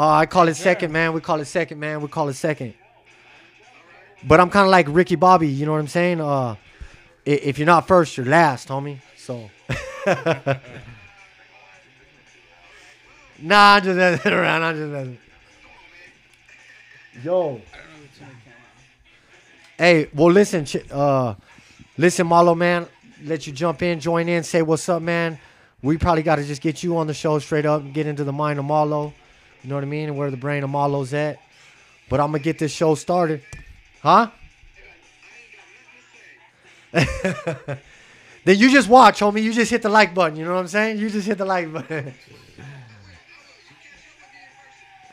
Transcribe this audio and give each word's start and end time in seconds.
Uh, 0.00 0.12
I 0.12 0.24
call 0.24 0.48
it 0.48 0.54
second, 0.54 0.92
man. 0.92 1.12
We 1.12 1.20
call 1.20 1.40
it 1.40 1.44
second, 1.44 1.78
man. 1.78 2.00
We 2.00 2.08
call 2.08 2.30
it 2.30 2.32
second. 2.32 2.72
But 4.26 4.40
I'm 4.40 4.48
kind 4.48 4.64
of 4.64 4.70
like 4.70 4.86
Ricky 4.88 5.14
Bobby. 5.14 5.48
You 5.48 5.66
know 5.66 5.72
what 5.72 5.78
I'm 5.78 5.88
saying? 5.88 6.22
Uh, 6.22 6.56
if 7.26 7.58
you're 7.58 7.66
not 7.66 7.86
first, 7.86 8.16
you're 8.16 8.24
last, 8.24 8.68
homie. 8.68 8.96
So. 9.18 9.50
nah, 13.42 13.74
I'm 13.74 13.82
just 13.82 13.96
messing 13.98 14.32
around. 14.32 14.62
I'm 14.62 14.74
just 14.74 14.90
messing. 14.90 15.18
Yo. 17.22 17.60
Hey, 19.76 20.08
well, 20.14 20.32
listen, 20.32 20.66
uh, 20.90 21.34
listen, 21.98 22.26
Marlo, 22.26 22.56
man. 22.56 22.86
Let 23.22 23.46
you 23.46 23.52
jump 23.52 23.82
in, 23.82 24.00
join 24.00 24.30
in, 24.30 24.44
say 24.44 24.62
what's 24.62 24.88
up, 24.88 25.02
man. 25.02 25.38
We 25.82 25.98
probably 25.98 26.22
got 26.22 26.36
to 26.36 26.44
just 26.44 26.62
get 26.62 26.82
you 26.82 26.96
on 26.96 27.06
the 27.06 27.12
show 27.12 27.38
straight 27.38 27.66
up 27.66 27.82
and 27.82 27.92
get 27.92 28.06
into 28.06 28.24
the 28.24 28.32
mind 28.32 28.58
of 28.58 28.64
Malo. 28.64 29.12
You 29.62 29.68
know 29.68 29.74
what 29.74 29.84
I 29.84 29.88
mean? 29.88 30.16
Where 30.16 30.30
the 30.30 30.36
brain 30.36 30.64
of 30.64 30.70
Malo's 30.70 31.12
at. 31.12 31.38
But 32.08 32.20
I'm 32.20 32.28
gonna 32.28 32.40
get 32.40 32.58
this 32.58 32.72
show 32.72 32.94
started, 32.96 33.42
huh? 34.02 34.30
then 36.92 37.78
you 38.44 38.70
just 38.70 38.88
watch, 38.88 39.20
homie. 39.20 39.42
You 39.42 39.52
just 39.52 39.70
hit 39.70 39.82
the 39.82 39.88
like 39.88 40.12
button. 40.12 40.36
You 40.36 40.44
know 40.44 40.54
what 40.54 40.60
I'm 40.60 40.68
saying? 40.68 40.98
You 40.98 41.08
just 41.08 41.26
hit 41.26 41.38
the 41.38 41.44
like 41.44 41.72
button. 41.72 42.12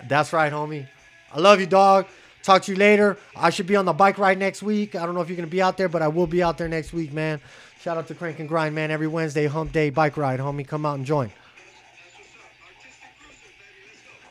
That's 0.08 0.34
right, 0.34 0.52
homie. 0.52 0.88
I 1.32 1.40
love 1.40 1.60
you, 1.60 1.68
dog. 1.68 2.08
Talk 2.42 2.64
to 2.64 2.72
you 2.72 2.78
later. 2.78 3.18
I 3.36 3.52
should 3.52 3.68
be 3.68 3.76
on 3.76 3.86
the 3.86 3.94
bike 3.94 4.18
ride 4.18 4.40
next 4.40 4.64
week. 4.64 4.96
I 4.96 5.06
don't 5.06 5.14
know 5.14 5.22
if 5.22 5.30
you're 5.30 5.36
gonna 5.36 5.48
be 5.48 5.62
out 5.62 5.78
there, 5.78 5.90
but 5.90 6.02
I 6.02 6.08
will 6.08 6.28
be 6.28 6.42
out 6.42 6.58
there 6.58 6.68
next 6.68 6.94
week, 6.94 7.14
man. 7.14 7.40
Shout 7.82 7.98
out 7.98 8.08
to 8.08 8.16
Crank 8.16 8.40
and 8.40 8.50
Grind, 8.50 8.74
man. 8.74 8.90
Every 8.90 9.08
Wednesday, 9.08 9.46
hump 9.46 9.72
day, 9.72 9.92
bike 9.92 10.18
ride, 10.18 10.40
homie. 10.40 10.68
Come 10.68 10.86
out 10.86 10.96
and 10.96 11.06
join. 11.06 11.32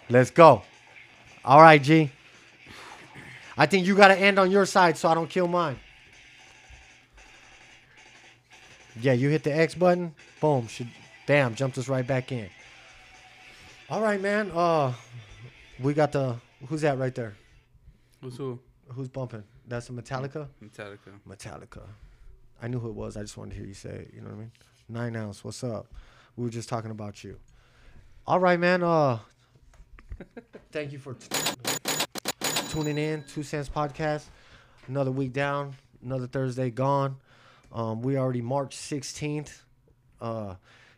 Let's 0.09 0.31
go. 0.31 0.63
All 1.45 1.61
right, 1.61 1.83
G. 1.83 2.11
I 3.59 3.67
think 3.67 3.87
you 3.87 3.97
got 3.97 4.09
to 4.09 4.17
end 4.19 4.39
on 4.39 4.51
your 4.51 4.67
side 4.67 4.97
so 4.97 5.09
I 5.09 5.15
don't 5.15 5.29
kill 5.29 5.49
mine. 5.49 5.79
Yeah, 9.01 9.13
you 9.13 9.29
hit 9.29 9.43
the 9.43 9.55
X 9.55 9.75
button. 9.75 10.15
Boom. 10.41 10.69
Should 10.69 10.89
bam, 11.27 11.55
jumped 11.55 11.77
us 11.79 11.89
right 11.89 12.07
back 12.07 12.33
in. 12.33 12.49
All 13.91 14.01
right, 14.01 14.21
man. 14.21 14.51
Uh 14.55 14.95
we 15.81 15.93
got 15.93 16.13
the 16.13 16.37
who's 16.67 16.81
that 16.81 16.99
right 16.99 17.15
there? 17.15 17.35
Who's 18.23 18.37
who? 18.37 18.59
Who's 18.89 19.09
bumping? 19.09 19.45
That's 19.69 19.89
a 19.91 19.93
Metallica? 19.93 20.49
Metallica. 20.63 21.13
Metallica. 21.29 21.83
I 22.63 22.69
knew 22.69 22.79
who 22.79 22.89
it 22.89 22.95
was. 22.95 23.17
I 23.17 23.21
just 23.21 23.37
wanted 23.37 23.51
to 23.51 23.57
hear 23.57 23.67
you 23.67 23.75
say 23.75 23.91
it. 23.91 24.13
You 24.15 24.23
know 24.23 24.29
what 24.29 24.37
I 24.37 24.39
mean? 24.39 24.53
Nine 24.89 25.17
ounce. 25.17 25.45
What's 25.45 25.63
up? 25.63 25.87
We 26.37 26.45
were 26.45 26.51
just 26.51 26.69
talking 26.69 26.91
about 26.91 27.23
you. 27.23 27.39
All 28.27 28.41
right, 28.41 28.59
man. 28.59 28.83
Uh, 28.83 29.19
thank 30.73 30.93
you 30.93 30.99
for 30.99 31.15
t- 31.15 31.29
tuning 32.71 32.99
in. 32.99 33.25
Two 33.25 33.43
Cents 33.43 33.69
Podcast. 33.69 34.25
Another 34.89 35.11
week 35.11 35.33
down. 35.33 35.75
Another 36.05 36.27
Thursday 36.27 36.71
gone. 36.71 37.17
Um, 37.73 38.03
we 38.03 38.17
already 38.17 38.41
March 38.41 38.77
16th. 38.77 39.63
Uh, 40.21 40.55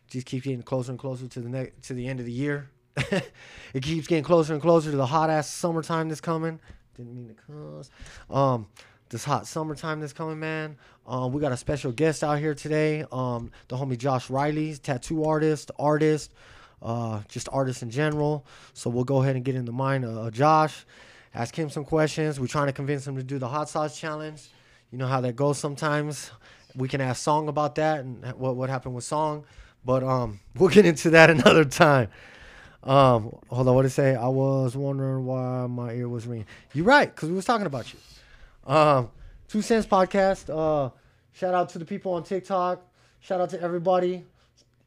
just 0.07 0.25
keep 0.25 0.43
getting 0.43 0.61
closer 0.61 0.91
and 0.91 0.99
closer 0.99 1.27
to 1.27 1.39
the 1.39 1.49
ne- 1.49 1.71
to 1.83 1.93
the 1.93 2.07
end 2.07 2.19
of 2.19 2.25
the 2.25 2.31
year. 2.31 2.69
it 2.97 3.81
keeps 3.81 4.07
getting 4.07 4.23
closer 4.23 4.53
and 4.53 4.61
closer 4.61 4.91
to 4.91 4.97
the 4.97 5.05
hot 5.05 5.29
ass 5.29 5.49
summertime 5.49 6.09
that's 6.09 6.21
coming. 6.21 6.59
Didn't 6.97 7.15
mean 7.15 7.27
to 7.29 7.33
cuss. 7.33 7.89
Um, 8.29 8.67
this 9.09 9.23
hot 9.23 9.47
summertime 9.47 9.99
that's 9.99 10.13
coming, 10.13 10.39
man. 10.39 10.77
Um, 11.07 11.31
we 11.31 11.41
got 11.41 11.51
a 11.51 11.57
special 11.57 11.91
guest 11.91 12.23
out 12.23 12.39
here 12.39 12.53
today. 12.53 13.05
Um, 13.11 13.51
the 13.67 13.77
homie 13.77 13.97
Josh 13.97 14.29
Riley, 14.29 14.75
tattoo 14.75 15.25
artist, 15.25 15.71
artist, 15.79 16.33
uh, 16.81 17.21
just 17.27 17.49
artists 17.51 17.83
in 17.83 17.89
general. 17.89 18.45
So 18.73 18.89
we'll 18.89 19.03
go 19.03 19.21
ahead 19.21 19.35
and 19.35 19.43
get 19.43 19.55
in 19.55 19.65
the 19.65 19.71
mind 19.71 20.05
of 20.05 20.31
Josh, 20.33 20.85
ask 21.33 21.57
him 21.57 21.69
some 21.69 21.85
questions. 21.85 22.39
We're 22.39 22.47
trying 22.47 22.67
to 22.67 22.73
convince 22.73 23.07
him 23.07 23.15
to 23.17 23.23
do 23.23 23.37
the 23.37 23.47
hot 23.47 23.69
sauce 23.69 23.99
challenge. 23.99 24.49
You 24.91 24.97
know 24.97 25.07
how 25.07 25.21
that 25.21 25.35
goes 25.35 25.57
sometimes. 25.57 26.31
We 26.75 26.87
can 26.87 27.01
ask 27.01 27.21
Song 27.21 27.47
about 27.47 27.75
that 27.75 27.99
and 28.01 28.23
what 28.33 28.55
what 28.55 28.69
happened 28.69 28.95
with 28.95 29.03
Song, 29.03 29.45
but 29.85 30.03
um, 30.03 30.39
we'll 30.55 30.69
get 30.69 30.85
into 30.85 31.11
that 31.11 31.29
another 31.29 31.65
time. 31.65 32.09
Um, 32.81 33.35
hold 33.49 33.67
on, 33.67 33.75
what 33.75 33.81
did 33.81 33.89
it 33.89 33.91
say? 33.91 34.15
I 34.15 34.29
was 34.29 34.75
wondering 34.77 35.25
why 35.25 35.67
my 35.67 35.91
ear 35.93 36.07
was 36.07 36.25
ringing. 36.25 36.45
You're 36.73 36.85
right, 36.85 37.13
because 37.13 37.29
we 37.29 37.35
was 37.35 37.43
talking 37.43 37.65
about 37.65 37.91
you. 37.93 37.99
Um, 38.65 39.09
Two 39.49 39.61
Cents 39.61 39.85
Podcast. 39.85 40.49
Uh, 40.49 40.91
shout 41.33 41.53
out 41.53 41.69
to 41.69 41.79
the 41.79 41.85
people 41.85 42.13
on 42.13 42.23
TikTok. 42.23 42.81
Shout 43.19 43.41
out 43.41 43.49
to 43.49 43.61
everybody. 43.61 44.23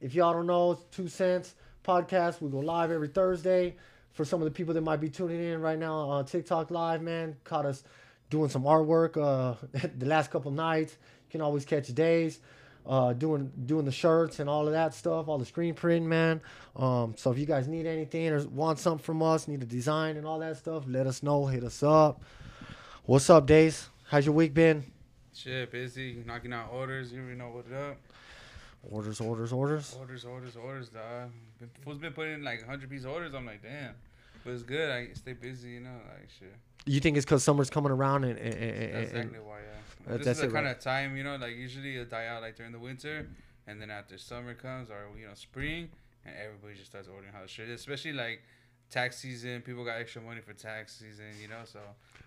If 0.00 0.14
y'all 0.14 0.32
don't 0.32 0.46
know, 0.46 0.80
Two 0.90 1.08
Cents 1.08 1.54
Podcast. 1.82 2.40
We 2.40 2.50
go 2.50 2.58
live 2.58 2.90
every 2.90 3.08
Thursday. 3.08 3.76
For 4.12 4.24
some 4.24 4.40
of 4.42 4.44
the 4.44 4.50
people 4.50 4.74
that 4.74 4.82
might 4.82 5.00
be 5.00 5.08
tuning 5.08 5.42
in 5.42 5.60
right 5.60 5.78
now 5.78 5.94
on 5.94 6.26
TikTok 6.26 6.70
live, 6.70 7.00
man, 7.00 7.36
caught 7.44 7.64
us 7.64 7.82
doing 8.28 8.50
some 8.50 8.64
artwork 8.64 9.16
uh, 9.16 9.54
the 9.98 10.06
last 10.06 10.30
couple 10.30 10.50
nights. 10.50 10.92
You 10.92 11.30
can 11.30 11.40
always 11.40 11.64
catch 11.64 11.88
days. 11.94 12.40
Uh, 12.84 13.12
doing 13.12 13.52
doing 13.64 13.84
the 13.84 13.92
shirts 13.92 14.40
and 14.40 14.50
all 14.50 14.66
of 14.66 14.72
that 14.72 14.92
stuff, 14.92 15.28
all 15.28 15.38
the 15.38 15.46
screen 15.46 15.72
print, 15.72 16.04
man. 16.04 16.40
Um, 16.74 17.14
so 17.16 17.30
if 17.30 17.38
you 17.38 17.46
guys 17.46 17.68
need 17.68 17.86
anything 17.86 18.28
or 18.30 18.44
want 18.48 18.80
something 18.80 19.04
from 19.04 19.22
us, 19.22 19.46
need 19.46 19.62
a 19.62 19.66
design 19.66 20.16
and 20.16 20.26
all 20.26 20.40
that 20.40 20.56
stuff, 20.56 20.82
let 20.88 21.06
us 21.06 21.22
know. 21.22 21.46
Hit 21.46 21.62
us 21.62 21.82
up. 21.84 22.24
What's 23.04 23.30
up, 23.30 23.46
Days? 23.46 23.88
How's 24.08 24.26
your 24.26 24.34
week 24.34 24.52
been? 24.52 24.84
Shit, 25.34 25.70
busy 25.70 26.22
knocking 26.26 26.52
out 26.52 26.70
orders. 26.72 27.12
You 27.12 27.20
already 27.20 27.38
know 27.38 27.50
what 27.50 27.66
it 27.70 27.72
up. 27.72 27.96
Orders, 28.90 29.20
orders, 29.20 29.52
orders. 29.52 29.96
Orders, 29.98 30.24
orders, 30.24 30.56
orders, 30.56 30.88
dog. 30.88 31.30
Fool's 31.84 31.98
been 31.98 32.12
putting 32.12 32.34
in 32.34 32.44
like 32.44 32.60
100 32.60 32.90
piece 32.90 33.04
orders. 33.04 33.32
I'm 33.34 33.46
like, 33.46 33.62
damn. 33.62 33.94
But 34.44 34.54
it's 34.54 34.62
good. 34.64 34.90
I 34.90 35.12
stay 35.14 35.34
busy, 35.34 35.70
you 35.70 35.80
know, 35.80 35.94
like 36.08 36.28
shit. 36.38 36.54
You 36.84 36.98
think 36.98 37.16
it's 37.16 37.24
because 37.24 37.44
summer's 37.44 37.70
coming 37.70 37.92
around 37.92 38.24
and, 38.24 38.36
and, 38.38 38.54
and, 38.54 38.94
That's 38.94 39.10
and- 39.12 39.18
exactly 39.18 39.38
why, 39.38 39.58
yeah. 39.60 40.14
Uh, 40.14 40.16
this 40.16 40.26
is 40.26 40.38
the 40.38 40.46
it, 40.46 40.52
kind 40.52 40.66
right? 40.66 40.76
of 40.76 40.82
time, 40.82 41.16
you 41.16 41.22
know, 41.22 41.36
like 41.36 41.54
usually 41.54 41.94
it'll 41.94 42.06
die 42.10 42.26
out 42.26 42.42
like 42.42 42.56
during 42.56 42.72
the 42.72 42.78
winter, 42.78 43.28
and 43.68 43.80
then 43.80 43.88
after 43.88 44.18
summer 44.18 44.52
comes 44.52 44.90
or 44.90 45.06
you 45.16 45.28
know 45.28 45.34
spring, 45.34 45.88
and 46.26 46.34
everybody 46.44 46.74
just 46.74 46.86
starts 46.90 47.06
ordering 47.06 47.32
house 47.32 47.50
shit. 47.50 47.68
Especially 47.68 48.12
like 48.12 48.42
tax 48.90 49.18
season, 49.18 49.60
people 49.62 49.84
got 49.84 49.98
extra 50.00 50.20
money 50.20 50.40
for 50.40 50.54
tax 50.54 50.98
season, 50.98 51.26
you 51.40 51.46
know, 51.46 51.60
so 51.64 51.78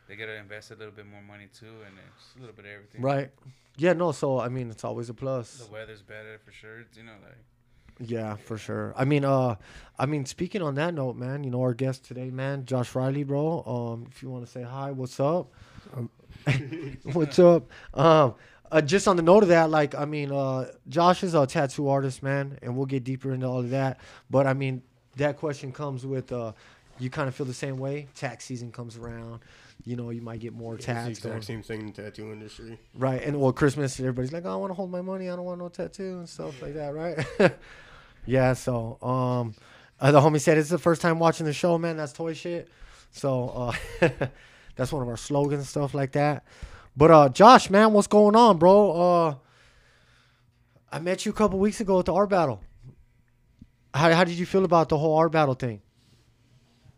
they 0.07 0.15
gotta 0.15 0.35
invest 0.37 0.71
a 0.71 0.75
little 0.75 0.93
bit 0.93 1.05
more 1.05 1.21
money 1.21 1.47
too, 1.53 1.65
and 1.85 1.97
it's 2.15 2.35
a 2.37 2.39
little 2.39 2.55
bit 2.55 2.63
of 2.63 2.71
everything. 2.71 3.01
right? 3.01 3.29
Yeah, 3.77 3.93
no. 3.93 4.11
So 4.11 4.39
I 4.39 4.49
mean, 4.49 4.69
it's 4.69 4.83
always 4.83 5.09
a 5.09 5.13
plus. 5.13 5.57
The 5.57 5.71
weather's 5.71 6.01
better 6.01 6.39
for 6.43 6.51
sure, 6.51 6.79
you 6.95 7.03
know, 7.03 7.13
like 7.23 8.09
Yeah, 8.09 8.35
for 8.35 8.57
sure. 8.57 8.93
I 8.97 9.05
mean, 9.05 9.25
uh, 9.25 9.55
I 9.97 10.05
mean, 10.05 10.25
speaking 10.25 10.61
on 10.61 10.75
that 10.75 10.93
note, 10.93 11.15
man, 11.15 11.43
you 11.43 11.51
know, 11.51 11.61
our 11.61 11.73
guest 11.73 12.05
today, 12.05 12.29
man, 12.29 12.65
Josh 12.65 12.95
Riley, 12.95 13.23
bro. 13.23 13.63
Um, 13.65 14.07
if 14.11 14.21
you 14.23 14.29
want 14.29 14.45
to 14.45 14.51
say 14.51 14.63
hi, 14.63 14.91
what's 14.91 15.19
up? 15.19 15.51
what's 17.13 17.39
up? 17.39 17.69
Um, 17.93 18.35
uh, 18.71 18.81
just 18.81 19.07
on 19.07 19.15
the 19.15 19.21
note 19.21 19.43
of 19.43 19.49
that, 19.49 19.69
like, 19.69 19.95
I 19.95 20.05
mean, 20.05 20.31
uh, 20.31 20.71
Josh 20.89 21.23
is 21.23 21.33
a 21.33 21.45
tattoo 21.45 21.87
artist, 21.87 22.23
man, 22.23 22.57
and 22.61 22.75
we'll 22.75 22.87
get 22.87 23.03
deeper 23.03 23.31
into 23.33 23.45
all 23.45 23.59
of 23.59 23.69
that. 23.69 23.99
But 24.29 24.47
I 24.47 24.53
mean, 24.53 24.81
that 25.17 25.37
question 25.37 25.71
comes 25.71 26.05
with, 26.05 26.31
uh, 26.31 26.53
you 26.99 27.09
kind 27.09 27.27
of 27.27 27.35
feel 27.35 27.45
the 27.45 27.53
same 27.53 27.77
way. 27.77 28.07
Tax 28.15 28.45
season 28.45 28.71
comes 28.71 28.97
around, 28.97 29.41
you 29.85 29.95
know, 29.95 30.09
you 30.09 30.21
might 30.21 30.39
get 30.39 30.53
more 30.53 30.77
tattoos. 30.77 31.11
It's 31.11 31.19
the 31.19 31.29
tats 31.29 31.37
exact 31.37 31.45
same 31.45 31.61
thing 31.61 31.81
in 31.81 31.93
the 31.93 32.01
tattoo 32.01 32.31
industry. 32.31 32.79
Right, 32.95 33.21
and 33.23 33.39
well, 33.39 33.53
Christmas, 33.53 33.99
everybody's 33.99 34.33
like, 34.33 34.43
oh, 34.45 34.51
I 34.51 34.55
want 34.55 34.71
to 34.71 34.73
hold 34.73 34.91
my 34.91 35.01
money. 35.01 35.29
I 35.29 35.35
don't 35.35 35.45
want 35.45 35.59
no 35.59 35.69
tattoo 35.69 36.17
and 36.17 36.29
stuff 36.29 36.59
like 36.61 36.73
that, 36.73 36.93
right? 36.93 37.23
yeah. 38.25 38.53
So, 38.53 38.97
um, 39.01 39.53
uh, 39.99 40.11
the 40.11 40.19
homie 40.19 40.41
said 40.41 40.57
it's 40.57 40.69
the 40.69 40.79
first 40.79 41.01
time 41.01 41.19
watching 41.19 41.45
the 41.45 41.53
show, 41.53 41.77
man. 41.77 41.97
That's 41.97 42.13
toy 42.13 42.33
shit. 42.33 42.67
So, 43.11 43.73
uh, 44.01 44.09
that's 44.75 44.91
one 44.91 45.03
of 45.03 45.07
our 45.07 45.17
slogans 45.17 45.69
stuff 45.69 45.93
like 45.93 46.13
that. 46.13 46.43
But 46.97 47.11
uh, 47.11 47.29
Josh, 47.29 47.69
man, 47.69 47.93
what's 47.93 48.07
going 48.07 48.35
on, 48.35 48.57
bro? 48.57 48.91
Uh, 48.91 49.35
I 50.91 50.99
met 50.99 51.25
you 51.25 51.31
a 51.31 51.35
couple 51.35 51.59
weeks 51.59 51.79
ago 51.79 51.99
at 51.99 52.05
the 52.05 52.13
art 52.13 52.29
battle. 52.29 52.61
How 53.93 54.11
how 54.11 54.23
did 54.23 54.35
you 54.35 54.45
feel 54.47 54.65
about 54.65 54.89
the 54.89 54.97
whole 54.97 55.15
art 55.15 55.31
battle 55.31 55.53
thing? 55.53 55.81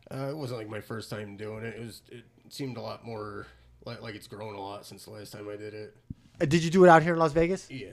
Uh, 0.09 0.29
it 0.29 0.37
wasn't 0.37 0.59
like 0.59 0.69
my 0.69 0.79
first 0.79 1.09
time 1.09 1.35
doing 1.35 1.65
it. 1.65 1.75
It 1.75 1.81
was. 1.81 2.01
It 2.09 2.23
seemed 2.49 2.77
a 2.77 2.81
lot 2.81 3.05
more 3.05 3.47
like 3.85 4.01
like 4.01 4.15
it's 4.15 4.27
grown 4.27 4.55
a 4.55 4.61
lot 4.61 4.85
since 4.85 5.05
the 5.05 5.11
last 5.11 5.33
time 5.33 5.47
I 5.49 5.55
did 5.55 5.73
it. 5.73 5.95
Uh, 6.39 6.45
Did 6.45 6.63
you 6.63 6.69
do 6.69 6.83
it 6.85 6.89
out 6.89 7.01
here 7.03 7.13
in 7.13 7.19
Las 7.19 7.31
Vegas? 7.33 7.69
Yeah. 7.69 7.87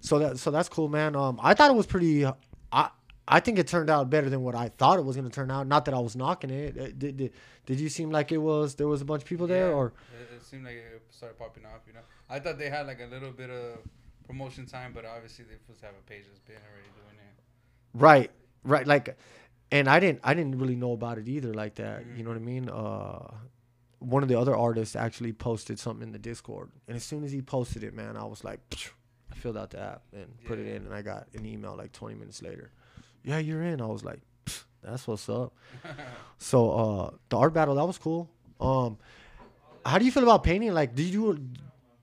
So 0.00 0.18
that 0.18 0.38
so 0.38 0.50
that's 0.50 0.68
cool, 0.68 0.88
man. 0.88 1.16
Um, 1.16 1.38
I 1.42 1.54
thought 1.54 1.70
it 1.70 1.76
was 1.76 1.86
pretty. 1.86 2.26
I 2.26 2.90
I 3.26 3.40
think 3.40 3.58
it 3.58 3.66
turned 3.66 3.88
out 3.88 4.10
better 4.10 4.28
than 4.28 4.42
what 4.42 4.54
I 4.54 4.68
thought 4.68 4.98
it 4.98 5.04
was 5.04 5.16
gonna 5.16 5.30
turn 5.30 5.50
out. 5.50 5.66
Not 5.66 5.84
that 5.86 5.94
I 5.94 5.98
was 5.98 6.14
knocking 6.16 6.50
it. 6.50 6.78
Uh, 6.78 6.84
Did 6.96 7.16
did, 7.16 7.32
did 7.66 7.80
you 7.80 7.88
seem 7.88 8.10
like 8.10 8.32
it 8.32 8.38
was 8.38 8.74
there 8.74 8.88
was 8.88 9.00
a 9.00 9.04
bunch 9.04 9.22
of 9.22 9.28
people 9.28 9.46
there 9.46 9.68
Yeah, 9.68 9.74
or 9.74 9.86
it, 10.20 10.34
it 10.36 10.42
seemed 10.44 10.64
like 10.64 10.74
it 10.74 11.02
started 11.10 11.38
popping 11.38 11.64
off. 11.64 11.80
You 11.86 11.94
know, 11.94 12.00
I 12.28 12.38
thought 12.38 12.58
they 12.58 12.68
had 12.68 12.86
like 12.86 13.00
a 13.00 13.06
little 13.06 13.30
bit 13.30 13.50
of 13.50 13.78
promotion 14.26 14.66
time, 14.66 14.92
but 14.94 15.04
obviously 15.06 15.44
they 15.46 15.56
supposed 15.56 15.80
to 15.80 15.86
have 15.86 15.94
a 15.94 16.10
page 16.10 16.24
that's 16.26 16.40
been 16.40 16.56
already 16.56 16.88
doing 16.94 17.16
it. 17.18 17.34
right 17.94 18.30
right 18.64 18.86
like, 18.86 19.16
and 19.70 19.88
I 19.88 20.00
didn't 20.00 20.20
I 20.22 20.34
didn't 20.34 20.58
really 20.58 20.76
know 20.76 20.92
about 20.92 21.16
it 21.18 21.28
either 21.28 21.54
like 21.54 21.76
that. 21.76 22.04
You 22.16 22.24
know 22.24 22.30
what 22.30 22.36
I 22.36 22.40
mean? 22.40 22.68
Uh, 22.68 23.28
one 24.04 24.22
of 24.22 24.28
the 24.28 24.38
other 24.38 24.56
artists 24.56 24.96
actually 24.96 25.32
posted 25.32 25.78
something 25.78 26.06
in 26.06 26.12
the 26.12 26.18
Discord, 26.18 26.70
and 26.88 26.96
as 26.96 27.04
soon 27.04 27.24
as 27.24 27.32
he 27.32 27.42
posted 27.42 27.82
it, 27.84 27.94
man, 27.94 28.16
I 28.16 28.24
was 28.24 28.44
like, 28.44 28.60
I 29.30 29.34
filled 29.34 29.56
out 29.56 29.70
the 29.70 29.80
app 29.80 30.02
and 30.12 30.26
put 30.44 30.58
it 30.58 30.66
in, 30.66 30.84
and 30.84 30.94
I 30.94 31.02
got 31.02 31.26
an 31.34 31.44
email 31.46 31.74
like 31.76 31.92
20 31.92 32.14
minutes 32.14 32.42
later. 32.42 32.70
Yeah, 33.24 33.38
you're 33.38 33.62
in. 33.62 33.80
I 33.80 33.86
was 33.86 34.04
like, 34.04 34.20
That's 34.82 35.06
what's 35.08 35.28
up. 35.28 35.54
so 36.38 36.70
uh 36.70 37.10
the 37.30 37.38
art 37.38 37.54
battle 37.54 37.74
that 37.76 37.86
was 37.86 37.98
cool. 37.98 38.28
Um 38.60 38.98
how 39.84 39.98
do 39.98 40.04
you 40.04 40.12
feel 40.12 40.22
about 40.22 40.44
painting? 40.44 40.72
Like 40.74 40.94
do 40.94 41.02
you 41.02 41.34
do 41.34 41.40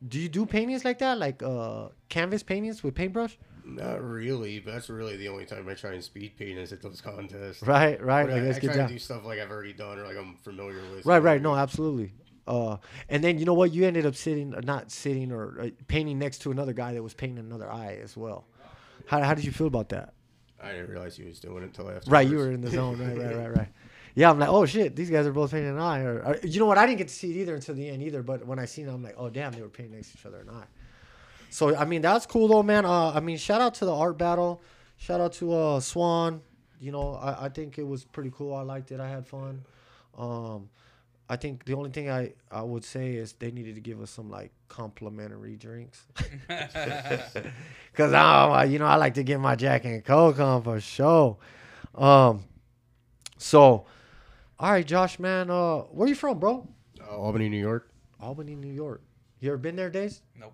do 0.07 0.19
you 0.19 0.29
do 0.29 0.45
paintings 0.45 0.83
like 0.83 0.97
that? 0.99 1.17
Like 1.19 1.43
uh 1.43 1.89
canvas 2.09 2.41
paintings 2.43 2.83
with 2.83 2.95
paintbrush? 2.95 3.37
Not 3.75 4.03
really, 4.03 4.59
but 4.59 4.73
that's 4.73 4.89
really 4.89 5.17
the 5.17 5.27
only 5.29 5.45
time 5.45 5.67
I 5.69 5.73
try 5.73 5.93
and 5.93 6.03
speed 6.03 6.37
paint 6.37 6.57
is 6.57 6.71
at 6.73 6.81
those 6.81 7.01
contests. 7.01 7.61
Right, 7.63 8.01
right. 8.01 8.25
But 8.25 8.33
Like 8.33 8.41
I, 8.41 8.45
let's 8.45 8.57
I 8.57 8.61
get 8.61 8.67
try 8.67 8.75
down. 8.77 8.87
to 8.87 8.93
do 8.93 8.99
stuff 8.99 9.25
like 9.25 9.39
I've 9.39 9.51
already 9.51 9.73
done 9.73 9.99
or 9.99 10.05
like 10.05 10.17
I'm 10.17 10.35
familiar 10.43 10.81
with. 10.93 11.05
Right, 11.05 11.19
right. 11.21 11.41
No, 11.41 11.55
absolutely. 11.55 12.13
Uh, 12.47 12.77
and 13.09 13.23
then 13.23 13.37
you 13.37 13.45
know 13.45 13.53
what? 13.53 13.71
You 13.71 13.85
ended 13.85 14.05
up 14.05 14.15
sitting, 14.15 14.49
not 14.63 14.91
sitting, 14.91 15.31
or 15.31 15.59
uh, 15.61 15.69
painting 15.87 16.19
next 16.19 16.39
to 16.39 16.51
another 16.51 16.73
guy 16.73 16.93
that 16.93 17.03
was 17.03 17.13
painting 17.13 17.39
another 17.39 17.71
eye 17.71 17.99
as 18.03 18.17
well. 18.17 18.47
How, 19.05 19.21
how 19.21 19.33
did 19.33 19.45
you 19.45 19.51
feel 19.51 19.67
about 19.67 19.89
that? 19.89 20.13
I 20.61 20.71
didn't 20.71 20.89
realize 20.89 21.15
he 21.15 21.23
was 21.23 21.39
doing 21.39 21.63
it 21.63 21.67
until 21.67 21.89
after. 21.89 22.09
Right, 22.09 22.27
you 22.27 22.37
were 22.37 22.51
in 22.51 22.61
the 22.61 22.69
zone. 22.69 22.99
Right, 22.99 23.17
right, 23.17 23.35
right, 23.35 23.57
right. 23.57 23.69
Yeah, 24.13 24.29
I'm 24.29 24.39
like, 24.39 24.49
oh 24.49 24.65
shit, 24.65 24.95
these 24.95 25.09
guys 25.09 25.25
are 25.25 25.31
both 25.31 25.51
painting 25.51 25.69
an 25.71 25.79
eye. 25.79 26.01
Or, 26.01 26.19
or 26.19 26.37
you 26.43 26.59
know 26.59 26.65
what? 26.65 26.77
I 26.77 26.85
didn't 26.85 26.97
get 26.97 27.07
to 27.07 27.13
see 27.13 27.31
it 27.31 27.37
either 27.37 27.55
until 27.55 27.75
the 27.75 27.87
end 27.87 28.03
either. 28.03 28.21
But 28.21 28.45
when 28.45 28.59
I 28.59 28.65
seen 28.65 28.87
it, 28.87 28.91
I'm 28.91 29.01
like, 29.01 29.15
oh 29.17 29.29
damn, 29.29 29.53
they 29.53 29.61
were 29.61 29.69
painting 29.69 29.95
next 29.95 30.11
to 30.11 30.17
each 30.19 30.25
other 30.25 30.39
an 30.41 30.49
eye. 30.49 30.65
So 31.51 31.75
I 31.75 31.85
mean, 31.85 32.01
that's 32.01 32.25
cool 32.25 32.47
though, 32.47 32.63
man. 32.63 32.85
Uh, 32.85 33.11
I 33.11 33.19
mean, 33.19 33.37
shout 33.37 33.61
out 33.61 33.75
to 33.75 33.85
the 33.85 33.93
art 33.93 34.17
battle. 34.17 34.61
Shout 34.97 35.19
out 35.19 35.33
to 35.33 35.53
uh, 35.53 35.79
Swan. 35.81 36.41
You 36.79 36.91
know, 36.91 37.15
I, 37.15 37.45
I 37.45 37.49
think 37.49 37.77
it 37.77 37.83
was 37.85 38.05
pretty 38.05 38.31
cool. 38.33 38.55
I 38.55 38.61
liked 38.61 38.91
it. 38.91 38.99
I 38.99 39.09
had 39.09 39.27
fun. 39.27 39.63
Um, 40.17 40.69
I 41.29 41.35
think 41.35 41.65
the 41.65 41.73
only 41.75 41.91
thing 41.91 42.09
I, 42.09 42.33
I 42.49 42.61
would 42.61 42.83
say 42.83 43.13
is 43.13 43.33
they 43.33 43.51
needed 43.51 43.75
to 43.75 43.81
give 43.81 44.01
us 44.01 44.11
some 44.11 44.29
like 44.29 44.51
complimentary 44.67 45.55
drinks. 45.55 46.05
Cause 47.93 48.13
I, 48.13 48.65
you 48.65 48.79
know, 48.79 48.85
I 48.85 48.95
like 48.95 49.13
to 49.15 49.23
get 49.23 49.39
my 49.39 49.55
Jack 49.55 49.85
and 49.85 50.03
Coke 50.03 50.39
on 50.39 50.63
for 50.63 50.79
sure. 50.79 51.37
Um, 51.95 52.43
so, 53.37 53.85
all 54.59 54.71
right, 54.71 54.85
Josh, 54.85 55.19
man, 55.19 55.49
uh, 55.49 55.79
where 55.79 56.07
you 56.07 56.15
from, 56.15 56.39
bro? 56.39 56.67
Uh, 56.99 57.15
Albany, 57.17 57.49
New 57.49 57.59
York. 57.59 57.89
Albany, 58.19 58.55
New 58.55 58.71
York. 58.71 59.01
You 59.39 59.49
ever 59.49 59.57
been 59.57 59.75
there, 59.75 59.89
Days? 59.89 60.21
Nope. 60.39 60.53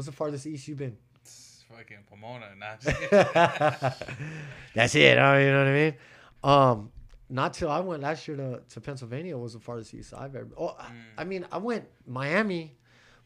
What's 0.00 0.06
the 0.08 0.12
farthest 0.16 0.46
east 0.46 0.66
you've 0.66 0.78
been? 0.78 0.96
It's 1.16 1.62
fucking 1.68 1.98
Pomona. 2.08 2.46
Nah, 2.58 2.76
That's 4.74 4.94
it. 4.94 5.18
huh? 5.18 5.36
you 5.36 5.50
know 5.52 5.58
what 5.58 5.68
I 5.68 5.72
mean? 5.74 5.94
Um, 6.42 6.90
not 7.28 7.52
till 7.52 7.70
I 7.70 7.80
went 7.80 8.00
last 8.02 8.26
year 8.26 8.38
to, 8.38 8.62
to 8.66 8.80
Pennsylvania 8.80 9.36
was 9.36 9.52
the 9.52 9.60
farthest 9.60 9.92
east 9.92 10.14
I've 10.16 10.34
ever. 10.34 10.48
Oh, 10.56 10.68
I- 10.80 10.90
I 11.18 11.24
mean, 11.24 11.44
I 11.52 11.58
went 11.58 11.84
Miami, 12.06 12.78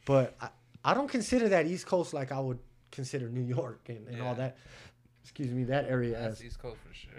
but 0.04 0.34
I, 0.40 0.48
I 0.84 0.94
don't 0.94 1.06
consider 1.06 1.48
that 1.50 1.68
East 1.68 1.86
Coast 1.86 2.12
like 2.12 2.32
I 2.32 2.40
would 2.40 2.58
consider 2.90 3.28
New 3.28 3.44
York 3.44 3.82
and, 3.88 4.08
and 4.08 4.20
all 4.20 4.34
that. 4.34 4.58
Excuse 5.22 5.50
me, 5.52 5.62
that 5.64 5.84
area 5.88 6.18
that's 6.18 6.40
as 6.40 6.44
East 6.44 6.58
Coast 6.58 6.78
for 6.84 6.92
sure. 6.92 7.12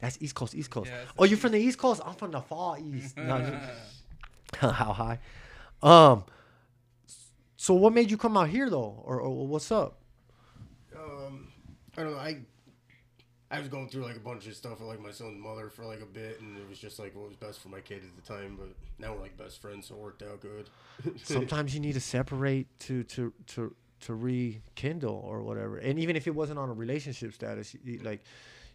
that's 0.00 0.16
East 0.22 0.34
Coast, 0.34 0.54
East 0.54 0.70
Coast. 0.70 0.90
Yeah, 0.90 0.96
oh, 1.18 1.24
you're 1.24 1.36
from 1.36 1.52
the 1.52 1.58
East 1.58 1.76
Coast. 1.76 2.00
I'm 2.02 2.14
from 2.14 2.30
the 2.30 2.40
far 2.40 2.78
East. 2.78 3.18
No, 4.62 4.70
how 4.70 4.94
high? 4.94 5.18
Um. 5.82 6.24
So 7.64 7.72
what 7.72 7.94
made 7.94 8.10
you 8.10 8.18
come 8.18 8.36
out 8.36 8.50
here 8.50 8.68
though, 8.68 9.02
or, 9.06 9.22
or 9.22 9.46
what's 9.46 9.72
up? 9.72 9.96
Um, 10.94 11.48
I 11.96 12.02
don't 12.02 12.12
know. 12.12 12.18
I 12.18 12.40
I 13.50 13.58
was 13.58 13.68
going 13.68 13.88
through 13.88 14.02
like 14.02 14.16
a 14.16 14.20
bunch 14.20 14.46
of 14.46 14.54
stuff 14.54 14.80
with 14.80 14.88
like 14.90 15.00
my 15.00 15.10
son's 15.10 15.42
mother 15.42 15.70
for 15.70 15.86
like 15.86 16.02
a 16.02 16.04
bit, 16.04 16.42
and 16.42 16.58
it 16.58 16.68
was 16.68 16.78
just 16.78 16.98
like 16.98 17.16
what 17.16 17.26
was 17.26 17.36
best 17.36 17.60
for 17.60 17.70
my 17.70 17.80
kid 17.80 18.02
at 18.04 18.22
the 18.22 18.34
time. 18.34 18.58
But 18.60 18.68
now 18.98 19.14
we're 19.14 19.22
like 19.22 19.38
best 19.38 19.62
friends, 19.62 19.86
so 19.86 19.94
it 19.94 20.00
worked 20.02 20.22
out 20.22 20.42
good. 20.42 20.68
sometimes 21.22 21.72
you 21.72 21.80
need 21.80 21.94
to 21.94 22.02
separate 22.02 22.66
to 22.80 23.02
to 23.04 23.32
to 23.46 23.74
to 24.00 24.14
rekindle 24.14 25.22
or 25.24 25.42
whatever 25.42 25.78
and 25.78 25.98
even 25.98 26.16
if 26.16 26.26
it 26.26 26.34
wasn't 26.34 26.58
on 26.58 26.68
a 26.68 26.74
relationship 26.74 27.32
status 27.32 27.74
you, 27.84 27.98
like 28.02 28.22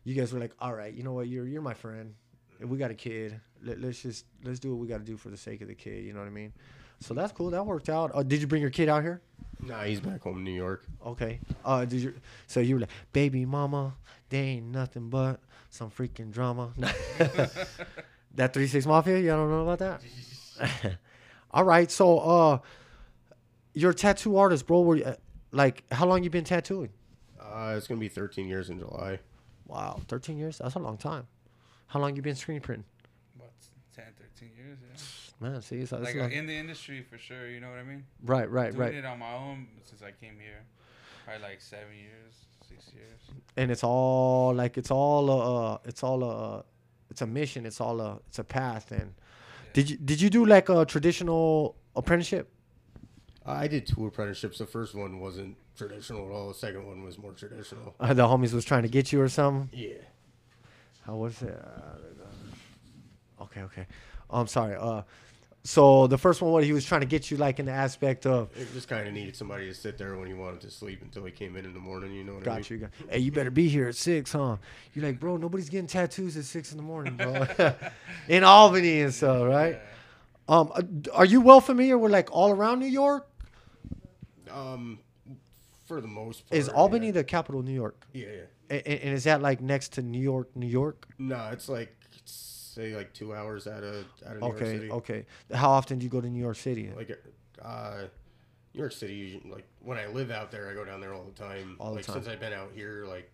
you 0.03 0.15
guys 0.15 0.33
were 0.33 0.39
like 0.39 0.53
all 0.59 0.73
right 0.73 0.95
you 0.95 1.03
know 1.03 1.13
what 1.13 1.27
you're 1.27 1.45
you're 1.45 1.61
my 1.61 1.75
friend 1.75 2.15
we 2.61 2.79
got 2.79 2.89
a 2.89 2.95
kid 2.95 3.39
Let, 3.61 3.79
let's 3.79 4.01
just 4.01 4.25
let's 4.43 4.57
do 4.57 4.71
what 4.71 4.79
we 4.79 4.87
got 4.87 4.97
to 4.97 5.03
do 5.03 5.17
for 5.17 5.29
the 5.29 5.37
sake 5.37 5.61
of 5.61 5.67
the 5.67 5.75
kid 5.75 6.03
you 6.03 6.13
know 6.13 6.19
what 6.19 6.27
i 6.27 6.31
mean 6.31 6.51
so 6.99 7.13
that's 7.13 7.31
cool. 7.31 7.49
That 7.51 7.65
worked 7.65 7.89
out. 7.89 8.11
Uh, 8.13 8.23
did 8.23 8.41
you 8.41 8.47
bring 8.47 8.61
your 8.61 8.71
kid 8.71 8.89
out 8.89 9.03
here? 9.03 9.21
Nah, 9.61 9.83
he's 9.83 9.99
back 9.99 10.21
home 10.21 10.37
in 10.37 10.43
New 10.45 10.51
York. 10.53 10.85
okay. 11.05 11.39
Uh 11.65 11.83
did 11.85 11.99
you 11.99 12.13
so 12.47 12.59
you 12.61 12.75
were 12.75 12.81
like 12.81 12.89
baby 13.11 13.45
mama 13.45 13.93
they 14.29 14.39
ain't 14.39 14.67
nothing 14.67 15.09
but 15.09 15.39
some 15.69 15.89
freaking 15.91 16.31
drama. 16.31 16.71
That 18.35 18.53
36 18.53 18.85
mafia 18.85 19.19
you 19.19 19.27
don't 19.27 19.49
know 19.49 19.67
about 19.67 19.79
that? 19.79 20.97
All 21.51 21.63
right 21.65 21.91
so 21.91 22.19
uh 22.19 22.59
you're 23.73 23.91
a 23.91 23.93
tattoo 23.95 24.37
artist 24.37 24.65
bro 24.65 24.81
were 24.81 24.95
you, 24.95 25.03
uh, 25.03 25.15
like 25.51 25.83
how 25.91 26.05
long 26.05 26.23
you 26.23 26.29
been 26.29 26.43
tattooing? 26.45 26.89
Uh, 27.41 27.73
it's 27.75 27.87
gonna 27.87 27.99
be 27.99 28.07
13 28.07 28.47
years 28.47 28.69
in 28.69 28.79
July. 28.79 29.19
wow 29.67 29.99
13 30.07 30.37
years? 30.37 30.59
That's 30.59 30.75
a 30.75 30.79
long 30.79 30.95
time. 30.97 31.27
How 31.87 31.99
long 31.99 32.15
you 32.15 32.21
been 32.21 32.35
screen 32.35 32.61
printing? 32.61 32.85
What, 33.37 33.51
10, 33.95 34.05
13 34.37 34.51
years? 34.55 34.77
Yeah. 34.81 35.28
Man 35.39 35.61
see 35.61 35.77
it's, 35.77 35.91
it's 35.91 36.01
Like 36.03 36.15
a 36.15 36.19
long- 36.19 36.31
in 36.31 36.45
the 36.47 36.53
industry 36.55 37.01
for 37.01 37.17
sure. 37.17 37.47
You 37.49 37.59
know 37.59 37.69
what 37.69 37.79
I 37.79 37.83
mean? 37.83 38.05
right 38.25 38.49
right 38.49 38.65
right. 38.65 38.71
Doing 38.71 38.79
right 38.81 38.93
it 38.95 39.05
on 39.05 39.19
my 39.19 39.33
own 39.33 39.67
since 39.85 40.01
I 40.01 40.11
came 40.11 40.35
here. 40.39 40.61
Probably 41.25 41.43
like 41.43 41.61
seven 41.61 41.93
years, 41.95 42.33
six 42.67 42.91
years. 42.93 43.19
and 43.57 43.71
it's 43.71 43.83
all 43.83 44.53
like 44.53 44.77
it's 44.77 44.91
all 44.91 45.29
uh 45.29 45.77
it's 45.85 46.03
all 46.03 46.23
uh 46.23 46.61
it's 47.11 47.21
a 47.21 47.27
mission 47.27 47.65
it's 47.65 47.79
all 47.81 47.99
a 48.01 48.19
it's 48.27 48.39
a 48.39 48.43
path 48.43 48.91
and 48.91 49.13
did 49.73 49.89
you 49.89 49.97
did 49.97 50.19
you 50.21 50.29
do 50.29 50.45
like 50.45 50.69
a 50.69 50.85
traditional 50.85 51.75
apprenticeship 51.95 52.49
I 53.45 53.67
did 53.67 53.87
two 53.87 54.05
apprenticeships. 54.05 54.59
The 54.59 54.67
first 54.67 54.93
one 54.93 55.19
wasn't 55.19 55.55
traditional 55.75 56.27
at 56.27 56.31
all. 56.31 56.49
The 56.49 56.53
second 56.53 56.85
one 56.85 57.01
was 57.03 57.17
more 57.17 57.31
traditional. 57.31 57.95
uh, 57.99 58.13
the 58.13 58.27
homies 58.27 58.53
was 58.53 58.63
trying 58.63 58.83
to 58.83 58.89
get 58.89 59.11
you 59.11 59.19
or 59.21 59.29
something 59.29 59.69
Yeah. 59.73 59.95
how 61.05 61.15
was 61.15 61.41
it 61.41 61.57
uh, 61.59 63.43
okay 63.43 63.61
okay 63.61 63.85
i'm 64.29 64.47
sorry 64.47 64.75
uh 64.75 65.01
so 65.63 66.07
the 66.07 66.17
first 66.17 66.41
one 66.41 66.51
what 66.51 66.63
he 66.63 66.71
was 66.71 66.85
trying 66.85 67.01
to 67.01 67.07
get 67.07 67.29
you 67.29 67.37
like 67.37 67.59
in 67.59 67.65
the 67.65 67.71
aspect 67.71 68.25
of 68.25 68.49
It 68.55 68.71
just 68.73 68.87
kind 68.87 69.07
of 69.07 69.13
needed 69.13 69.35
somebody 69.35 69.67
to 69.67 69.73
sit 69.73 69.97
there 69.97 70.15
when 70.17 70.27
he 70.27 70.33
wanted 70.33 70.61
to 70.61 70.71
sleep 70.71 71.01
until 71.01 71.25
he 71.25 71.31
came 71.31 71.55
in 71.57 71.65
in 71.65 71.73
the 71.73 71.79
morning. 71.79 72.13
You 72.13 72.23
know 72.23 72.35
what 72.35 72.47
I 72.47 72.51
mean? 72.51 72.59
got 72.61 72.69
you 72.69 72.77
got, 72.77 72.89
hey 73.09 73.19
you 73.19 73.31
better 73.31 73.51
be 73.51 73.67
here 73.67 73.87
at 73.89 73.95
six 73.95 74.31
huh 74.31 74.55
you're 74.93 75.05
like 75.05 75.19
bro 75.19 75.37
nobody's 75.37 75.69
getting 75.69 75.87
tattoos 75.87 76.37
at 76.37 76.45
six 76.45 76.71
in 76.71 76.77
the 76.77 76.83
morning 76.83 77.15
bro 77.17 77.45
in 78.29 78.43
albany 78.43 79.01
and 79.01 79.13
so 79.13 79.45
right 79.45 79.79
um 80.47 80.71
uh, 80.73 80.81
are 81.13 81.25
you 81.25 81.41
well 81.41 81.61
familiar 81.61 81.97
with 81.97 82.11
like 82.11 82.31
all 82.31 82.51
around 82.51 82.79
new 82.79 82.85
york 82.87 83.27
Um, 84.51 84.99
for 85.85 86.01
the 86.01 86.07
most 86.07 86.47
part. 86.47 86.57
Is 86.57 86.69
Albany 86.69 87.07
yeah. 87.07 87.11
the 87.13 87.23
capital 87.23 87.59
of 87.61 87.65
New 87.65 87.73
York? 87.73 88.05
Yeah, 88.13 88.27
yeah. 88.27 88.41
And, 88.69 88.87
and 88.87 89.13
is 89.13 89.23
that 89.25 89.41
like 89.41 89.59
next 89.61 89.93
to 89.93 90.01
New 90.01 90.21
York, 90.21 90.55
New 90.55 90.67
York? 90.67 91.07
No, 91.17 91.49
it's 91.51 91.67
like 91.69 91.95
say 92.73 92.95
like 92.95 93.13
two 93.13 93.33
hours 93.33 93.67
out 93.67 93.83
of 93.83 94.05
out 94.25 94.35
of 94.35 94.41
New 94.41 94.47
York 94.47 94.59
City. 94.59 94.91
okay. 94.91 95.25
How 95.53 95.69
often 95.71 95.99
do 95.99 96.03
you 96.03 96.09
go 96.09 96.21
to 96.21 96.29
New 96.29 96.41
York 96.41 96.57
City? 96.57 96.89
Like, 96.95 97.17
uh, 97.61 98.03
New 98.73 98.79
York 98.79 98.91
City. 98.91 99.41
Like 99.49 99.65
when 99.83 99.97
I 99.97 100.07
live 100.07 100.31
out 100.31 100.51
there, 100.51 100.69
I 100.69 100.73
go 100.73 100.85
down 100.85 101.01
there 101.01 101.13
all 101.13 101.23
the 101.23 101.31
time. 101.31 101.75
All 101.79 101.89
the 101.91 101.97
like 101.97 102.05
time. 102.05 102.15
since 102.15 102.27
I've 102.27 102.39
been 102.39 102.53
out 102.53 102.71
here, 102.75 103.05
like 103.07 103.29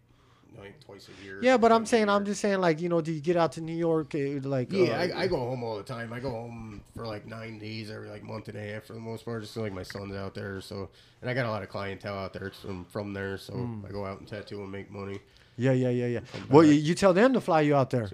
like 0.58 0.80
twice 0.86 1.10
a 1.10 1.26
year. 1.26 1.40
Yeah, 1.42 1.58
but 1.58 1.74
I'm 1.74 1.86
saying. 1.86 2.08
I'm 2.08 2.24
just 2.24 2.40
saying, 2.40 2.62
like, 2.62 2.80
you 2.80 2.88
know, 2.88 3.02
do 3.02 3.12
you 3.12 3.20
get 3.20 3.36
out 3.36 3.52
to 3.54 3.62
New 3.62 3.76
York? 3.76 4.16
eh, 4.16 4.40
Like, 4.42 4.72
Yeah, 4.72 4.92
uh, 4.94 5.18
I, 5.18 5.24
I 5.24 5.28
go 5.28 5.36
home 5.38 5.64
all 5.66 5.76
the 5.76 5.84
time. 5.84 6.14
I 6.14 6.22
go 6.22 6.30
home 6.30 6.82
for 6.96 7.06
like 7.06 7.28
nine 7.28 7.60
days 7.60 7.92
every 7.92 8.08
like 8.08 8.24
month 8.24 8.48
and 8.48 8.58
a 8.58 8.62
half 8.62 8.86
for 8.86 8.94
the 8.94 9.02
most 9.02 9.26
part, 9.26 9.42
just 9.42 9.58
like 9.58 9.74
my 9.74 9.84
son's 9.84 10.16
out 10.16 10.34
there. 10.34 10.62
So, 10.62 10.90
and 11.22 11.30
I 11.30 11.34
got 11.34 11.46
a 11.46 11.50
lot 11.50 11.62
of 11.62 11.68
clientele 11.68 12.18
out 12.18 12.32
there 12.32 12.52
from 12.62 12.86
from 12.86 13.12
there. 13.14 13.38
So 13.38 13.52
Hmm. 13.54 13.86
I 13.86 13.92
go 13.92 14.06
out 14.06 14.20
and 14.20 14.28
tattoo 14.30 14.62
and 14.64 14.72
make 14.72 14.90
money. 14.90 15.20
yeah, 15.58 15.74
yeah, 15.74 15.90
yeah, 15.90 16.06
yeah. 16.08 16.20
Well, 16.50 16.64
you, 16.64 16.72
you 16.74 16.96
tell 16.96 17.14
them 17.14 17.34
to 17.34 17.42
fly 17.42 17.60
you 17.62 17.76
out 17.76 17.90
there. 17.90 18.10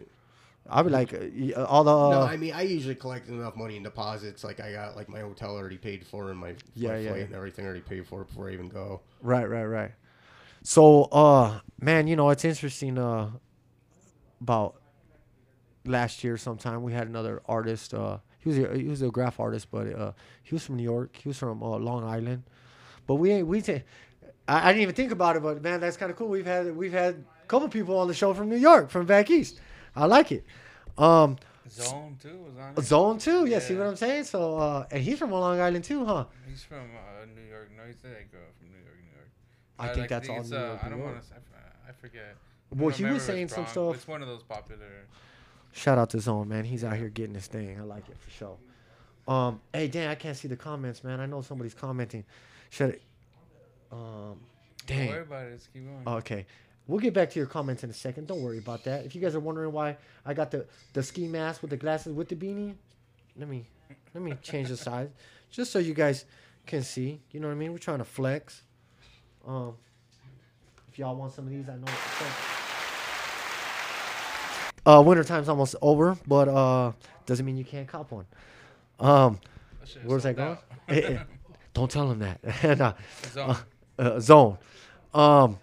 I'll 0.72 0.84
be 0.84 0.90
like, 0.90 1.14
uh, 1.14 1.64
all 1.66 1.84
the. 1.84 1.92
no, 1.92 2.22
Uh, 2.22 2.26
I 2.26 2.38
mean 2.38 2.54
I 2.54 2.62
usually 2.64 2.96
collect 2.96 3.28
enough 3.30 3.56
money 3.56 3.78
in 3.78 3.84
deposits. 3.84 4.44
Like 4.44 4.60
I 4.60 4.72
got 4.72 4.96
like 4.96 5.10
my 5.10 5.20
hotel 5.20 5.56
already 5.56 5.78
paid 5.78 6.06
for 6.08 6.30
and 6.32 6.40
my, 6.40 6.56
Yeah, 6.74 6.90
my 6.92 6.98
yeah, 6.98 7.08
flight 7.10 7.20
yeah. 7.20 7.26
and 7.26 7.36
everything 7.36 7.66
already 7.66 7.82
paid 7.82 8.08
for 8.08 8.24
before 8.24 8.50
I 8.50 8.54
even 8.54 8.70
go. 8.70 9.02
Right, 9.22 9.48
right, 9.50 9.66
right. 9.66 9.92
So, 10.64 11.06
uh, 11.06 11.60
man, 11.80 12.08
you 12.08 12.16
know, 12.16 12.30
it's 12.30 12.46
interesting. 12.46 12.98
Uh, 12.98 13.32
about 14.42 14.76
last 15.86 16.24
year, 16.24 16.38
sometime 16.38 16.84
we 16.84 16.94
had 16.94 17.08
another 17.08 17.42
artist. 17.48 17.94
Uh, 17.94 18.18
he 18.40 18.50
was 18.50 18.58
a, 18.58 18.78
he 18.78 18.88
was 18.88 19.02
a 19.02 19.10
graph 19.10 19.40
artist, 19.40 19.68
but 19.72 19.94
uh, 19.94 20.12
he 20.44 20.56
was 20.56 20.64
from 20.66 20.78
New 20.78 20.84
York. 20.84 21.16
He 21.22 21.30
was 21.30 21.38
from 21.38 21.62
uh, 21.62 21.78
Long 21.78 22.04
Island. 22.04 22.44
But 23.08 23.16
we 23.16 23.32
ain't 23.32 23.48
we. 23.48 23.62
ta- 23.62 23.84
I, 24.48 24.70
I 24.70 24.72
didn't 24.72 24.82
even 24.84 24.96
think 24.96 25.12
about 25.12 25.36
it, 25.36 25.44
but 25.44 25.62
man, 25.62 25.80
that's 25.80 25.98
kind 25.98 26.12
of 26.12 26.18
cool. 26.18 26.28
We've 26.28 26.46
had 26.46 26.76
we've 26.76 26.92
had 26.94 27.24
a 27.44 27.46
couple 27.48 27.68
people 27.70 27.98
on 28.00 28.08
the 28.08 28.14
show 28.14 28.34
from 28.34 28.50
New 28.50 28.58
York, 28.58 28.90
from 28.90 29.06
back 29.06 29.30
east. 29.30 29.60
I 29.96 30.06
like 30.06 30.32
it. 30.32 30.46
Um, 30.98 31.38
Zone 31.70 32.18
too 32.22 32.38
was 32.38 32.58
on. 32.58 32.74
it. 32.78 32.82
Zone 32.84 33.18
two, 33.18 33.46
yeah. 33.46 33.60
See 33.60 33.76
what 33.76 33.88
I'm 33.88 33.96
saying? 33.96 34.26
So, 34.26 34.58
uh, 34.58 34.86
and 34.92 35.02
he's 35.02 35.20
from 35.20 35.32
Long 35.32 35.60
Island 35.60 35.84
too, 35.84 36.06
huh? 36.06 36.26
He's 36.48 36.64
from 36.64 36.78
uh, 36.80 37.26
New 37.34 37.50
York. 37.50 37.70
No, 37.78 37.84
he 37.88 37.94
said 37.94 38.12
I 38.20 38.24
grew 38.30 38.40
up 38.40 38.54
from 38.58 38.68
New 38.72 38.78
York, 38.84 38.98
New 38.98 39.16
York. 39.16 39.30
I 39.80 39.90
Uh, 39.90 39.96
think 39.96 40.10
that's 40.10 40.30
all 40.30 40.44
New 40.44 40.58
uh, 40.58 40.60
York, 40.60 40.80
I 40.84 40.90
don't 40.90 41.00
want 41.00 41.22
to. 41.22 41.36
I 41.88 41.92
forget. 41.94 42.36
Well, 42.76 42.90
he 42.90 43.04
was 43.06 43.24
saying 43.24 43.50
some 43.50 43.66
stuff. 43.68 43.96
It's 43.96 44.08
one 44.08 44.22
of 44.22 44.28
those 44.28 44.44
popular. 44.44 45.06
Shout 45.74 45.98
out 45.98 46.10
to 46.12 46.20
Zone, 46.20 46.48
man. 46.50 46.66
He's 46.66 46.84
out 46.84 46.98
here 46.98 47.10
getting 47.10 47.36
his 47.36 47.48
thing. 47.48 47.80
I 47.80 47.84
like 47.84 48.08
it 48.10 48.18
for 48.20 48.30
sure. 48.30 48.58
Um, 49.28 49.62
hey 49.74 49.88
Dan, 49.88 50.10
I 50.10 50.16
can't 50.16 50.36
see 50.36 50.48
the 50.48 50.56
comments, 50.58 51.04
man. 51.04 51.20
I 51.20 51.26
know 51.26 51.42
somebody's 51.42 51.74
commenting. 51.74 52.26
Should 52.70 53.00
um 53.92 54.40
Don't 54.88 55.08
worry 55.08 55.22
about 55.22 55.46
it. 55.46 55.52
Let's 55.52 55.68
keep 55.68 55.86
going. 55.86 56.18
Okay. 56.18 56.46
We'll 56.88 57.00
get 57.00 57.14
back 57.14 57.30
to 57.32 57.40
your 57.40 57.48
comments 57.48 57.84
in 57.84 57.90
a 57.90 57.94
second. 57.94 58.28
Don't 58.28 58.42
worry 58.42 58.58
about 58.58 58.84
that. 58.86 59.06
If 59.06 59.16
you 59.16 59.22
guys 59.22 59.36
are 59.36 59.40
wondering 59.40 59.72
why 59.72 59.98
I 60.26 60.34
got 60.34 60.52
the 60.52 60.66
the 60.94 61.04
ski 61.04 61.28
mask 61.28 61.62
with 61.62 61.70
the 61.72 61.78
glasses 61.78 62.14
with 62.14 62.28
the 62.30 62.36
beanie, 62.36 62.76
let 63.38 63.48
me 63.48 63.66
let 64.14 64.24
me 64.24 64.34
change 64.42 64.70
the 64.70 64.78
size 64.78 65.10
just 65.50 65.72
so 65.72 65.80
you 65.80 65.94
guys 65.94 66.26
can 66.66 66.82
see. 66.84 67.22
You 67.32 67.40
know 67.40 67.48
what 67.48 67.54
I 67.54 67.58
mean? 67.58 67.72
We're 67.72 67.78
trying 67.78 68.00
to 68.00 68.04
flex. 68.06 68.64
Um, 69.48 69.74
if 70.92 71.00
y'all 71.00 71.16
want 71.16 71.34
some 71.34 71.46
of 71.46 71.52
these, 71.52 71.68
I 71.70 71.76
know. 71.76 71.86
Uh, 74.86 75.02
winter 75.02 75.24
time's 75.24 75.48
almost 75.48 75.76
over, 75.82 76.18
but 76.28 76.48
uh, 76.48 76.92
doesn't 77.26 77.46
mean 77.46 77.56
you 77.56 77.64
can't 77.64 77.88
cop 77.88 78.12
one. 78.12 78.26
Um, 79.00 79.40
That 79.82 80.06
where's 80.06 80.24
that 80.24 80.36
going? 80.36 81.20
Don't 81.74 81.90
tell 81.90 82.12
him 82.12 82.20
that. 82.20 82.40
uh, 82.82 82.94
Zone. 83.32 83.56
uh, 84.00 84.20
zone. 84.20 84.58
Um, 85.14 85.58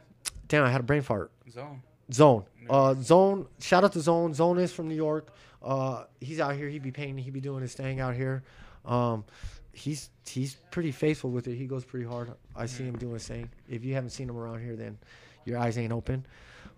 damn, 0.48 0.64
I 0.64 0.70
had 0.70 0.80
a 0.80 0.84
brain 0.84 1.02
fart. 1.02 1.30
Zone. 1.50 1.82
Zone. 2.12 2.44
Uh, 2.68 2.94
Zone. 2.94 3.46
Shout 3.60 3.84
out 3.84 3.92
to 3.92 4.00
Zone. 4.00 4.34
Zone 4.34 4.58
is 4.58 4.72
from 4.72 4.88
New 4.88 4.94
York. 4.94 5.28
Uh, 5.62 6.04
he's 6.20 6.40
out 6.40 6.54
here. 6.54 6.68
He 6.68 6.78
be 6.78 6.90
painting. 6.90 7.18
He 7.22 7.30
be 7.30 7.40
doing 7.40 7.62
his 7.62 7.74
thing 7.74 8.00
out 8.00 8.14
here. 8.14 8.42
Um, 8.84 9.24
he's 9.72 10.10
he's 10.26 10.56
pretty 10.70 10.92
faithful 10.92 11.30
with 11.30 11.46
it. 11.48 11.56
He 11.56 11.66
goes 11.66 11.84
pretty 11.84 12.06
hard. 12.06 12.32
I 12.56 12.66
see 12.66 12.84
him 12.84 12.96
doing 12.96 13.14
his 13.14 13.26
thing. 13.26 13.50
If 13.68 13.84
you 13.84 13.94
haven't 13.94 14.10
seen 14.10 14.28
him 14.28 14.36
around 14.36 14.62
here, 14.62 14.76
then 14.76 14.98
your 15.44 15.58
eyes 15.58 15.76
ain't 15.78 15.92
open. 15.92 16.26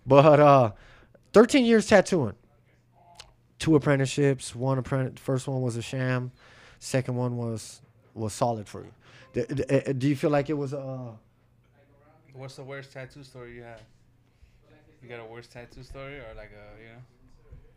But 0.05 0.39
uh, 0.39 0.71
13 1.33 1.65
years 1.65 1.87
tattooing. 1.87 2.35
Two 3.59 3.75
apprenticeships. 3.75 4.55
One 4.55 4.77
apprentice. 4.79 5.21
First 5.21 5.47
one 5.47 5.61
was 5.61 5.75
a 5.75 5.81
sham. 5.81 6.31
Second 6.79 7.15
one 7.15 7.37
was 7.37 7.81
was 8.15 8.33
solid 8.33 8.67
for 8.67 8.83
you. 8.83 8.91
D- 9.33 9.45
d- 9.53 9.63
uh, 9.63 9.93
Do 9.93 10.07
you 10.09 10.15
feel 10.15 10.31
like 10.31 10.49
it 10.49 10.57
was 10.57 10.73
uh 10.73 11.11
What's 12.33 12.55
the 12.55 12.63
worst 12.63 12.91
tattoo 12.93 13.23
story 13.23 13.55
you 13.55 13.63
have? 13.63 13.81
You 15.01 15.09
got 15.09 15.19
a 15.19 15.25
worst 15.25 15.51
tattoo 15.51 15.83
story 15.83 16.15
or 16.17 16.33
like 16.35 16.51
a 16.51 16.81
you 16.81 16.89
know, 16.89 17.01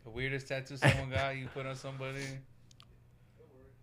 the 0.05 0.11
weirdest 0.11 0.49
tattoo 0.49 0.77
someone 0.77 1.11
got 1.11 1.37
you 1.37 1.49
put 1.53 1.67
on 1.67 1.75
somebody? 1.75 2.21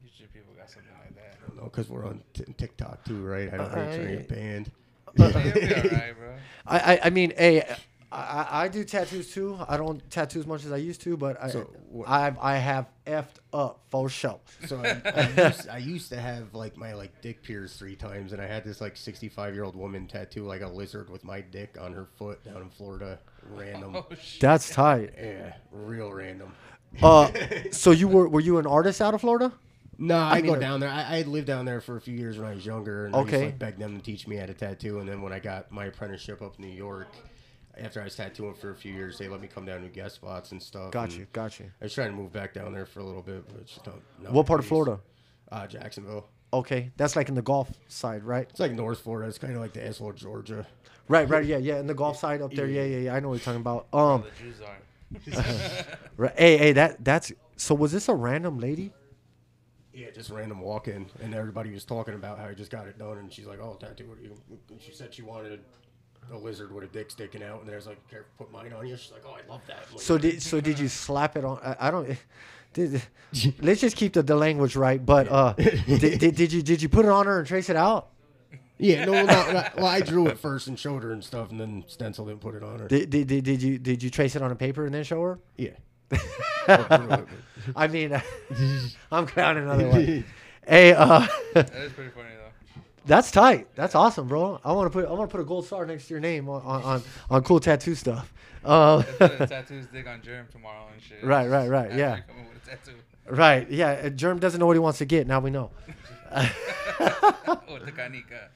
Usually 0.03 0.27
people 0.33 0.53
got 0.57 0.69
something 0.69 0.91
like 1.03 1.15
that. 1.15 1.55
No, 1.55 1.63
because 1.63 1.89
we're 1.89 2.05
on 2.05 2.21
t- 2.33 2.45
TikTok 2.57 3.03
too, 3.03 3.23
right? 3.23 3.53
I 3.53 3.57
don't 3.57 3.71
think 3.71 3.91
trying 3.91 4.07
to 4.07 4.15
get 4.17 4.27
banned. 4.27 4.71
Yeah, 5.17 5.43
you'll 5.43 5.53
be 5.53 5.73
alright, 5.73 6.17
bro. 6.17 6.35
I, 6.67 6.79
I, 6.79 6.99
I 7.05 7.09
mean, 7.09 7.33
hey, 7.37 7.65
I, 8.12 8.18
I 8.18 8.63
I 8.63 8.68
do 8.68 8.84
tattoos 8.84 9.34
too. 9.34 9.58
I 9.68 9.77
don't 9.77 10.08
tattoo 10.10 10.39
as 10.39 10.48
much 10.48 10.65
as 10.65 10.72
I 10.72 10.77
used 10.77 11.01
to, 11.01 11.15
but 11.15 11.41
I, 11.41 11.50
So, 11.50 11.70
what- 11.89 12.10
I, 12.10 12.34
I 12.41 12.58
have 12.58 12.88
effed 13.08 13.38
up 13.53 13.80
for 13.89 14.10
show. 14.10 14.41
So 14.68 14.82
I, 14.84 15.01
I, 15.06 15.48
used, 15.48 15.70
I 15.70 15.77
used 15.77 16.10
to 16.10 16.20
have 16.20 16.53
like 16.53 16.75
my 16.75 16.94
like 16.94 17.22
dick 17.22 17.41
pierced 17.41 17.80
three 17.80 17.96
times, 17.96 18.34
and 18.34 18.41
I 18.41 18.48
had 18.48 18.63
this 18.63 18.82
like 18.82 18.98
65 18.98 19.53
year 19.53 19.63
old 19.63 19.75
woman 19.75 20.08
tattoo 20.08 20.44
like 20.44 20.62
a 20.62 20.68
lizard 20.68 21.10
with 21.10 21.24
my 21.24 21.41
dick 21.41 21.77
on 21.80 21.94
her 21.94 22.06
foot 22.06 22.44
down 22.44 22.62
in 22.62 22.70
Florida. 22.70 23.20
Random. 23.50 23.96
Oh. 23.96 24.06
That's 24.39 24.70
tight. 24.70 25.13
Yeah, 25.18 25.53
real 25.72 26.12
random. 26.12 26.53
Uh, 27.01 27.32
so 27.72 27.91
you 27.91 28.08
were 28.08 28.27
were 28.27 28.39
you 28.41 28.58
an 28.58 28.68
artist 28.68 29.01
out 29.01 29.13
of 29.13 29.22
Florida? 29.22 29.51
No, 29.98 30.18
I, 30.18 30.38
mean, 30.38 30.46
go 30.48 30.53
uh, 30.56 30.60
down 30.60 30.80
there. 30.80 30.89
I, 30.89 31.20
I 31.20 31.22
lived 31.22 31.46
down 31.48 31.65
there 31.65 31.80
for 31.80 31.96
a 31.96 32.01
few 32.01 32.15
years 32.15 32.38
when 32.38 32.48
I 32.48 32.56
was 32.56 32.65
younger, 32.65 33.06
and 33.06 33.15
I 33.15 33.20
used 33.20 33.32
to 33.34 33.39
like, 33.46 33.60
beg 33.60 33.77
them 33.77 33.98
to 33.98 34.03
teach 34.03 34.27
me 34.27 34.36
how 34.36 34.48
to 34.48 34.53
tattoo. 34.53 35.00
And 35.00 35.08
then 35.08 35.22
when 35.22 35.32
I 35.32 35.39
got 35.39 35.72
my 35.72 35.86
apprenticeship 35.86 36.41
up 36.41 36.56
in 36.58 36.65
New 36.65 36.75
York, 36.75 37.08
after 37.77 38.01
I 38.01 38.05
was 38.05 38.15
tattooing 38.15 38.53
for 38.53 38.71
a 38.71 38.75
few 38.75 38.93
years, 38.93 39.17
they 39.17 39.27
let 39.27 39.41
me 39.41 39.47
come 39.47 39.65
down 39.65 39.81
to 39.81 39.87
guest 39.87 40.15
spots 40.15 40.51
and 40.51 40.61
stuff. 40.61 40.91
Got 40.91 41.09
and 41.09 41.13
you, 41.13 41.27
got 41.33 41.59
you. 41.59 41.71
I 41.81 41.85
was 41.85 41.93
trying 41.93 42.11
to 42.11 42.15
move 42.15 42.31
back 42.31 42.53
down 42.53 42.73
there 42.73 42.85
for 42.85 42.99
a 42.99 43.03
little 43.03 43.21
bit, 43.21 43.47
but 43.47 43.61
it's 43.61 43.73
just 43.73 43.85
not, 43.85 43.95
not 44.21 44.33
What 44.33 44.45
part 44.45 44.59
of. 44.59 44.65
Florida? 44.65 44.99
Uh, 45.51 45.67
Jacksonville. 45.67 46.27
Okay, 46.53 46.91
that's 46.97 47.15
like 47.15 47.29
in 47.29 47.35
the 47.35 47.41
Gulf 47.41 47.69
side, 47.87 48.23
right? 48.23 48.47
It's 48.49 48.59
like 48.59 48.73
North 48.73 48.99
Florida. 48.99 49.29
It's 49.29 49.37
kind 49.37 49.53
of 49.53 49.61
like 49.61 49.73
the 49.73 49.85
Asshole, 49.85 50.11
Georgia. 50.13 50.67
Right, 51.07 51.27
right, 51.29 51.45
yeah, 51.45 51.57
yeah, 51.57 51.79
in 51.79 51.87
the 51.87 51.93
Gulf 51.93 52.17
side 52.17 52.41
up 52.41 52.53
there. 52.53 52.67
Yeah, 52.67 52.83
yeah, 52.83 52.97
yeah. 52.97 53.15
I 53.15 53.19
know 53.19 53.29
what 53.29 53.35
you're 53.35 53.43
talking 53.43 53.61
about. 53.61 53.87
Um, 53.93 54.23
the 54.23 54.43
Jews 54.43 54.61
are. 54.61 54.77
right, 56.17 56.37
hey, 56.37 56.57
hey, 56.57 56.71
that 56.73 57.03
that's. 57.03 57.31
So 57.57 57.75
was 57.75 57.91
this 57.91 58.09
a 58.09 58.15
random 58.15 58.59
lady? 58.59 58.93
Yeah, 59.93 60.09
just 60.11 60.29
random 60.29 60.61
walk 60.61 60.87
in, 60.87 61.05
and 61.21 61.35
everybody 61.35 61.71
was 61.71 61.83
talking 61.83 62.13
about 62.13 62.39
how 62.39 62.45
I 62.45 62.53
just 62.53 62.71
got 62.71 62.87
it 62.87 62.97
done, 62.97 63.17
and 63.17 63.31
she's 63.31 63.45
like, 63.45 63.59
"Oh, 63.59 63.77
tattoo, 63.79 64.07
what 64.07 64.19
are 64.19 64.21
you?" 64.21 64.37
And 64.69 64.81
she 64.81 64.93
said 64.93 65.13
she 65.13 65.21
wanted 65.21 65.59
a, 66.29 66.35
a 66.35 66.37
lizard 66.37 66.73
with 66.73 66.83
a 66.83 66.87
dick 66.87 67.09
sticking 67.11 67.43
out, 67.43 67.61
and 67.61 67.71
I 67.71 67.75
was 67.75 67.87
like, 67.87 67.97
"Care 68.09 68.25
put 68.37 68.51
mine 68.51 68.73
on 68.73 68.87
you?" 68.87 68.97
She's 68.97 69.11
like, 69.11 69.23
"Oh, 69.25 69.31
I 69.33 69.49
love 69.51 69.61
that." 69.67 69.85
Like, 69.91 70.01
So 70.01 70.17
did 70.17 70.41
so 70.41 70.59
did 70.61 70.77
you 70.79 70.87
slap 70.87 71.37
it 71.37 71.45
on? 71.45 71.59
I, 71.63 71.87
I 71.87 71.91
don't. 71.91 72.17
Did, 72.73 73.01
let's 73.61 73.81
just 73.81 73.97
keep 73.97 74.13
the, 74.13 74.23
the 74.23 74.33
language 74.37 74.77
right. 74.77 75.05
But 75.05 75.27
uh, 75.29 75.51
did, 75.57 76.19
did, 76.19 76.35
did 76.35 76.53
you 76.53 76.61
did 76.61 76.81
you 76.81 76.87
put 76.87 77.03
it 77.03 77.11
on 77.11 77.25
her 77.25 77.39
and 77.39 77.45
trace 77.45 77.69
it 77.69 77.75
out? 77.75 78.07
yeah, 78.77 79.03
no, 79.03 79.11
no, 79.11 79.51
no, 79.51 79.67
well, 79.75 79.85
I 79.87 79.99
drew 79.99 80.27
it 80.27 80.39
first 80.39 80.67
and 80.67 80.79
showed 80.79 81.03
her 81.03 81.11
and 81.11 81.21
stuff, 81.21 81.51
and 81.51 81.59
then 81.59 81.83
stenciled 81.87 82.29
it 82.29 82.31
and 82.31 82.39
put 82.39 82.55
it 82.55 82.63
on 82.63 82.79
her. 82.79 82.87
Did, 82.87 83.09
did, 83.09 83.27
did, 83.27 83.43
did 83.43 83.61
you 83.61 83.77
did 83.77 84.01
you 84.01 84.09
trace 84.09 84.37
it 84.37 84.41
on 84.41 84.51
a 84.51 84.55
paper 84.55 84.85
and 84.85 84.95
then 84.95 85.03
show 85.03 85.21
her? 85.21 85.39
yeah. 85.57 85.71
I 86.67 86.97
drew 86.97 87.11
it. 87.11 87.27
I 87.75 87.87
mean, 87.87 88.21
I'm 89.11 89.27
crowning 89.27 89.63
another 89.63 89.89
one. 89.89 90.23
Hey, 90.65 90.93
uh, 90.93 91.27
That 91.53 91.73
is 91.75 91.91
pretty 91.91 92.11
funny 92.11 92.29
though. 92.37 92.40
That's 93.05 93.31
tight. 93.31 93.67
That's 93.75 93.96
awesome, 93.96 94.27
bro. 94.27 94.60
I 94.63 94.72
want 94.74 94.91
to 94.91 95.00
put 95.00 95.08
I 95.08 95.12
want 95.13 95.29
to 95.29 95.36
put 95.36 95.41
a 95.41 95.46
gold 95.46 95.65
star 95.65 95.86
next 95.86 96.08
to 96.08 96.13
your 96.13 96.20
name 96.22 96.48
on 96.50 96.62
on, 96.62 96.84
on, 96.84 97.03
on 97.29 97.43
cool 97.43 97.60
tattoo 97.60 97.96
stuff. 97.96 98.34
Um, 98.63 98.98
Let's 99.00 99.17
put 99.17 99.41
a 99.41 99.48
tattoos 99.48 99.88
dig 99.88 100.08
on 100.08 100.22
Germ 100.22 100.48
tomorrow 100.51 100.88
and 100.93 101.01
shit. 101.01 101.24
Right, 101.24 101.48
right, 101.50 101.67
right, 101.70 101.86
After 101.91 101.98
yeah. 101.98 102.15
you 102.17 102.24
come 102.27 102.38
in 102.38 102.48
with 102.50 102.63
a 102.63 102.70
tattoo. 102.70 102.98
right? 103.29 103.70
Yeah. 103.72 104.01
uh, 104.05 104.10
Germ 104.10 104.39
doesn't 104.39 104.60
know 104.60 104.67
what 104.67 104.75
he 104.75 104.79
wants 104.79 105.00
to 105.00 105.05
get. 105.05 105.25
Now 105.27 105.39
we 105.39 105.50
know. 105.50 105.72
With 106.31 106.51
the 107.86 107.91
canica. 107.91 108.50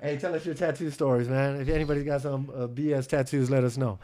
Hey, 0.00 0.18
tell 0.18 0.34
us 0.34 0.44
your 0.44 0.54
tattoo 0.54 0.90
stories, 0.90 1.28
man. 1.28 1.58
If 1.60 1.68
anybody's 1.68 2.04
got 2.04 2.20
some 2.20 2.50
uh, 2.54 2.66
BS 2.66 3.06
tattoos, 3.08 3.50
let 3.50 3.64
us 3.64 3.78
know. 3.78 3.98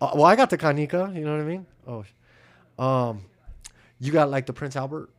Uh, 0.00 0.12
well, 0.14 0.24
I 0.24 0.34
got 0.34 0.50
the 0.50 0.58
Kanika. 0.58 1.14
You 1.14 1.24
know 1.24 1.36
what 1.36 1.42
I 1.42 1.44
mean? 1.44 1.66
Oh, 1.86 2.04
um, 2.82 3.22
you 4.00 4.12
got 4.12 4.30
like 4.30 4.46
the 4.46 4.52
Prince 4.52 4.76
Albert. 4.76 5.10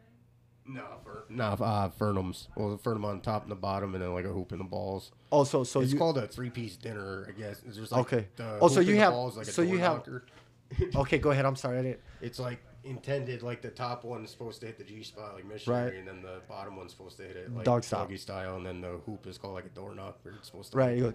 No, 0.66 0.84
No, 1.30 1.44
uh, 1.46 1.90
Fernums. 1.90 2.48
Well, 2.56 2.70
the 2.72 2.78
Fernum 2.78 3.04
on 3.06 3.22
top 3.22 3.44
and 3.44 3.52
the 3.52 3.56
bottom, 3.56 3.94
and 3.96 4.04
then 4.04 4.14
like 4.14 4.26
a 4.26 4.30
hoop 4.32 4.52
in 4.52 4.58
the 4.58 4.64
balls. 4.64 5.12
Oh, 5.32 5.44
so 5.44 5.64
so 5.64 5.82
it's 5.82 5.92
you 5.92 5.98
called 6.00 6.18
a 6.18 6.28
three-piece 6.28 6.78
dinner, 6.78 7.26
I 7.28 7.32
guess. 7.40 7.62
It's 7.68 7.78
just 7.78 7.92
like 7.92 8.02
Okay. 8.14 8.28
The 8.38 8.60
Oh, 8.62 8.68
so 8.68 8.80
you 8.80 8.96
have- 8.98 9.12
balls, 9.14 9.38
like 9.38 9.48
a 9.48 9.52
so 9.52 9.62
you 9.62 9.78
have- 9.78 10.08
okay? 10.96 11.18
Go 11.18 11.32
ahead. 11.32 11.46
I'm 11.46 11.56
sorry. 11.56 11.80
I 11.80 11.82
didn't. 11.82 12.00
It's 12.22 12.40
like 12.40 12.60
intended, 12.84 13.42
like 13.44 13.62
the 13.62 13.70
top 13.70 14.04
one's 14.06 14.32
supposed 14.32 14.62
to 14.62 14.68
hit 14.68 14.78
the 14.78 14.84
G 14.84 15.04
spot, 15.04 15.34
like 15.36 15.46
missionary, 15.46 15.86
Right. 15.92 15.96
and 15.96 16.08
then 16.08 16.22
the 16.22 16.40
bottom 16.48 16.76
one's 16.78 16.92
supposed 16.92 17.18
to 17.18 17.24
hit 17.24 17.36
it 17.36 17.54
like 17.54 17.66
Dog 17.66 17.84
style. 17.84 18.02
doggy 18.02 18.18
style, 18.18 18.56
and 18.58 18.66
then 18.66 18.82
the 18.82 18.98
hoop 19.06 19.28
is 19.28 19.38
called 19.38 19.54
like 19.56 19.66
a 19.66 19.70
door 19.70 19.94
knock, 19.96 20.18
where 20.24 20.34
it's 20.36 20.48
supposed 20.48 20.72
to. 20.72 20.78
Right. 20.78 20.98
You 20.98 21.14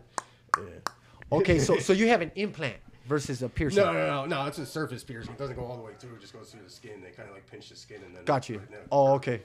go, 0.57 0.63
Yeah. 0.63 1.37
okay. 1.39 1.59
So 1.59 1.79
so 1.79 1.93
you 2.01 2.09
have 2.09 2.21
an 2.21 2.31
implant 2.35 2.77
versus 3.07 3.43
a 3.43 3.49
piercing. 3.49 3.83
No, 3.83 3.93
no, 3.93 4.07
no, 4.07 4.25
no. 4.27 4.47
It's 4.47 4.59
a 4.59 4.67
surface 4.67 5.03
piercing. 5.03 5.33
It 5.33 5.39
doesn't 5.39 5.57
go 5.57 5.65
all 5.65 5.77
the 5.77 5.83
way 5.83 5.93
through. 5.99 6.15
It 6.17 6.21
just 6.21 6.33
goes 6.35 6.51
through 6.51 6.63
the 6.65 6.71
skin. 6.71 7.01
They 7.03 7.11
kind 7.11 7.29
of 7.29 7.35
like 7.35 7.51
pinch 7.51 7.69
the 7.71 7.77
skin 7.77 8.03
and 8.05 8.15
then. 8.15 8.25
Got 8.25 8.49
you. 8.49 8.59
put 8.59 8.71
it 8.71 8.75
in. 8.75 8.81
Oh, 8.93 9.15
okay. 9.15 9.41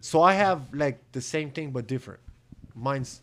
So 0.00 0.22
I 0.22 0.34
have 0.34 0.72
like 0.72 1.00
the 1.12 1.20
same 1.20 1.50
thing 1.50 1.70
but 1.70 1.86
different. 1.86 2.20
Mine's 2.74 3.22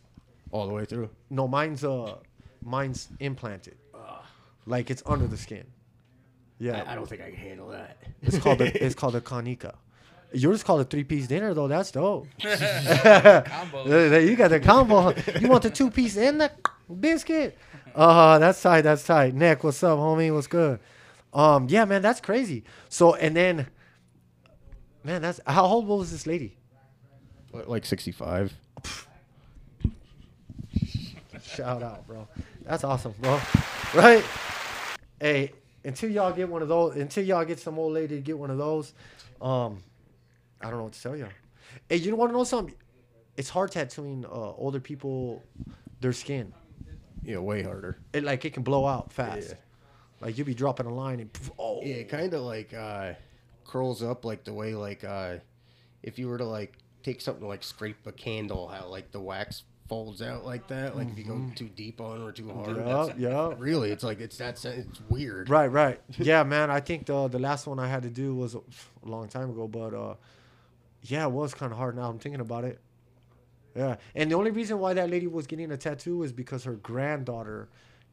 All 0.51 0.67
the 0.67 0.73
way 0.73 0.85
through. 0.85 1.09
no, 1.29 1.47
mine's 1.47 1.83
uh, 1.83 2.15
mine's 2.63 3.07
implanted. 3.19 3.77
Like 4.67 4.89
it's 4.89 5.03
under 5.05 5.27
the 5.27 5.37
skin. 5.37 5.65
Yeah. 6.57 6.83
I, 6.87 6.93
I 6.93 6.95
don't 6.95 7.07
think 7.07 7.21
I 7.21 7.29
can 7.29 7.35
handle 7.37 7.69
that. 7.69 7.97
It's 8.23 8.39
called 8.39 8.61
a, 8.61 8.83
it's 8.85 8.95
called 8.95 9.15
a 9.15 9.21
kanika. 9.31 9.75
Yours 10.33 10.63
called 10.63 10.81
a 10.81 10.83
three 10.85 11.03
piece 11.03 11.27
dinner 11.27 11.53
though. 11.53 11.67
That's 11.67 11.91
dope. 11.91 12.27
Combo. 12.41 14.17
You 14.19 14.35
got 14.35 14.49
the 14.49 14.59
combo. 14.59 15.13
You 15.39 15.47
want 15.47 15.63
the 15.63 15.69
two 15.69 15.91
piece 15.91 16.17
and 16.17 16.41
the 16.41 16.51
biscuit? 16.99 17.57
Uh, 17.93 18.39
that's 18.39 18.61
tight. 18.61 18.81
That's 18.81 19.03
tight. 19.05 19.33
Nick, 19.33 19.63
what's 19.63 19.81
up, 19.83 19.97
homie? 19.99 20.33
What's 20.33 20.47
good? 20.47 20.79
Um, 21.33 21.67
yeah, 21.69 21.85
man, 21.85 22.01
that's 22.01 22.19
crazy. 22.19 22.63
So 22.89 23.13
and 23.15 23.35
then, 23.35 23.67
man, 25.03 25.21
that's 25.21 25.39
how 25.45 25.65
old 25.65 25.87
was 25.87 26.11
this 26.11 26.25
lady? 26.25 26.57
Like 27.67 27.85
sixty-five. 27.85 28.53
Shout 31.43 31.83
out, 31.83 32.05
bro. 32.07 32.27
That's 32.63 32.83
awesome, 32.83 33.13
bro. 33.19 33.39
Right? 33.93 34.23
Hey, 35.19 35.51
until 35.83 36.09
y'all 36.09 36.33
get 36.33 36.49
one 36.49 36.61
of 36.61 36.67
those, 36.67 36.95
until 36.95 37.23
y'all 37.23 37.45
get 37.45 37.59
some 37.59 37.79
old 37.79 37.93
lady 37.93 38.15
to 38.15 38.21
get 38.21 38.37
one 38.37 38.49
of 38.49 38.57
those, 38.57 38.93
um, 39.41 39.83
I 40.59 40.69
don't 40.69 40.77
know 40.77 40.83
what 40.85 40.93
to 40.93 41.01
tell 41.01 41.15
y'all. 41.15 41.29
Hey, 41.87 41.97
you 41.97 42.15
want 42.15 42.31
to 42.31 42.37
know 42.37 42.43
something? 42.43 42.75
It's 43.37 43.49
hard 43.49 43.71
tattooing 43.71 44.25
uh, 44.25 44.29
older 44.29 44.79
people, 44.79 45.43
their 46.01 46.13
skin. 46.13 46.53
Yeah, 47.23 47.39
way 47.39 47.63
harder. 47.63 47.97
It 48.13 48.23
like 48.23 48.45
it 48.45 48.53
can 48.53 48.63
blow 48.63 48.85
out 48.85 49.11
fast. 49.11 49.49
Yeah. 49.49 49.55
Like 50.21 50.37
you'll 50.37 50.47
be 50.47 50.53
dropping 50.53 50.85
a 50.85 50.93
line 50.93 51.19
and 51.19 51.31
poof, 51.31 51.51
oh, 51.59 51.81
Yeah, 51.83 51.95
it 51.95 52.09
kind 52.09 52.33
of 52.33 52.41
like 52.41 52.73
uh, 52.73 53.13
curls 53.65 54.01
up 54.01 54.25
like 54.25 54.43
the 54.43 54.53
way 54.53 54.73
like 54.73 55.03
uh, 55.03 55.35
if 56.03 56.17
you 56.17 56.27
were 56.27 56.37
to 56.37 56.45
like 56.45 56.77
take 57.05 57.21
something 57.21 57.41
to 57.41 57.47
like 57.47 57.63
scrape 57.63 58.05
a 58.07 58.11
candle, 58.11 58.67
how 58.67 58.87
like 58.87 59.11
the 59.11 59.21
wax 59.21 59.63
folds 59.87 60.21
out 60.21 60.43
like 60.43 60.67
that. 60.67 60.95
Like 60.97 61.09
if 61.11 61.17
you 61.17 61.23
go 61.23 61.39
too 61.55 61.69
deep 61.69 62.01
on 62.01 62.21
or 62.23 62.31
too 62.31 62.49
hard. 62.51 62.75
yeah, 62.77 62.83
that's- 62.83 63.17
yeah. 63.19 63.53
Really, 63.57 63.91
it's 63.91 64.03
like 64.03 64.19
it's 64.19 64.37
that. 64.37 64.63
it's 64.65 65.01
weird. 65.09 65.49
Right, 65.49 65.67
right. 65.67 66.01
Yeah, 66.17 66.43
man. 66.43 66.69
I 66.71 66.79
think 66.79 67.05
the 67.05 67.27
the 67.27 67.39
last 67.39 67.67
one 67.67 67.79
I 67.79 67.87
had 67.87 68.03
to 68.03 68.09
do 68.09 68.33
was 68.35 68.55
a 68.55 68.61
long 69.03 69.27
time 69.27 69.49
ago, 69.51 69.67
but 69.67 69.93
uh, 69.93 70.15
yeah, 71.03 71.25
it 71.25 71.31
was 71.31 71.53
kind 71.53 71.71
of 71.71 71.77
hard. 71.77 71.95
Now 71.95 72.09
I'm 72.09 72.17
thinking 72.19 72.41
about 72.41 72.63
it. 72.65 72.79
Yeah, 73.75 73.97
and 74.15 74.31
the 74.31 74.35
only 74.35 74.51
reason 74.51 74.79
why 74.79 74.93
that 74.93 75.09
lady 75.09 75.27
was 75.27 75.45
getting 75.47 75.69
a 75.71 75.77
tattoo 75.77 76.23
is 76.23 76.31
because 76.31 76.63
her 76.63 76.75
granddaughter 76.75 77.67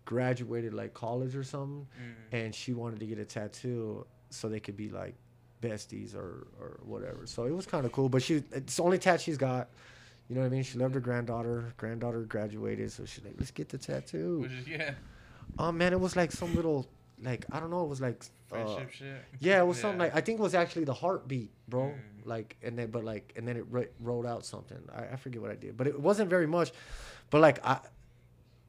graduated 0.05 0.75
like 0.75 0.93
college 0.93 1.37
or 1.37 1.45
something, 1.45 1.87
Mm. 1.97 2.15
and 2.45 2.55
she 2.55 2.73
wanted 2.75 2.99
to 3.01 3.07
get 3.07 3.19
a 3.19 3.25
tattoo 3.25 4.05
so 4.31 4.49
they 4.49 4.61
could 4.61 4.77
be 4.77 4.89
like 4.91 5.15
besties 5.63 6.15
or 6.15 6.47
or 6.61 6.81
whatever. 6.85 7.27
So 7.27 7.45
it 7.45 7.55
was 7.55 7.67
kind 7.67 7.87
of 7.87 7.93
cool. 7.93 8.09
But 8.09 8.23
she 8.23 8.43
it's 8.53 8.77
the 8.77 8.83
only 8.83 8.99
tat 8.99 9.21
she's 9.21 9.39
got. 9.39 9.69
You 10.29 10.37
know 10.37 10.43
what 10.43 10.49
I 10.49 10.51
mean? 10.51 10.63
She 10.63 10.79
loved 10.79 10.95
her 10.95 11.01
granddaughter. 11.01 11.73
Granddaughter 11.77 12.21
graduated, 12.23 12.91
so 12.93 13.05
she's 13.05 13.25
like, 13.25 13.35
"Let's 13.39 13.51
get 13.51 13.69
the 13.69 13.79
tattoo." 13.79 14.41
Which 14.41 14.53
is 14.53 14.69
yeah, 14.69 14.95
Oh 15.59 15.73
man, 15.73 15.93
it 15.93 16.01
was 16.01 16.17
like 16.17 16.33
some 16.33 16.55
little, 16.55 16.87
like 17.23 17.45
I 17.51 17.61
don't 17.61 17.71
know, 17.71 17.83
it 17.85 17.89
was 17.89 18.01
like 18.01 18.23
uh, 18.23 18.55
friendship 18.55 18.91
shit. 18.93 19.25
yeah, 19.41 19.61
it 19.61 19.67
was 19.67 19.79
something 19.83 19.99
like 19.99 20.15
I 20.15 20.21
think 20.21 20.39
it 20.39 20.43
was 20.43 20.55
actually 20.55 20.85
the 20.85 20.95
heartbeat, 20.95 21.51
bro. 21.69 21.83
Mm. 21.83 21.97
Like 22.25 22.57
and 22.63 22.79
then 22.79 22.91
but 22.91 23.05
like 23.05 23.33
and 23.37 23.47
then 23.47 23.57
it 23.57 23.67
ro- 23.69 23.85
rolled 24.01 24.27
out 24.27 24.45
something. 24.47 24.79
I, 24.95 25.15
I 25.15 25.17
forget 25.17 25.43
what 25.43 25.51
I 25.51 25.57
did, 25.57 25.77
but 25.77 25.87
it 25.87 25.99
wasn't 26.01 26.31
very 26.31 26.47
much. 26.47 26.73
But 27.31 27.41
like 27.41 27.65
I, 27.67 27.81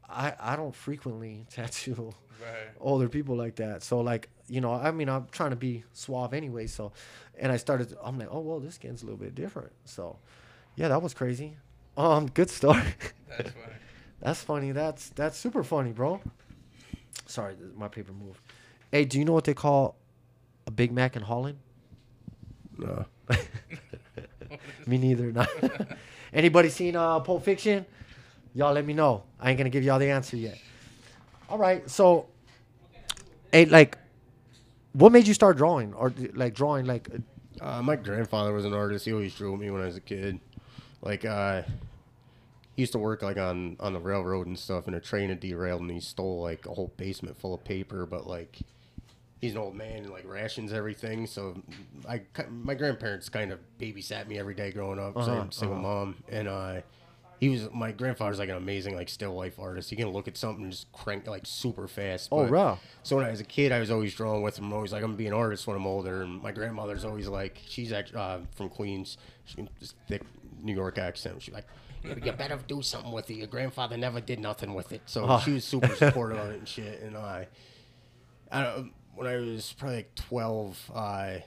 I 0.10 0.34
I 0.40 0.56
don't 0.56 0.76
frequently 0.76 1.46
tattoo 1.52 2.14
Right. 2.42 2.72
older 2.82 3.08
people 3.08 3.38
like 3.38 3.56
that. 3.58 3.84
So 3.84 4.02
like 4.02 4.30
you 4.48 4.60
know, 4.60 4.74
I 4.74 4.92
mean, 4.92 5.08
I'm 5.08 5.28
trying 5.32 5.52
to 5.52 5.56
be 5.56 5.84
suave 5.94 6.34
anyway. 6.34 6.68
So, 6.68 6.92
and 7.40 7.52
I 7.52 7.58
started. 7.58 7.96
I'm 8.04 8.20
like, 8.20 8.28
oh 8.30 8.40
well, 8.42 8.60
this 8.60 8.76
skin's 8.76 9.02
a 9.02 9.06
little 9.06 9.20
bit 9.20 9.34
different. 9.36 9.72
So, 9.86 10.18
yeah, 10.76 10.90
that 10.90 11.02
was 11.02 11.14
crazy. 11.14 11.56
Um, 11.96 12.28
good 12.28 12.50
story. 12.50 12.82
That's 13.30 13.50
funny. 13.52 13.74
That's 14.20 14.44
funny. 14.44 14.72
That's 14.74 15.10
that's 15.10 15.38
super 15.38 15.64
funny, 15.64 15.92
bro. 15.94 16.20
Sorry, 17.26 17.56
my 17.76 17.88
paper 17.88 18.12
moved. 18.12 18.42
Hey, 18.92 19.06
do 19.06 19.18
you 19.18 19.26
know 19.26 19.32
what 19.34 19.46
they 19.46 19.54
call 19.54 19.96
a 20.68 20.72
Big 20.72 20.92
Mac 20.92 21.16
in 21.16 21.22
Holland? 21.22 21.58
No. 22.78 23.06
Me 24.86 24.98
neither. 24.98 25.32
Not. 25.32 25.50
Anybody 26.34 26.70
seen 26.70 26.96
uh, 26.96 27.20
Pulp 27.22 27.44
Fiction? 27.44 27.86
Y'all 28.54 28.74
let 28.74 28.86
me 28.86 28.94
know. 28.94 29.24
I 29.40 29.50
ain't 29.50 29.58
gonna 29.58 29.70
give 29.70 29.84
y'all 29.84 30.00
the 30.00 30.10
answer 30.10 30.38
yet. 30.38 30.60
All 31.50 31.58
right. 31.58 31.90
So, 31.90 32.28
hey, 33.52 33.66
like, 33.66 33.98
what 34.94 35.12
made 35.12 35.28
you 35.28 35.34
start 35.34 35.58
drawing 35.58 35.94
or 35.94 36.14
like 36.34 36.54
drawing? 36.54 36.86
Like, 36.86 37.10
uh, 37.60 37.82
my 37.82 37.96
grandfather 37.96 38.54
was 38.54 38.66
an 38.66 38.74
artist. 38.74 39.06
He 39.06 39.14
always 39.14 39.34
drew 39.34 39.52
with 39.52 39.62
me 39.62 39.72
when 39.72 39.82
I 39.82 39.86
was 39.86 39.98
a 39.98 40.02
kid. 40.02 40.40
Like, 41.02 41.26
uh, 41.26 41.64
he 42.76 42.84
used 42.84 42.94
to 42.94 43.00
work 43.00 43.22
like 43.22 43.38
on 43.38 43.76
on 43.80 43.94
the 43.94 44.00
railroad 44.00 44.48
and 44.48 44.58
stuff, 44.58 44.86
and 44.88 44.96
a 44.96 45.00
train 45.00 45.30
had 45.30 45.40
derailed, 45.40 45.82
and 45.82 45.92
he 45.92 46.00
stole 46.00 46.42
like 46.42 46.66
a 46.66 46.74
whole 46.74 46.94
basement 46.98 47.38
full 47.38 47.54
of 47.56 47.64
paper. 47.64 48.06
But 48.06 48.28
like, 48.28 48.60
he's 49.42 49.54
an 49.54 49.58
old 49.58 49.76
man 49.76 50.04
and 50.04 50.12
like 50.12 50.28
rations 50.28 50.72
everything. 50.72 51.26
So, 51.26 51.62
I 52.08 52.22
my 52.52 52.76
grandparents 52.76 53.30
kind 53.30 53.52
of 53.52 53.60
babysat 53.80 54.28
me 54.28 54.38
every 54.38 54.54
day 54.54 54.72
growing 54.72 55.00
up. 55.00 55.18
Uh-huh, 55.18 55.32
a 55.32 55.52
single 55.52 55.78
uh-huh. 55.78 55.88
mom, 55.88 56.16
and 56.30 56.48
uh, 56.48 56.82
he 57.40 57.50
was 57.50 57.70
my 57.74 57.92
grandfather's 57.92 58.40
like 58.40 58.50
an 58.50 58.56
amazing 58.56 58.96
like 58.96 59.10
still 59.10 59.34
life 59.34 59.60
artist. 59.60 59.90
He 59.90 59.96
can 59.96 60.10
look 60.10 60.28
at 60.28 60.38
something 60.38 60.64
and 60.64 60.72
just 60.72 60.92
crank 60.94 61.28
like 61.28 61.46
super 61.46 61.88
fast. 61.88 62.30
oh, 62.32 62.44
but- 62.44 62.52
wow. 62.52 62.80
so 63.04 63.16
when 63.18 63.26
I 63.26 63.32
was 63.32 63.40
a 63.42 63.44
kid, 63.46 63.72
I 63.72 63.80
was 63.80 63.92
always 63.92 64.14
drawing 64.14 64.42
with 64.44 64.58
him. 64.58 64.72
Always 64.72 64.92
like 64.94 65.02
I'm 65.04 65.10
gonna 65.10 65.18
be 65.18 65.28
an 65.28 65.34
artist 65.34 65.68
when 65.68 65.76
I'm 65.76 65.86
older. 65.88 66.22
And 66.24 66.42
my 66.42 66.52
grandmother's 66.52 67.04
always 67.06 67.28
like, 67.28 67.60
she's 67.68 67.92
actually 67.92 68.20
uh, 68.20 68.40
from 68.56 68.70
Queens, 68.70 69.18
she 69.46 69.68
just 69.80 69.96
thick 70.08 70.22
New 70.62 70.74
York 70.74 70.98
accent. 70.98 71.42
She's 71.42 71.54
like, 71.54 71.68
you, 72.04 72.16
you 72.24 72.32
better 72.32 72.58
do 72.68 72.82
something 72.82 73.12
with 73.12 73.30
it. 73.30 73.36
Your 73.36 73.48
grandfather 73.48 73.98
never 73.98 74.22
did 74.22 74.40
nothing 74.40 74.74
with 74.74 74.92
it. 74.94 75.02
So 75.06 75.26
Oh. 75.28 75.40
she 75.40 75.52
was 75.54 75.64
super 75.66 75.94
supportive 75.96 76.38
of 76.38 76.50
it 76.52 76.60
and 76.60 76.68
shit. 76.68 77.02
And 77.02 77.18
I, 77.18 77.48
I 78.52 78.62
don't, 78.64 78.94
when 79.16 79.28
I 79.28 79.36
was 79.38 79.74
probably 79.78 79.98
like 79.98 80.16
12, 80.16 80.92
I. 80.96 81.44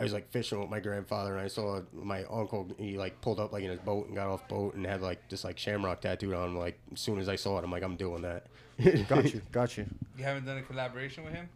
I 0.00 0.02
was 0.02 0.12
like 0.14 0.30
fishing 0.30 0.58
with 0.58 0.70
my 0.70 0.80
grandfather, 0.80 1.32
and 1.36 1.40
I 1.44 1.48
saw 1.48 1.80
my 1.92 2.24
uncle. 2.24 2.66
He 2.78 2.96
like 2.96 3.20
pulled 3.20 3.38
up 3.38 3.52
like 3.52 3.62
in 3.62 3.70
his 3.70 3.78
boat 3.80 4.06
and 4.06 4.16
got 4.16 4.28
off 4.28 4.48
boat 4.48 4.74
and 4.74 4.86
had 4.86 5.02
like 5.02 5.28
this 5.28 5.44
like 5.44 5.58
shamrock 5.58 6.00
tattooed 6.00 6.34
on 6.34 6.48
him. 6.50 6.58
Like 6.58 6.78
as 6.92 7.00
soon 7.00 7.18
as 7.18 7.28
I 7.28 7.36
saw 7.36 7.58
it, 7.58 7.64
I'm 7.64 7.70
like, 7.70 7.82
I'm 7.82 7.96
doing 7.96 8.22
that. 8.22 8.46
Got 9.08 9.32
you. 9.34 9.42
Got 9.52 9.76
you. 9.76 9.86
You 10.16 10.24
haven't 10.24 10.46
done 10.46 10.56
a 10.56 10.62
collaboration 10.62 11.22
with 11.24 11.34
him? 11.34 11.48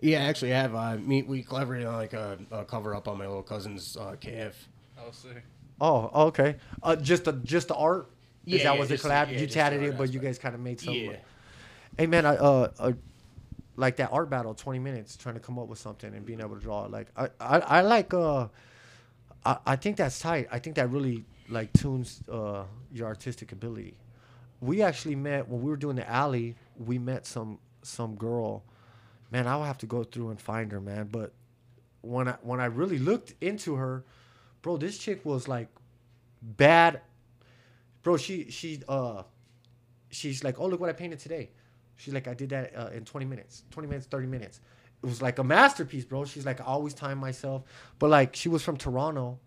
Yeah, 0.00 0.18
actually, 0.20 0.52
I 0.54 0.58
have. 0.60 0.74
Uh, 0.74 0.96
me, 0.98 1.22
we 1.22 1.42
collaborated 1.42 1.86
on 1.88 1.94
like 1.96 2.12
a, 2.12 2.38
a 2.52 2.64
cover 2.64 2.94
up 2.94 3.08
on 3.08 3.16
my 3.18 3.26
little 3.26 3.42
cousin's 3.42 3.96
uh, 3.96 4.16
calf. 4.20 4.54
I'll 4.98 5.12
see. 5.12 5.28
Oh, 5.80 6.26
okay. 6.28 6.56
Uh, 6.82 6.94
just 6.94 7.24
the 7.24 7.32
just 7.32 7.68
the 7.68 7.74
art. 7.74 8.10
Is 8.44 8.54
Yeah, 8.62 8.64
that 8.64 8.74
yeah, 8.74 8.80
was 8.80 8.90
a 8.90 8.94
just 8.94 9.02
the- 9.04 9.08
collab? 9.08 9.26
yeah, 9.32 9.38
you 9.38 9.46
just 9.46 9.54
tatted 9.54 9.82
it, 9.82 9.96
but 9.96 10.12
you 10.12 10.20
guys 10.20 10.38
kind 10.38 10.54
of 10.54 10.60
made 10.60 10.78
something. 10.80 11.04
Yeah. 11.04 11.10
like- 11.12 11.24
Hey 11.96 12.06
man, 12.06 12.26
I 12.26 12.36
uh, 12.36 12.70
uh, 12.78 12.92
like 13.78 13.96
that 13.96 14.10
art 14.12 14.28
battle, 14.28 14.54
twenty 14.54 14.80
minutes 14.80 15.16
trying 15.16 15.36
to 15.36 15.40
come 15.40 15.58
up 15.58 15.68
with 15.68 15.78
something 15.78 16.12
and 16.12 16.26
being 16.26 16.40
able 16.40 16.56
to 16.56 16.60
draw. 16.60 16.82
Like 16.86 17.06
I, 17.16 17.28
I, 17.40 17.58
I 17.60 17.80
like 17.82 18.12
uh, 18.12 18.48
I, 19.44 19.58
I 19.64 19.76
think 19.76 19.96
that's 19.96 20.18
tight. 20.18 20.48
I 20.50 20.58
think 20.58 20.76
that 20.76 20.90
really 20.90 21.24
like 21.48 21.72
tunes 21.72 22.22
uh 22.30 22.64
your 22.92 23.06
artistic 23.06 23.52
ability. 23.52 23.94
We 24.60 24.82
actually 24.82 25.14
met 25.14 25.48
when 25.48 25.62
we 25.62 25.70
were 25.70 25.76
doing 25.76 25.96
the 25.96 26.10
alley. 26.10 26.56
We 26.76 26.98
met 26.98 27.24
some 27.24 27.60
some 27.82 28.16
girl. 28.16 28.64
Man, 29.30 29.46
I 29.46 29.56
will 29.56 29.64
have 29.64 29.78
to 29.78 29.86
go 29.86 30.02
through 30.02 30.30
and 30.30 30.40
find 30.40 30.72
her, 30.72 30.80
man. 30.80 31.08
But 31.12 31.32
when 32.00 32.26
I 32.28 32.36
when 32.42 32.58
I 32.60 32.66
really 32.66 32.98
looked 32.98 33.34
into 33.40 33.76
her, 33.76 34.04
bro, 34.60 34.76
this 34.76 34.98
chick 34.98 35.24
was 35.24 35.46
like 35.46 35.68
bad. 36.42 37.00
Bro, 38.02 38.16
she 38.16 38.50
she 38.50 38.82
uh 38.88 39.22
she's 40.10 40.42
like, 40.42 40.58
oh 40.58 40.66
look 40.66 40.80
what 40.80 40.90
I 40.90 40.94
painted 40.94 41.20
today. 41.20 41.50
She's 41.98 42.14
like, 42.14 42.26
I 42.26 42.34
did 42.34 42.50
that 42.50 42.72
uh, 42.76 42.90
in 42.94 43.04
20 43.04 43.26
minutes, 43.26 43.64
20 43.70 43.88
minutes, 43.88 44.06
30 44.06 44.26
minutes. 44.28 44.60
It 45.02 45.06
was 45.06 45.20
like 45.20 45.38
a 45.38 45.44
masterpiece, 45.44 46.04
bro. 46.04 46.24
She's 46.24 46.46
like, 46.46 46.60
I 46.60 46.64
always 46.64 46.94
time 46.94 47.18
myself. 47.18 47.64
But 47.98 48.10
like, 48.10 48.34
she 48.34 48.48
was 48.48 48.62
from 48.62 48.76
Toronto. 48.76 49.38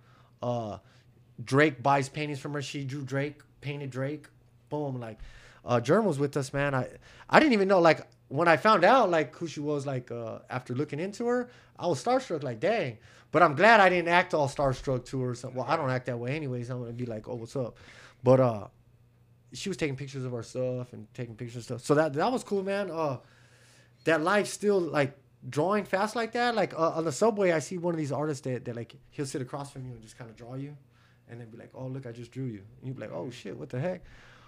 Uh, 0.44 0.78
Drake 1.44 1.82
buys 1.82 2.10
paintings 2.10 2.40
from 2.40 2.54
her. 2.54 2.62
She 2.62 2.84
drew 2.84 3.04
Drake, 3.04 3.42
painted 3.62 3.90
Drake. 3.90 4.28
Boom. 4.70 5.00
Like, 5.00 5.18
uh, 5.66 5.80
Germ 5.80 6.06
was 6.06 6.20
with 6.20 6.36
us, 6.38 6.54
man. 6.54 6.76
I 6.76 6.90
I 7.30 7.40
didn't 7.40 7.54
even 7.54 7.68
know 7.68 7.80
like 7.80 8.06
when 8.28 8.48
I 8.48 8.58
found 8.58 8.84
out 8.84 9.10
like 9.10 9.36
who 9.36 9.48
she 9.48 9.60
was 9.60 9.86
like 9.86 10.12
uh, 10.12 10.40
after 10.50 10.74
looking 10.74 11.00
into 11.00 11.26
her, 11.28 11.50
I 11.78 11.88
was 11.88 12.04
starstruck. 12.04 12.44
Like, 12.44 12.60
dang. 12.60 12.98
But 13.32 13.44
I'm 13.44 13.56
glad 13.56 13.80
I 13.80 13.90
didn't 13.90 14.10
act 14.10 14.34
all 14.34 14.50
starstruck 14.50 15.06
to 15.06 15.22
her. 15.22 15.30
Or 15.32 15.36
something. 15.36 15.58
Well, 15.58 15.68
I 15.70 15.78
don't 15.78 15.90
act 15.90 16.08
that 16.08 16.20
way 16.20 16.36
anyways. 16.36 16.70
I'm 16.70 16.82
gonna 16.82 16.94
be 16.94 17.06
like, 17.06 17.28
oh, 17.28 17.36
what's 17.36 17.56
up? 17.56 17.78
But 18.24 18.40
uh, 18.40 18.68
she 19.54 19.70
was 19.70 19.78
taking 19.78 19.96
pictures 19.96 20.26
of 20.26 20.34
our 20.34 20.44
stuff 20.44 20.94
and 20.94 21.08
taking 21.14 21.36
pictures 21.36 21.58
of 21.58 21.64
stuff. 21.64 21.82
So 21.82 21.96
that 21.96 22.14
that 22.14 22.32
was 22.32 22.44
cool, 22.44 22.64
man. 22.64 22.90
Uh, 22.90 23.18
that 24.06 24.22
life 24.22 24.48
still 24.48 24.80
like 24.80 25.18
drawing 25.50 25.86
fast 25.86 26.16
like 26.16 26.34
that. 26.34 26.56
Like 26.56 26.74
uh, 26.74 26.92
on 26.92 27.06
the 27.06 27.12
subway, 27.12 27.52
I 27.52 27.60
see 27.60 27.78
one 27.78 27.94
of 27.94 27.98
these 27.98 28.12
artists 28.12 28.42
that, 28.44 28.66
that 28.66 28.76
like 28.76 28.96
he'll 29.10 29.26
sit 29.26 29.42
across 29.42 29.72
from 29.72 29.86
you 29.86 29.92
and 29.94 30.02
just 30.02 30.18
kind 30.18 30.30
of 30.30 30.36
draw 30.36 30.56
you, 30.56 30.76
and 31.30 31.40
then 31.40 31.50
be 31.50 31.58
like, 31.58 31.72
"Oh, 31.74 31.88
look, 31.88 32.06
I 32.06 32.12
just 32.12 32.32
drew 32.32 32.46
you." 32.46 32.62
And 32.80 32.88
you 32.88 32.94
be 32.94 33.02
like, 33.02 33.14
"Oh 33.14 33.30
shit, 33.30 33.58
what 33.58 33.70
the 33.70 33.80
heck?" 33.80 34.04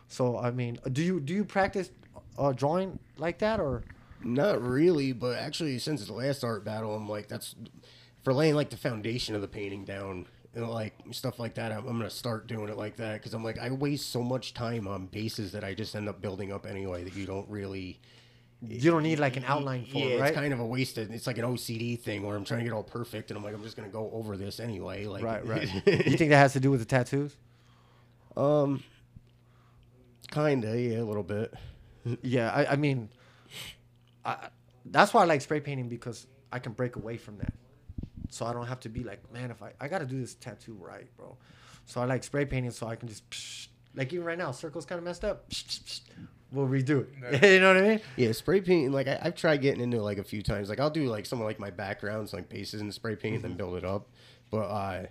So 0.07 0.37
I 0.37 0.51
mean, 0.51 0.79
do 0.91 1.03
you 1.03 1.19
do 1.19 1.33
you 1.33 1.45
practice 1.45 1.91
uh, 2.37 2.51
drawing 2.53 2.99
like 3.17 3.39
that 3.39 3.59
or? 3.59 3.83
Not 4.25 4.61
really, 4.61 5.11
but 5.11 5.37
actually, 5.37 5.77
since 5.79 6.05
the 6.05 6.13
last 6.13 6.45
art 6.45 6.63
battle, 6.63 6.95
I'm 6.95 7.09
like, 7.09 7.27
that's 7.27 7.55
for 8.23 8.33
laying 8.33 8.55
like 8.55 8.69
the 8.69 8.77
foundation 8.77 9.35
of 9.35 9.41
the 9.41 9.49
painting 9.49 9.83
down 9.83 10.27
and 10.55 10.69
like 10.69 10.93
stuff 11.11 11.39
like 11.39 11.55
that. 11.55 11.71
I'm, 11.71 11.87
I'm 11.87 11.97
gonna 11.97 12.09
start 12.09 12.47
doing 12.47 12.69
it 12.69 12.77
like 12.77 12.97
that 12.97 13.13
because 13.13 13.33
I'm 13.33 13.43
like, 13.43 13.59
I 13.59 13.71
waste 13.71 14.11
so 14.11 14.21
much 14.21 14.53
time 14.53 14.87
on 14.87 15.07
bases 15.07 15.51
that 15.53 15.63
I 15.63 15.73
just 15.73 15.95
end 15.95 16.07
up 16.07 16.21
building 16.21 16.51
up 16.51 16.65
anyway 16.65 17.03
that 17.03 17.15
you 17.15 17.25
don't 17.25 17.49
really. 17.49 17.99
You 18.65 18.91
don't 18.91 19.03
need 19.03 19.19
like 19.19 19.35
an 19.35 19.43
outline 19.45 19.83
for 19.83 19.97
yeah, 19.97 20.05
it, 20.05 20.19
right? 20.21 20.29
it's 20.29 20.37
kind 20.37 20.53
of 20.53 20.61
a 20.61 20.65
wasted. 20.65 21.11
It's 21.11 21.27
like 21.27 21.37
an 21.37 21.43
OCD 21.43 21.99
thing 21.99 22.23
where 22.25 22.37
I'm 22.37 22.45
trying 22.45 22.61
to 22.61 22.63
get 22.63 22.71
all 22.71 22.83
perfect, 22.83 23.29
and 23.29 23.37
I'm 23.37 23.43
like, 23.43 23.53
I'm 23.53 23.61
just 23.61 23.75
gonna 23.75 23.89
go 23.89 24.09
over 24.13 24.37
this 24.37 24.61
anyway. 24.61 25.05
Like, 25.05 25.21
right, 25.21 25.45
right. 25.45 25.63
you 25.85 26.17
think 26.17 26.29
that 26.29 26.37
has 26.37 26.53
to 26.53 26.61
do 26.61 26.71
with 26.71 26.79
the 26.79 26.85
tattoos? 26.85 27.35
um, 28.37 28.81
kinda, 30.31 30.79
yeah, 30.79 30.99
a 30.99 31.03
little 31.03 31.23
bit. 31.23 31.53
Yeah, 32.21 32.51
I, 32.51 32.73
I 32.73 32.75
mean, 32.77 33.09
I, 34.23 34.47
that's 34.85 35.13
why 35.13 35.23
I 35.23 35.25
like 35.25 35.41
spray 35.41 35.59
painting 35.59 35.89
because 35.89 36.25
I 36.51 36.59
can 36.59 36.71
break 36.71 36.95
away 36.95 37.17
from 37.17 37.37
that. 37.39 37.53
So 38.29 38.45
I 38.45 38.53
don't 38.53 38.67
have 38.67 38.79
to 38.81 38.89
be 38.89 39.03
like, 39.03 39.31
man, 39.31 39.51
if 39.51 39.61
I, 39.61 39.73
I 39.79 39.87
got 39.87 39.99
to 39.99 40.05
do 40.05 40.19
this 40.19 40.35
tattoo 40.35 40.77
right, 40.79 41.07
bro. 41.17 41.37
So 41.85 42.01
I 42.01 42.05
like 42.05 42.23
spray 42.23 42.45
painting 42.45 42.71
so 42.71 42.87
I 42.87 42.95
can 42.95 43.09
just, 43.09 43.29
psh, 43.29 43.67
like 43.95 44.11
even 44.13 44.25
right 44.25 44.37
now, 44.37 44.51
circle's 44.51 44.85
kind 44.85 44.99
of 44.99 45.05
messed 45.05 45.23
up. 45.23 45.49
Psh, 45.49 45.65
psh, 45.65 45.81
psh, 45.83 45.99
we'll 46.51 46.67
redo 46.67 47.05
it. 47.05 47.43
you 47.53 47.59
know 47.59 47.73
what 47.73 47.83
I 47.83 47.87
mean? 47.87 47.99
Yeah, 48.15 48.31
spray 48.31 48.61
painting. 48.61 48.91
Like 48.91 49.07
I, 49.07 49.19
I've 49.21 49.35
tried 49.35 49.57
getting 49.57 49.81
into 49.81 49.97
it, 49.97 50.01
like 50.01 50.17
a 50.17 50.23
few 50.23 50.41
times. 50.41 50.69
Like 50.69 50.79
I'll 50.79 50.89
do 50.89 51.05
like 51.05 51.25
some 51.25 51.39
of 51.39 51.45
like 51.45 51.59
my 51.59 51.69
backgrounds, 51.69 52.33
like 52.33 52.49
bases 52.49 52.81
and 52.81 52.93
spray 52.93 53.15
paint, 53.15 53.35
and 53.35 53.43
then 53.43 53.53
build 53.55 53.75
it 53.75 53.83
up. 53.83 54.07
But 54.49 54.65
uh, 54.65 55.03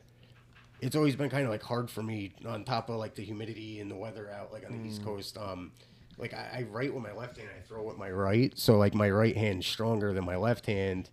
it's 0.81 0.96
always 0.96 1.16
been 1.16 1.31
kind 1.31 1.44
of 1.44 1.51
like 1.51 1.62
hard 1.62 1.90
for 1.90 2.03
me 2.03 2.33
on 2.46 2.64
top 2.64 2.88
of 2.88 2.96
like 2.96 3.14
the 3.14 3.22
humidity 3.22 3.81
and 3.81 3.90
the 3.90 3.96
weather 3.96 4.31
out, 4.31 4.53
like 4.53 4.64
on 4.64 4.83
the 4.83 4.88
East 4.88 5.05
Coast. 5.05 5.37
Um, 5.38 5.72
like 6.18 6.35
I, 6.35 6.59
I 6.59 6.66
write 6.70 6.92
with 6.92 7.03
my 7.03 7.12
left 7.12 7.37
hand, 7.37 7.48
I 7.57 7.61
throw 7.66 7.83
with 7.83 7.98
my 7.98 8.11
right. 8.11 8.53
So 8.57 8.79
like 8.79 8.94
my 8.94 9.11
right 9.11 9.37
hand's 9.37 9.66
stronger 9.66 10.12
than 10.12 10.25
my 10.25 10.37
left 10.37 10.66
hand. 10.66 11.11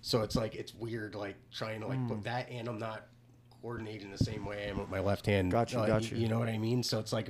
So 0.00 0.22
it's 0.22 0.36
like 0.36 0.54
it's 0.54 0.74
weird, 0.74 1.14
like 1.14 1.36
trying 1.52 1.80
to 1.80 1.86
like 1.86 2.06
put 2.08 2.24
that, 2.24 2.48
and 2.50 2.68
I'm 2.68 2.78
not 2.78 3.06
coordinating 3.60 4.10
the 4.10 4.18
same 4.24 4.44
way 4.44 4.64
I 4.64 4.70
am 4.70 4.78
with 4.78 4.90
my 4.90 5.00
left 5.00 5.26
hand. 5.26 5.52
Got 5.52 5.72
you, 5.72 5.78
Uh, 5.78 5.86
got 5.86 6.10
you. 6.10 6.16
You 6.18 6.28
know 6.28 6.38
what 6.38 6.48
I 6.48 6.58
mean? 6.58 6.82
So 6.82 6.98
it's 6.98 7.12
like 7.12 7.28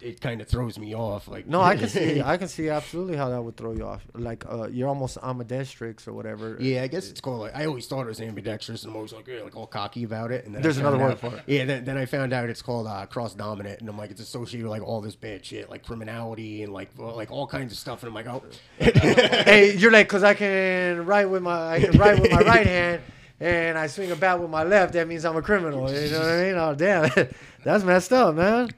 it 0.00 0.20
kind 0.20 0.40
of 0.40 0.48
throws 0.48 0.78
me 0.78 0.94
off. 0.94 1.28
Like 1.28 1.46
No, 1.46 1.60
I 1.60 1.76
can 1.76 1.88
see. 1.88 2.20
I 2.24 2.36
can 2.36 2.48
see 2.48 2.68
absolutely 2.68 3.16
how 3.16 3.30
that 3.30 3.42
would 3.42 3.56
throw 3.56 3.72
you 3.72 3.84
off. 3.84 4.04
Like 4.14 4.44
uh, 4.48 4.68
you're 4.68 4.88
almost 4.88 5.18
ambidextrous 5.22 6.06
or 6.06 6.12
whatever. 6.12 6.56
Yeah, 6.60 6.82
I 6.82 6.86
guess 6.86 7.10
it's 7.10 7.20
called 7.20 7.40
like 7.40 7.56
I 7.56 7.66
always 7.66 7.86
thought 7.86 8.02
it 8.02 8.08
was 8.08 8.20
ambidextrous, 8.20 8.82
and 8.82 8.90
I'm 8.90 8.96
always 8.96 9.12
like, 9.12 9.26
yeah, 9.26 9.42
like 9.42 9.56
all 9.56 9.66
cocky 9.66 10.04
about 10.04 10.30
it. 10.32 10.44
And 10.44 10.54
then 10.54 10.62
There's 10.62 10.78
another 10.78 10.98
word 10.98 11.18
for 11.18 11.34
it. 11.34 11.42
Yeah, 11.46 11.64
then, 11.64 11.84
then 11.84 11.96
I 11.96 12.06
found 12.06 12.32
out 12.32 12.48
it's 12.48 12.62
called 12.62 12.86
uh, 12.86 13.06
cross 13.06 13.34
dominant, 13.34 13.80
and 13.80 13.88
I'm 13.88 13.96
like, 13.96 14.10
it's 14.10 14.20
associated 14.20 14.64
with 14.64 14.70
like 14.70 14.86
all 14.86 15.00
this 15.00 15.16
bad 15.16 15.44
shit, 15.44 15.70
like 15.70 15.84
criminality 15.84 16.62
and 16.62 16.72
like 16.72 16.90
well, 16.96 17.16
like 17.16 17.30
all 17.30 17.46
kinds 17.46 17.72
of 17.72 17.78
stuff. 17.78 18.02
And 18.02 18.08
I'm 18.08 18.14
like, 18.14 18.26
oh, 18.26 18.42
hey, 18.78 19.74
you're 19.76 19.92
like, 19.92 20.08
cause 20.08 20.24
I 20.24 20.34
can 20.34 21.06
write 21.06 21.30
with 21.30 21.42
my, 21.42 21.74
I 21.74 21.80
can 21.80 21.98
write 21.98 22.20
with 22.20 22.30
my 22.30 22.40
right 22.42 22.66
hand, 22.66 23.02
and 23.40 23.78
I 23.78 23.86
swing 23.86 24.10
a 24.10 24.16
bat 24.16 24.40
with 24.40 24.50
my 24.50 24.64
left. 24.64 24.92
That 24.92 25.08
means 25.08 25.24
I'm 25.24 25.36
a 25.36 25.42
criminal. 25.42 25.90
You 25.90 26.10
know 26.10 26.20
what 26.20 26.28
I 26.28 26.42
mean? 26.42 26.54
Oh 26.54 26.74
damn, 26.74 27.28
that's 27.64 27.84
messed 27.84 28.12
up, 28.12 28.34
man. 28.34 28.70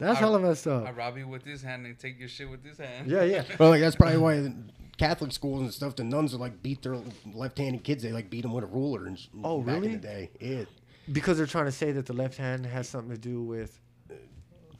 That's 0.00 0.16
I- 0.16 0.20
hella 0.20 0.40
messed 0.40 0.66
up. 0.66 0.86
I 0.86 0.90
rob 0.90 1.16
you 1.16 1.28
with 1.28 1.44
this 1.44 1.62
hand 1.62 1.86
and 1.86 1.98
take 1.98 2.18
your 2.18 2.28
shit 2.28 2.50
with 2.50 2.62
this 2.64 2.78
hand. 2.78 3.08
Yeah, 3.10 3.22
yeah. 3.22 3.44
well, 3.58 3.70
like 3.70 3.80
that's 3.80 3.96
probably 3.96 4.18
why 4.18 4.36
the 4.40 4.54
Catholic 4.98 5.32
schools 5.32 5.60
and 5.62 5.72
stuff, 5.72 5.94
the 5.96 6.04
nuns 6.04 6.32
would 6.32 6.40
like 6.40 6.62
beat 6.62 6.82
their 6.82 6.96
left-handed 7.32 7.84
kids. 7.84 8.02
They 8.02 8.12
like 8.12 8.28
beat 8.30 8.42
them 8.42 8.52
with 8.52 8.64
a 8.64 8.66
ruler 8.66 9.06
and 9.06 9.18
Oh, 9.44 9.60
back 9.62 9.76
really? 9.76 9.86
in 9.88 9.92
the 9.92 9.98
day. 9.98 10.30
Yeah, 10.40 10.64
Because 11.12 11.36
they're 11.38 11.46
trying 11.46 11.66
to 11.66 11.72
say 11.72 11.92
that 11.92 12.06
the 12.06 12.12
left 12.12 12.36
hand 12.36 12.66
has 12.66 12.88
something 12.88 13.10
to 13.14 13.18
do 13.20 13.42
with. 13.42 13.78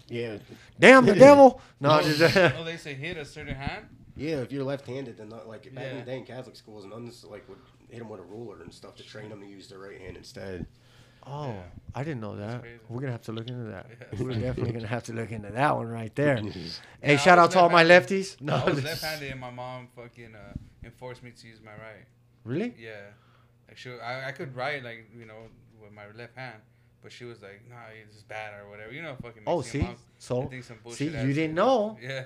yeah, 0.08 0.38
Damn 0.78 1.06
the 1.06 1.14
devil! 1.14 1.60
No, 1.80 2.00
oh, 2.00 2.02
just, 2.02 2.36
oh, 2.36 2.64
they 2.64 2.76
say 2.76 2.94
hit 2.94 3.16
a 3.16 3.24
certain 3.24 3.54
hand. 3.54 3.86
yeah. 4.16 4.36
If 4.40 4.50
you're 4.52 4.64
left-handed, 4.64 5.16
then 5.18 5.28
not 5.28 5.46
like 5.48 5.72
back 5.74 5.84
in 5.84 5.90
Yeah. 5.96 6.00
the 6.00 6.06
day 6.10 6.18
in 6.18 6.24
Catholic 6.24 6.56
schools, 6.56 6.84
nuns 6.84 7.24
like 7.24 7.48
would 7.48 7.58
hit 7.88 7.98
them 8.00 8.08
with 8.08 8.20
a 8.20 8.24
ruler 8.24 8.62
and 8.62 8.72
stuff 8.72 8.96
to 8.96 9.02
train 9.02 9.30
them 9.30 9.40
to 9.40 9.46
use 9.46 9.68
their 9.68 9.78
right 9.78 10.00
hand 10.00 10.16
instead. 10.16 10.66
Oh, 11.26 11.48
Yeah. 11.48 11.62
I 11.94 12.04
didn't 12.04 12.20
know 12.20 12.36
that. 12.36 12.62
We're 12.88 13.00
gonna 13.00 13.12
have 13.12 13.22
to 13.22 13.32
look 13.32 13.48
into 13.48 13.64
that. 13.64 13.86
Yeah. 13.90 14.22
We're 14.22 14.34
definitely 14.34 14.72
gonna 14.72 14.86
have 14.86 15.02
to 15.04 15.12
look 15.12 15.32
into 15.32 15.50
that 15.50 15.76
one 15.76 15.88
right 15.88 16.14
there. 16.14 16.40
Hey, 17.02 17.14
I 17.14 17.16
shout 17.16 17.38
out 17.38 17.50
to 17.52 17.58
all 17.60 17.68
my 17.70 17.82
lefties. 17.84 18.40
No, 18.40 18.54
I 18.56 18.64
was 18.70 18.84
left-handed, 18.84 19.30
and 19.32 19.40
my 19.40 19.50
mom 19.50 19.88
fucking 19.96 20.34
uh, 20.34 20.52
enforced 20.84 21.22
me 21.22 21.30
to 21.30 21.46
use 21.48 21.58
my 21.64 21.72
right. 21.72 22.04
really? 22.44 22.74
Yeah, 22.78 22.90
like 23.66 23.76
she, 23.78 23.90
I, 23.90 24.28
I 24.28 24.32
could 24.32 24.54
write 24.54 24.84
like 24.84 25.08
you 25.18 25.24
know 25.26 25.34
with 25.82 25.92
my 25.92 26.02
left 26.16 26.36
hand, 26.36 26.56
but 27.02 27.10
she 27.10 27.24
was 27.24 27.40
like, 27.42 27.62
"Nah, 27.68 27.76
this 28.06 28.16
is 28.18 28.22
bad 28.22 28.52
or 28.60 28.68
whatever." 28.70 28.92
You 28.92 29.02
know, 29.02 29.16
fucking. 29.22 29.42
Oh, 29.46 29.56
Mexican 29.58 29.80
see, 29.80 29.86
moms, 29.86 30.00
so 30.18 30.42
think 30.46 30.64
some 30.64 30.78
see, 30.90 31.04
you 31.06 31.10
didn't 31.10 31.34
shit. 31.34 31.50
know, 31.54 31.98
Yeah, 32.00 32.24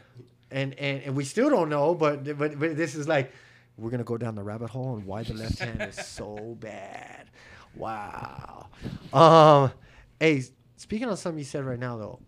and, 0.51 0.75
and 0.75 1.03
and 1.05 1.17
we 1.17 1.25
still 1.25 1.49
don't 1.49 1.69
know, 1.71 1.95
but 1.95 2.25
but 2.37 2.59
but 2.59 2.77
this 2.77 2.95
is 2.97 3.07
like 3.09 3.33
we're 3.79 3.91
gonna 3.91 4.05
go 4.05 4.17
down 4.19 4.35
the 4.35 4.43
rabbit 4.43 4.71
hole 4.71 4.97
and 4.97 5.07
why 5.07 5.23
the 5.23 5.35
left 5.35 5.59
hand 5.61 5.81
is 5.83 5.95
so 6.05 6.57
bad. 6.61 7.31
Wow. 7.77 8.67
Um, 9.13 9.73
hey, 10.21 10.45
speaking 10.77 11.09
of 11.09 11.19
something 11.19 11.39
you 11.39 11.45
said 11.45 11.65
right 11.65 11.79
now 11.79 11.97
though, 11.97 12.19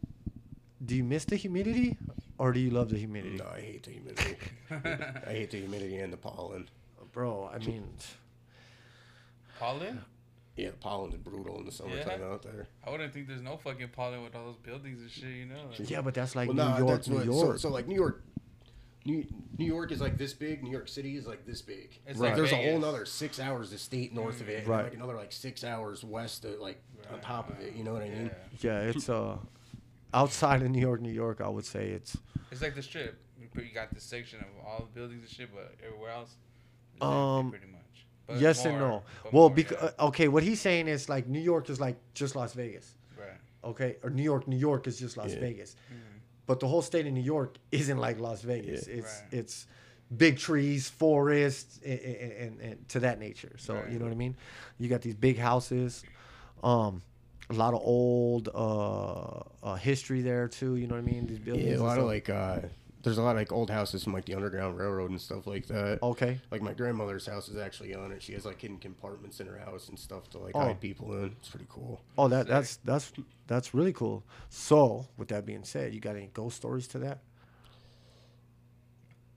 do 0.84 0.94
you 0.96 1.04
miss 1.04 1.24
the 1.24 1.36
humidity 1.36 1.96
or 2.38 2.52
do 2.52 2.60
you 2.60 2.70
love 2.70 2.90
the 2.90 2.98
humidity, 2.98 3.36
No, 3.36 3.46
I 3.54 3.60
hate 3.60 3.82
the 3.84 3.90
humidity. 3.92 4.36
I 4.70 5.30
hate 5.30 5.50
the 5.50 5.58
humidity 5.58 5.96
and 5.98 6.12
the 6.12 6.16
pollen. 6.16 6.68
bro? 7.12 7.50
I 7.52 7.58
mean, 7.58 7.88
pollen. 9.58 10.04
Yeah, 10.56 10.70
pollen 10.80 11.12
is 11.12 11.18
brutal 11.18 11.58
in 11.58 11.66
the 11.66 11.72
summertime 11.72 12.20
Yeah. 12.20 12.28
out 12.28 12.42
there. 12.42 12.66
I 12.86 12.90
wouldn't 12.90 13.12
think 13.12 13.28
there's 13.28 13.42
no 13.42 13.56
fucking 13.58 13.88
pollen 13.88 14.22
with 14.22 14.34
all 14.34 14.44
those 14.46 14.56
buildings 14.56 15.00
and 15.02 15.10
shit. 15.10 15.28
You 15.30 15.46
know. 15.46 15.56
Like, 15.78 15.90
yeah, 15.90 16.00
but 16.00 16.14
that's 16.14 16.34
like 16.34 16.48
well, 16.48 16.56
New 16.56 16.72
no, 16.72 16.78
York, 16.78 16.88
that's 16.88 17.08
New 17.08 17.16
what. 17.16 17.24
York. 17.26 17.58
So, 17.58 17.68
so 17.68 17.70
like 17.70 17.86
New 17.86 17.94
York, 17.94 18.22
New, 19.06 19.24
New 19.56 19.64
York 19.66 19.92
is 19.92 20.00
like 20.00 20.18
this 20.18 20.34
big. 20.34 20.62
New 20.62 20.70
York 20.70 20.88
City 20.88 21.16
is 21.16 21.26
like 21.26 21.46
this 21.46 21.62
big. 21.62 21.98
It's 22.06 22.18
like 22.18 22.30
like 22.30 22.36
there's 22.36 22.52
a 22.52 22.56
Vegas. 22.56 22.70
whole 22.70 22.76
another 22.90 23.04
six 23.06 23.38
hours 23.40 23.72
of 23.72 23.80
state 23.80 24.12
north 24.12 24.40
of 24.40 24.48
it, 24.48 24.58
and 24.60 24.68
Right. 24.68 24.84
like 24.84 24.94
another 24.94 25.14
like 25.14 25.32
six 25.32 25.62
hours 25.64 26.02
west 26.04 26.44
of 26.44 26.58
like 26.60 26.82
on 27.12 27.20
top 27.20 27.48
of 27.50 27.60
it. 27.60 27.74
You 27.74 27.84
know 27.84 27.92
what 27.92 28.02
I 28.02 28.08
mean? 28.10 28.30
Yeah. 28.60 28.82
yeah, 28.82 28.90
it's 28.90 29.08
uh 29.08 29.38
outside 30.12 30.62
of 30.62 30.70
New 30.70 30.80
York, 30.80 31.00
New 31.00 31.12
York. 31.12 31.40
I 31.40 31.48
would 31.48 31.64
say 31.64 31.88
it's 31.90 32.16
It's 32.50 32.62
like 32.62 32.74
the 32.74 32.82
strip. 32.82 33.18
You 33.40 33.48
You 33.62 33.72
got 33.74 33.92
this 33.94 34.02
section 34.04 34.40
of 34.40 34.46
all 34.66 34.80
the 34.92 34.98
buildings 35.00 35.22
and 35.22 35.30
shit, 35.30 35.50
but 35.54 35.74
everywhere 35.86 36.10
else, 36.10 36.34
it's 36.94 37.02
empty 37.02 37.16
Um, 37.16 37.50
pretty 37.50 37.66
much. 37.66 38.06
But 38.26 38.40
yes 38.40 38.64
and 38.64 38.78
more- 38.78 38.88
no. 38.88 39.02
but 39.22 39.32
Well, 39.32 39.48
more, 39.48 39.54
because 39.54 39.78
yeah. 39.98 40.06
okay, 40.06 40.26
what 40.28 40.42
he's 40.42 40.60
saying 40.60 40.88
is 40.88 41.08
like 41.08 41.28
New 41.28 41.38
York 41.40 41.70
is 41.70 41.78
like 41.80 41.96
just 42.14 42.34
Las 42.34 42.52
Vegas. 42.54 42.94
right. 43.16 43.28
Okay, 43.62 43.96
or 44.02 44.10
New 44.10 44.22
York, 44.22 44.48
New 44.48 44.56
York 44.58 44.86
is 44.88 44.98
just 44.98 45.16
Las 45.16 45.32
Yeah. 45.32 45.40
Vegas. 45.40 45.76
But 46.46 46.60
the 46.60 46.68
whole 46.68 46.82
state 46.82 47.06
of 47.06 47.12
New 47.12 47.20
York 47.22 47.56
isn't 47.72 47.98
like 47.98 48.20
Las 48.20 48.42
Vegas. 48.42 48.86
Yeah. 48.86 48.94
It's 48.96 49.22
Right. 49.22 49.38
it's 49.40 49.66
big 50.16 50.38
trees, 50.38 50.88
forests, 50.88 51.80
and, 51.84 51.98
and, 52.00 52.60
and 52.60 52.88
to 52.90 53.00
that 53.00 53.18
nature. 53.18 53.54
So 53.58 53.74
Right. 53.74 53.90
you 53.90 53.98
know 53.98 54.04
what 54.04 54.12
I 54.12 54.16
mean. 54.16 54.36
You 54.78 54.88
got 54.88 55.02
these 55.02 55.16
big 55.16 55.38
houses, 55.38 56.04
um, 56.62 57.02
a 57.50 57.54
lot 57.54 57.74
of 57.74 57.80
old 57.82 58.48
uh, 58.54 59.40
uh, 59.62 59.74
history 59.76 60.20
there 60.22 60.46
too. 60.48 60.76
You 60.76 60.86
know 60.86 60.94
what 60.94 61.02
I 61.08 61.12
mean? 61.12 61.26
These 61.26 61.40
buildings. 61.40 61.68
Yeah, 61.68 61.76
a 61.78 61.82
lot 61.82 61.98
of 61.98 62.04
like 62.04 62.28
uh, 62.30 62.60
there's 63.06 63.18
a 63.18 63.22
lot 63.22 63.30
of 63.30 63.36
like 63.36 63.52
old 63.52 63.70
houses 63.70 64.02
from 64.04 64.12
like 64.12 64.24
the 64.24 64.34
Underground 64.34 64.76
Railroad 64.76 65.10
and 65.10 65.20
stuff 65.20 65.46
like 65.46 65.66
that. 65.68 66.00
Okay. 66.02 66.40
Like 66.50 66.60
my 66.60 66.72
grandmother's 66.74 67.24
house 67.26 67.48
is 67.48 67.56
actually 67.56 67.94
on 67.94 68.10
it. 68.12 68.20
She 68.20 68.32
has 68.32 68.44
like 68.44 68.60
hidden 68.60 68.78
compartments 68.78 69.38
in 69.40 69.46
her 69.46 69.58
house 69.58 69.88
and 69.88 69.98
stuff 69.98 70.28
to 70.30 70.38
like 70.38 70.56
Oh. 70.56 70.60
hide 70.60 70.80
people 70.80 71.12
in. 71.16 71.26
It's 71.38 71.48
pretty 71.48 71.66
cool. 71.68 72.00
Oh, 72.18 72.26
that 72.28 72.46
that's 72.48 72.76
that's 72.78 73.12
that's 73.46 73.72
really 73.74 73.92
cool. 73.92 74.24
So, 74.48 75.06
with 75.16 75.28
that 75.28 75.46
being 75.46 75.62
said, 75.62 75.94
you 75.94 76.00
got 76.00 76.16
any 76.16 76.30
ghost 76.34 76.56
stories 76.56 76.88
to 76.88 76.98
that? 76.98 77.20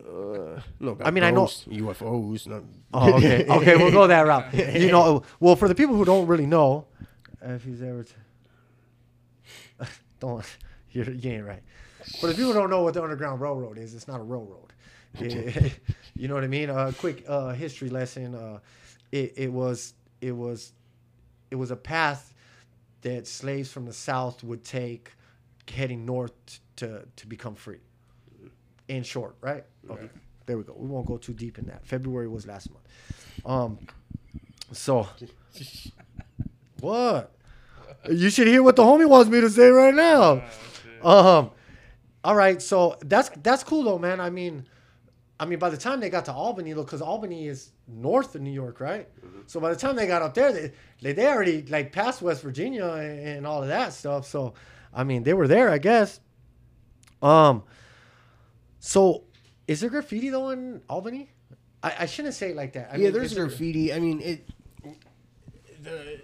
Uh, 0.04 0.62
no, 0.80 0.98
I 1.04 1.12
mean, 1.12 1.24
I 1.24 1.32
know- 1.32 1.46
UFOs. 1.46 2.48
Not, 2.48 2.64
Oh, 2.94 3.14
okay. 3.18 3.46
Okay, 3.50 3.76
we'll 3.76 3.92
go 3.92 4.08
that 4.08 4.26
route. 4.26 4.54
You 4.54 4.92
know, 4.92 5.24
well, 5.40 5.56
for 5.56 5.68
the 5.68 5.76
people 5.76 5.96
who 5.96 6.06
don't 6.06 6.26
really 6.26 6.46
know, 6.48 6.88
if 7.42 7.64
he's 7.66 7.82
ever, 7.82 8.04
t- 8.04 8.14
don't, 10.20 10.44
you're, 10.92 11.12
you 11.12 11.32
ain't 11.32 11.46
right. 11.46 11.62
For 12.20 12.30
if 12.30 12.38
people 12.38 12.54
don't 12.54 12.70
know 12.70 12.84
what 12.84 12.94
the 12.94 13.04
Underground 13.04 13.42
Railroad 13.42 13.78
is, 13.78 13.94
it's 13.94 14.08
not 14.08 14.20
a 14.20 14.24
railroad. 14.24 14.74
It- 15.20 15.80
you 16.16 16.28
know 16.28 16.36
what 16.36 16.44
I 16.44 16.48
mean? 16.48 16.70
A 16.70 16.94
quick 16.94 17.24
uh, 17.28 17.50
history 17.50 17.90
lesson. 17.90 18.36
Uh, 18.36 18.60
it, 19.12 19.34
it 19.38 19.52
was 19.52 19.94
it 20.22 20.32
was 20.32 20.72
it 21.50 21.56
was 21.56 21.72
a 21.72 21.76
path 21.76 22.34
that 23.02 23.26
slaves 23.28 23.72
from 23.72 23.86
the 23.86 23.94
South 23.94 24.44
would 24.44 24.64
take, 24.64 25.12
heading 25.72 26.06
north 26.06 26.34
to 26.76 27.06
to 27.16 27.28
become 27.28 27.56
free. 27.56 27.80
In 28.88 29.04
short, 29.04 29.36
right? 29.42 29.64
Okay. 29.90 30.02
Right. 30.02 30.12
There 30.46 30.58
we 30.58 30.64
go. 30.64 30.74
We 30.78 30.88
won't 30.88 31.06
go 31.08 31.18
too 31.18 31.34
deep 31.34 31.58
in 31.60 31.66
that. 31.68 31.86
February 31.86 32.28
was 32.28 32.46
last 32.48 32.70
month. 32.72 32.86
Um, 33.46 33.78
so 34.72 35.08
what? 36.80 37.32
You 38.10 38.30
should 38.30 38.48
hear 38.48 38.64
what 38.64 38.76
the 38.76 38.84
homie 38.84 39.08
wants 39.08 39.30
me 39.30 39.42
to 39.42 39.50
say 39.50 39.70
right 39.70 39.94
now. 39.94 40.44
Oh. 41.02 41.38
Um, 41.40 41.52
all 42.24 42.36
right. 42.36 42.62
So 42.62 42.98
that's 43.06 43.30
that's 43.42 43.64
cool 43.64 43.84
though, 43.84 44.00
man. 44.00 44.20
I 44.20 44.30
mean, 44.30 44.66
I 45.40 45.46
mean, 45.46 45.60
by 45.60 45.70
the 45.70 45.78
time 45.78 46.00
they 46.00 46.10
got 46.10 46.26
to 46.26 46.34
Albany, 46.34 46.74
look, 46.74 46.88
because 46.88 47.02
Albany 47.02 47.48
is 47.48 47.72
north 47.88 48.36
of 48.36 48.42
New 48.42 48.52
York, 48.52 48.80
right? 48.80 49.08
So 49.48 49.60
by 49.60 49.70
the 49.70 49.76
time 49.76 49.96
they 49.96 50.06
got 50.08 50.22
up 50.22 50.34
there, 50.34 50.52
they 50.52 50.72
they, 51.02 51.14
they 51.14 51.28
already 51.28 51.64
like 51.64 51.92
passed 51.92 52.22
West 52.22 52.42
Virginia 52.44 52.86
and, 52.86 53.20
and 53.28 53.48
all 53.48 53.62
of 53.62 53.70
that 53.70 53.94
stuff. 53.94 54.26
So 54.28 54.54
I 54.94 55.04
mean, 55.04 55.24
they 55.24 55.34
were 55.34 55.48
there, 55.48 55.70
I 55.70 55.78
guess. 55.78 56.20
Um. 57.22 57.64
So, 58.82 59.26
is 59.68 59.82
there 59.82 59.90
graffiti 59.90 60.30
though 60.30 60.50
in 60.52 60.82
Albany? 60.90 61.30
I, 61.84 61.94
I 62.00 62.06
shouldn't 62.06 62.34
say 62.34 62.52
it 62.52 62.56
like 62.56 62.74
that. 62.74 62.90
I 62.92 62.96
yeah, 62.98 63.04
mean, 63.06 63.14
there's 63.14 63.32
is 63.32 63.36
there- 63.36 63.46
graffiti. 63.48 63.94
I 63.94 64.00
mean, 64.00 64.22
it. 64.22 64.50
The 65.82 66.22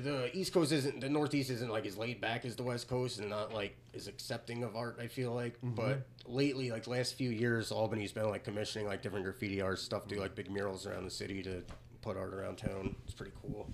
the 0.00 0.36
East 0.36 0.52
Coast 0.52 0.72
isn't 0.72 1.00
the 1.00 1.08
Northeast 1.08 1.50
isn't 1.50 1.70
like 1.70 1.86
as 1.86 1.96
laid 1.96 2.20
back 2.20 2.44
as 2.44 2.56
the 2.56 2.62
West 2.62 2.88
Coast 2.88 3.18
and 3.20 3.30
not 3.30 3.52
like 3.52 3.76
as 3.94 4.06
accepting 4.08 4.62
of 4.64 4.76
art. 4.76 4.98
I 5.00 5.06
feel 5.06 5.32
like, 5.32 5.56
Mm-hmm. 5.60 5.74
but 5.74 6.06
lately, 6.26 6.70
like 6.70 6.86
last 6.86 7.14
few 7.14 7.30
years, 7.30 7.70
Albany's 7.72 8.12
been 8.12 8.28
like 8.28 8.44
commissioning 8.44 8.86
like 8.88 9.02
different 9.02 9.24
graffiti 9.24 9.60
art 9.60 9.78
stuff, 9.78 10.06
do 10.08 10.16
like 10.16 10.34
big 10.34 10.50
murals 10.50 10.86
around 10.86 11.04
the 11.04 11.10
city 11.10 11.42
to 11.42 11.62
put 12.02 12.16
art 12.16 12.32
around 12.34 12.56
town. 12.58 12.94
It's 13.04 13.14
pretty 13.14 13.32
cool. 13.42 13.68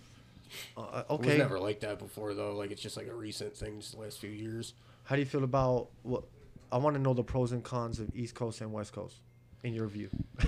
Uh, 0.77 1.03
was 1.09 1.21
okay. 1.21 1.37
never 1.39 1.59
like 1.59 1.81
that 1.81 1.99
before 1.99 2.33
though. 2.35 2.55
Like 2.55 2.71
it's 2.71 2.83
just 2.83 2.97
like 2.97 3.09
a 3.09 3.15
recent 3.15 3.57
thing, 3.57 3.81
just 3.81 3.93
the 3.95 4.01
last 4.01 4.19
few 4.19 4.31
years. 4.31 4.75
How 5.05 5.17
do 5.17 5.21
you 5.21 5.27
feel 5.27 5.45
about 5.45 5.89
what? 6.03 6.25
I 6.73 6.79
want 6.79 6.97
to 6.97 7.03
know 7.03 7.13
the 7.15 7.23
pros 7.25 7.53
and 7.53 7.63
cons 7.63 7.99
of 8.01 8.15
East 8.17 8.35
Coast 8.35 8.61
and 8.61 8.73
West 8.73 8.93
Coast, 8.93 9.17
in 9.63 9.75
your 9.75 9.87
view. 9.87 10.11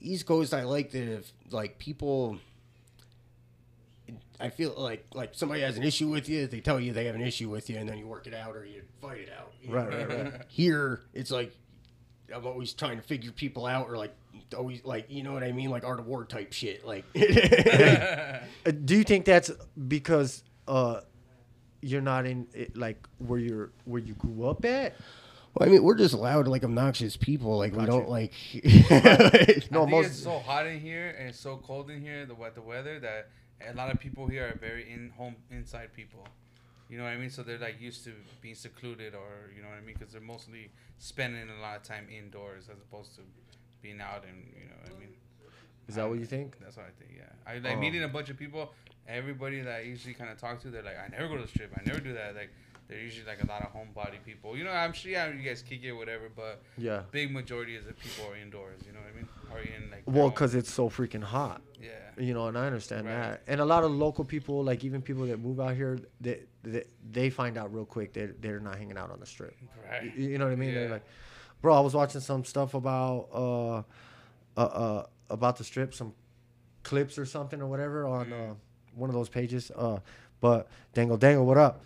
East 0.00 0.26
Coast, 0.26 0.52
I 0.52 0.64
like 0.64 0.90
that 0.92 1.12
if 1.18 1.32
like 1.50 1.78
people. 1.78 2.38
I 4.42 4.50
feel 4.50 4.74
like 4.76 5.06
like 5.14 5.30
somebody 5.34 5.60
has 5.62 5.76
an 5.76 5.82
issue 5.84 6.08
with 6.08 6.28
you, 6.28 6.46
they 6.46 6.60
tell 6.60 6.80
you 6.80 6.92
they 6.92 7.04
have 7.06 7.14
an 7.14 7.20
issue 7.22 7.48
with 7.48 7.70
you, 7.70 7.76
and 7.78 7.88
then 7.88 7.96
you 7.98 8.06
work 8.06 8.26
it 8.26 8.34
out 8.34 8.56
or 8.56 8.64
you 8.64 8.82
fight 9.00 9.18
it 9.20 9.30
out. 9.38 9.52
you 9.62 9.72
Right, 9.72 9.90
know 9.90 9.98
what 9.98 10.32
right. 10.32 10.42
Here, 10.48 11.00
it's 11.14 11.30
like 11.30 11.54
I'm 12.34 12.44
always 12.46 12.72
trying 12.72 12.96
to 12.96 13.02
figure 13.02 13.30
people 13.32 13.66
out, 13.66 13.88
or 13.88 13.96
like 13.96 14.14
always 14.56 14.84
like 14.84 15.06
you 15.10 15.22
know 15.22 15.32
what 15.32 15.42
I 15.44 15.52
mean, 15.52 15.70
like 15.70 15.84
art 15.84 16.00
of 16.00 16.06
war 16.06 16.24
type 16.24 16.52
shit. 16.52 16.84
Like, 16.86 17.04
Uh, 18.66 18.70
do 18.84 18.96
you 18.96 19.04
think 19.04 19.24
that's 19.24 19.50
because 19.88 20.42
uh, 20.68 21.00
you're 21.80 22.00
not 22.00 22.26
in 22.26 22.46
it, 22.54 22.76
like 22.76 23.06
where 23.18 23.38
you're 23.38 23.70
where 23.84 24.00
you 24.00 24.14
grew 24.14 24.46
up 24.48 24.64
at? 24.64 24.94
well, 25.54 25.68
I 25.68 25.72
mean, 25.72 25.82
we're 25.82 25.96
just 25.96 26.14
loud, 26.14 26.48
like 26.48 26.64
obnoxious 26.64 27.16
people. 27.16 27.58
Like 27.58 27.74
we 27.76 27.84
don't 27.86 28.08
like. 28.08 28.32
No, 29.70 29.82
I 29.82 29.84
think 29.86 29.90
most- 29.90 30.06
it's 30.06 30.22
so 30.22 30.38
hot 30.38 30.66
in 30.66 30.80
here 30.80 31.14
and 31.18 31.28
it's 31.28 31.38
so 31.40 31.56
cold 31.58 31.90
in 31.90 32.00
here, 32.00 32.24
the 32.26 32.34
what 32.34 32.54
the 32.54 32.62
weather 32.62 32.98
that 33.00 33.28
a 33.70 33.74
lot 33.74 33.90
of 33.90 33.98
people 34.00 34.26
here 34.26 34.46
are 34.48 34.58
very 34.58 34.90
in 34.90 35.10
home 35.16 35.36
inside 35.50 35.92
people. 35.94 36.26
You 36.88 36.98
know 36.98 37.04
what 37.04 37.12
I 37.12 37.16
mean? 37.16 37.30
So 37.30 37.42
they're 37.42 37.58
like 37.58 37.80
used 37.80 38.04
to 38.04 38.12
being 38.40 38.54
secluded, 38.54 39.14
or 39.14 39.50
you 39.56 39.62
know 39.62 39.68
what 39.68 39.78
I 39.78 39.80
mean? 39.80 39.96
Because 39.98 40.12
they're 40.12 40.20
mostly 40.20 40.70
spending 40.98 41.48
a 41.48 41.60
lot 41.60 41.76
of 41.76 41.82
time 41.82 42.06
indoors 42.10 42.68
as 42.70 42.78
opposed 42.78 43.14
to 43.16 43.22
being 43.80 44.00
out 44.00 44.24
and 44.28 44.46
you 44.54 44.68
know 44.68 44.76
what 44.82 44.94
I 44.94 44.98
mean. 45.00 45.08
Is 45.88 45.94
that 45.96 46.08
what 46.08 46.18
you 46.18 46.26
think? 46.26 46.56
That's 46.60 46.76
what 46.76 46.86
I 46.86 46.90
think. 47.02 47.18
Yeah, 47.18 47.24
I 47.46 47.58
like 47.58 47.76
Oh. 47.76 47.80
meeting 47.80 48.02
a 48.04 48.08
bunch 48.08 48.30
of 48.30 48.36
people. 48.38 48.72
Everybody 49.08 49.60
that 49.62 49.74
I 49.74 49.80
usually 49.80 50.14
kind 50.14 50.30
of 50.30 50.38
talk 50.38 50.60
to, 50.62 50.70
they're 50.70 50.82
like, 50.82 50.96
I 50.98 51.08
never 51.08 51.26
go 51.28 51.36
to 51.36 51.42
the 51.42 51.48
strip. 51.48 51.72
I 51.76 51.82
never 51.84 51.98
do 51.98 52.12
that. 52.12 52.36
Like, 52.36 52.50
they're 52.92 53.02
usually 53.02 53.26
like 53.26 53.42
a 53.42 53.46
lot 53.46 53.62
of 53.62 53.72
homebody 53.72 54.22
people. 54.24 54.56
You 54.56 54.64
know, 54.64 54.70
I'm 54.70 54.92
sure 54.92 55.10
yeah, 55.10 55.30
you 55.32 55.42
guys 55.42 55.62
kick 55.62 55.82
it, 55.82 55.92
whatever, 55.92 56.28
but 56.34 56.62
Yeah. 56.76 57.02
big 57.10 57.32
majority 57.32 57.76
of 57.76 57.84
the 57.86 57.92
people 57.94 58.24
are 58.26 58.36
indoors. 58.36 58.80
You 58.86 58.92
know 58.92 59.00
what 59.00 59.08
I 59.12 59.16
mean? 59.16 59.28
Are 59.50 59.60
in 59.60 59.90
like. 59.90 60.02
Well, 60.06 60.30
because 60.30 60.54
it's 60.54 60.70
so 60.72 60.88
freaking 60.88 61.22
hot. 61.22 61.62
yeah, 61.80 61.90
You 62.16 62.34
know, 62.34 62.46
and 62.48 62.56
I 62.56 62.66
understand 62.66 63.06
Right. 63.06 63.14
that. 63.14 63.42
And 63.46 63.60
a 63.60 63.64
lot 63.64 63.82
of 63.84 63.90
local 63.90 64.24
people, 64.24 64.62
like 64.62 64.84
even 64.84 65.00
people 65.02 65.26
that 65.26 65.38
move 65.38 65.58
out 65.60 65.74
here, 65.74 65.98
they 66.20 66.42
they, 66.62 66.84
they 67.10 67.28
find 67.30 67.56
out 67.58 67.72
real 67.74 67.84
quick 67.86 68.12
that 68.12 68.40
they're 68.42 68.60
not 68.60 68.76
hanging 68.76 68.96
out 68.98 69.10
on 69.10 69.18
the 69.20 69.26
strip. 69.26 69.56
right. 69.90 70.04
You, 70.16 70.28
you 70.30 70.38
know 70.38 70.44
what 70.44 70.52
I 70.52 70.56
mean? 70.56 70.74
They're 70.74 70.88
like, 70.90 71.04
bro, 71.60 71.74
I 71.74 71.80
was 71.80 71.94
watching 71.94 72.20
some 72.20 72.44
stuff 72.44 72.74
about 72.74 73.28
uh, 73.32 73.76
uh, 74.56 74.60
uh 74.60 75.06
about 75.30 75.56
the 75.56 75.64
strip, 75.64 75.94
some 75.94 76.14
clips 76.82 77.18
or 77.18 77.24
something 77.26 77.60
or 77.62 77.66
whatever 77.66 78.06
on 78.06 78.26
Mm. 78.26 78.50
uh, 78.50 78.54
one 78.94 79.08
of 79.08 79.14
those 79.14 79.28
pages. 79.28 79.70
Uh, 79.74 79.98
but 80.40 80.68
Dangle 80.92 81.16
Dangle, 81.16 81.46
what 81.46 81.56
up? 81.58 81.84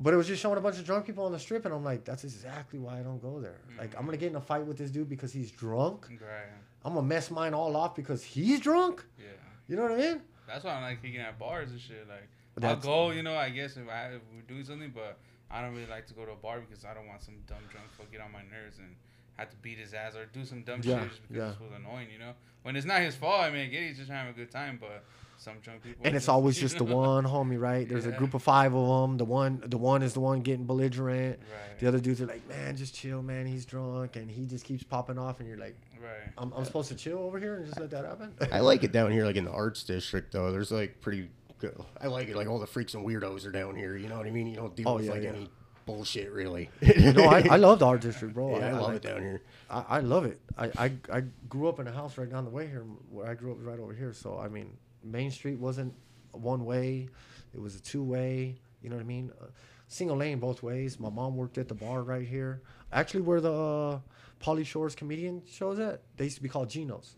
But 0.00 0.14
it 0.14 0.16
was 0.16 0.26
just 0.26 0.40
showing 0.40 0.56
a 0.56 0.62
bunch 0.62 0.78
of 0.78 0.84
drunk 0.86 1.04
people 1.04 1.26
on 1.26 1.32
the 1.32 1.38
strip, 1.38 1.66
and 1.66 1.74
I'm 1.74 1.84
like, 1.84 2.04
that's 2.04 2.24
exactly 2.24 2.78
why 2.78 2.98
I 2.98 3.02
don't 3.02 3.20
go 3.20 3.38
there. 3.38 3.60
Like, 3.78 3.94
I'm 3.96 4.06
gonna 4.06 4.16
mm. 4.16 4.20
get 4.20 4.30
in 4.30 4.36
a 4.36 4.40
fight 4.40 4.64
with 4.64 4.78
this 4.78 4.90
dude 4.90 5.10
because 5.10 5.32
he's 5.32 5.50
drunk. 5.50 6.06
Right. 6.08 6.48
I'm 6.84 6.94
gonna 6.94 7.06
mess 7.06 7.30
mine 7.30 7.52
all 7.52 7.76
off 7.76 7.94
because 7.94 8.22
he's 8.22 8.60
drunk. 8.60 9.04
Yeah. 9.18 9.26
You 9.68 9.76
know 9.76 9.82
what 9.82 9.92
I 9.92 9.96
mean? 9.96 10.22
That's 10.46 10.64
why 10.64 10.72
I'm 10.72 10.82
like 10.82 11.02
kicking 11.02 11.20
at 11.20 11.38
bars 11.38 11.70
and 11.70 11.80
shit. 11.80 12.08
Like, 12.08 12.28
That's- 12.56 12.84
I'll 12.84 13.08
go, 13.08 13.10
you 13.10 13.22
know, 13.22 13.36
I 13.36 13.50
guess 13.50 13.76
if, 13.76 13.88
I, 13.88 14.14
if 14.14 14.22
we're 14.34 14.42
doing 14.42 14.64
something, 14.64 14.90
but 14.94 15.18
I 15.50 15.60
don't 15.60 15.74
really 15.74 15.86
like 15.86 16.06
to 16.06 16.14
go 16.14 16.24
to 16.24 16.32
a 16.32 16.36
bar 16.36 16.60
because 16.60 16.84
I 16.84 16.94
don't 16.94 17.06
want 17.06 17.22
some 17.22 17.34
dumb 17.46 17.62
drunk 17.70 17.86
fuck 17.96 18.10
get 18.10 18.20
on 18.20 18.32
my 18.32 18.42
nerves 18.42 18.78
and 18.78 18.96
have 19.36 19.50
to 19.50 19.56
beat 19.56 19.78
his 19.78 19.92
ass 19.94 20.16
or 20.16 20.26
do 20.26 20.44
some 20.44 20.62
dumb 20.62 20.80
Yeah, 20.82 21.00
shit 21.00 21.08
just 21.10 21.22
because 21.22 21.36
yeah. 21.36 21.50
it's 21.50 21.60
was 21.60 21.70
annoying, 21.76 22.08
you 22.12 22.18
know? 22.18 22.32
When 22.62 22.74
it's 22.74 22.86
not 22.86 23.00
his 23.00 23.14
fault, 23.14 23.40
I 23.40 23.50
mean, 23.50 23.62
I 23.62 23.66
get 23.66 23.82
he's 23.82 23.98
just 23.98 24.10
having 24.10 24.32
a 24.32 24.36
good 24.36 24.50
time, 24.50 24.78
but 24.80 25.04
some 25.40 25.54
drunk 25.62 25.82
people. 25.82 26.02
and 26.04 26.14
it's 26.14 26.28
always 26.28 26.58
just 26.58 26.76
the 26.78 26.84
one 26.84 27.24
homie, 27.24 27.58
right? 27.58 27.88
There's 27.88 28.06
a 28.06 28.10
group 28.20 28.34
of 28.34 28.42
five 28.42 28.74
of 28.74 28.86
them. 29.02 29.16
The 29.16 29.24
one, 29.24 29.62
the 29.66 29.78
one 29.78 30.02
is 30.02 30.12
the 30.12 30.20
one 30.20 30.40
getting 30.40 30.66
belligerent. 30.66 31.38
Right. 31.40 31.78
The 31.78 31.88
other 31.88 31.98
dudes 31.98 32.20
are 32.20 32.26
like, 32.26 32.46
man, 32.48 32.76
just 32.76 32.94
chill, 32.94 33.22
man. 33.22 33.46
He's 33.46 33.64
drunk, 33.64 34.16
and 34.16 34.30
he 34.30 34.44
just 34.46 34.64
keeps 34.64 34.82
popping 34.84 35.18
off, 35.18 35.40
and 35.40 35.48
you're 35.48 35.58
like, 35.58 35.76
Right. 36.02 36.32
I'm, 36.38 36.52
I'm 36.52 36.64
supposed 36.64 36.88
to 36.90 36.94
chill 36.94 37.18
over 37.18 37.38
here 37.38 37.56
and 37.56 37.66
just 37.66 37.78
let 37.78 37.90
that 37.90 38.04
happen. 38.06 38.32
I 38.50 38.60
like 38.60 38.84
it 38.84 38.92
down 38.92 39.12
here, 39.12 39.24
like 39.26 39.36
in 39.36 39.44
the 39.44 39.50
arts 39.50 39.82
district, 39.82 40.32
though. 40.32 40.50
There's 40.50 40.70
like 40.70 41.00
pretty 41.02 41.28
good. 41.58 41.78
I 42.00 42.06
like 42.06 42.28
it. 42.28 42.36
Like 42.36 42.48
all 42.48 42.58
the 42.58 42.66
freaks 42.66 42.94
and 42.94 43.06
weirdos 43.06 43.46
are 43.46 43.50
down 43.52 43.76
here. 43.76 43.96
You 43.96 44.08
know 44.08 44.16
what 44.16 44.26
I 44.26 44.30
mean? 44.30 44.46
You 44.46 44.56
don't 44.56 44.74
deal 44.74 44.88
Oh, 44.88 44.94
with 44.96 45.04
yeah, 45.06 45.10
like 45.12 45.22
yeah. 45.24 45.28
any 45.30 45.50
bullshit, 45.84 46.32
really. 46.32 46.70
no, 46.82 47.24
I, 47.24 47.46
I 47.50 47.56
love 47.56 47.80
the 47.80 47.86
art 47.86 48.00
district, 48.00 48.32
bro. 48.34 48.50
yeah, 48.58 48.68
I, 48.68 48.72
love 48.72 48.82
like- 48.82 48.96
it 48.96 49.02
down 49.02 49.20
here. 49.20 49.42
I, 49.68 49.84
I 49.88 50.00
love 50.00 50.24
it. 50.24 50.40
I, 50.56 50.70
I 50.78 50.92
I 51.12 51.22
grew 51.50 51.68
up 51.68 51.80
in 51.80 51.86
a 51.86 51.92
house 51.92 52.16
right 52.16 52.30
down 52.30 52.44
the 52.44 52.50
way 52.50 52.66
here. 52.66 52.84
Where 53.10 53.26
I 53.26 53.34
grew 53.34 53.52
up 53.52 53.58
right 53.60 53.78
over 53.78 53.92
here. 53.92 54.14
So 54.14 54.38
I 54.38 54.48
mean, 54.48 54.70
Main 55.02 55.30
Street 55.30 55.58
wasn't 55.58 55.94
one 56.32 56.64
way; 56.64 57.08
it 57.54 57.60
was 57.60 57.74
a 57.76 57.80
two 57.80 58.02
way. 58.02 58.60
You 58.82 58.88
know 58.90 58.96
what 58.96 59.02
I 59.02 59.06
mean? 59.06 59.30
Uh, 59.40 59.46
single 59.88 60.16
lane 60.16 60.38
both 60.38 60.62
ways. 60.62 60.98
My 60.98 61.10
mom 61.10 61.36
worked 61.36 61.58
at 61.58 61.68
the 61.68 61.74
bar 61.74 62.02
right 62.02 62.26
here. 62.26 62.62
Actually, 62.92 63.22
where 63.22 63.40
the 63.40 63.52
uh, 63.52 63.98
Pauly 64.42 64.64
Shore's 64.64 64.94
comedian 64.94 65.42
shows 65.50 65.78
at, 65.78 66.00
they 66.16 66.24
used 66.24 66.36
to 66.36 66.42
be 66.42 66.48
called 66.48 66.70
Geno's. 66.70 67.16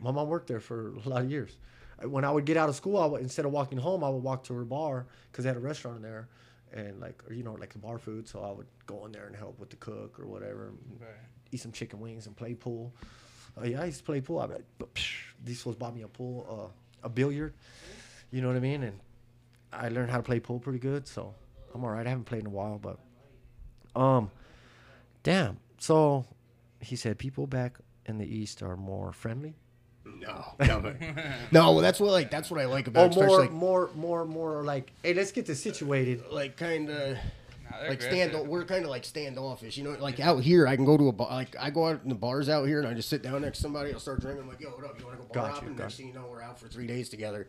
My 0.00 0.10
mom 0.10 0.28
worked 0.28 0.46
there 0.48 0.60
for 0.60 0.94
a 1.04 1.08
lot 1.08 1.22
of 1.22 1.30
years. 1.30 1.56
Uh, 2.02 2.08
When 2.08 2.24
I 2.24 2.30
would 2.30 2.44
get 2.44 2.56
out 2.56 2.68
of 2.68 2.74
school, 2.74 2.96
I 2.98 3.06
would, 3.06 3.20
instead 3.22 3.44
of 3.44 3.52
walking 3.52 3.78
home, 3.78 4.02
I 4.02 4.08
would 4.10 4.22
walk 4.22 4.44
to 4.44 4.54
her 4.54 4.64
bar 4.64 5.06
because 5.30 5.44
they 5.44 5.48
had 5.48 5.56
a 5.56 5.60
restaurant 5.60 5.96
in 5.98 6.02
there, 6.02 6.28
and 6.72 7.00
like 7.00 7.22
or, 7.28 7.32
you 7.34 7.42
know 7.44 7.54
like 7.54 7.72
the 7.72 7.78
bar 7.78 7.98
food. 7.98 8.26
So 8.28 8.42
I 8.42 8.50
would 8.52 8.66
go 8.86 9.06
in 9.06 9.12
there 9.12 9.26
and 9.26 9.36
help 9.36 9.58
with 9.60 9.70
the 9.70 9.76
cook 9.76 10.18
or 10.20 10.26
whatever 10.26 10.72
Right. 11.00 11.08
eat 11.52 11.60
some 11.60 11.72
chicken 11.72 12.00
wings 12.00 12.26
and 12.26 12.36
play 12.36 12.54
pool. 12.54 12.92
Uh, 13.56 13.64
yeah, 13.64 13.82
I 13.82 13.86
used 13.86 13.98
to 13.98 14.04
play 14.04 14.20
pool. 14.20 14.38
I'd 14.40 14.48
be 14.48 14.54
like, 14.54 14.64
"But, 14.78 14.94
psh, 14.94 15.14
these 15.44 15.60
fools 15.62 15.76
bought 15.76 15.94
me 15.94 16.02
a 16.02 16.08
pool, 16.08 16.46
uh, 16.50 16.81
a 17.02 17.08
billiard. 17.08 17.54
You 18.30 18.40
know 18.40 18.48
what 18.48 18.56
I 18.56 18.60
mean? 18.60 18.82
And 18.82 18.98
I 19.72 19.88
learned 19.88 20.10
how 20.10 20.16
to 20.16 20.22
play 20.22 20.40
pool 20.40 20.58
pretty 20.58 20.78
good, 20.78 21.06
so 21.06 21.34
I'm 21.74 21.84
all 21.84 21.90
right. 21.90 22.06
I 22.06 22.10
haven't 22.10 22.24
played 22.24 22.40
in 22.40 22.46
a 22.46 22.50
while, 22.50 22.78
but 22.78 22.98
um, 24.00 24.30
damn. 25.22 25.58
So 25.78 26.24
he 26.80 26.96
said 26.96 27.18
people 27.18 27.46
back 27.46 27.78
in 28.06 28.18
the 28.18 28.26
east 28.26 28.62
are 28.62 28.76
more 28.76 29.12
friendly. 29.12 29.54
No, 30.04 30.44
no, 30.60 30.94
no. 31.52 31.72
Well, 31.72 31.80
that's 31.80 32.00
what 32.00 32.10
like 32.10 32.30
that's 32.30 32.50
what 32.50 32.60
I 32.60 32.66
like 32.66 32.86
about, 32.88 33.10
especially 33.10 33.48
more, 33.48 33.82
like, 33.86 33.94
more, 33.94 34.24
more, 34.24 34.24
more 34.24 34.64
like, 34.64 34.92
hey, 35.02 35.14
let's 35.14 35.32
get 35.32 35.46
this 35.46 35.62
situated. 35.62 36.24
like 36.30 36.56
kind 36.56 36.90
of. 36.90 37.18
Nah, 37.72 37.80
they're 37.80 37.90
like 37.90 38.02
stand 38.02 38.30
aggressive. 38.30 38.48
we're 38.48 38.64
kind 38.64 38.84
of 38.84 38.90
like 38.90 39.04
standoffish 39.04 39.76
you 39.76 39.84
know 39.84 39.90
like 40.00 40.20
out 40.20 40.42
here 40.42 40.66
i 40.66 40.76
can 40.76 40.84
go 40.84 40.96
to 40.96 41.08
a 41.08 41.12
bar 41.12 41.28
like 41.30 41.56
i 41.58 41.70
go 41.70 41.86
out 41.88 42.00
in 42.02 42.08
the 42.08 42.14
bars 42.14 42.48
out 42.48 42.66
here 42.66 42.78
and 42.78 42.86
i 42.88 42.94
just 42.94 43.08
sit 43.08 43.22
down 43.22 43.42
next 43.42 43.58
to 43.58 43.62
somebody 43.62 43.92
i'll 43.92 43.98
start 43.98 44.20
drinking 44.20 44.42
i'm 44.42 44.48
like 44.48 44.60
yo 44.60 44.68
what 44.70 44.84
up 44.84 44.98
you 44.98 45.06
want 45.06 45.18
to 45.18 45.26
go 45.26 45.32
bar 45.32 45.44
Got 45.44 45.48
you, 45.48 45.54
hopping 45.54 45.74
got 45.74 45.82
next 45.84 45.96
thing 45.96 46.08
you 46.08 46.14
know 46.14 46.26
we're 46.30 46.42
out 46.42 46.58
for 46.60 46.68
three 46.68 46.86
days 46.86 47.08
together 47.08 47.48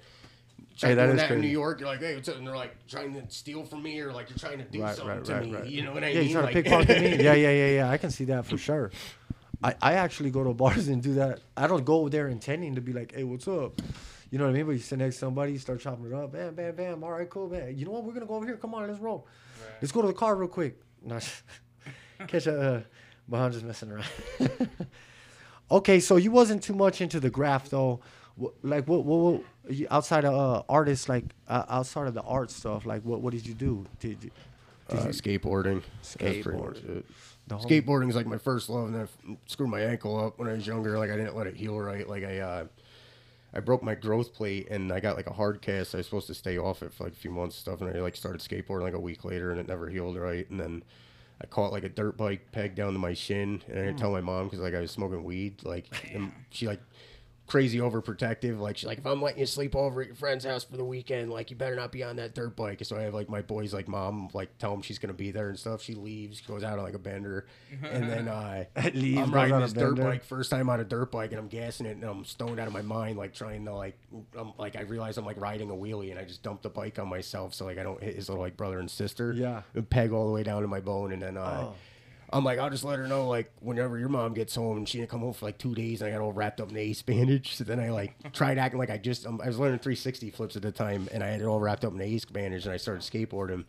Hey, 0.75 0.79
Try 0.79 0.95
that 0.95 1.05
doing 1.05 1.15
is 1.17 1.21
that 1.21 1.31
in. 1.31 1.41
New 1.41 1.47
York, 1.47 1.79
you're 1.79 1.89
like, 1.89 1.99
hey, 1.99 2.15
what's 2.15 2.27
up? 2.29 2.37
And 2.37 2.47
they're 2.47 2.55
like 2.55 2.87
trying 2.87 3.13
to 3.13 3.29
steal 3.29 3.63
from 3.63 3.83
me, 3.83 3.99
or 3.99 4.11
like 4.11 4.29
you're 4.29 4.39
trying 4.39 4.57
to 4.57 4.63
do 4.63 4.81
Right, 4.81 4.95
something 4.95 5.17
right, 5.17 5.25
to 5.25 5.33
right, 5.33 5.45
me. 5.45 5.51
right. 5.53 5.65
You 5.67 5.83
know 5.83 5.93
what 5.93 6.03
I 6.03 6.07
yeah, 6.09 6.21
mean? 6.21 6.29
you're 6.29 6.41
trying 6.41 6.55
like, 6.55 6.63
to 6.65 6.69
pickpocket 6.85 7.01
me. 7.01 7.09
Yeah, 7.23 7.33
yeah, 7.35 7.51
yeah, 7.51 7.67
yeah. 7.75 7.89
I 7.91 7.97
can 7.97 8.09
see 8.09 8.25
that 8.25 8.45
for 8.47 8.57
sure. 8.57 8.89
I, 9.63 9.75
I 9.81 9.93
actually 9.93 10.31
go 10.31 10.43
to 10.43 10.53
bars 10.53 10.87
and 10.87 11.03
do 11.03 11.13
that. 11.15 11.41
I 11.55 11.67
don't 11.67 11.85
go 11.85 12.09
there 12.09 12.27
intending 12.27 12.73
to 12.75 12.81
be 12.81 12.91
like, 12.91 13.13
hey, 13.13 13.23
what's 13.23 13.47
up? 13.47 13.81
You 14.31 14.39
know 14.39 14.45
what 14.45 14.51
I 14.51 14.53
mean? 14.53 14.65
But 14.65 14.71
you 14.71 14.79
sit 14.79 14.97
next 14.97 15.15
to 15.15 15.19
somebody, 15.19 15.51
you 15.51 15.59
start 15.59 15.79
chopping 15.79 16.05
it 16.07 16.13
up, 16.13 16.31
bam, 16.31 16.55
bam, 16.55 16.75
bam. 16.75 17.03
All 17.03 17.11
right, 17.11 17.29
cool, 17.29 17.49
man. 17.49 17.77
You 17.77 17.85
know 17.85 17.91
what? 17.91 18.03
We're 18.03 18.13
gonna 18.13 18.25
go 18.25 18.33
over 18.35 18.45
here. 18.47 18.57
Come 18.57 18.73
on, 18.73 18.87
let's 18.87 18.99
roll. 18.99 19.27
Let's 19.81 19.91
go 19.91 20.01
to 20.01 20.07
the 20.07 20.13
car 20.13 20.35
real 20.35 20.47
quick. 20.47 20.79
No, 21.05 21.19
catch 22.27 22.47
a, 22.47 22.59
uh, 22.75 22.81
but 23.27 23.37
I'm 23.39 23.51
just 23.51 23.65
messing 23.65 23.91
around. 23.91 24.05
okay, 25.71 25.99
so 25.99 26.15
you 26.17 26.31
wasn't 26.31 26.63
too 26.63 26.73
much 26.73 27.01
into 27.01 27.19
the 27.19 27.29
graph 27.29 27.69
though. 27.69 27.99
Like 28.63 28.87
what, 28.87 29.05
what, 29.05 29.17
what 29.17 29.41
you- 29.69 29.87
outside 29.91 30.25
of 30.25 30.33
uh, 30.33 30.63
artists, 30.69 31.07
like 31.09 31.25
uh, 31.47 31.63
outside 31.69 32.07
of 32.07 32.13
the 32.13 32.21
art 32.23 32.49
stuff, 32.51 32.85
like 32.85 33.03
what, 33.03 33.21
what 33.21 33.31
did 33.33 33.45
you 33.45 33.53
do? 33.53 33.85
Did 33.99 34.23
you? 34.23 34.31
uh, 34.89 34.95
skateboarding. 35.07 35.81
That's 36.01 36.15
pretty 36.17 36.41
much 36.41 36.75
Skateboarding. 36.77 36.97
it. 36.97 37.05
The 37.47 37.57
whole- 37.57 37.69
Skateboarding 37.69 38.09
is 38.09 38.15
like 38.15 38.25
my 38.25 38.37
first 38.37 38.69
love, 38.69 38.87
and 38.87 38.97
I 38.97 39.01
f- 39.03 39.17
screwed 39.45 39.69
my 39.69 39.81
ankle 39.81 40.17
up 40.19 40.39
when 40.39 40.47
I 40.49 40.53
was 40.53 40.65
younger. 40.65 40.97
Like 40.97 41.09
I 41.11 41.15
didn't 41.17 41.35
let 41.35 41.47
it 41.47 41.55
heal 41.55 41.77
right. 41.79 42.07
Like 42.07 42.23
I, 42.23 42.39
uh, 42.39 42.65
I 43.53 43.59
broke 43.59 43.83
my 43.83 43.95
growth 43.95 44.33
plate, 44.33 44.67
and 44.69 44.91
I 44.91 44.99
got 44.99 45.15
like 45.15 45.27
a 45.27 45.33
hard 45.33 45.61
cast. 45.61 45.93
I 45.93 45.99
was 45.99 46.07
supposed 46.07 46.27
to 46.27 46.33
stay 46.33 46.57
off 46.57 46.81
it 46.81 46.93
for 46.93 47.03
like 47.03 47.13
a 47.13 47.17
few 47.17 47.31
months, 47.31 47.55
and 47.55 47.61
stuff, 47.61 47.81
and 47.81 47.95
I 47.95 48.01
like 48.01 48.15
started 48.15 48.41
skateboarding 48.41 48.81
like 48.81 48.93
a 48.93 48.99
week 48.99 49.23
later, 49.23 49.51
and 49.51 49.59
it 49.59 49.67
never 49.67 49.89
healed 49.89 50.17
right. 50.17 50.49
And 50.49 50.59
then 50.59 50.83
I 51.41 51.45
caught 51.45 51.71
like 51.71 51.83
a 51.83 51.89
dirt 51.89 52.17
bike 52.17 52.51
peg 52.51 52.75
down 52.75 52.93
to 52.93 52.99
my 52.99 53.13
shin, 53.13 53.61
and 53.67 53.79
I 53.79 53.83
didn't 53.83 53.97
mm. 53.97 53.99
tell 53.99 54.11
my 54.11 54.21
mom 54.21 54.45
because 54.45 54.59
like 54.59 54.73
I 54.73 54.79
was 54.79 54.91
smoking 54.91 55.23
weed. 55.23 55.63
Like, 55.63 55.87
and 56.13 56.31
she 56.49 56.67
like 56.67 56.81
crazy 57.47 57.77
overprotective. 57.79 58.59
Like 58.59 58.77
she's 58.77 58.87
like, 58.87 58.99
if 58.99 59.05
I'm 59.05 59.21
letting 59.21 59.39
you 59.39 59.45
sleep 59.45 59.75
over 59.75 60.01
at 60.01 60.07
your 60.07 60.15
friend's 60.15 60.45
house 60.45 60.63
for 60.63 60.77
the 60.77 60.83
weekend, 60.85 61.31
like 61.31 61.49
you 61.51 61.55
better 61.57 61.75
not 61.75 61.91
be 61.91 62.03
on 62.03 62.15
that 62.15 62.33
dirt 62.33 62.55
bike. 62.55 62.79
So 62.83 62.95
I 62.97 63.01
have 63.01 63.13
like 63.13 63.29
my 63.29 63.41
boys 63.41 63.73
like 63.73 63.87
mom 63.87 64.29
like 64.33 64.57
tell 64.57 64.73
him 64.73 64.81
she's 64.81 64.97
gonna 64.99 65.13
be 65.13 65.31
there 65.31 65.49
and 65.49 65.59
stuff. 65.59 65.81
She 65.81 65.93
leaves, 65.93 66.41
goes 66.41 66.63
out 66.63 66.77
on 66.79 66.83
like 66.85 66.93
a 66.93 66.99
bender, 66.99 67.45
and 67.83 68.09
then 68.09 68.27
uh, 68.27 68.65
Leaves, 68.93 69.19
I'm 69.19 69.31
riding 69.31 69.53
on 69.53 69.61
a 69.63 69.65
this 69.65 69.73
dirt 69.73 69.97
bike 69.97 70.23
first 70.23 70.49
time 70.51 70.69
on 70.69 70.79
a 70.79 70.85
dirt 70.85 71.11
bike, 71.11 71.31
and 71.31 71.39
I'm 71.39 71.47
gassing 71.47 71.85
it, 71.85 71.97
and 71.97 72.03
I'm 72.03 72.25
stoned 72.25 72.59
out 72.59 72.67
of 72.67 72.73
my 72.73 72.81
mind, 72.81 73.17
like 73.17 73.33
trying 73.33 73.65
to 73.65 73.73
like, 73.73 73.97
I'm 74.37 74.53
like 74.57 74.75
I 74.75 74.81
realize 74.81 75.17
I'm 75.17 75.25
like 75.25 75.39
riding 75.39 75.69
a 75.69 75.73
wheelie, 75.73 76.11
and 76.11 76.19
I 76.19 76.23
just 76.25 76.43
dumped 76.43 76.63
the 76.63 76.69
bike 76.69 76.97
on 76.99 77.07
myself 77.09 77.53
so 77.53 77.65
like 77.65 77.77
I 77.77 77.83
don't 77.83 78.01
hit 78.01 78.15
his 78.15 78.29
little 78.29 78.43
like 78.43 78.57
brother 78.57 78.79
and 78.79 78.89
sister. 78.89 79.33
Yeah. 79.33 79.61
and 79.73 79.89
peg 79.89 80.11
all 80.11 80.27
the 80.27 80.33
way 80.33 80.43
down 80.43 80.61
to 80.61 80.67
my 80.67 80.79
bone, 80.79 81.11
and 81.11 81.21
then 81.21 81.37
uh, 81.37 81.59
Oh. 81.63 81.73
I'm 82.33 82.43
like, 82.43 82.57
I'll 82.59 82.69
just 82.69 82.83
let 82.83 82.97
her 82.97 83.07
know, 83.07 83.27
like, 83.27 83.51
whenever 83.59 83.97
your 83.97 84.09
mom 84.09 84.33
gets 84.33 84.55
home, 84.55 84.77
and 84.77 84.89
she 84.89 84.97
didn't 84.97 85.11
come 85.11 85.19
home 85.19 85.33
for 85.33 85.45
like 85.45 85.57
two 85.57 85.75
days, 85.75 86.01
and 86.01 86.09
I 86.09 86.13
got 86.13 86.21
all 86.21 86.33
wrapped 86.33 86.59
up 86.59 86.71
in 86.71 86.77
ace 86.77 87.01
bandage. 87.01 87.55
So 87.55 87.63
then 87.63 87.79
I 87.79 87.91
like 87.91 88.15
tried 88.33 88.57
acting 88.57 88.79
like 88.79 88.89
I 88.89 88.97
just, 88.97 89.25
um, 89.27 89.39
I 89.41 89.47
was 89.47 89.59
learning 89.59 89.79
360 89.79 90.31
flips 90.31 90.55
at 90.55 90.63
the 90.63 90.71
time, 90.71 91.07
and 91.11 91.23
I 91.23 91.27
had 91.27 91.41
it 91.41 91.45
all 91.45 91.59
wrapped 91.59 91.85
up 91.85 91.93
in 91.93 92.01
ace 92.01 92.25
bandage, 92.25 92.65
and 92.65 92.73
I 92.73 92.77
started 92.77 93.03
skateboarding, 93.03 93.65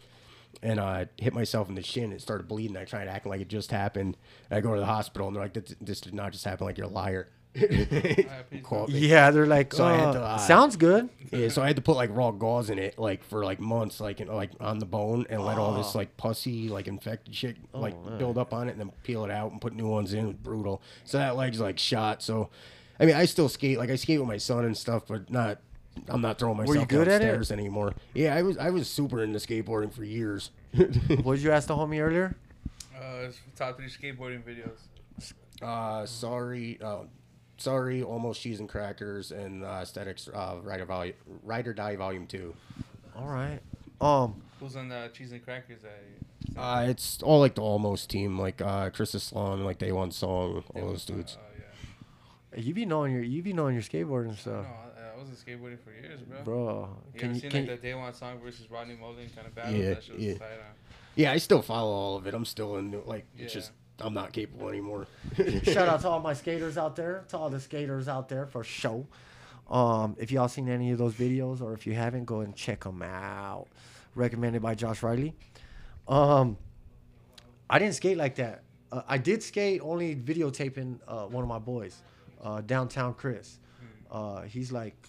and 0.63 0.81
uh, 0.81 1.05
hit 1.19 1.35
myself 1.35 1.69
in 1.69 1.75
the 1.75 1.83
shin. 1.83 2.13
It 2.13 2.23
started 2.23 2.49
bleeding. 2.49 2.77
I 2.77 2.85
tried 2.85 3.09
acting 3.09 3.31
like 3.31 3.41
it 3.41 3.49
just 3.49 3.71
happened. 3.71 4.17
And 4.51 4.57
I 4.57 4.61
go 4.61 4.73
to 4.75 4.81
the 4.81 4.87
hospital, 4.87 5.29
and 5.29 5.37
they're 5.37 5.43
like, 5.43 5.55
this, 5.55 5.75
this 5.81 6.01
did 6.01 6.15
not 6.15 6.33
just 6.33 6.45
happen. 6.45 6.67
Like 6.67 6.79
you're 6.79 6.87
a 6.87 6.91
liar. 6.91 7.29
Call. 8.63 8.87
Yeah, 8.91 9.31
they're 9.31 9.47
like, 9.47 9.73
So 9.73 9.85
I 9.85 9.93
had 9.93 10.09
uh, 10.09 10.13
to, 10.13 10.23
uh, 10.23 10.39
sounds 10.39 10.77
good. 10.77 11.09
Yeah, 11.31 11.49
so 11.49 11.63
I 11.63 11.67
had 11.67 11.77
to 11.77 11.83
put 11.83 11.97
like 11.97 12.11
raw 12.13 12.31
gauze 12.31 12.71
in 12.71 12.79
it, 12.79 12.99
like 12.99 13.25
for 13.25 13.45
like 13.45 13.61
months, 13.61 14.01
like 14.01 14.21
in, 14.21 14.29
like 14.29 14.51
on 14.61 14.79
the 14.79 14.87
bone, 14.87 15.27
and 15.31 15.45
let 15.45 15.59
all 15.59 15.75
this 15.75 15.95
like 15.95 16.17
pussy, 16.17 16.69
like 16.69 16.87
infected 16.87 17.35
shit, 17.35 17.57
like 17.73 17.95
build 18.19 18.39
up 18.39 18.53
on 18.53 18.69
it, 18.69 18.73
and 18.73 18.81
then 18.81 18.93
peel 19.03 19.25
it 19.25 19.31
out 19.31 19.53
and 19.53 19.61
put 19.61 19.75
new 19.75 19.89
ones 19.89 20.13
in. 20.15 20.21
It 20.21 20.27
was 20.27 20.37
brutal. 20.37 20.83
So 21.05 21.19
that 21.19 21.37
leg's 21.37 21.61
like 21.61 21.79
shot. 21.79 22.23
So, 22.23 22.51
I 22.99 23.07
mean, 23.07 23.17
I 23.17 23.25
still 23.25 23.49
skate. 23.49 23.79
Like 23.79 23.91
I 23.91 23.97
skate 23.97 24.19
with 24.19 24.29
my 24.29 24.37
son 24.37 24.65
and 24.65 24.77
stuff, 24.77 25.05
but 25.07 25.31
not. 25.31 25.61
I'm 26.09 26.21
not 26.21 26.41
throwing 26.41 26.57
myself 26.57 26.77
you 26.77 26.87
good 26.87 27.07
at 27.07 27.23
it? 27.23 27.27
downstairs 27.27 27.53
anymore. 27.53 27.95
Yeah, 28.15 28.35
I 28.35 28.43
was. 28.43 28.59
I 28.59 28.71
was 28.71 28.89
super 28.91 29.23
into 29.23 29.39
skateboarding 29.39 29.93
for 29.93 30.03
years. 30.05 30.51
What 31.23 31.37
did 31.37 31.43
you 31.43 31.53
ask 31.53 31.69
the 31.69 31.77
homie 31.77 32.01
earlier? 32.01 32.35
Uh, 32.97 33.27
it's 33.29 33.39
top 33.55 33.77
three 33.77 33.89
skateboarding 33.89 34.43
videos. 34.43 35.33
uh, 35.63 36.05
sorry. 36.05 36.79
Uh, 36.83 37.05
sorry, 37.57 38.03
almost 38.03 38.41
cheese 38.41 38.61
and 38.61 38.69
crackers, 38.69 39.31
and 39.33 39.65
uh, 39.65 39.81
aesthetics. 39.83 40.29
Uh, 40.33 40.57
Rider 40.63 40.85
Vol- 40.85 41.13
Ride 41.43 41.67
or 41.67 41.75
Die 41.75 41.97
Volume 41.97 42.27
Two. 42.27 42.55
All 43.17 43.29
right. 43.29 43.61
Um. 44.01 44.43
Who's 44.61 44.77
on 44.77 44.89
the 44.89 45.11
cheese 45.13 45.33
and 45.33 45.43
crackers? 45.45 45.81
That, 45.83 46.61
Uh, 46.61 46.87
it's 46.89 47.23
all 47.23 47.41
like 47.41 47.55
the 47.55 47.63
almost 47.63 48.09
team, 48.11 48.39
like 48.39 48.61
uh, 48.63 48.91
Chris 48.91 49.13
Haslam, 49.13 49.65
like 49.65 49.79
Daewon 49.79 50.13
Song, 50.13 50.63
all 50.75 50.83
Yeah, 50.83 50.83
those 50.89 51.05
dudes. 51.05 51.37
Oh 51.41 51.45
yeah. 52.55 52.61
You 52.61 52.73
be 52.75 52.87
knowing 52.87 53.13
your 53.13 53.23
you 53.23 53.43
be 53.43 53.53
knowing 53.53 53.75
your 53.75 53.83
skateboarding 53.83 54.29
No, 54.29 54.35
stuff, 54.35 54.67
I, 54.97 55.15
I 55.15 55.19
wasn't 55.19 55.39
skateboarding 55.39 55.79
for 55.83 55.91
years, 55.91 56.21
bro. 56.21 56.43
bro. 56.45 56.89
You 57.15 57.19
Can 57.21 57.29
ever 57.31 57.35
you 57.35 57.41
seen 57.41 57.51
can 57.51 57.67
like 57.67 57.81
the 57.81 57.89
Daewon 57.89 58.15
Song 58.15 58.39
versus 58.43 58.71
Rodney 58.71 58.95
Mullen 58.97 59.29
kind 59.35 59.47
of 59.47 59.55
battle? 59.55 59.75
Yeah, 59.75 59.95
that 59.95 60.05
shit 60.05 60.15
was 60.15 60.25
yeah. 60.25 60.35
tight 60.39 60.53
on. 60.53 60.75
Yeah, 61.17 61.33
I 61.33 61.39
still 61.39 61.63
follow 61.63 61.91
all 61.93 62.17
of 62.17 62.27
it. 62.27 62.35
I'm 62.35 62.45
still 62.45 62.77
in 62.77 63.01
like 63.07 63.27
it's 63.37 63.55
Yeah. 63.55 63.61
just 63.61 63.73
I'm 64.01 64.15
not 64.15 64.33
capable 64.33 64.69
anymore. 64.69 65.07
Shout 65.63 65.89
out 65.89 66.01
to 66.01 66.09
all 66.09 66.21
my 66.21 66.33
skaters 66.35 66.77
out 66.77 66.97
there, 66.97 67.25
to 67.29 67.39
all 67.39 67.51
the 67.51 67.61
skaters 67.61 68.09
out 68.09 68.29
there 68.29 68.47
for 68.47 68.65
show. 68.65 69.07
Um, 69.71 70.17
if 70.19 70.31
y'all 70.31 70.49
seen 70.49 70.69
any 70.69 70.91
of 70.91 70.99
those 70.99 71.15
videos, 71.15 71.61
or 71.61 71.73
if 71.73 71.87
you 71.87 71.95
haven't, 71.95 72.25
go 72.25 72.41
and 72.41 72.55
check 72.55 72.85
them 72.85 73.03
out. 73.03 73.67
Recommended 74.15 74.63
by 74.63 74.75
Josh 74.75 75.03
Riley. 75.03 75.35
Um, 76.07 76.57
I 77.71 77.79
didn't 77.79 77.95
skate 77.95 78.17
like 78.17 78.37
that. 78.37 78.63
Uh, 78.93 79.03
I 79.09 79.19
did 79.19 79.43
skate 79.43 79.81
only 79.83 80.15
videotaping 80.15 80.99
uh, 81.09 81.27
one 81.27 81.43
of 81.43 81.49
my 81.49 81.59
boys, 81.59 81.97
uh, 82.43 82.61
downtown 82.61 83.15
Chris. 83.15 83.59
Uh, 84.11 84.43
he's 84.43 84.71
like, 84.71 85.09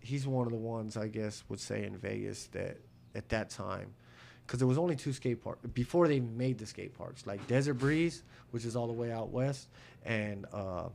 he's 0.00 0.26
one 0.26 0.46
of 0.46 0.52
the 0.52 0.58
ones 0.58 0.96
I 0.96 1.08
guess 1.08 1.42
would 1.48 1.58
say 1.58 1.84
in 1.84 1.96
Vegas 1.96 2.46
that 2.52 2.78
at 3.14 3.28
that 3.30 3.50
time, 3.50 3.94
because 4.52 4.58
there 4.58 4.68
was 4.68 4.76
only 4.76 4.94
two 4.94 5.14
skate 5.14 5.42
parks 5.42 5.66
before 5.72 6.06
they 6.06 6.20
made 6.20 6.58
the 6.58 6.66
skate 6.66 6.92
parks, 6.92 7.26
like 7.26 7.46
Desert 7.46 7.72
Breeze, 7.72 8.22
which 8.50 8.66
is 8.66 8.76
all 8.76 8.86
the 8.86 8.92
way 8.92 9.10
out 9.10 9.30
west, 9.30 9.68
and 10.04 10.44
uh, 10.52 10.90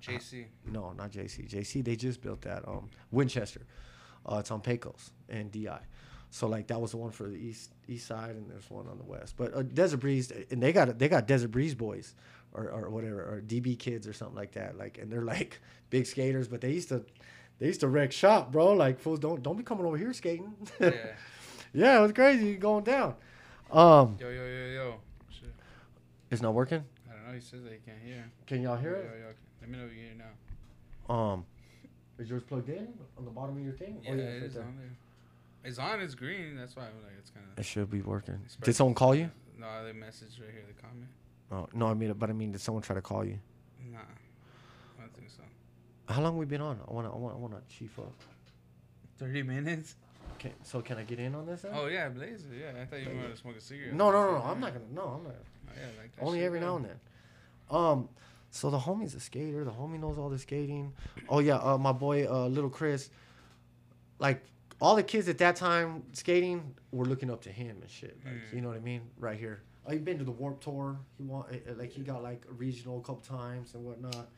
JC. 0.00 0.46
no, 0.72 0.92
not 0.92 1.10
JC. 1.10 1.46
JC, 1.46 1.84
they 1.84 1.94
just 1.94 2.22
built 2.22 2.40
that. 2.40 2.66
Um, 2.66 2.88
Winchester. 3.10 3.66
Uh, 4.24 4.36
it's 4.36 4.50
on 4.50 4.62
Pecos 4.62 5.10
and 5.28 5.52
DI. 5.52 5.78
So 6.30 6.46
like 6.46 6.68
that 6.68 6.80
was 6.80 6.92
the 6.92 6.96
one 6.96 7.10
for 7.10 7.28
the 7.28 7.36
east 7.36 7.74
east 7.86 8.06
side, 8.06 8.30
and 8.30 8.50
there's 8.50 8.70
one 8.70 8.88
on 8.88 8.96
the 8.96 9.04
west. 9.04 9.34
But 9.36 9.54
uh, 9.54 9.60
Desert 9.60 9.98
Breeze, 9.98 10.32
and 10.50 10.62
they 10.62 10.72
got 10.72 10.98
they 10.98 11.10
got 11.10 11.26
Desert 11.26 11.50
Breeze 11.50 11.74
boys, 11.74 12.14
or, 12.54 12.70
or 12.70 12.88
whatever, 12.88 13.20
or 13.20 13.42
DB 13.46 13.78
kids 13.78 14.06
or 14.06 14.14
something 14.14 14.36
like 14.36 14.52
that. 14.52 14.78
Like, 14.78 14.96
and 14.96 15.12
they're 15.12 15.20
like 15.20 15.60
big 15.90 16.06
skaters, 16.06 16.48
but 16.48 16.62
they 16.62 16.72
used 16.72 16.88
to 16.88 17.04
they 17.58 17.66
used 17.66 17.80
to 17.80 17.88
wreck 17.88 18.12
shop, 18.12 18.52
bro. 18.52 18.72
Like 18.72 18.98
fools, 19.00 19.18
don't 19.18 19.42
don't 19.42 19.56
be 19.56 19.62
coming 19.62 19.84
over 19.86 19.96
here 19.96 20.12
skating. 20.12 20.54
Yeah. 20.80 20.90
yeah, 21.74 21.98
it 21.98 22.02
was 22.02 22.12
crazy 22.12 22.56
going 22.56 22.84
down. 22.84 23.14
Um, 23.70 24.16
Yo, 24.18 24.28
yo, 24.30 24.44
yo, 24.46 24.66
yo. 24.74 24.94
Shit. 25.30 25.52
it's 26.30 26.40
not 26.40 26.54
working. 26.54 26.82
I 27.10 27.14
don't 27.14 27.28
know. 27.28 27.34
He 27.34 27.40
says 27.40 27.62
that 27.64 27.72
he 27.72 27.78
can't 27.84 28.02
hear. 28.02 28.24
Can 28.46 28.62
y'all 28.62 28.76
hear 28.78 28.92
Yo, 28.92 28.98
it? 28.98 29.04
yo, 29.04 29.26
yo. 29.26 29.32
Let 29.60 29.70
me 29.70 29.78
know 29.78 29.84
if 29.84 29.92
you 29.92 29.98
hear 29.98 30.14
now. 30.16 31.14
Um, 31.14 31.44
is 32.18 32.30
yours 32.30 32.42
plugged 32.42 32.68
in 32.70 32.88
on 33.18 33.24
the 33.26 33.30
bottom 33.30 33.56
of 33.58 33.62
your 33.62 33.74
thing? 33.74 34.00
Yeah, 34.02 34.10
Oh, 34.12 34.14
it 34.14 34.20
it's 34.44 34.54
there. 34.54 34.62
on 34.64 34.76
there. 34.78 34.90
It's 35.64 35.78
on. 35.78 36.00
It's 36.00 36.14
green. 36.14 36.56
That's 36.56 36.74
why 36.76 36.84
I'm 36.84 37.02
like, 37.02 37.12
it's 37.18 37.30
kind 37.30 37.44
of. 37.52 37.58
It 37.58 37.64
should 37.66 37.90
be 37.90 38.00
working. 38.00 38.38
Did 38.62 38.74
someone 38.74 38.94
call 38.94 39.14
you? 39.14 39.30
No, 39.58 39.66
they 39.84 39.92
message 39.92 40.40
right 40.40 40.50
here. 40.50 40.62
The 40.66 40.80
comment. 40.80 41.08
Oh 41.52 41.68
no, 41.78 41.86
I 41.88 41.94
mean, 41.94 42.12
but 42.14 42.30
I 42.30 42.32
mean, 42.32 42.52
did 42.52 42.60
someone 42.62 42.82
try 42.82 42.94
to 42.94 43.02
call 43.02 43.24
you? 43.24 43.38
Nah, 43.92 43.98
I 43.98 45.00
don't 45.02 45.14
think 45.14 45.28
so. 45.30 45.42
How 46.08 46.20
long 46.22 46.36
we 46.38 46.46
been 46.46 46.60
on? 46.60 46.80
I 46.88 46.92
wanna, 46.92 47.12
I 47.12 47.16
wanna, 47.16 47.34
I 47.34 47.38
wanna 47.38 47.60
chief 47.68 47.98
up. 47.98 48.12
Thirty 49.18 49.42
minutes. 49.42 49.96
Okay, 50.36 50.52
so 50.62 50.80
can 50.80 50.96
I 50.98 51.02
get 51.02 51.18
in 51.18 51.34
on 51.34 51.46
this? 51.46 51.62
Then? 51.62 51.72
Oh 51.74 51.86
yeah, 51.86 52.08
Blazer. 52.08 52.48
Yeah, 52.58 52.80
I 52.80 52.84
thought 52.86 53.00
you 53.00 53.06
wanted 53.14 53.30
to 53.32 53.36
smoke 53.36 53.56
a 53.56 53.60
cigarette. 53.60 53.94
no, 53.94 54.10
no, 54.10 54.24
no, 54.26 54.38
no, 54.38 54.44
I'm 54.44 54.60
not 54.60 54.72
gonna. 54.72 54.84
No, 54.94 55.02
I'm 55.18 55.24
not. 55.24 55.34
Oh, 55.68 55.72
yeah, 55.76 55.86
like 56.00 56.14
that 56.16 56.24
Only 56.24 56.38
shit, 56.38 56.46
every 56.46 56.60
though. 56.60 56.66
now 56.66 56.76
and 56.76 56.84
then. 56.86 57.00
Um, 57.70 58.08
so 58.50 58.70
the 58.70 58.78
homie's 58.78 59.14
a 59.14 59.20
skater. 59.20 59.64
The 59.64 59.70
homie 59.70 60.00
knows 60.00 60.16
all 60.16 60.28
the 60.30 60.38
skating. 60.38 60.92
Oh 61.28 61.40
yeah, 61.40 61.56
uh, 61.56 61.76
my 61.76 61.92
boy, 61.92 62.26
uh, 62.26 62.46
little 62.46 62.70
Chris. 62.70 63.10
Like 64.18 64.42
all 64.80 64.94
the 64.96 65.02
kids 65.02 65.28
at 65.28 65.38
that 65.38 65.56
time 65.56 66.04
skating 66.12 66.74
were 66.92 67.04
looking 67.04 67.30
up 67.30 67.42
to 67.42 67.50
him 67.50 67.76
and 67.82 67.90
shit. 67.90 68.16
Like 68.24 68.34
Mm. 68.34 68.54
you 68.54 68.60
know 68.62 68.68
what 68.68 68.76
I 68.76 68.80
mean? 68.80 69.02
Right 69.18 69.38
here. 69.38 69.60
Oh, 69.86 69.92
he 69.92 69.98
been 69.98 70.18
to 70.18 70.24
the 70.24 70.30
Warped 70.30 70.62
Tour. 70.62 70.98
He 71.18 71.24
want 71.24 71.50
uh, 71.52 71.72
like 71.76 71.90
he 71.90 72.02
got 72.02 72.22
like 72.22 72.44
a 72.48 72.52
regional 72.52 72.98
a 72.98 73.02
couple 73.02 73.22
times 73.36 73.74
and 73.74 73.84
whatnot. 73.84 74.28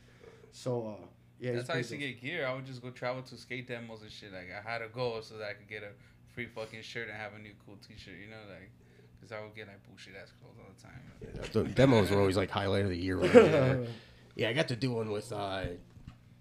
So 0.53 0.97
uh, 1.01 1.07
yeah, 1.41 1.53
That's 1.53 1.69
how 1.69 1.75
I 1.75 1.79
used 1.79 1.91
to 1.91 1.97
pretty 1.97 2.13
get 2.13 2.23
gear. 2.23 2.47
I 2.47 2.55
would 2.55 2.67
just 2.67 2.83
go 2.83 2.91
travel 2.91 3.23
to 3.23 3.37
skate 3.37 3.67
demos 3.67 4.03
and 4.03 4.11
shit. 4.11 4.33
Like 4.33 4.51
I 4.53 4.69
had 4.69 4.79
to 4.79 4.89
go 4.89 5.21
so 5.23 5.39
that 5.39 5.49
I 5.49 5.53
could 5.55 5.69
get 5.69 5.83
a 5.83 5.91
free 6.35 6.47
fucking 6.47 6.83
shirt 6.83 7.09
and 7.09 7.17
have 7.17 7.33
a 7.35 7.39
new 7.39 7.53
cool 7.65 7.77
T-shirt. 7.87 8.15
You 8.21 8.31
know, 8.31 8.43
like 8.49 8.71
because 9.19 9.33
I 9.33 9.41
would 9.41 9.55
get 9.55 9.67
like 9.67 9.83
bullshit 9.89 10.15
ass 10.21 10.33
clothes 10.41 10.57
all 10.59 10.71
the 10.77 10.83
time. 10.83 11.01
Yeah, 11.23 11.63
the 11.63 11.69
demos 11.75 12.11
were 12.11 12.21
always 12.21 12.37
like 12.37 12.51
highlight 12.51 12.85
of 12.85 12.91
the 12.91 12.97
year. 12.97 13.17
Right 13.17 13.33
good. 13.33 13.53
there. 13.53 13.87
yeah, 14.37 14.49
I 14.51 14.53
got 14.53 14.69
to 14.69 14.77
do 14.77 14.93
one 14.93 15.11
with 15.11 15.33
uh, 15.33 15.65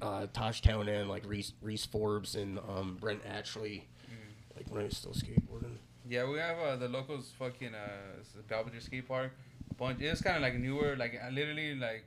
uh, 0.02 0.28
Tosh 0.34 0.62
Townend, 0.62 1.10
like 1.10 1.24
Reese 1.26 1.54
Reese 1.62 1.86
Forbes 1.86 2.36
and 2.36 2.60
um, 2.60 2.98
Brent 3.00 3.24
Atchley, 3.26 3.84
like 4.56 4.70
when 4.70 4.82
I 4.82 4.86
was 4.86 4.98
still 4.98 5.14
skateboarding. 5.14 5.78
Yeah, 6.10 6.30
we 6.30 6.40
have 6.40 6.58
uh, 6.58 6.76
the 6.76 6.90
locals 6.90 7.32
fucking 7.38 7.74
uh, 7.74 8.20
it's 8.20 8.32
the 8.32 8.42
Belvedere 8.42 8.82
skate 8.82 9.08
park. 9.08 9.32
Bunch. 9.78 10.02
It's 10.02 10.22
kind 10.22 10.36
of 10.36 10.42
like 10.42 10.56
newer. 10.56 10.96
Like 10.98 11.20
I 11.24 11.30
literally 11.30 11.76
like 11.76 12.06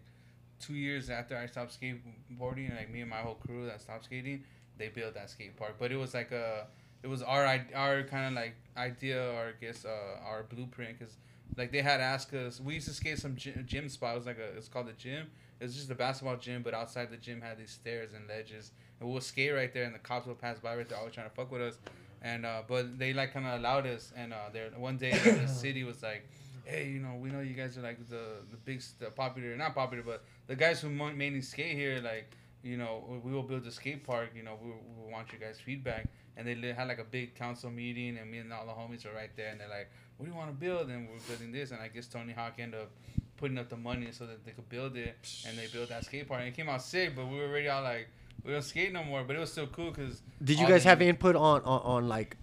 two 0.62 0.75
years 0.75 1.11
after 1.11 1.37
I 1.37 1.46
stopped 1.46 1.79
skateboarding, 1.79 2.75
like 2.77 2.90
me 2.90 3.01
and 3.01 3.11
my 3.11 3.18
whole 3.18 3.35
crew 3.35 3.66
that 3.66 3.81
stopped 3.81 4.05
skating, 4.05 4.44
they 4.79 4.88
built 4.88 5.14
that 5.14 5.31
skate 5.31 5.57
park. 5.57 5.77
But 5.79 5.92
it 5.92 5.96
was 5.96 6.14
like 6.14 6.33
a, 6.33 6.66
it 7.03 7.09
was 7.09 7.22
our 7.22 7.44
our 7.75 8.03
kind 8.05 8.27
of 8.27 8.33
like 8.33 8.55
idea 8.77 9.20
or 9.33 9.48
I 9.48 9.53
guess 9.61 9.85
uh, 9.85 10.25
our 10.25 10.44
blueprint 10.44 10.98
because 10.98 11.16
like 11.57 11.72
they 11.72 11.83
had 11.83 12.01
asked 12.01 12.33
us. 12.35 12.61
We 12.61 12.75
used 12.75 12.88
to 12.88 12.94
skate 12.94 13.18
some 13.18 13.37
gym, 13.37 13.64
gym 13.66 13.88
spot. 13.88 14.14
It 14.14 14.18
was 14.18 14.27
like 14.27 14.38
a 14.38 14.57
it's 14.57 14.68
called 14.68 14.87
the 14.88 14.92
gym. 14.92 15.27
It's 15.61 15.75
just 15.75 15.90
a 15.90 15.94
basketball 15.94 16.37
gym, 16.37 16.62
but 16.62 16.75
outside 16.75 17.11
the 17.11 17.16
gym 17.16 17.40
had 17.40 17.59
these 17.59 17.70
stairs 17.70 18.14
and 18.14 18.27
ledges, 18.29 18.72
and 18.98 19.09
we'll 19.09 19.20
skate 19.20 19.55
right 19.55 19.72
there, 19.72 19.85
and 19.85 19.94
the 19.94 19.98
cops 20.01 20.27
will 20.27 20.35
pass 20.35 20.59
by 20.59 20.75
right 20.77 20.88
there, 20.88 20.98
always 20.98 21.14
trying 21.14 21.29
to 21.29 21.35
fuck 21.35 21.53
with 21.53 21.62
us. 21.62 21.79
And 22.20 22.46
uh, 22.46 22.62
but 22.66 22.98
they 22.98 23.12
like 23.12 23.33
kind 23.33 23.46
of 23.46 23.61
allowed 23.61 23.87
us, 23.87 24.12
and 24.16 24.33
uh, 24.33 24.48
there 24.53 24.70
one 24.77 24.96
day 24.96 25.12
the 25.12 25.46
city 25.62 25.85
was 25.85 26.03
like, 26.03 26.29
hey, 26.64 26.88
you 26.88 27.01
know, 27.01 27.14
we 27.20 27.31
know 27.31 27.40
you 27.40 27.55
guys 27.55 27.77
are 27.79 27.83
like 27.83 27.98
the 28.09 28.22
the 28.51 28.57
big, 28.64 28.83
the 28.98 29.11
popular, 29.11 29.57
not 29.57 29.75
popular, 29.75 30.03
but 30.03 30.25
the 30.46 30.57
guys 30.57 30.81
who 30.81 30.88
mainly 30.90 31.42
skate 31.42 31.77
here, 31.77 32.01
like, 32.03 32.31
you 32.62 32.77
know, 32.77 33.05
we- 33.25 33.33
will 33.33 33.42
build 33.42 33.66
a 33.66 33.70
skate 33.70 34.05
park. 34.05 34.31
You 34.37 34.42
know, 34.42 34.59
we, 34.62 34.70
we 34.70 35.12
want 35.12 35.33
you 35.33 35.38
guys 35.38 35.59
feedback. 35.61 36.07
And 36.37 36.46
they 36.48 36.72
had 36.72 36.88
like 36.88 36.98
a 36.98 37.05
big 37.05 37.35
council 37.35 37.70
meeting, 37.70 38.16
and 38.16 38.31
me 38.31 38.38
and 38.38 38.51
all 38.53 38.64
the 38.64 38.72
homies 38.72 39.05
are 39.05 39.14
right 39.14 39.29
there, 39.37 39.51
and 39.51 39.61
they're 39.61 39.68
like, 39.68 39.90
"What 40.16 40.25
do 40.25 40.33
you 40.33 40.37
want 40.38 40.48
to 40.48 40.57
build?" 40.57 40.88
And 40.88 41.07
we're 41.11 41.18
building 41.29 41.53
this, 41.53 41.72
and 41.72 41.81
I 41.83 41.88
guess 41.88 42.07
Tony 42.07 42.33
Hawk 42.33 42.55
ended 42.59 42.81
up 42.81 42.90
putting 43.37 43.59
up 43.59 43.68
the 43.68 43.77
money 43.77 44.09
so 44.12 44.25
that 44.27 44.42
they 44.46 44.53
could 44.53 44.66
build 44.70 44.96
it, 44.96 45.14
and 45.46 45.59
they 45.59 45.66
built 45.66 45.90
that 45.90 46.07
skate 46.07 46.27
park. 46.27 46.40
And 46.40 46.48
it 46.48 46.55
came 46.57 46.70
out 46.70 46.81
sick, 46.81 47.14
but 47.14 47.29
we 47.29 47.37
were 47.37 47.48
already 47.48 47.68
all 47.68 47.83
like, 47.83 48.09
we 48.46 48.53
don't 48.53 48.62
skate 48.62 48.94
no 48.94 49.05
more, 49.05 49.25
but 49.25 49.37
it 49.37 49.40
was 49.40 49.53
still 49.53 49.66
cool 49.66 49.90
because 49.90 50.22
Did 50.42 50.59
you 50.59 50.66
guys 50.66 50.85
the- 50.85 50.88
have 50.88 51.03
input 51.03 51.37
on, 51.37 51.61
on, 51.64 51.81
on 51.83 52.09
like 52.09 52.38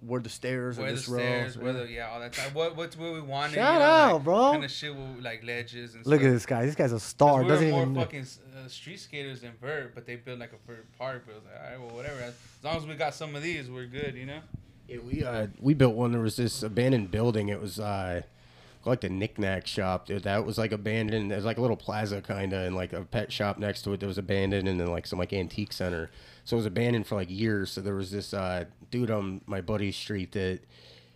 where 0.00 0.20
the 0.20 0.28
stairs 0.28 0.78
or 0.78 0.82
where 0.82 0.90
the 0.90 0.96
this 0.96 1.06
stairs, 1.06 1.56
row? 1.56 1.64
where 1.64 1.72
the 1.72 1.86
yeah, 1.90 2.08
all 2.08 2.20
that 2.20 2.32
time. 2.32 2.52
What 2.54 2.76
what's 2.76 2.96
what 2.96 3.12
we 3.12 3.20
wanted? 3.20 3.54
Shout 3.54 3.74
you 3.74 3.78
know, 3.80 3.84
out, 3.84 4.12
like, 4.14 4.24
bro. 4.24 4.50
Kind 4.52 4.64
of 4.64 4.70
shit 4.70 4.94
with 4.94 5.22
like 5.22 5.44
ledges 5.44 5.94
and 5.94 6.06
Look 6.06 6.20
stuff. 6.20 6.28
at 6.28 6.32
this 6.32 6.46
guy. 6.46 6.66
This 6.66 6.74
guy's 6.74 6.92
a 6.92 7.00
star. 7.00 7.42
We 7.42 7.48
Doesn't 7.48 7.70
were 7.70 7.76
even. 7.82 7.88
more 7.90 8.04
fucking 8.04 8.26
uh, 8.56 8.68
street 8.68 8.98
skaters 9.00 9.40
than 9.42 9.52
vert, 9.60 9.94
but 9.94 10.06
they 10.06 10.16
built 10.16 10.38
like 10.38 10.52
a 10.52 10.66
vert 10.70 10.86
park. 10.98 11.24
But 11.26 11.32
it 11.32 11.34
was 11.36 11.44
like, 11.44 11.62
all 11.62 11.70
right, 11.70 11.80
well, 11.80 11.96
whatever. 11.96 12.20
As 12.22 12.34
long 12.64 12.76
as 12.76 12.86
we 12.86 12.94
got 12.94 13.14
some 13.14 13.34
of 13.36 13.42
these, 13.42 13.70
we're 13.70 13.86
good, 13.86 14.14
you 14.14 14.26
know. 14.26 14.40
Yeah, 14.88 14.98
we 15.06 15.22
uh 15.24 15.46
we 15.60 15.74
built 15.74 15.94
one. 15.94 16.12
There 16.12 16.20
was 16.20 16.36
this 16.36 16.62
abandoned 16.62 17.10
building. 17.10 17.48
It 17.48 17.60
was 17.60 17.78
uh 17.78 18.22
like 18.86 19.02
the 19.02 19.10
knickknack 19.10 19.66
shop. 19.66 20.06
Dude, 20.06 20.22
That 20.22 20.46
was 20.46 20.56
like 20.56 20.72
abandoned. 20.72 21.30
There's 21.30 21.44
like 21.44 21.58
a 21.58 21.60
little 21.60 21.76
plaza 21.76 22.22
kind 22.22 22.52
of, 22.54 22.60
and 22.66 22.74
like 22.74 22.92
a 22.94 23.02
pet 23.02 23.30
shop 23.30 23.58
next 23.58 23.82
to 23.82 23.92
it 23.92 24.00
that 24.00 24.06
was 24.06 24.16
abandoned, 24.18 24.66
and 24.68 24.80
then 24.80 24.86
like 24.88 25.06
some 25.06 25.18
like 25.18 25.32
antique 25.34 25.72
center. 25.74 26.10
So 26.50 26.56
it 26.56 26.58
was 26.58 26.66
abandoned 26.66 27.06
for 27.06 27.14
like 27.14 27.30
years. 27.30 27.70
So 27.70 27.80
there 27.80 27.94
was 27.94 28.10
this 28.10 28.34
uh 28.34 28.64
dude 28.90 29.10
on 29.10 29.40
my 29.46 29.60
buddy's 29.60 29.94
street 29.96 30.32
that. 30.32 30.60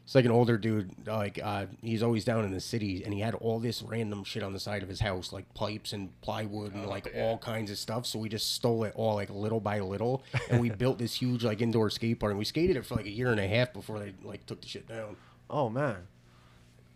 It's 0.04 0.14
like 0.14 0.26
an 0.26 0.32
older 0.32 0.58
dude, 0.58 1.08
like 1.08 1.40
uh, 1.42 1.64
he's 1.80 2.02
always 2.02 2.26
down 2.26 2.44
in 2.44 2.50
the 2.50 2.60
city, 2.60 3.02
and 3.04 3.14
he 3.14 3.20
had 3.20 3.34
all 3.36 3.58
this 3.58 3.80
random 3.80 4.22
shit 4.22 4.42
on 4.42 4.52
the 4.52 4.60
side 4.60 4.82
of 4.82 4.88
his 4.90 5.00
house, 5.00 5.32
like 5.32 5.54
pipes 5.54 5.94
and 5.94 6.10
plywood 6.20 6.74
and 6.74 6.84
Oh, 6.84 6.88
like 6.90 7.10
yeah. 7.14 7.22
all 7.24 7.38
kinds 7.38 7.70
of 7.70 7.78
stuff. 7.78 8.04
So 8.04 8.18
we 8.18 8.28
just 8.28 8.52
stole 8.52 8.84
it 8.84 8.92
all, 8.96 9.14
like 9.14 9.30
little 9.30 9.60
by 9.60 9.80
little, 9.80 10.22
and 10.50 10.60
we 10.60 10.68
built 10.82 10.98
this 10.98 11.14
huge 11.14 11.42
like 11.42 11.62
indoor 11.62 11.88
skate 11.88 12.20
park. 12.20 12.32
And 12.32 12.38
we 12.38 12.44
skated 12.44 12.76
it 12.76 12.84
for 12.84 12.96
like 12.96 13.06
a 13.06 13.10
year 13.10 13.30
and 13.30 13.40
a 13.40 13.48
half 13.48 13.72
before 13.72 13.98
they 13.98 14.12
like 14.22 14.44
took 14.44 14.60
the 14.60 14.68
shit 14.68 14.86
down. 14.86 15.16
Oh 15.48 15.70
man. 15.70 15.96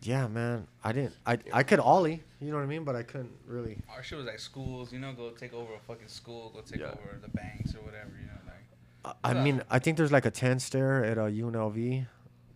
Yeah, 0.02 0.26
man. 0.28 0.66
I 0.84 0.92
didn't. 0.92 1.14
I 1.26 1.38
I 1.52 1.62
could 1.62 1.80
ollie. 1.80 2.22
You 2.40 2.50
know 2.50 2.56
what 2.58 2.62
I 2.62 2.66
mean? 2.66 2.84
But 2.84 2.94
I 2.96 3.02
couldn't 3.02 3.32
really. 3.46 3.78
Our 3.90 4.02
shit 4.02 4.16
was 4.16 4.26
like 4.26 4.38
schools, 4.38 4.92
you 4.92 5.00
know, 5.00 5.12
go 5.12 5.30
take 5.30 5.52
over 5.52 5.74
a 5.74 5.78
fucking 5.80 6.06
school, 6.08 6.50
go 6.54 6.60
take 6.60 6.80
Yeah. 6.80 6.86
over 6.92 7.18
the 7.20 7.28
banks 7.28 7.74
or 7.74 7.80
whatever, 7.80 8.12
you 8.20 8.26
know, 8.26 8.38
like. 8.46 9.14
I, 9.24 9.30
I 9.30 9.34
Yeah. 9.34 9.42
mean, 9.44 9.62
I 9.70 9.78
think 9.80 9.96
there's 9.96 10.12
like 10.12 10.24
a 10.26 10.30
ten 10.30 10.60
stair 10.60 11.04
at 11.04 11.18
uh, 11.18 11.22
UNLV 11.26 12.06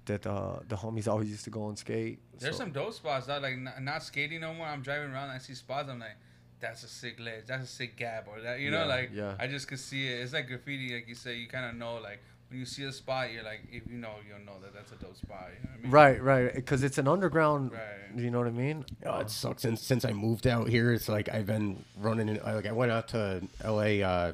that 0.07 0.27
uh, 0.27 0.61
the 0.69 0.77
homies 0.77 1.09
always 1.09 1.29
used 1.31 1.45
to 1.45 1.51
go 1.51 1.69
and 1.69 1.77
skate. 1.79 2.21
There's 2.39 2.57
so- 2.57 2.63
some 2.65 2.73
dope 2.73 2.95
spots. 2.95 3.27
That 3.27 3.43
like 3.43 3.59
not, 3.59 3.83
not 3.83 4.03
skating 4.05 4.41
no 4.41 4.55
more. 4.55 4.67
I'm 4.67 4.83
driving 4.83 5.11
around, 5.11 5.25
and 5.31 5.33
I 5.33 5.39
see 5.39 5.55
spots. 5.55 5.89
I'm 5.91 5.99
like, 5.99 6.17
that's 6.61 6.85
a 6.85 6.89
sick 6.89 7.19
ledge. 7.19 7.47
That's 7.49 7.65
a 7.65 7.67
sick 7.67 7.97
gap, 7.97 8.29
or 8.29 8.41
that 8.41 8.61
you 8.61 8.71
know, 8.71 8.83
Yeah, 8.87 8.95
like 8.97 9.11
yeah. 9.13 9.35
I 9.41 9.49
just 9.49 9.67
could 9.67 9.81
see 9.81 10.07
it. 10.07 10.21
It's 10.21 10.33
like 10.33 10.47
graffiti, 10.47 10.95
like 10.95 11.09
you 11.09 11.17
say. 11.17 11.35
You 11.39 11.49
kind 11.49 11.67
of 11.67 11.75
know, 11.75 11.97
like 11.97 12.21
when 12.32 12.32
you 12.55 12.65
see 12.67 12.85
a 12.85 12.93
spot, 12.93 13.33
you're 13.33 13.43
like, 13.45 13.61
if 13.71 13.87
you 13.91 13.99
know, 13.99 14.15
you'll 14.29 14.45
know 14.45 14.61
that 14.63 14.75
that's 14.75 14.93
a 14.93 14.97
dope 14.97 15.17
spot. 15.17 15.49
You 15.57 15.65
know 15.65 15.71
what 15.71 15.79
I 15.79 15.83
mean? 15.83 15.91
Right, 15.91 16.23
right. 16.23 16.55
Because 16.55 16.83
it's 16.83 16.99
an 16.99 17.09
underground. 17.09 17.73
Right. 17.73 17.81
You 18.23 18.31
know 18.31 18.39
what 18.39 18.49
I 18.49 18.53
mean? 18.53 18.85
Oh, 19.07 19.19
it 19.21 19.31
sucks. 19.31 19.63
Since 19.63 19.83
since 19.83 20.05
I 20.05 20.13
moved 20.13 20.47
out 20.47 20.69
here, 20.69 20.93
it's 20.93 21.09
like 21.09 21.29
I've 21.29 21.47
been 21.47 21.85
running. 21.99 22.29
In, 22.29 22.41
I- 22.45 22.55
like 22.55 22.67
I 22.67 22.73
went 22.73 22.93
out 22.93 23.09
to 23.09 23.43
L.A. 23.65 24.03
Uh, 24.03 24.33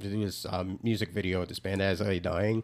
to 0.00 0.08
do 0.08 0.24
this 0.24 0.44
um, 0.50 0.78
music 0.82 1.10
video 1.10 1.40
with 1.40 1.48
this 1.48 1.60
band 1.60 1.80
As 1.80 2.00
I 2.00 2.06
Lay 2.06 2.18
Dying. 2.18 2.62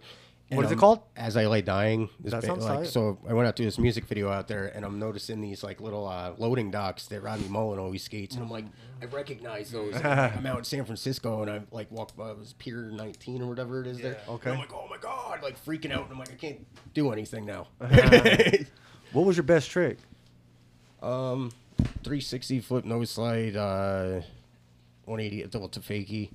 What 0.52 0.64
is 0.66 0.70
it 0.72 0.74
I'm- 0.74 0.80
called? 0.80 1.00
As 1.16 1.36
I 1.36 1.46
Lay 1.46 1.62
Dying. 1.62 2.08
This 2.18 2.32
That 2.32 2.40
ba- 2.40 2.46
sounds 2.48 2.64
like, 2.64 2.78
tight. 2.80 2.86
so 2.88 3.18
I 3.28 3.32
went 3.34 3.46
out 3.46 3.54
to 3.56 3.62
this 3.64 3.78
music 3.78 4.04
video 4.06 4.30
out 4.30 4.48
there, 4.48 4.66
and 4.66 4.84
I'm 4.84 4.98
noticing 4.98 5.40
these 5.40 5.62
like 5.62 5.80
little 5.80 6.06
uh, 6.08 6.32
loading 6.38 6.70
docks 6.72 7.06
that 7.06 7.22
Rodney 7.22 7.48
Mullen 7.48 7.78
always 7.78 8.02
skates, 8.02 8.34
and 8.34 8.44
I'm 8.44 8.50
like, 8.50 8.64
I 9.00 9.04
recognize 9.06 9.70
those. 9.70 9.94
Like, 9.94 10.04
I'm 10.04 10.46
out 10.46 10.58
in 10.58 10.64
San 10.64 10.84
Francisco, 10.84 11.42
and 11.42 11.50
I 11.50 11.60
like 11.70 11.90
walk 11.92 12.16
by 12.16 12.30
it 12.30 12.38
was 12.38 12.52
Pier 12.54 12.90
19 12.92 13.42
or 13.42 13.46
whatever 13.46 13.80
it 13.80 13.86
is 13.86 13.98
there. 13.98 14.18
Okay. 14.28 14.50
And 14.50 14.54
I'm 14.54 14.66
like, 14.66 14.74
oh 14.74 14.86
my 14.90 14.98
god, 14.98 15.42
like 15.42 15.62
freaking 15.64 15.92
out, 15.92 16.02
and 16.04 16.12
I'm 16.12 16.18
like, 16.18 16.32
I 16.32 16.36
can't 16.36 16.66
do 16.94 17.12
anything 17.12 17.46
now. 17.46 17.68
What 19.12 19.26
was 19.26 19.36
your 19.36 19.42
best 19.44 19.68
trick? 19.70 19.98
Um, 21.02 21.50
360 22.04 22.60
flip 22.60 22.84
nose 22.84 23.10
slide, 23.10 23.56
uh, 23.56 24.20
180 25.04 25.46
double 25.48 25.68
to 25.70 25.80
fakie. 25.80 26.30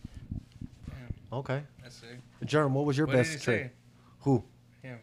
Okay. 1.32 1.64
That's 1.82 2.02
it. 2.04 2.46
Jerem, 2.46 2.72
what 2.72 2.86
was 2.86 2.98
your 2.98 3.08
What 3.08 3.16
best 3.16 3.42
trick? 3.44 3.64
say? 3.68 3.72
Who? 4.26 4.44
Him. 4.82 5.00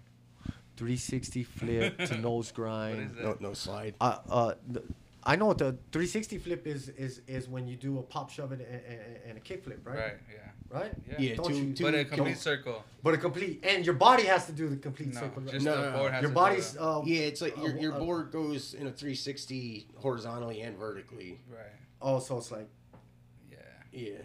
360 0.77 1.45
flip 1.59 1.99
to 1.99 2.17
nose 2.19 2.51
grind. 2.53 3.11
is 3.11 3.17
that? 3.17 3.23
No, 3.23 3.37
no 3.49 3.55
slide. 3.55 3.95
Uh, 4.01 4.19
uh, 4.29 4.55
the, 4.69 4.83
I 5.25 5.37
know 5.37 5.47
what 5.47 5.59
the 5.59 5.73
360 5.93 6.39
flip 6.39 6.67
is 6.67 6.89
is 6.91 7.21
is 7.29 7.49
when 7.49 7.69
you 7.69 7.77
do 7.77 7.99
a 8.01 8.03
pop 8.03 8.29
shove 8.31 8.51
and, 8.51 8.61
and, 8.63 8.91
and 9.29 9.39
a 9.39 9.41
kick 9.41 9.63
flip, 9.63 9.81
right? 9.85 9.97
Right. 9.97 10.15
Yeah. 10.35 10.79
Right? 10.79 10.93
Yeah. 11.09 11.15
Yeah, 11.21 11.35
Don't 11.37 11.47
two- 11.49 11.55
you- 11.57 11.73
two- 11.75 11.85
But 11.85 11.95
a 11.95 12.05
complete 12.05 12.33
don't- 12.33 12.39
circle. 12.39 12.85
But 13.05 13.15
a 13.15 13.19
complete 13.19 13.61
and 13.63 13.87
your 13.87 13.95
body 13.95 14.25
has 14.25 14.47
to 14.47 14.53
do 14.53 14.69
the 14.69 14.77
complete 14.77 15.15
No, 15.15 15.21
circle. 15.21 15.43
right? 15.43 15.53
just 15.53 15.65
No, 15.65 15.77
the 15.77 15.91
no, 15.93 15.97
no. 15.99 16.09
has 16.09 16.23
your 16.23 16.31
to 16.31 16.35
body's 16.35 16.73
Do 16.73 16.81
uh, 16.81 17.03
Yeah, 17.05 17.21
it's 17.21 17.41
like 17.41 17.57
your, 17.59 17.77
your 17.79 17.95
uh, 17.95 17.99
board 18.01 18.33
goes 18.33 18.75
in 18.75 18.87
a 18.89 18.91
360 18.91 19.87
horizontally 19.97 20.63
and 20.63 20.77
vertically. 20.77 21.39
right. 21.49 21.67
oh, 22.01 22.19
so 22.19 22.39
it's 22.39 22.51
like 22.51 22.69
Yeah. 23.51 23.59
Yeah. 23.93 24.19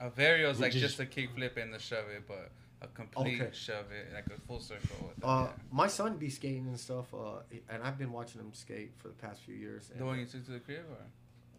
A 0.00 0.10
vario 0.10 0.50
is 0.50 0.58
like 0.58 0.72
just- 0.72 0.82
just, 0.96 1.00
a 1.00 1.06
kick 1.06 1.30
flip 1.36 1.56
and 1.56 1.72
the 1.72 1.78
shove 1.78 2.08
it, 2.16 2.24
but 2.26 2.50
a 2.82 2.86
complete 2.88 3.40
Okay. 3.40 3.50
shove 3.52 3.86
it, 3.90 4.12
like 4.14 4.26
a 4.26 4.40
full 4.46 4.60
circle. 4.60 4.96
With 5.14 5.24
uh, 5.24 5.46
yeah. 5.46 5.52
my 5.72 5.86
son 5.88 6.16
be 6.16 6.30
skating 6.30 6.66
and 6.68 6.78
stuff, 6.78 7.12
uh, 7.12 7.40
and 7.68 7.82
I've 7.82 7.98
been 7.98 8.12
watching 8.12 8.40
him 8.40 8.52
skate 8.52 8.92
for 8.96 9.08
the 9.08 9.14
past 9.14 9.40
few 9.42 9.54
years. 9.54 9.90
The 9.96 10.04
one 10.04 10.18
you 10.18 10.26
took 10.26 10.44
to 10.46 10.52
the 10.52 10.60
crib, 10.60 10.84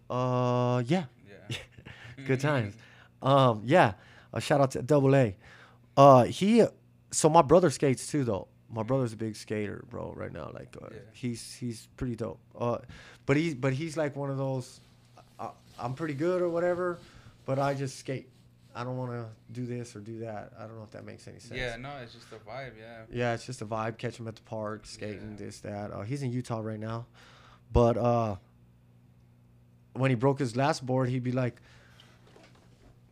or 0.09 0.15
uh, 0.15 0.79
yeah, 0.79 1.05
yeah. 1.27 1.57
good 2.27 2.39
times. 2.39 2.75
Um, 3.21 3.63
yeah, 3.65 3.93
a 4.33 4.39
shout 4.41 4.61
out 4.61 4.71
to 4.71 4.81
Double 4.81 5.15
A. 5.15 5.35
Uh, 5.97 6.23
he, 6.23 6.63
so 7.11 7.29
my 7.29 7.41
brother 7.41 7.69
skates 7.69 8.07
too 8.07 8.23
though. 8.23 8.47
My 8.71 8.83
brother's 8.83 9.13
a 9.13 9.17
big 9.17 9.35
skater, 9.35 9.83
bro. 9.89 10.13
Right 10.15 10.31
now, 10.31 10.51
like 10.53 10.75
uh, 10.81 10.87
Yeah. 10.91 10.99
he's 11.13 11.55
he's 11.55 11.87
pretty 11.97 12.15
dope. 12.15 12.39
Uh, 12.57 12.77
but 13.25 13.35
he's 13.35 13.55
but 13.55 13.73
he's 13.73 13.97
like 13.97 14.15
one 14.15 14.29
of 14.29 14.37
those. 14.37 14.79
I'm 15.81 15.93
pretty 15.93 16.13
good 16.13 16.41
or 16.41 16.49
whatever, 16.49 16.99
but 17.45 17.57
I 17.57 17.73
just 17.73 17.97
skate. 17.99 18.27
I 18.79 18.85
don't 18.85 18.95
want 18.95 19.11
to 19.11 19.25
do 19.51 19.65
this 19.65 19.93
or 19.93 19.99
do 19.99 20.19
that. 20.19 20.53
I 20.57 20.61
don't 20.61 20.77
know 20.77 20.83
if 20.83 20.91
that 20.91 21.03
makes 21.03 21.27
any 21.27 21.39
sense. 21.39 21.59
Yeah, 21.59 21.75
no, 21.75 21.89
it's 22.01 22.13
just 22.13 22.27
a 22.31 22.35
vibe. 22.35 22.71
Yeah. 22.79 23.01
Yeah, 23.11 23.33
it's 23.33 23.45
just 23.45 23.61
a 23.61 23.65
vibe. 23.65 23.97
Catch 23.97 24.17
him 24.17 24.27
at 24.29 24.37
the 24.37 24.41
park, 24.43 24.85
skating, 24.85 25.35
Yeah. 25.37 25.45
this, 25.45 25.59
that. 25.59 25.91
Uh, 25.91 26.01
he's 26.03 26.23
in 26.23 26.31
Utah 26.31 26.61
right 26.61 26.79
now, 26.79 27.05
but 27.73 27.97
uh, 27.97 28.37
when 29.91 30.11
he 30.11 30.15
broke 30.15 30.39
his 30.39 30.55
last 30.55 30.85
board, 30.85 31.09
he'd 31.09 31.25
be 31.25 31.33
like, 31.33 31.57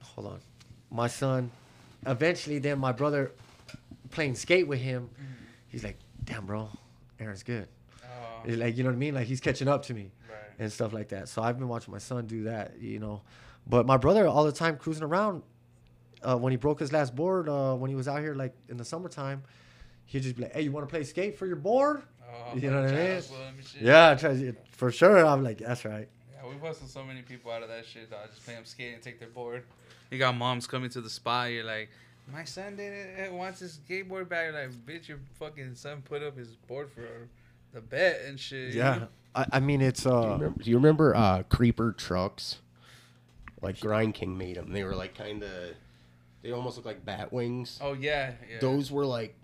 "Hold 0.01 0.28
on, 0.28 0.39
my 0.89 1.07
son." 1.07 1.51
Eventually, 2.05 2.59
then 2.59 2.80
my 2.80 2.93
brother 2.93 3.34
playing 4.09 4.36
skate 4.36 4.70
with 4.70 4.80
him, 4.80 5.09
he's 5.68 5.84
like, 5.84 5.97
"Damn, 6.24 6.45
bro, 6.45 6.70
Aaron's 7.20 7.43
good." 7.43 7.68
Oh, 8.05 8.41
like 8.47 8.78
you 8.78 8.84
know 8.84 8.89
what 8.89 8.95
I 8.95 8.99
mean? 8.99 9.15
Like 9.15 9.28
he's 9.28 9.41
catching 9.41 9.68
up 9.68 9.84
to 9.88 9.93
me 9.93 10.11
right. 10.30 10.39
and 10.59 10.72
stuff 10.72 10.93
like 10.93 11.09
that. 11.09 11.28
So 11.28 11.41
I've 11.41 11.59
been 11.59 11.68
watching 11.68 11.91
my 11.91 11.97
son 11.97 12.26
do 12.26 12.43
that, 12.43 12.80
you 12.80 12.99
know. 12.99 13.22
But 13.70 13.86
my 13.86 13.97
brother 13.97 14.26
all 14.26 14.45
the 14.45 14.53
time 14.53 14.78
cruising 14.78 15.03
around. 15.03 15.43
Uh, 16.24 16.36
when 16.38 16.51
he 16.51 16.57
broke 16.57 16.80
his 16.80 16.91
last 16.91 17.15
board, 17.15 17.47
uh, 17.47 17.76
when 17.76 17.89
he 17.89 17.95
was 17.95 18.07
out 18.07 18.20
here 18.22 18.34
like 18.34 18.53
in 18.70 18.78
the 18.78 18.86
summertime, 18.86 19.43
he'd 20.05 20.24
just 20.24 20.36
be 20.36 20.43
like, 20.43 20.53
"Hey, 20.53 20.61
you 20.61 20.72
want 20.72 20.88
to 20.88 20.91
play 20.91 21.03
skate 21.03 21.38
for 21.38 21.45
your 21.45 21.55
board?" 21.57 22.01
Oh, 22.28 22.55
You 22.55 22.72
know 22.72 22.82
what 22.82 22.93
I 22.93 22.95
mean? 23.13 23.22
swim 23.22 23.39
and 23.57 23.65
shit. 23.65 23.82
Yeah, 23.82 24.11
I 24.11 24.15
try 24.15 24.51
for 24.72 24.91
sure. 24.91 25.26
I'm 25.26 25.43
like, 25.43 25.59
"That's 25.59 25.86
right." 25.86 26.07
Yeah, 26.34 26.49
we 26.49 26.55
busted 26.55 26.89
so 26.89 27.03
many 27.03 27.22
people 27.22 27.51
out 27.51 27.61
of 27.61 27.70
that 27.70 27.86
shit. 27.86 28.09
Dog. 28.09 28.30
Just 28.30 28.45
pay 28.45 28.53
them 28.53 28.65
skate 28.65 28.93
and 28.93 29.01
take 29.01 29.20
their 29.20 29.30
board. 29.30 29.63
You 30.11 30.18
got 30.18 30.36
moms 30.36 30.68
coming 30.68 30.89
to 30.91 31.01
the 31.01 31.09
spot. 31.09 31.51
You're 31.51 31.65
like, 31.65 31.89
my 32.32 32.43
son 32.43 32.76
didn't 32.76 33.34
wants 33.34 33.59
his 33.59 33.80
skateboard 33.88 34.30
back. 34.30 34.51
You're 34.51 34.61
like, 34.61 34.72
bitch, 34.86 35.07
your 35.07 35.20
fucking 35.39 35.76
son 35.76 36.01
put 36.03 36.24
up 36.24 36.38
his 36.38 36.55
board 36.55 36.89
for 36.89 37.28
the 37.74 37.82
bet 37.82 38.22
and 38.26 38.39
shit. 38.39 38.74
Yeah. 38.74 39.05
I, 39.36 39.45
I 39.53 39.59
mean 39.59 39.82
it's 39.82 40.03
Do 40.03 40.09
you 40.09 40.15
uh, 40.15 40.34
remember, 40.34 40.63
do 40.63 40.70
you 40.70 40.76
remember 40.78 41.15
uh, 41.15 41.43
Creeper 41.43 41.91
trucks? 41.93 42.57
Like 43.61 43.80
Grind 43.80 44.13
King 44.13 44.38
made 44.38 44.57
them. 44.57 44.72
They 44.72 44.84
were 44.84 44.95
like 44.95 45.15
kind 45.15 45.43
of, 45.43 45.49
they 46.48 46.54
almost 46.54 46.78
look 46.78 46.86
like 46.86 47.04
bat 47.04 47.34
wings. 47.34 47.78
Oh 47.82 47.91
yeah, 47.93 48.32
yeah. 48.50 48.60
Those 48.60 48.89
were 48.91 49.06
like 49.06 49.36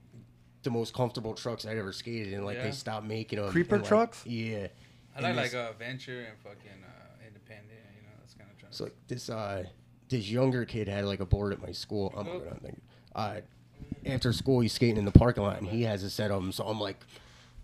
the 0.63 0.69
most 0.71 0.93
comfortable 0.93 1.33
trucks 1.33 1.65
I'd 1.65 1.77
ever 1.77 1.91
skated 1.91 2.31
in. 2.31 2.45
Like 2.45 2.55
Yeah. 2.57 2.63
they 2.63 2.71
stopped 2.71 3.05
making 3.05 3.39
them. 3.39 3.51
Creeper 3.51 3.75
and, 3.75 3.83
like, 3.83 3.89
trucks? 3.89 4.25
Yeah. 4.25 4.67
I 5.15 5.19
like 5.19 5.27
and 5.29 5.35
like 5.35 5.45
this- 5.51 5.53
uh, 5.55 5.73
Venture 5.77 6.21
and 6.21 6.37
fucking 6.39 6.83
uh, 6.83 7.27
Independent. 7.27 7.69
You 7.97 8.03
know, 8.03 8.09
that's 8.19 8.33
kind 8.33 8.49
of 8.49 8.57
trucks. 8.57 8.77
So 8.77 8.85
like 8.85 8.95
this 9.07 9.29
uh 9.29 9.65
this 10.07 10.29
younger 10.29 10.63
kid 10.65 10.87
had 10.87 11.03
like 11.05 11.19
a 11.19 11.25
board 11.25 11.51
at 11.53 11.61
my 11.61 11.71
school. 11.73 12.13
I'm 12.15 12.27
Oh. 12.27 12.39
gonna 12.39 12.59
think. 12.61 12.81
Uh, 13.13 13.41
after 14.05 14.31
school 14.31 14.61
he's 14.61 14.71
skating 14.73 14.95
in 14.97 15.03
the 15.05 15.11
parking 15.11 15.43
lot 15.43 15.57
and 15.59 15.67
he 15.67 15.83
has 15.83 16.03
a 16.03 16.09
set 16.09 16.31
of 16.31 16.41
them. 16.41 16.51
So 16.53 16.63
I'm 16.63 16.79
like, 16.79 16.97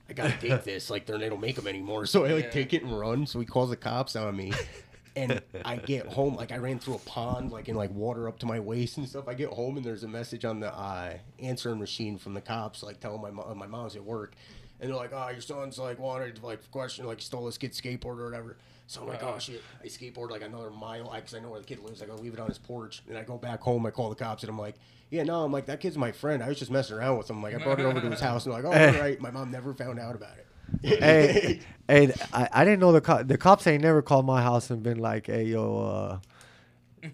I 0.09 0.13
gotta 0.13 0.35
take 0.37 0.63
this. 0.65 0.89
Like 0.89 1.05
they're, 1.05 1.17
they 1.17 1.29
don't 1.29 1.39
make 1.41 1.55
them 1.55 1.67
anymore. 1.67 2.05
So 2.05 2.25
I 2.25 2.33
like 2.33 2.45
Yeah. 2.45 2.49
take 2.51 2.73
it 2.73 2.83
and 2.83 2.99
run. 2.99 3.25
So 3.25 3.39
he 3.39 3.45
calls 3.45 3.69
the 3.69 3.77
cops 3.77 4.15
on 4.17 4.35
me. 4.35 4.51
And 5.19 5.41
I 5.65 5.75
get 5.75 6.05
home, 6.07 6.35
like 6.35 6.51
I 6.51 6.57
ran 6.57 6.79
through 6.79 6.95
a 6.95 6.99
pond, 6.99 7.51
like 7.51 7.67
in 7.67 7.75
like 7.75 7.91
water 7.91 8.27
up 8.27 8.39
to 8.39 8.45
my 8.45 8.59
waist 8.59 8.97
and 8.97 9.07
stuff. 9.07 9.27
I 9.27 9.33
get 9.33 9.49
home 9.49 9.75
and 9.77 9.85
there's 9.85 10.03
a 10.03 10.07
message 10.07 10.45
on 10.45 10.59
the 10.59 10.73
uh, 10.73 11.13
answering 11.39 11.79
machine 11.79 12.17
from 12.17 12.33
the 12.33 12.41
cops, 12.41 12.83
like 12.83 12.99
telling 12.99 13.21
my 13.21 13.31
mom, 13.31 13.57
my 13.57 13.67
mom's 13.67 13.95
at 13.95 14.03
work, 14.03 14.33
and 14.79 14.89
they're 14.89 14.95
like, 14.97 15.11
"Oh, 15.13 15.29
your 15.29 15.41
son's 15.41 15.77
like 15.77 15.99
wanted 15.99 16.37
to 16.37 16.45
like 16.45 16.71
question 16.71 17.05
like 17.05 17.21
stole 17.21 17.45
this 17.45 17.57
kid's 17.57 17.79
skateboard 17.79 18.19
or 18.19 18.25
whatever." 18.25 18.57
So 18.87 19.01
I'm 19.01 19.07
like, 19.07 19.21
"Oh 19.21 19.37
shit!" 19.39 19.61
I 19.83 19.87
skateboard 19.87 20.31
like 20.31 20.41
another 20.41 20.69
mile 20.69 21.11
because 21.13 21.33
I 21.35 21.39
know 21.39 21.49
where 21.49 21.59
the 21.59 21.65
kid 21.65 21.79
lives. 21.79 22.01
I 22.01 22.05
go 22.05 22.15
leave 22.15 22.33
it 22.33 22.39
on 22.39 22.47
his 22.47 22.57
porch, 22.57 23.03
and 23.09 23.17
I 23.17 23.23
go 23.23 23.37
back 23.37 23.61
home. 23.61 23.85
I 23.85 23.91
call 23.91 24.09
the 24.09 24.15
cops, 24.15 24.43
and 24.43 24.49
I'm 24.49 24.57
like, 24.57 24.75
"Yeah, 25.09 25.23
no, 25.23 25.43
I'm 25.43 25.51
like 25.51 25.65
that 25.65 25.79
kid's 25.79 25.97
my 25.97 26.11
friend. 26.11 26.41
I 26.41 26.47
was 26.47 26.57
just 26.57 26.71
messing 26.71 26.95
around 26.97 27.17
with 27.17 27.29
him. 27.29 27.43
Like 27.43 27.53
I 27.55 27.57
brought 27.57 27.79
it 27.79 27.85
over 27.85 27.99
to 27.99 28.09
his 28.09 28.19
house, 28.29 28.45
and 28.45 28.53
like, 28.53 28.63
oh, 28.63 28.71
all 28.71 29.01
right." 29.01 29.19
My 29.19 29.31
mom 29.31 29.51
never 29.51 29.73
found 29.73 29.99
out 29.99 30.15
about 30.15 30.37
it. 30.37 30.47
Hey, 30.81 31.59
hey, 31.87 32.13
I, 32.33 32.49
I 32.51 32.63
didn't 32.63 32.79
know 32.79 32.91
the 32.91 33.01
co- 33.01 33.23
the 33.23 33.37
cops 33.37 33.67
ain't 33.67 33.83
never 33.83 34.01
called 34.01 34.25
my 34.25 34.41
house 34.41 34.69
and 34.69 34.81
been 34.83 34.99
like, 34.99 35.27
"Hey, 35.27 35.45
yo, 35.45 35.79
uh, 35.79 36.19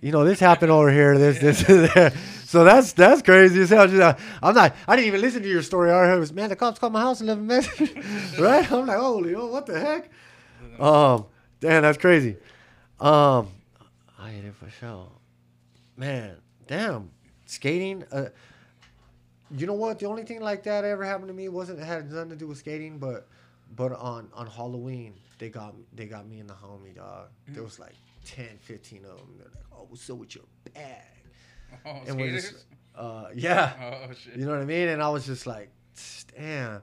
you 0.01 0.11
know 0.11 0.23
this 0.25 0.39
happened 0.39 0.71
over 0.71 0.91
here, 0.91 1.17
this, 1.17 1.39
this, 1.39 1.63
there." 1.63 2.13
So 2.45 2.63
that's 2.63 2.93
that's 2.93 3.21
crazy 3.21 3.63
as 3.63 3.69
hell. 3.69 3.87
Just, 3.87 4.01
uh, 4.01 4.15
I'm 4.41 4.53
not. 4.53 4.75
I 4.87 4.95
didn't 4.95 5.07
even 5.07 5.19
listen 5.19 5.41
to 5.41 5.49
your 5.49 5.63
story. 5.63 5.91
I 5.91 6.05
heard 6.05 6.19
was, 6.19 6.31
"Man, 6.31 6.47
the 6.47 6.55
cops 6.55 6.79
called 6.79 6.93
my 6.93 7.01
house 7.01 7.19
and 7.19 7.27
left 7.27 7.39
a 7.39 7.43
message." 7.43 7.93
right? 8.39 8.71
I'm 8.71 8.85
like, 8.85 8.97
"Holy, 8.97 9.35
oh, 9.35 9.47
what 9.47 9.65
the 9.65 9.77
heck?" 9.77 10.09
Um, 10.79 11.25
damn, 11.59 11.81
that's 11.81 11.97
crazy. 11.97 12.37
Um, 12.99 13.49
I 14.17 14.29
hate 14.31 14.45
it 14.45 14.55
for 14.55 14.69
sure. 14.69 15.11
Man, 15.97 16.37
damn, 16.67 17.09
skating. 17.45 18.05
Uh, 18.11 18.29
you 19.51 19.67
know 19.67 19.73
what? 19.73 19.99
The 19.99 20.05
only 20.05 20.23
thing 20.23 20.39
like 20.39 20.63
that 20.63 20.85
ever 20.85 21.03
happened 21.03 21.27
to 21.27 21.33
me 21.33 21.49
wasn't 21.49 21.79
it 21.79 21.85
had 21.85 22.11
nothing 22.11 22.29
to 22.29 22.35
do 22.35 22.47
with 22.47 22.59
skating, 22.59 22.99
but 22.99 23.27
but 23.75 23.91
on 23.93 24.29
on 24.33 24.47
Halloween 24.47 25.13
they 25.39 25.49
got 25.49 25.73
they 25.93 26.05
got 26.05 26.27
me 26.27 26.39
and 26.39 26.49
the 26.49 26.53
homie 26.53 26.95
dog. 26.95 27.27
There 27.47 27.63
was 27.63 27.79
like 27.79 27.95
10, 28.25 28.57
15 28.61 29.05
of 29.05 29.17
them. 29.17 29.35
They're 29.37 29.47
like, 29.53 29.63
"Oh, 29.73 29.85
what's 29.89 30.09
up 30.09 30.17
with 30.17 30.35
your 30.35 30.45
bag?" 30.73 31.01
oh, 31.85 32.01
And 32.07 32.15
we're 32.17 32.31
just, 32.31 32.65
uh, 32.95 33.25
yeah, 33.35 33.73
oh 34.09 34.13
shit. 34.13 34.35
you 34.37 34.45
know 34.45 34.51
what 34.51 34.61
I 34.61 34.65
mean. 34.65 34.87
And 34.89 35.01
I 35.03 35.09
was 35.09 35.25
just 35.25 35.45
like, 35.45 35.69
damn. 36.37 36.81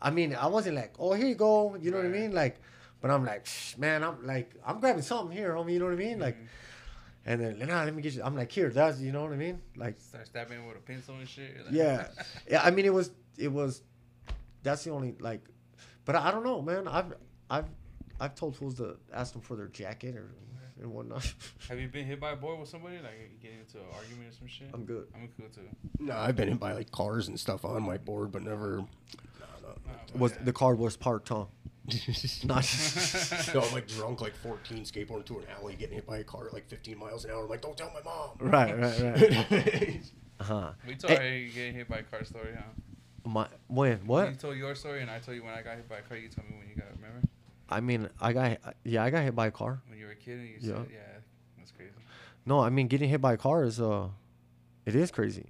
I 0.00 0.10
mean, 0.10 0.34
I 0.34 0.46
wasn't 0.46 0.76
like, 0.76 0.94
"Oh, 0.98 1.12
here 1.12 1.26
you 1.28 1.34
go," 1.36 1.76
you 1.80 1.90
know 1.92 1.98
what 1.98 2.06
I 2.06 2.10
mean? 2.10 2.32
Like, 2.32 2.60
but 3.00 3.10
I'm 3.10 3.24
like, 3.24 3.46
"Shh, 3.46 3.76
man, 3.78 4.02
I'm 4.02 4.26
like, 4.26 4.52
I'm 4.66 4.80
grabbing 4.80 5.02
something 5.02 5.36
here, 5.36 5.52
homie. 5.54 5.74
You 5.74 5.78
know 5.78 5.84
what 5.84 5.94
I 5.94 5.96
mean? 5.96 6.18
Like, 6.18 6.36
Mhm. 6.36 6.46
and 7.26 7.40
then 7.40 7.68
nah, 7.68 7.84
let 7.84 7.94
me 7.94 8.02
get 8.02 8.14
you. 8.14 8.22
I'm 8.24 8.34
like, 8.36 8.50
here, 8.50 8.68
that's 8.70 8.98
you 9.00 9.12
know 9.12 9.22
what 9.22 9.32
I 9.32 9.36
mean? 9.36 9.62
Like, 9.76 10.00
Start 10.00 10.26
stabbing 10.26 10.66
with 10.66 10.76
a 10.76 10.80
pencil 10.80 11.14
and 11.14 11.28
shit. 11.28 11.56
like- 11.64 11.72
yeah, 11.72 12.08
yeah. 12.50 12.62
I 12.64 12.70
mean, 12.72 12.84
it 12.84 12.92
was 12.92 13.12
it 13.38 13.52
was. 13.52 13.82
That's 14.64 14.82
the 14.84 14.90
only 14.90 15.14
like, 15.20 15.44
but 16.04 16.14
I, 16.16 16.28
I 16.28 16.30
don't 16.30 16.44
know, 16.44 16.62
man. 16.62 16.88
I've 16.88 17.12
I've 17.50 17.66
I've 18.20 18.34
told 18.34 18.56
fools 18.56 18.76
to 18.76 18.96
ask 19.12 19.32
them 19.32 19.42
for 19.42 19.56
their 19.56 19.68
jacket 19.68 20.16
or 20.16 20.30
and 20.80 20.90
whatnot. 20.92 21.32
Have 21.68 21.78
you 21.78 21.86
been 21.88 22.04
hit 22.06 22.18
by 22.18 22.32
a 22.32 22.36
board 22.36 22.58
with 22.58 22.68
somebody? 22.68 22.96
Like 22.96 23.38
getting 23.40 23.60
into 23.60 23.78
an 23.78 23.84
argument 23.94 24.30
or 24.30 24.32
some 24.32 24.48
shit? 24.48 24.68
I'm 24.74 24.84
good. 24.84 25.06
I'm 25.14 25.28
cool 25.36 25.46
too. 25.48 25.68
No, 26.00 26.16
I've 26.16 26.34
been 26.36 26.48
hit 26.48 26.58
by 26.58 26.72
like 26.72 26.90
cars 26.90 27.28
and 27.28 27.38
stuff 27.38 27.64
on 27.64 27.82
my 27.84 27.98
board, 27.98 28.32
but 28.32 28.42
never. 28.42 28.78
No, 28.78 28.86
Oh, 29.64 30.18
Was 30.18 30.32
yeah. 30.32 30.38
the 30.44 30.52
car 30.52 30.74
was 30.74 30.96
parked, 30.96 31.28
huh? 31.28 31.44
no. 31.86 31.94
Not. 32.54 32.64
No, 33.54 33.60
I'm 33.60 33.72
like 33.72 33.86
drunk, 33.86 34.20
like 34.20 34.34
14, 34.34 34.78
skateboarding 34.84 35.18
into 35.20 35.38
an 35.38 35.44
alley, 35.56 35.74
getting 35.76 35.94
hit 35.94 36.06
by 36.06 36.18
a 36.18 36.24
car 36.24 36.46
at 36.48 36.52
like 36.52 36.68
15 36.68 36.98
miles 36.98 37.24
an 37.24 37.30
hour. 37.30 37.44
I'm 37.44 37.48
like, 37.48 37.60
don't 37.60 37.76
tell 37.76 37.90
my 37.94 38.02
mom. 38.02 38.30
right, 38.40 38.76
right, 38.78 39.50
right. 39.50 40.00
Uh-huh. 40.40 40.72
We 40.86 40.94
told 40.96 41.16
her 41.18 41.36
you 41.38 41.50
getting 41.52 41.74
hit 41.74 41.88
by 41.88 41.98
a 41.98 42.02
car 42.02 42.24
story, 42.24 42.54
huh? 42.56 42.62
My 43.24 43.46
when 43.68 43.98
what? 44.06 44.28
You 44.30 44.34
told 44.36 44.56
your 44.56 44.74
story, 44.74 45.00
and 45.02 45.10
I 45.10 45.18
told 45.20 45.36
you 45.36 45.44
when 45.44 45.54
I 45.54 45.62
got 45.62 45.76
hit 45.76 45.88
by 45.88 45.98
a 45.98 46.02
car. 46.02 46.16
You 46.16 46.28
told 46.28 46.48
me 46.48 46.56
when 46.58 46.68
you 46.68 46.74
got. 46.74 46.86
Remember 46.96 47.20
I 47.68 47.80
mean, 47.80 48.08
I 48.20 48.32
got 48.32 48.58
yeah, 48.84 49.04
I 49.04 49.10
got 49.10 49.22
hit 49.22 49.34
by 49.36 49.46
a 49.46 49.50
car. 49.50 49.80
when 49.88 49.98
you 49.98 50.06
were 50.06 50.12
a 50.12 50.16
kid 50.16 50.38
and 50.38 50.48
you 50.48 50.56
Yeah. 50.60 50.76
said, 50.76 50.86
"Yeah, 50.92 50.98
that's 51.58 51.70
crazy." 51.72 51.92
No, 52.44 52.60
I 52.60 52.68
mean 52.70 52.88
getting 52.88 53.08
hit 53.08 53.20
by 53.20 53.34
a 53.34 53.36
car 53.36 53.64
is 53.64 53.80
uh, 53.80 54.08
it 54.86 54.94
is 54.96 55.10
crazy. 55.10 55.46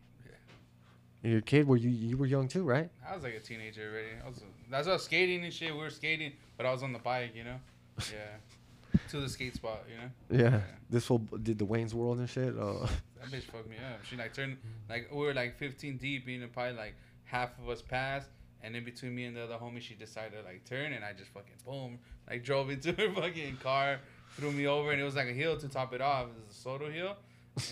You're 1.23 1.39
a 1.39 1.43
kid. 1.43 1.67
Were 1.69 1.77
you 1.77 1.89
you 1.89 2.17
were 2.17 2.27
young 2.27 2.49
too, 2.49 2.65
right? 2.65 2.91
I 3.09 3.15
was 3.15 3.23
like 3.23 3.35
a 3.35 3.41
teenager 3.41 3.89
already. 3.91 4.09
I 4.25 4.29
was. 4.29 4.43
That's 4.71 4.89
why 4.89 4.97
skating 4.99 5.45
and 5.45 5.53
shit. 5.53 5.73
We 5.73 5.79
were 5.81 5.91
skating, 5.91 6.33
but 6.57 6.67
I 6.67 6.73
was 6.73 6.83
on 6.83 6.93
the 6.93 6.99
bike, 6.99 7.33
you 7.35 7.45
know. 7.45 7.57
Yeah. 8.13 8.99
to 9.11 9.21
the 9.21 9.29
skate 9.29 9.55
spot, 9.55 9.85
you 9.89 9.97
know. 10.37 10.45
Yeah. 10.51 10.61
This 10.91 11.07
fool 11.07 11.19
did 11.43 11.59
the 11.59 11.65
Wayne's 11.65 11.95
World 11.95 12.19
and 12.19 12.29
shit. 12.29 12.55
Uh, 12.59 12.87
That 13.21 13.31
bitch 13.31 13.45
fucked 13.45 13.69
me 13.69 13.77
up. 13.77 14.05
She 14.05 14.17
like 14.17 14.35
turned 14.35 14.57
like 14.91 15.09
we 15.13 15.19
were 15.25 15.33
like 15.35 15.57
15 15.59 15.97
deep, 15.99 16.27
being 16.27 16.47
probably 16.49 16.73
like 16.77 16.95
half 17.33 17.59
of 17.59 17.69
us 17.69 17.81
passed, 17.81 18.29
and 18.63 18.77
in 18.77 18.85
between 18.85 19.15
me 19.15 19.25
and 19.25 19.35
the 19.35 19.43
other 19.43 19.55
homie, 19.57 19.81
she 19.81 19.95
decided 19.95 20.33
to 20.39 20.43
like 20.45 20.65
turn, 20.67 20.93
and 20.93 21.03
I 21.05 21.13
just 21.15 21.31
fucking 21.31 21.55
boom, 21.67 21.99
like 22.29 22.45
drove 22.45 22.71
into 22.71 22.93
her 22.93 23.11
fucking 23.15 23.57
car, 23.57 24.01
threw 24.37 24.53
me 24.53 24.67
over, 24.67 24.93
and 24.93 25.01
it 25.01 25.05
was 25.05 25.17
like 25.17 25.29
a 25.29 25.33
hill 25.33 25.57
to 25.59 25.69
top 25.69 25.95
it 25.95 26.03
off. 26.03 26.27
It 26.27 26.35
was 26.47 26.55
a 26.57 26.61
Soto 26.61 26.91
hill, 26.91 27.17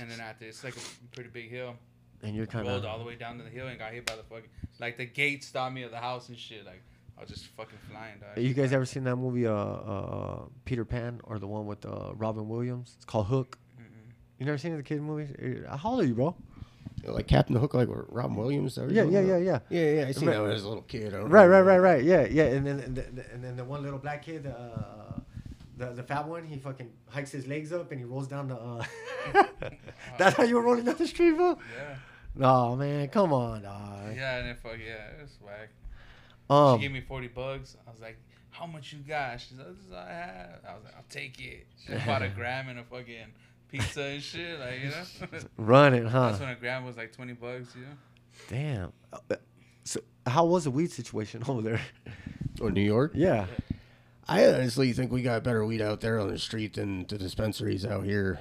and 0.01 0.11
then 0.11 0.19
after 0.19 0.47
it's 0.47 0.65
like 0.65 0.75
a 0.77 1.15
pretty 1.15 1.29
big 1.31 1.51
hill. 1.51 1.75
and 2.23 2.35
you're 2.35 2.47
kind 2.47 2.67
of 2.67 2.73
rolled 2.73 2.87
all 2.87 2.99
the 2.99 3.05
way 3.05 3.17
down 3.17 3.37
to 3.39 3.45
the 3.45 3.51
hill 3.51 3.67
and 3.69 3.79
got 3.79 3.93
hit 3.93 4.07
by 4.07 4.17
the 4.17 4.23
fucking 4.23 4.49
like 4.79 4.97
the 4.97 5.07
gate 5.07 5.45
stopped 5.45 5.75
me 5.75 5.85
at 5.85 5.91
the 5.91 5.99
house 5.99 6.29
and 6.31 6.39
shit. 6.39 6.65
Like 6.65 6.83
I 7.19 7.21
was 7.21 7.29
just 7.29 7.47
fucking 7.49 7.79
flying. 7.91 8.19
Dog. 8.19 8.43
You 8.43 8.55
guys 8.55 8.73
ever 8.73 8.87
seen 8.87 9.05
that 9.05 9.17
movie, 9.17 9.47
uh, 9.47 9.53
uh, 9.55 10.45
Peter 10.65 10.87
Pan, 10.87 11.21
or 11.25 11.39
the 11.39 11.47
one 11.47 11.67
with 11.67 11.85
uh, 11.85 12.13
Robin 12.15 12.49
Williams? 12.49 12.95
It's 12.97 13.05
called 13.05 13.27
Hook. 13.27 13.59
Mm-mm. 13.79 14.13
You 14.39 14.47
never 14.47 14.57
seen 14.57 14.75
the 14.75 14.83
kid 14.83 15.03
movie? 15.03 15.29
How 15.69 15.91
old 15.91 16.01
are 16.01 16.07
you, 16.07 16.15
bro? 16.15 16.35
Like 17.05 17.27
Captain 17.27 17.57
Hook, 17.57 17.73
like 17.75 17.89
Robin 17.91 18.37
Williams. 18.37 18.75
that 18.75 18.91
Yeah, 18.91 19.05
yeah, 19.05 19.21
yeah, 19.21 19.37
yeah. 19.39 19.59
Yeah, 19.71 19.91
yeah. 19.93 20.07
I 20.09 20.13
seen 20.13 20.29
Right. 20.29 20.35
that 20.35 20.43
when 20.43 20.51
I 20.51 20.55
was 20.55 20.65
a 20.65 20.69
little 20.69 20.83
kid. 20.83 21.15
I 21.15 21.19
don't 21.19 21.31
Right, 21.31 21.47
right, 21.47 21.63
right, 21.63 21.79
right. 21.79 22.05
Yeah, 22.05 22.27
yeah. 22.31 22.45
And 22.45 22.67
then 22.67 22.81
and, 22.81 22.95
the, 22.97 23.07
and 23.33 23.43
then 23.43 23.57
the 23.57 23.65
one 23.65 23.83
little 23.83 23.99
black 23.99 24.23
kid, 24.25 24.47
uh, 24.47 25.19
the 25.79 25.93
the 25.93 26.03
fat 26.03 26.29
one, 26.29 26.45
he 26.45 26.59
fucking 26.59 26.91
hikes 27.09 27.31
his 27.33 27.47
legs 27.47 27.73
up 27.73 27.91
and 27.91 27.99
he 28.01 28.05
rolls 28.05 28.29
down 28.29 28.49
the. 28.49 28.57
Uh, 28.57 28.85
That's 30.19 30.37
how 30.37 30.43
you 30.45 30.57
were 30.57 30.63
rolling 30.63 30.85
down 30.85 30.97
the 30.97 31.07
street, 31.07 31.33
bro. 31.37 31.59
Yeah. 31.77 31.97
No, 32.35 32.77
man, 32.77 33.09
come 33.09 33.33
on, 33.33 33.63
dog. 33.63 34.15
Yeah, 34.15 34.37
and 34.39 34.49
then 34.49 34.57
fuck 34.63 34.77
yeah, 34.79 35.19
it 35.19 35.23
was 35.23 35.37
whack. 35.43 35.71
Um, 36.49 36.79
she 36.79 36.83
gave 36.83 36.93
me 36.93 37.01
forty 37.01 37.29
bucks. 37.29 37.77
I 37.87 37.91
was 37.91 38.01
like, 38.01 38.19
"How 38.51 38.67
much 38.67 38.93
you 38.93 38.99
got?" 39.01 39.41
She's 39.41 39.57
like, 39.59 39.69
"This 39.69 39.79
is 39.87 39.91
all 39.93 39.99
I 39.99 40.13
have." 40.13 40.61
I 40.69 40.75
was 40.75 40.85
like, 40.85 40.95
"I'll 40.97 41.05
take 41.09 41.41
it." 41.41 41.67
She 41.87 41.93
bought 42.07 42.23
a 42.23 42.29
gram 42.29 42.69
and 42.69 42.79
a 42.79 42.85
fucking 42.85 43.33
pizza 43.71 44.03
and 44.03 44.23
shit, 44.23 44.59
like 44.61 44.81
you 44.83 44.91
know. 44.91 45.39
running, 45.57 46.07
huh? 46.07 46.29
That's 46.31 46.41
when 46.41 46.49
a 46.51 46.55
gram 46.55 46.85
was 46.85 46.97
like 46.97 47.13
twenty 47.13 47.33
bucks, 47.35 47.75
you 47.75 47.83
know. 47.83 47.97
Damn. 48.49 48.93
Uh, 49.13 49.37
So, 49.85 50.01
how 50.27 50.45
was 50.45 50.65
the 50.65 50.71
weed 50.71 50.91
situation 50.93 51.43
over 51.49 51.63
there? 51.63 51.81
Or 52.61 52.71
New 52.71 52.83
York. 52.83 53.13
yeah. 53.15 53.47
I 54.29 54.47
honestly 54.47 54.93
think 54.93 55.11
we 55.11 55.23
got 55.23 55.43
better 55.43 55.65
weed 55.65 55.81
out 55.81 56.01
there 56.03 56.21
on 56.21 56.29
the 56.29 56.39
street 56.39 56.75
than 56.75 57.05
the 57.09 57.19
dispensaries 57.19 57.85
out 57.85 58.05
here. 58.05 58.39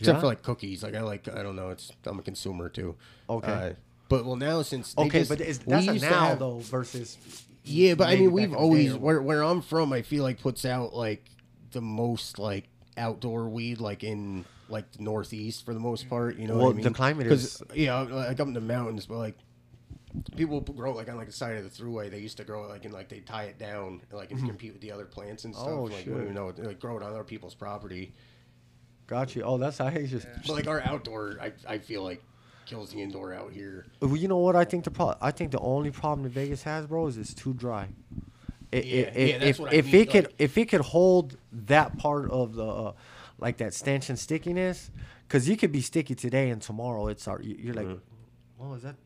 Except 0.00 0.16
Yeah? 0.16 0.20
for 0.20 0.26
like 0.26 0.42
cookies. 0.42 0.82
Like 0.82 0.94
I 0.96 1.02
like 1.02 1.28
I 1.28 1.42
don't 1.42 1.54
know. 1.56 1.68
It's 1.70 1.92
I'm 2.06 2.18
a 2.18 2.22
consumer 2.22 2.68
too. 2.68 2.96
Okay. 3.30 3.52
Uh, 3.52 3.72
but 4.08 4.24
well 4.24 4.36
now 4.36 4.62
since 4.62 4.94
they 4.94 5.02
Okay, 5.04 5.18
just- 5.20 5.28
but 5.30 5.40
is, 5.40 5.60
we 5.64 5.70
that's 5.72 5.86
a 5.86 5.94
now 6.10 6.20
have- 6.28 6.38
though 6.40 6.58
versus. 6.58 7.18
Yeah, 7.64 7.94
but 7.94 8.08
I 8.08 8.16
mean 8.16 8.32
we've 8.32 8.44
in 8.44 8.50
the 8.52 8.56
day 8.56 8.62
always 8.62 8.94
where 8.94 9.20
where 9.22 9.42
I'm 9.44 9.60
from. 9.60 9.92
I 9.92 10.02
feel 10.02 10.22
like 10.24 10.40
puts 10.40 10.64
out 10.64 10.94
like 10.94 11.24
the 11.72 11.82
most 11.82 12.38
like 12.38 12.68
outdoor 12.96 13.48
weed 13.48 13.78
like 13.80 14.02
in 14.02 14.44
like 14.68 14.90
the 14.92 15.02
northeast 15.02 15.64
for 15.64 15.74
the 15.74 15.80
most 15.80 16.08
part. 16.08 16.36
You 16.36 16.46
know, 16.48 16.54
Well, 16.56 16.64
what 16.66 16.70
I 16.72 16.74
mean? 16.74 16.84
the 16.84 16.90
climate 16.90 17.26
is- 17.26 17.62
yeah, 17.74 18.00
like 18.00 18.38
up 18.40 18.46
in 18.46 18.52
the 18.54 18.60
mountains, 18.60 19.06
but 19.06 19.18
like 19.18 19.36
people 20.36 20.60
grow 20.60 20.92
like 20.92 21.08
on 21.08 21.16
like 21.16 21.26
the 21.26 21.32
side 21.32 21.56
of 21.56 21.64
the 21.64 21.70
thruway. 21.82 22.10
They 22.10 22.18
used 22.18 22.36
to 22.38 22.44
grow 22.44 22.64
it 22.64 22.68
like 22.68 22.84
and 22.84 22.94
like 22.94 23.08
they 23.08 23.20
tie 23.20 23.44
it 23.44 23.58
down 23.58 24.02
like 24.12 24.30
and 24.30 24.44
compete 24.46 24.72
with 24.72 24.80
the 24.82 24.92
other 24.92 25.04
plants 25.04 25.44
and 25.44 25.54
stuff. 25.54 25.68
Mm-hmm. 25.68 25.78
Oh, 25.78 25.82
like 25.84 26.06
you 26.06 26.12
shit. 26.14 26.22
even 26.22 26.34
know 26.34 26.52
like 26.58 26.80
grow 26.80 26.96
it 26.96 27.02
on 27.02 27.10
other 27.10 27.24
people's 27.24 27.54
property. 27.54 28.12
Got 29.06 29.34
you. 29.34 29.42
Oh, 29.42 29.56
that's 29.56 29.78
how 29.78 29.88
he's 29.88 30.10
just. 30.10 30.26
But 30.46 30.52
like 30.52 30.66
our 30.66 30.80
outdoor, 30.82 31.38
I, 31.40 31.52
I 31.66 31.78
feel 31.78 32.02
like 32.02 32.22
kills 32.66 32.90
the 32.92 33.00
indoor 33.02 33.32
out 33.32 33.52
here. 33.52 33.86
Well, 34.00 34.16
you 34.16 34.28
know 34.28 34.36
what? 34.36 34.54
I 34.54 34.64
think 34.64 34.84
the 34.84 34.90
pro- 34.90 35.14
I 35.20 35.30
think 35.30 35.50
the 35.52 35.58
only 35.60 35.90
problem 35.90 36.24
that 36.24 36.32
Vegas 36.32 36.62
has, 36.64 36.86
bro, 36.86 37.06
is 37.06 37.16
it's 37.16 37.32
too 37.32 37.54
dry. 37.54 37.88
It, 38.70 38.84
Yeah, 38.84 38.96
it, 39.00 39.16
yeah, 39.16 39.34
if 39.36 39.40
that's 39.40 39.58
what 39.60 39.72
I 39.72 39.76
if 39.76 39.86
mean, 39.86 39.94
it 40.02 40.10
could 40.10 40.34
if 40.38 40.58
it 40.58 40.66
could 40.66 40.82
hold 40.82 41.38
that 41.52 41.96
part 41.96 42.30
of 42.30 42.54
the 42.54 42.66
uh, 42.66 42.92
like 43.38 43.56
that 43.58 43.74
stench 43.74 44.08
and 44.10 44.18
stickiness, 44.18 44.90
because 45.26 45.48
you 45.48 45.56
could 45.56 45.72
be 45.72 45.80
sticky 45.80 46.14
today 46.14 46.50
and 46.50 46.60
tomorrow 46.60 47.08
it's 47.08 47.26
our 47.28 47.40
you're 47.42 47.74
like, 47.74 47.86
Mhm. 47.86 48.00
what 48.56 48.70
was 48.70 48.82
that? 48.82 48.96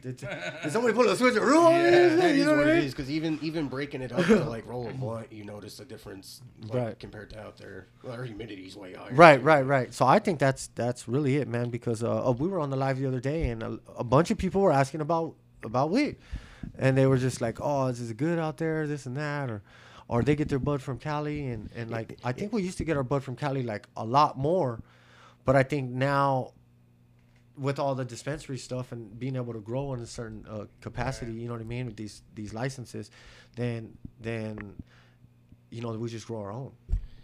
Did, 0.00 0.16
did 0.16 0.72
somebody 0.72 0.94
pull 0.94 1.06
a 1.06 1.14
switch? 1.14 1.34
Yeah, 1.34 1.40
That 2.16 2.34
you 2.34 2.40
is 2.40 2.46
know 2.46 2.52
what 2.56 2.58
what 2.66 2.68
it 2.68 2.84
is 2.84 2.92
because 2.94 3.10
even 3.10 3.38
even 3.42 3.68
breaking 3.68 4.00
it 4.00 4.10
up 4.10 4.24
to 4.24 4.42
like 4.44 4.66
roll 4.66 4.88
a 4.88 4.92
blunt, 4.92 5.30
you 5.30 5.44
notice 5.44 5.80
a 5.80 5.84
difference 5.84 6.40
like, 6.62 6.72
Right. 6.82 6.98
compared 6.98 7.28
to 7.30 7.38
out 7.40 7.58
there. 7.58 7.88
Well, 8.02 8.14
our 8.14 8.24
humidity's 8.24 8.74
way 8.74 8.94
higher. 8.94 9.12
Right, 9.12 9.36
too. 9.38 9.44
right, 9.44 9.60
right. 9.66 9.92
So 9.92 10.06
I 10.06 10.18
think 10.18 10.38
that's 10.38 10.68
that's 10.74 11.06
really 11.08 11.36
it, 11.36 11.46
man. 11.46 11.68
Because 11.68 12.02
uh, 12.02 12.26
uh, 12.26 12.32
we 12.32 12.48
were 12.48 12.58
on 12.58 12.70
the 12.70 12.76
live 12.76 12.98
the 12.98 13.06
other 13.06 13.20
day, 13.20 13.50
and 13.50 13.62
a, 13.62 13.78
a 13.98 14.04
bunch 14.04 14.30
of 14.30 14.38
people 14.38 14.62
were 14.62 14.72
asking 14.72 15.02
about 15.02 15.34
about 15.62 15.90
weed, 15.90 16.16
and 16.78 16.96
they 16.96 17.04
were 17.04 17.18
just 17.18 17.42
like, 17.42 17.58
"Oh, 17.60 17.88
is 17.88 18.10
it 18.10 18.16
good 18.16 18.38
out 18.38 18.56
there? 18.56 18.86
This 18.86 19.04
and 19.04 19.16
that," 19.18 19.50
or 19.50 19.60
or 20.08 20.22
they 20.22 20.36
get 20.36 20.48
their 20.48 20.58
bud 20.58 20.82
from 20.82 20.98
Cali, 20.98 21.46
and 21.48 21.70
and 21.74 21.90
like 21.90 22.18
I 22.24 22.32
think 22.32 22.52
we 22.52 22.62
used 22.62 22.78
to 22.78 22.84
get 22.84 22.96
our 22.96 23.02
bud 23.02 23.22
from 23.22 23.36
Cali 23.36 23.62
like 23.62 23.86
a 23.96 24.04
lot 24.04 24.38
more, 24.38 24.80
but 25.44 25.56
I 25.56 25.62
think 25.62 25.90
now. 25.90 26.52
With 27.54 27.78
all 27.78 27.94
the 27.94 28.04
dispensary 28.06 28.56
stuff 28.56 28.92
and 28.92 29.18
being 29.18 29.36
able 29.36 29.52
to 29.52 29.60
grow 29.60 29.92
in 29.92 30.00
a 30.00 30.06
certain 30.06 30.46
uh, 30.48 30.64
capacity, 30.80 31.32
you 31.32 31.46
know 31.48 31.52
what 31.52 31.60
I 31.60 31.64
mean, 31.64 31.84
with 31.84 31.96
these 31.96 32.22
these 32.34 32.54
licenses, 32.54 33.10
then 33.56 33.98
then, 34.18 34.74
you 35.68 35.82
know, 35.82 35.90
we 35.90 36.08
just 36.08 36.26
grow 36.26 36.40
our 36.40 36.50
own. 36.50 36.72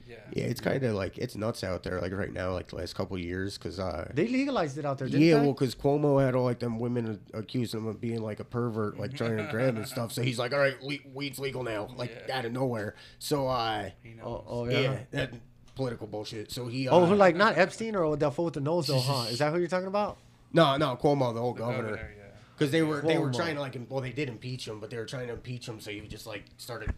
Yeah. 0.09 0.17
Yeah, 0.33 0.45
it's 0.45 0.61
kind 0.61 0.83
of 0.83 0.95
like 0.95 1.19
it's 1.19 1.37
nuts 1.37 1.63
out 1.63 1.83
there. 1.83 2.01
Like 2.01 2.13
right 2.13 2.33
now, 2.33 2.53
like 2.53 2.69
the 2.69 2.77
last 2.77 2.95
couple 2.95 3.17
of 3.17 3.23
years, 3.23 3.59
because 3.59 3.79
uh, 3.79 4.11
They 4.15 4.27
legalized 4.27 4.79
it 4.79 4.85
out 4.87 4.99
there, 4.99 5.09
didn't 5.09 5.23
yeah, 5.27 5.35
they? 5.35 5.41
well, 5.43 5.53
because 5.53 5.75
Cuomo 5.75 6.25
had 6.25 6.35
all 6.35 6.45
like 6.45 6.61
them 6.61 6.79
women 6.79 7.21
accusing 7.35 7.81
him 7.81 7.87
of 7.87 8.01
being 8.01 8.23
like 8.23 8.41
a 8.41 8.45
pervert, 8.45 8.99
like 8.99 9.13
trying 9.15 9.37
to 9.37 9.47
grab 9.51 9.77
and 9.77 9.87
stuff. 9.87 10.13
So 10.13 10.23
he's 10.23 10.39
like, 10.39 10.53
"All 10.53 10.59
right, 10.59 10.81
le- 10.83 10.97
weed's 11.13 11.39
legal 11.39 11.63
now," 11.63 11.89
like 11.97 12.25
Yeah. 12.29 12.39
out 12.39 12.45
of 12.47 12.53
nowhere. 12.53 12.95
So 13.19 13.47
uh, 13.49 13.91
Oh, 14.25 14.45
oh 14.47 14.65
yeah, 14.69 14.81
yeah. 14.81 14.99
that 15.11 15.35
political 15.75 16.07
bullshit. 16.07 16.51
So 16.51 16.67
he, 16.67 16.89
uh, 16.89 16.95
Oh, 16.97 17.05
like 17.15 17.37
not 17.37 17.57
Epstein 17.59 17.95
or 17.95 18.17
that 18.17 18.31
fool 18.35 18.47
with 18.47 18.55
the 18.55 18.61
nose 18.61 18.87
though, 18.87 18.99
huh? 19.01 19.27
Is 19.31 19.39
that 19.39 19.53
who 19.53 19.59
you're 19.59 19.69
talking 19.69 19.87
about? 19.89 20.17
no, 20.53 20.77
no, 20.79 20.97
Cuomo, 20.97 21.35
the 21.35 21.41
old 21.41 21.57
The 21.57 21.61
governor. 21.61 21.83
governor, 21.91 22.15
yeah. 22.17 22.25
Because 22.57 22.73
they 22.73 22.83
were 22.83 23.01
they 23.03 23.19
were 23.19 23.31
trying 23.31 23.55
to 23.55 23.61
like 23.61 23.77
well 23.89 24.01
they 24.01 24.11
did 24.13 24.29
impeach 24.29 24.67
him, 24.67 24.81
but 24.81 24.91
they 24.91 24.97
were 24.97 25.05
trying 25.07 25.27
to 25.29 25.35
impeach 25.35 25.69
him 25.69 25.79
so 25.81 25.91
he 25.91 26.01
just 26.09 26.27
like 26.27 26.45
started 26.57 26.91
giving 26.91 26.97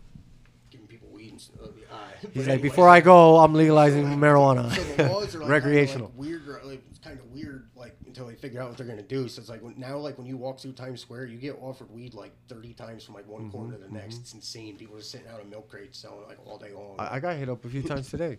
And 1.49 1.59
stuff. 1.59 1.71
Uh, 1.91 1.97
He's 2.33 2.47
like, 2.47 2.55
anyway, 2.55 2.63
before 2.69 2.89
I 2.89 3.01
go, 3.01 3.39
I'm 3.39 3.55
legalizing 3.55 4.05
so, 4.11 4.17
marijuana, 4.17 4.75
So 4.75 4.83
the 4.83 5.09
laws 5.09 5.35
are 5.35 5.39
like 5.41 5.49
recreational. 5.49 6.07
Of, 6.09 6.19
like, 6.19 6.27
weird. 6.27 6.47
Like, 6.65 6.83
it's 6.91 6.99
kind 6.99 7.19
of 7.19 7.27
weird, 7.33 7.69
like 7.75 7.97
until 8.07 8.27
they 8.27 8.35
figure 8.35 8.61
out 8.61 8.69
what 8.69 8.77
they're 8.79 8.87
gonna 8.87 9.03
do. 9.03 9.29
So 9.29 9.41
it's 9.41 9.49
like 9.49 9.63
when, 9.63 9.79
now, 9.79 9.97
like 9.99 10.19
when 10.19 10.27
you 10.27 10.37
walk 10.37 10.61
through 10.61 10.73
Times 10.73 11.01
Square, 11.01 11.27
you 11.27 11.39
get 11.39 11.57
offered 11.61 11.91
weed 11.91 12.15
like 12.15 12.33
30 12.49 12.75
times 12.75 13.05
from 13.05 13.15
like 13.15 13.27
one 13.27 13.43
Mm-hmm, 13.43 13.51
corner 13.51 13.77
to 13.77 13.83
the 13.85 13.89
next. 13.93 14.19
It's 14.19 14.35
insane. 14.35 14.77
People 14.77 14.97
are 14.97 15.01
sitting 15.03 15.27
out 15.29 15.41
of 15.41 15.49
milk 15.49 15.69
crates 15.69 15.99
selling 15.99 16.27
like 16.29 16.39
all 16.47 16.59
day 16.59 16.73
long. 16.73 16.97
I, 16.99 17.17
I 17.17 17.21
got 17.21 17.37
hit 17.37 17.49
up 17.49 17.65
a 17.65 17.69
few 17.69 17.83
times 17.83 18.09
today 18.11 18.39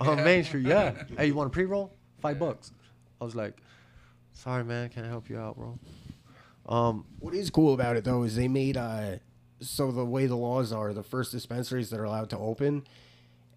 on 0.00 0.22
Main 0.24 0.42
Street. 0.44 0.66
Yeah. 0.66 0.94
Hey, 1.16 1.26
you 1.26 1.34
want 1.34 1.48
a 1.48 1.50
pre 1.50 1.64
roll? 1.66 1.92
Five 2.20 2.38
bucks. 2.38 2.72
I 3.20 3.24
was 3.24 3.34
like, 3.36 3.60
sorry, 4.32 4.64
man, 4.64 4.88
can't 4.88 5.06
help 5.06 5.28
you 5.28 5.38
out, 5.38 5.56
bro? 5.56 5.78
Um, 6.66 7.04
What 7.20 7.34
is 7.34 7.50
cool 7.50 7.74
about 7.74 7.96
it 7.96 8.04
though 8.04 8.22
is 8.22 8.34
they 8.36 8.48
made 8.48 8.76
uh 8.78 9.16
so 9.60 9.90
the 9.90 10.04
way 10.04 10.26
the 10.26 10.36
laws 10.36 10.72
are, 10.72 10.92
the 10.92 11.02
first 11.02 11.32
dispensaries 11.32 11.90
that 11.90 12.00
are 12.00 12.04
allowed 12.04 12.30
to 12.30 12.38
open, 12.38 12.86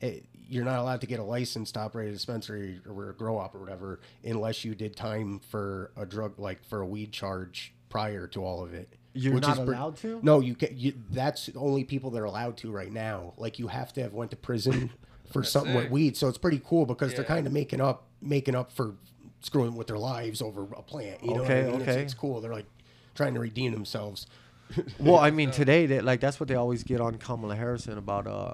it, 0.02 0.26
you're 0.50 0.66
not 0.66 0.80
allowed 0.80 1.02
to 1.02 1.08
get 1.08 1.20
a 1.20 1.24
license 1.24 1.72
to 1.74 1.80
operate 1.80 2.10
a 2.10 2.12
dispensary 2.12 2.80
or 2.88 3.10
a 3.10 3.14
grow 3.14 3.38
up 3.38 3.54
or 3.56 3.60
whatever 3.60 4.00
unless 4.24 4.64
you 4.64 4.76
did 4.76 4.96
time 4.96 5.40
for 5.40 5.92
a 5.98 6.06
drug 6.06 6.40
like 6.40 6.64
for 6.64 6.82
a 6.82 6.86
weed 6.86 7.12
charge 7.12 7.74
prior 7.90 8.28
to 8.28 8.44
all 8.44 8.64
of 8.64 8.74
it. 8.74 8.90
You're 9.14 9.34
which 9.34 9.42
not 9.44 9.58
is 9.58 9.66
pre- 9.66 9.76
allowed 9.76 9.98
to? 9.98 10.20
No, 10.22 10.40
you 10.40 10.54
can. 10.56 10.70
You, 10.78 10.94
that's 11.10 11.50
only 11.56 11.84
people 11.84 12.12
that 12.12 12.20
are 12.20 12.26
allowed 12.26 12.58
to 12.58 12.72
right 12.72 12.92
now. 12.92 13.34
Like 13.38 13.58
you 13.58 13.68
have 13.68 13.92
to 13.94 14.02
have 14.04 14.14
went 14.14 14.30
to 14.32 14.38
prison 14.38 14.92
for 15.32 15.42
That's 15.42 15.52
something 15.52 15.74
with 15.74 15.90
weed. 15.90 16.16
So 16.16 16.28
it's 16.28 16.38
pretty 16.38 16.62
cool 16.64 16.86
because 16.86 17.14
they're 17.16 17.24
kind 17.24 17.48
of 17.48 17.54
making 17.54 17.82
up 17.82 18.04
making 18.22 18.56
up 18.56 18.72
for 18.72 18.94
screwing 19.42 19.76
with 19.76 19.88
their 19.88 19.98
lives 19.98 20.42
over 20.42 20.64
a 20.76 20.82
plant. 20.84 21.24
You 21.24 21.34
know 21.34 21.42
what 21.42 21.52
I 21.52 21.56
Okay, 21.62 21.72
mean? 21.72 21.82
It's, 21.82 21.96
it's 21.96 22.14
cool. 22.14 22.42
They're 22.42 22.54
like 22.54 22.68
trying 23.16 23.34
to 23.34 23.40
redeem 23.40 23.72
themselves. 23.72 24.28
well, 25.00 25.18
I 25.18 25.32
mean, 25.32 25.52
today 25.52 25.86
that 25.88 26.04
like 26.04 26.20
that's 26.20 26.40
what 26.40 26.50
they 26.50 26.56
always 26.56 26.84
get 26.84 27.02
on 27.02 27.18
Kamala 27.18 27.56
Harrison 27.56 27.98
about. 27.98 28.28
Uh, 28.28 28.54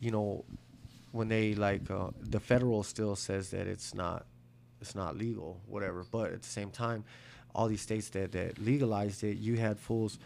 you 0.00 0.10
know, 0.10 0.44
when 1.12 1.28
they 1.28 1.54
like 1.54 1.90
uh, 1.90 2.08
the 2.20 2.40
federal 2.40 2.82
still 2.82 3.16
says 3.16 3.50
that 3.50 3.66
it's 3.66 3.94
not, 3.94 4.26
it's 4.80 4.94
not 4.94 5.16
legal, 5.16 5.60
whatever. 5.66 6.04
But 6.10 6.32
at 6.32 6.42
the 6.42 6.48
same 6.48 6.70
time, 6.70 7.04
all 7.54 7.66
these 7.68 7.80
states 7.80 8.08
that 8.10 8.32
that 8.32 8.58
legalized 8.58 9.24
it, 9.24 9.38
you 9.38 9.56
had 9.56 9.78
fools 9.78 10.18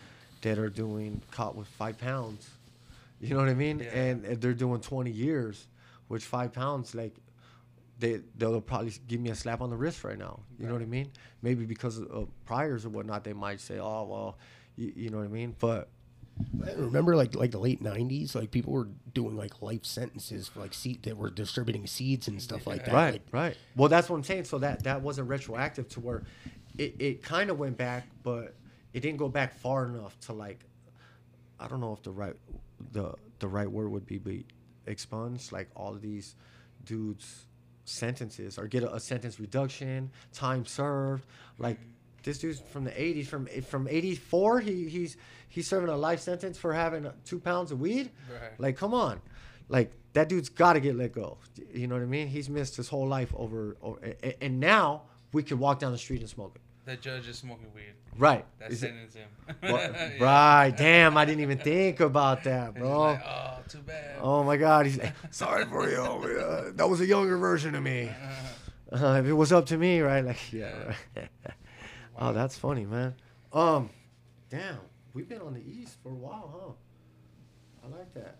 that 0.43 0.59
are 0.59 0.69
doing 0.69 1.23
caught 1.31 1.57
with 1.57 1.69
five 1.69 1.99
pounds. 1.99 2.49
You 3.21 3.31
know 3.35 3.41
what 3.41 3.49
I 3.49 3.55
mean? 3.55 3.79
Yeah. 3.81 3.91
And, 3.95 4.25
they're 4.41 4.53
doing 4.55 4.81
twenty 4.81 5.13
years, 5.13 5.67
which 6.09 6.25
five 6.25 6.53
pounds 6.53 6.95
like. 6.95 7.15
they 7.99 8.21
they'll 8.37 8.61
probably 8.61 8.93
give 9.07 9.21
me 9.21 9.31
a 9.31 9.35
slap 9.35 9.61
on 9.61 9.71
the 9.71 9.77
wrist 9.77 10.03
right 10.05 10.19
now. 10.19 10.41
You 10.59 10.67
know 10.67 10.73
what 10.73 10.83
I 10.83 10.87
mean? 10.87 11.11
Maybe 11.41 11.65
because 11.65 11.99
of, 11.99 12.11
of 12.11 12.29
priors 12.47 12.85
or 12.85 12.89
whatnot, 12.91 13.23
they 13.25 13.33
might 13.33 13.61
say, 13.61 13.79
"Oh 13.79 14.05
well," 14.11 14.39
you, 14.77 14.93
you 14.95 15.11
know 15.11 15.19
what 15.19 15.25
I 15.25 15.29
mean? 15.29 15.57
But 15.59 15.89
Remember, 16.77 17.15
like 17.15 17.35
like 17.35 17.51
the 17.51 17.59
late 17.59 17.83
'90s, 17.83 18.35
like 18.35 18.51
people 18.51 18.73
were 18.73 18.89
doing 19.13 19.37
like 19.37 19.61
life 19.61 19.85
sentences 19.85 20.49
for 20.49 20.61
like 20.61 20.75
seed 20.75 21.03
that 21.03 21.17
were 21.17 21.31
distributing 21.31 21.87
seeds 21.87 22.27
and 22.27 22.41
stuff 22.41 22.67
like 22.67 22.85
that. 22.87 22.95
right, 22.95 23.13
Like, 23.13 23.23
right. 23.33 23.57
Well, 23.77 23.89
that's 23.89 24.09
what 24.09 24.17
I'm 24.17 24.25
saying. 24.25 24.45
So 24.45 24.59
that 24.59 24.83
that 24.85 25.03
wasn't 25.03 25.29
retroactive 25.29 25.89
to 25.91 26.01
where 26.01 26.23
it, 26.79 26.97
it 26.99 27.23
kind 27.23 27.51
of 27.51 27.59
went 27.59 27.77
back, 27.77 28.07
but 28.23 28.55
it 28.93 29.01
didn't 29.01 29.19
go 29.19 29.29
back 29.29 29.55
far 29.59 29.87
enough 29.87 30.19
to 30.21 30.33
like 30.33 30.65
I 31.61 31.69
don't 31.69 31.81
know 31.81 31.93
if 31.93 32.03
the 32.03 32.11
right 32.11 32.35
the 32.93 33.15
the 33.39 33.49
right 33.49 33.71
word 33.71 33.91
would 33.91 34.07
be 34.07 34.19
be 34.19 34.47
expunge 34.87 35.53
like 35.53 35.69
all 35.77 35.95
of 35.95 36.01
these 36.01 36.35
dudes 36.85 37.47
sentences 37.85 38.59
or 38.59 38.67
get 38.67 38.83
a, 38.83 38.95
a 38.95 39.01
sentence 39.01 39.39
reduction, 39.39 40.11
time 40.33 40.65
served. 40.65 41.27
Like 41.59 41.79
this 42.23 42.39
dude's 42.39 42.61
from 42.73 42.85
the 42.85 42.91
80s 42.91 43.27
from 43.27 43.47
from 43.47 43.89
84 43.89 44.61
he 44.61 44.89
he's 44.89 45.17
he's 45.49 45.67
serving 45.69 45.89
a 45.91 45.97
life 45.97 46.21
sentence 46.21 46.57
for 46.59 46.73
having 46.73 47.09
two 47.25 47.39
pounds 47.41 47.73
of 47.73 47.81
weed 47.81 48.11
Right. 48.33 48.53
like 48.59 48.77
come 48.77 48.95
on 48.95 49.21
like 49.69 49.93
that 50.13 50.29
dude's 50.29 50.49
got 50.49 50.75
to 50.75 50.81
get 50.81 50.95
let 50.97 51.13
go 51.13 51.39
you 51.73 51.87
know 51.87 51.95
what 51.95 52.03
i 52.03 52.07
mean 52.07 52.29
he's 52.29 52.49
missed 52.49 52.77
his 52.77 52.89
whole 52.89 53.09
life 53.09 53.33
over, 53.37 53.77
over 53.83 53.99
and, 54.41 54.61
now 54.61 55.03
we 55.33 55.43
can 55.43 55.59
walk 55.59 55.79
down 55.79 55.93
the 55.93 55.99
street 55.99 56.21
and 56.21 56.29
smoke 56.29 56.53
it 56.57 56.61
The 56.85 56.97
judge 56.97 57.27
is 57.29 57.39
smoking 57.39 57.73
weed. 57.75 57.95
right 58.19 58.45
That 58.59 58.73
sentence 58.75 59.15
him. 59.15 59.29
Well, 59.63 59.73
Yeah. 59.93 60.23
right 60.25 60.77
damn 60.77 61.17
i 61.17 61.25
didn't 61.25 61.41
even 61.43 61.59
think 61.59 62.01
about 62.01 62.45
that 62.45 62.75
bro 62.75 63.01
like, 63.01 63.23
oh, 63.27 63.59
too 63.69 63.79
bad. 63.79 64.17
oh 64.21 64.43
my 64.45 64.57
god 64.57 64.87
he's 64.87 64.99
like 64.99 65.15
sorry 65.31 65.65
for 65.65 65.89
you 65.89 66.03
uh, 66.03 66.71
that 66.75 66.89
was 66.89 67.01
a 67.01 67.07
younger 67.07 67.37
version 67.39 67.75
of 67.75 67.83
me 67.83 68.11
uh, 68.93 69.19
if 69.21 69.27
it 69.27 69.33
was 69.33 69.53
up 69.53 69.67
to 69.67 69.77
me 69.79 70.01
right 70.01 70.25
like 70.25 70.53
yeah 70.53 70.93
right. 71.17 71.29
Oh 72.23 72.33
that's 72.33 72.57
funny 72.57 72.85
man 72.87 73.15
um 73.53 73.91
damn 74.51 74.79
we've 75.15 75.29
been 75.29 75.41
on 75.43 75.55
the 75.55 75.61
east 75.61 75.97
for 76.03 76.11
a 76.11 76.15
while 76.15 76.51
huh 77.83 77.87
i 77.93 77.99
like 77.99 78.13
that 78.15 78.37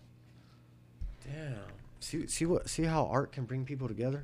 damn 1.25 1.55
see 1.99 2.25
see 2.27 2.45
what 2.45 2.69
see 2.69 2.83
how 2.83 3.05
art 3.07 3.31
can 3.31 3.43
bring 3.45 3.65
people 3.65 3.87
together 3.87 4.23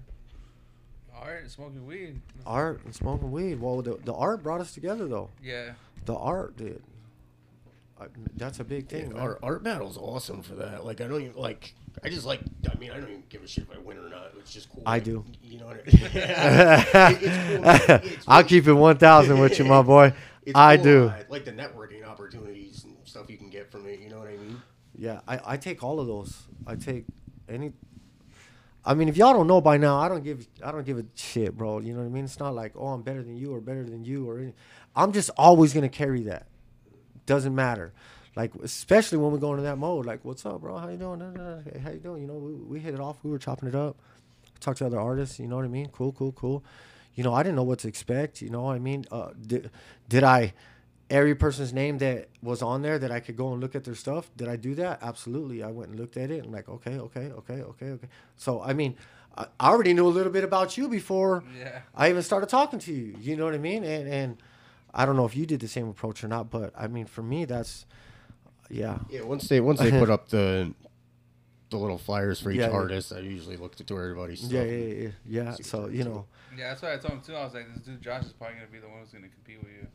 All 1.15 1.27
right, 1.27 1.49
smoking 1.49 1.85
weed. 1.85 2.21
art 2.45 2.81
and 2.85 2.95
smoking 2.95 3.31
weed 3.31 3.59
well 3.59 3.81
the, 3.81 3.97
the 4.05 4.13
art 4.13 4.41
brought 4.43 4.61
us 4.61 4.73
together 4.73 5.07
though 5.07 5.29
Yeah. 5.43 5.71
the 6.05 6.15
art 6.15 6.55
did 6.57 6.81
I, 8.01 8.05
that's 8.37 8.61
a 8.61 8.63
big 8.63 8.87
thing 8.87 9.07
Yeah, 9.07 9.13
man. 9.13 9.19
art, 9.21 9.39
art 9.43 9.61
battle's 9.63 9.97
awesome 9.97 10.41
for 10.41 10.55
that. 10.55 10.85
Like 10.85 11.01
I 11.01 11.07
don't 11.09 11.21
even 11.21 11.35
like. 11.35 11.73
I 12.03 12.09
just 12.09 12.25
like. 12.25 12.41
I 12.69 12.77
mean, 12.77 12.91
I 12.91 12.95
don't 12.95 13.09
even 13.09 13.23
give 13.29 13.43
a 13.43 13.47
shit 13.47 13.65
if 13.69 13.75
I 13.75 13.79
win 13.79 13.97
or 13.97 14.09
not. 14.09 14.31
It's 14.39 14.53
just 14.53 14.69
cool. 14.69 14.83
I 14.85 14.95
like, 14.95 15.03
do. 15.03 15.25
You 15.43 15.59
know 15.59 15.67
what 15.67 15.81
I 15.81 15.91
mean? 15.91 16.11
it, 16.13 17.89
cool. 17.91 17.99
really, 17.99 18.17
I'll 18.27 18.43
keep 18.43 18.67
it 18.67 18.73
1000 18.73 19.39
with 19.39 19.59
you, 19.59 19.65
my 19.65 19.81
boy. 19.81 20.13
it's 20.45 20.55
I 20.55 20.77
cool, 20.77 20.83
do. 20.83 21.13
like 21.29 21.45
the 21.45 21.51
networking 21.51 22.05
opportunities 22.05 22.83
and 22.83 22.95
stuff 23.03 23.29
you 23.29 23.37
can 23.37 23.49
get 23.49 23.71
from 23.71 23.87
it. 23.87 23.99
You 23.99 24.09
know 24.09 24.19
what 24.19 24.29
I 24.29 24.37
mean? 24.37 24.61
Yeah, 24.95 25.21
I, 25.27 25.39
I 25.45 25.57
take 25.57 25.83
all 25.83 25.99
of 25.99 26.07
those. 26.07 26.43
I 26.65 26.75
take 26.75 27.05
any. 27.47 27.73
I 28.85 28.93
mean, 28.93 29.09
if 29.09 29.17
y'all 29.17 29.33
don't 29.33 29.47
know 29.47 29.61
by 29.61 29.77
now, 29.77 29.99
I 29.99 30.07
don't 30.07 30.23
give 30.23 30.47
I 30.63 30.71
don't 30.71 30.85
give 30.85 30.97
a 30.97 31.05
shit, 31.15 31.55
bro. 31.55 31.79
You 31.79 31.93
know 31.93 31.99
what 31.99 32.05
I 32.05 32.09
mean? 32.09 32.25
It's 32.25 32.39
not 32.39 32.55
like 32.55 32.73
oh 32.75 32.87
I'm 32.87 33.01
better 33.01 33.23
than 33.23 33.37
you 33.37 33.53
or 33.53 33.61
better 33.61 33.83
than 33.83 34.03
you 34.03 34.29
or 34.29 34.39
any. 34.39 34.53
I'm 34.95 35.11
just 35.11 35.29
always 35.37 35.73
gonna 35.73 35.89
carry 35.89 36.23
that. 36.23 36.47
Doesn't 37.25 37.53
matter. 37.53 37.93
Like 38.39 38.55
especially 38.63 39.17
when 39.17 39.33
we 39.33 39.37
go 39.37 39.51
into 39.51 39.63
that 39.63 39.77
mode. 39.77 40.05
Like, 40.05 40.23
what's 40.23 40.45
up, 40.45 40.61
bro? 40.61 40.77
How 40.77 40.87
you 40.87 40.95
doing? 40.95 41.19
Nah, 41.19 41.31
nah, 41.31 41.55
nah. 41.55 41.61
Hey, 41.61 41.79
how 41.79 41.91
you 41.91 41.99
doing? 41.99 42.21
You 42.21 42.27
know, 42.29 42.35
we, 42.35 42.53
we 42.53 42.79
hit 42.79 42.93
it 42.93 43.01
off. 43.01 43.17
We 43.21 43.31
were 43.31 43.37
chopping 43.37 43.67
it 43.67 43.75
up. 43.75 43.97
Talk 44.61 44.77
to 44.77 44.85
other 44.85 44.97
artists. 44.97 45.39
You 45.41 45.47
know 45.47 45.57
what 45.57 45.65
I 45.65 45.67
mean? 45.67 45.89
Cool, 45.89 46.13
cool, 46.13 46.31
cool. 46.31 46.63
You 47.15 47.25
know, 47.25 47.33
I 47.33 47.43
didn't 47.43 47.57
know 47.57 47.63
what 47.63 47.79
to 47.79 47.89
expect. 47.89 48.41
You 48.41 48.49
know 48.49 48.61
what 48.61 48.77
I 48.77 48.79
mean? 48.79 49.03
Uh, 49.11 49.31
did, 49.45 49.69
did 50.07 50.23
I 50.23 50.53
every 51.09 51.35
person's 51.35 51.73
name 51.73 51.97
that 51.97 52.29
was 52.41 52.61
on 52.61 52.81
there 52.81 52.97
that 52.97 53.11
I 53.11 53.19
could 53.19 53.35
go 53.35 53.51
and 53.51 53.59
look 53.59 53.75
at 53.75 53.83
their 53.83 53.95
stuff. 53.95 54.31
Did 54.37 54.47
I 54.47 54.55
do 54.55 54.73
that? 54.75 54.99
Absolutely. 55.01 55.61
I 55.61 55.71
went 55.71 55.89
and 55.89 55.99
looked 55.99 56.15
at 56.15 56.31
it 56.31 56.45
and 56.45 56.53
like, 56.53 56.69
okay, 56.69 56.97
okay, 56.97 57.31
okay, 57.31 57.61
okay, 57.61 57.85
okay. 57.87 58.07
So 58.37 58.61
I 58.61 58.71
mean, 58.71 58.95
I 59.37 59.47
I 59.59 59.69
already 59.71 59.93
knew 59.93 60.07
a 60.07 60.15
little 60.17 60.31
bit 60.31 60.45
about 60.45 60.77
you 60.77 60.87
before 60.87 61.43
Yeah. 61.59 61.81
I 61.93 62.09
even 62.09 62.23
started 62.23 62.47
talking 62.47 62.79
to 62.79 62.93
you. 62.93 63.17
You 63.19 63.35
know 63.35 63.43
what 63.43 63.53
I 63.53 63.57
mean? 63.57 63.83
And 63.83 64.07
and 64.07 64.37
I 64.93 65.05
don't 65.05 65.17
know 65.17 65.25
if 65.25 65.35
you 65.35 65.45
did 65.45 65.59
the 65.59 65.67
same 65.67 65.89
approach 65.89 66.23
or 66.23 66.29
not, 66.29 66.49
but 66.49 66.71
I 66.77 66.87
mean, 66.87 67.05
for 67.05 67.21
me, 67.21 67.43
that's 67.43 67.85
yeah, 68.69 68.99
Yeah. 69.09 69.21
Once 69.21 69.47
they 69.47 69.59
once 69.59 69.79
they 69.79 69.91
put 69.99 70.09
up 70.09 70.29
the 70.29 70.73
the 71.69 71.77
little 71.77 71.97
flyers 71.99 72.39
for 72.39 72.49
each 72.51 72.57
Yeah, 72.59 72.69
yeah. 72.69 72.73
artist, 72.75 73.13
I 73.13 73.19
usually 73.19 73.55
look 73.57 73.75
to 73.75 73.93
everybody's 73.95 74.39
stuff. 74.39 74.51
yeah, 74.53 74.63
yeah, 74.63 74.71
yeah, 74.85 74.93
yeah. 75.03 75.09
yeah. 75.25 75.51
See 75.51 75.61
what 75.61 75.65
So 75.65 75.87
you 75.87 76.03
know, 76.03 76.25
Yeah, 76.57 76.69
that's 76.69 76.81
why 76.81 76.93
I 76.93 76.97
told 76.97 77.13
him 77.13 77.21
too. 77.21 77.35
I 77.35 77.43
was 77.43 77.53
like, 77.53 77.71
this 77.73 77.83
dude 77.83 78.01
Josh 78.01 78.25
is 78.25 78.33
probably 78.33 78.55
gonna 78.55 78.67
be 78.71 78.79
the 78.79 78.87
one 78.89 78.99
who's 79.01 79.09
gonna 79.11 79.27
compete 79.27 79.59
with 79.61 79.71
you. 79.71 79.87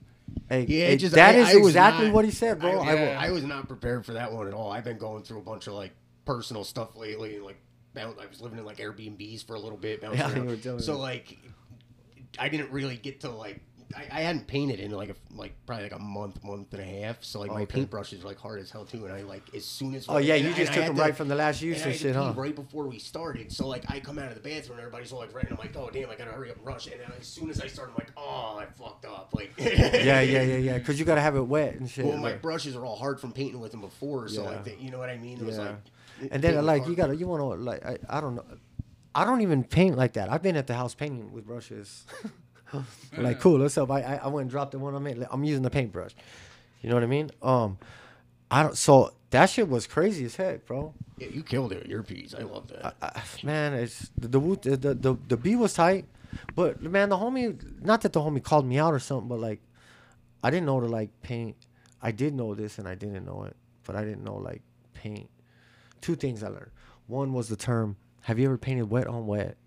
hey, 0.49 0.61
Yeah, 0.69 0.87
hey, 0.87 0.93
it 0.95 0.97
just 0.99 1.15
that 1.17 1.35
I- 1.35 1.39
is 1.39 1.49
I 1.49 1.57
was 1.57 1.69
exactly 1.69 2.07
not- 2.07 2.15
what 2.15 2.25
he 2.25 2.31
said, 2.31 2.61
bro. 2.61 2.79
I, 2.81 2.91
I, 2.91 2.95
Yeah. 2.95 3.21
I 3.21 3.31
was 3.31 3.43
not 3.45 3.67
prepared 3.67 4.07
for 4.07 4.13
that 4.13 4.33
one 4.33 4.47
at 4.47 4.55
all. 4.55 4.71
I've 4.71 4.85
been 4.85 4.99
going 4.99 5.25
through 5.25 5.39
a 5.39 5.43
bunch 5.43 5.67
of 5.67 5.73
like 5.75 5.93
personal 6.25 6.63
stuff 6.65 6.95
lately, 6.97 7.37
and 7.37 7.45
like 7.45 7.57
boun- 7.93 8.15
I 8.21 8.27
was 8.27 8.41
living 8.41 8.59
in 8.59 8.65
like 8.65 8.77
Airbnbs 8.79 9.45
for 9.47 9.55
a 9.57 9.61
little 9.61 9.79
bit. 9.79 10.01
bouncing 10.03 10.21
Yeah, 10.21 10.29
you 10.29 10.35
around. 10.37 10.47
were 10.47 10.57
telling 10.57 10.79
so 10.81 10.95
me. 10.95 10.99
like, 11.01 11.39
I 12.39 12.49
didn't 12.49 12.71
really 12.71 12.97
get 12.97 13.21
to 13.23 13.31
like. 13.31 13.61
I, 13.97 14.03
I 14.11 14.21
hadn't 14.23 14.47
painted 14.47 14.81
in 14.81 14.91
like 14.91 15.11
a 15.11 15.15
like 15.35 15.53
probably 15.67 15.85
like 15.85 15.95
a 15.95 15.99
month, 15.99 16.43
month 16.45 16.73
and 16.73 16.83
a 16.83 16.85
half. 16.85 17.23
So 17.23 17.41
like 17.41 17.51
my 17.51 17.63
Okay. 17.63 17.85
paintbrushes 17.85 18.23
are 18.23 18.27
like 18.27 18.39
hard 18.39 18.61
as 18.61 18.71
hell 18.71 18.85
too. 18.85 19.05
And 19.07 19.15
I 19.15 19.23
like 19.23 19.43
as 19.55 19.65
soon 19.65 19.95
as 19.95 20.07
Oh 20.09 20.19
yeah, 20.19 20.35
you 20.35 20.53
just 20.55 20.73
I 20.73 20.75
took 20.77 20.87
them 20.87 20.97
to- 20.97 21.03
right 21.03 21.17
from 21.17 21.29
the 21.29 21.35
last 21.35 21.63
use 21.63 21.77
and 21.83 21.87
I 21.87 21.89
and 21.91 21.93
had 21.95 22.01
shit, 22.01 22.13
to 22.15 22.23
huh? 22.23 22.33
right 22.37 22.55
before 22.55 22.87
we 22.87 22.99
started. 22.99 23.53
So 23.53 23.67
like 23.69 23.85
I 23.91 24.01
come 24.01 24.19
out 24.19 24.29
of 24.29 24.35
the 24.35 24.41
bathroom 24.41 24.79
and 24.79 24.87
everybody's 24.87 25.13
all 25.13 25.21
like 25.21 25.35
right, 25.35 25.45
and 25.45 25.53
I'm 25.53 25.59
like, 25.59 25.77
oh 25.77 25.91
damn, 25.93 26.11
I 26.11 26.15
gotta 26.17 26.33
hurry 26.33 26.51
up 26.51 26.57
and 26.57 26.67
rush. 26.67 26.87
And 26.87 27.01
then 27.01 27.11
as 27.21 27.27
soon 27.27 27.51
as 27.51 27.61
I 27.61 27.67
start, 27.67 27.89
I'm 27.91 27.95
like, 27.97 28.13
oh, 28.17 28.59
I 28.61 28.67
fucked 28.67 29.05
up. 29.05 29.31
Like 29.35 29.53
Yeah, 29.59 30.21
yeah, 30.21 30.43
yeah, 30.43 30.57
yeah. 30.57 30.79
Because 30.79 30.99
you 30.99 31.05
gotta 31.05 31.21
have 31.21 31.37
it 31.37 31.43
wet 31.43 31.75
and 31.75 31.89
shit. 31.91 32.05
well, 32.07 32.17
my 32.19 32.33
like- 32.33 32.43
brushes 32.43 32.77
are 32.77 32.85
all 32.85 32.97
hard 32.97 33.21
from 33.21 33.33
painting 33.33 33.61
with 33.61 33.71
them 33.73 33.81
before, 33.81 34.29
so 34.29 34.43
Yeah. 34.43 34.49
like, 34.51 34.65
they, 34.65 34.77
you 34.81 34.91
know 34.91 34.99
what 34.99 35.09
I 35.11 35.17
mean? 35.19 35.39
It 35.39 35.45
was 35.47 35.57
Yeah. 35.59 35.63
like, 36.23 36.31
and 36.33 36.43
then 36.43 36.65
like 36.65 36.83
hard- 36.83 36.91
you 36.91 36.97
gotta 36.97 37.17
you 37.17 37.27
want 37.27 37.41
to 37.41 37.47
like 37.63 37.85
I, 37.85 37.99
I 38.09 38.21
don't 38.21 38.37
know 38.37 38.45
i 39.17 39.25
don't 39.25 39.43
even 39.43 39.63
paint 39.65 39.97
like 39.97 40.13
that 40.15 40.29
i've 40.31 40.43
been 40.43 40.57
at 40.57 40.67
the 40.69 40.75
house 40.75 40.95
painting 40.95 41.33
with 41.33 41.45
brushes 41.47 42.05
like 43.19 43.41
cool 43.41 43.59
what's 43.59 43.79
up 43.79 43.91
I, 43.91 44.03
I 44.03 44.15
i 44.25 44.29
went 44.29 44.43
and 44.43 44.51
dropped 44.51 44.73
the 44.73 44.79
one 44.79 44.95
i'm 44.95 45.07
in 45.07 45.27
i'm 45.31 45.45
using 45.45 45.63
the 45.63 45.71
paintbrush. 45.71 46.13
You 46.83 46.91
know 46.91 46.97
what 46.97 47.05
i 47.05 47.07
mean? 47.07 47.31
Um 47.43 47.79
i 48.51 48.63
don't 48.63 48.77
so 48.77 49.13
that 49.31 49.51
shit 49.51 49.69
was 49.69 49.87
crazy 49.87 50.25
as 50.25 50.37
heck 50.37 50.67
bro. 50.67 50.95
Yeah, 51.19 51.29
you 51.29 51.43
killed 51.43 51.73
it 51.73 51.81
with 51.83 51.89
your 51.89 52.03
piece. 52.03 52.35
I 52.35 52.43
love 52.43 52.69
that. 52.69 52.97
I, 53.01 53.23
man 53.43 53.75
it's 53.75 54.11
the 54.17 54.29
the, 54.29 54.77
the 54.77 54.95
the 54.95 55.17
the 55.29 55.37
B 55.37 55.57
was 55.57 55.75
tight 55.75 56.07
but 56.55 56.83
man 56.83 57.09
the 57.09 57.17
homie 57.17 57.59
not 57.83 58.01
that 58.03 58.13
the 58.13 58.21
homie 58.21 58.43
called 58.43 58.67
me 58.67 58.79
out 58.79 58.93
or 58.93 58.99
something 58.99 59.29
but 59.29 59.39
like 59.39 59.61
i 60.43 60.51
didn't 60.51 60.67
know 60.67 60.81
to 60.81 60.87
like 60.87 61.11
paint. 61.23 61.57
I 62.03 62.11
did 62.11 62.35
know 62.35 62.55
this 62.55 62.79
and 62.79 62.89
i 62.89 62.95
didn't 62.95 63.25
know 63.25 63.45
it 63.45 63.57
but 63.85 63.97
i 63.97 64.05
didn't 64.05 64.25
know 64.25 64.37
like 64.37 64.63
paint. 64.95 65.31
Two 66.01 66.17
things 66.17 66.43
i 66.43 66.49
learned. 66.49 66.71
One 67.07 67.33
was 67.33 67.49
the 67.49 67.57
term 67.57 67.97
have 68.23 68.39
you 68.39 68.47
ever 68.47 68.57
painted 68.57 68.89
wet 68.91 69.07
on 69.07 69.27
wet? 69.27 69.57
I 69.59 69.64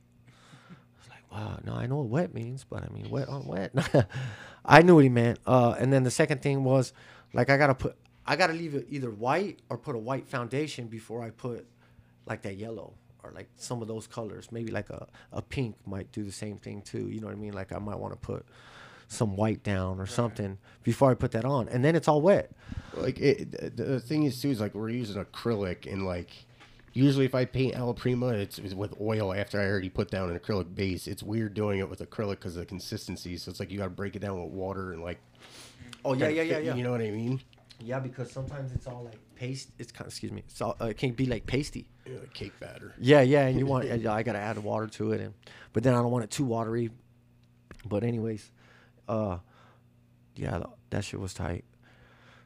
wow, 1.31 1.59
no, 1.65 1.73
I 1.73 1.87
know 1.87 1.97
what 1.97 2.07
wet 2.07 2.33
means, 2.33 2.65
but 2.69 2.83
I 2.83 2.93
mean 2.93 3.09
wet 3.09 3.27
on 3.29 3.45
wet. 3.45 3.71
I 4.65 4.81
knew 4.81 4.95
what 4.95 5.03
he 5.03 5.09
meant. 5.09 5.39
Uh, 5.45 5.75
and 5.79 5.91
then 5.91 6.03
the 6.03 6.11
second 6.11 6.41
thing 6.41 6.63
was, 6.63 6.93
like, 7.33 7.49
I 7.49 7.57
gotta 7.57 7.75
put, 7.75 7.95
I 8.25 8.35
gotta 8.35 8.53
leave 8.53 8.75
it 8.75 8.87
either 8.89 9.09
white 9.09 9.59
or 9.69 9.77
put 9.77 9.95
a 9.95 9.99
white 9.99 10.27
foundation 10.27 10.87
before 10.87 11.21
I 11.23 11.29
put, 11.29 11.65
like 12.25 12.41
that 12.41 12.57
yellow 12.57 12.93
or 13.23 13.31
like 13.31 13.49
some 13.55 13.81
of 13.81 13.87
those 13.87 14.07
colors. 14.07 14.49
Maybe 14.51 14.71
like 14.71 14.89
a, 14.89 15.07
a 15.31 15.41
pink 15.41 15.75
might 15.85 16.11
do 16.11 16.23
the 16.23 16.31
same 16.31 16.57
thing 16.57 16.81
too. 16.81 17.07
You 17.09 17.19
know 17.21 17.27
what 17.27 17.35
I 17.35 17.39
mean? 17.39 17.53
Like 17.53 17.71
I 17.71 17.79
might 17.79 17.97
want 17.99 18.13
to 18.13 18.19
put 18.19 18.45
some 19.09 19.37
white 19.37 19.63
down 19.63 20.01
or 20.01 20.05
something 20.05 20.57
before 20.83 21.09
I 21.09 21.13
put 21.13 21.31
that 21.31 21.45
on, 21.45 21.69
and 21.69 21.83
then 21.85 21.95
it's 21.95 22.09
all 22.09 22.21
wet. 22.21 22.51
Like 22.93 23.19
it, 23.19 23.75
the- 23.77 23.83
the 23.83 23.99
thing 24.01 24.23
is 24.23 24.41
too 24.41 24.49
is 24.49 24.59
like 24.59 24.75
we're 24.75 24.89
using 24.89 25.23
acrylic 25.23 25.91
and 25.91 26.05
like 26.05 26.31
usually 26.97 27.25
if 27.25 27.35
I 27.35 27.45
paint 27.45 27.75
Alla 27.75 27.93
Prima, 27.93 28.29
it's, 28.29 28.57
it's 28.57 28.73
with 28.73 28.99
oil 28.99 29.33
after 29.33 29.61
I 29.61 29.65
already 29.65 29.89
put 29.89 30.09
down 30.09 30.29
an 30.29 30.39
acrylic 30.39 30.73
base. 30.73 31.07
It's 31.07 31.21
weird 31.21 31.53
doing 31.53 31.79
it 31.79 31.89
with 31.89 31.99
acrylic 31.99 32.31
because 32.31 32.55
of 32.55 32.61
the 32.61 32.65
consistency. 32.65 33.37
So 33.37 33.51
it's 33.51 33.59
like 33.59 33.71
you 33.71 33.77
got 33.77 33.85
to 33.85 33.89
break 33.91 34.15
it 34.15 34.19
down 34.19 34.41
with 34.41 34.51
water 34.51 34.93
and 34.93 35.03
like. 35.03 35.19
Oh 36.03 36.13
yeah, 36.13 36.27
yeah, 36.27 36.41
yeah, 36.41 36.57
yeah. 36.57 36.75
You 36.75 36.83
know 36.83 36.91
what 36.91 37.01
I 37.01 37.11
mean? 37.11 37.39
Yeah, 37.79 37.99
because 37.99 38.31
sometimes 38.31 38.71
it's 38.73 38.87
all 38.87 39.03
like 39.05 39.19
paste. 39.35 39.69
It's 39.77 39.91
kind 39.91 40.07
of 40.07 40.13
excuse 40.13 40.31
me. 40.31 40.43
It's 40.47 40.59
all, 40.61 40.75
uh, 40.81 40.85
it 40.85 40.97
can't 40.97 41.15
be 41.15 41.27
like 41.27 41.45
pasty. 41.45 41.87
Know, 42.07 42.19
like 42.19 42.33
cake 42.33 42.59
batter. 42.59 42.93
Yeah, 42.99 43.21
yeah, 43.21 43.45
and 43.45 43.59
you 43.59 43.65
want 43.71 43.85
yeah, 43.85 44.13
I 44.13 44.23
gotta 44.23 44.39
add 44.39 44.57
water 44.57 44.87
to 44.87 45.11
it, 45.11 45.21
and 45.21 45.33
but 45.73 45.83
then 45.83 45.93
I 45.93 45.97
don't 45.97 46.11
want 46.11 46.23
it 46.23 46.31
too 46.31 46.45
watery. 46.45 46.89
But 47.85 48.03
anyways, 48.03 48.51
uh, 49.07 49.37
yeah, 50.35 50.63
that 50.89 51.03
shit 51.03 51.19
was 51.19 51.33
tight. 51.33 51.65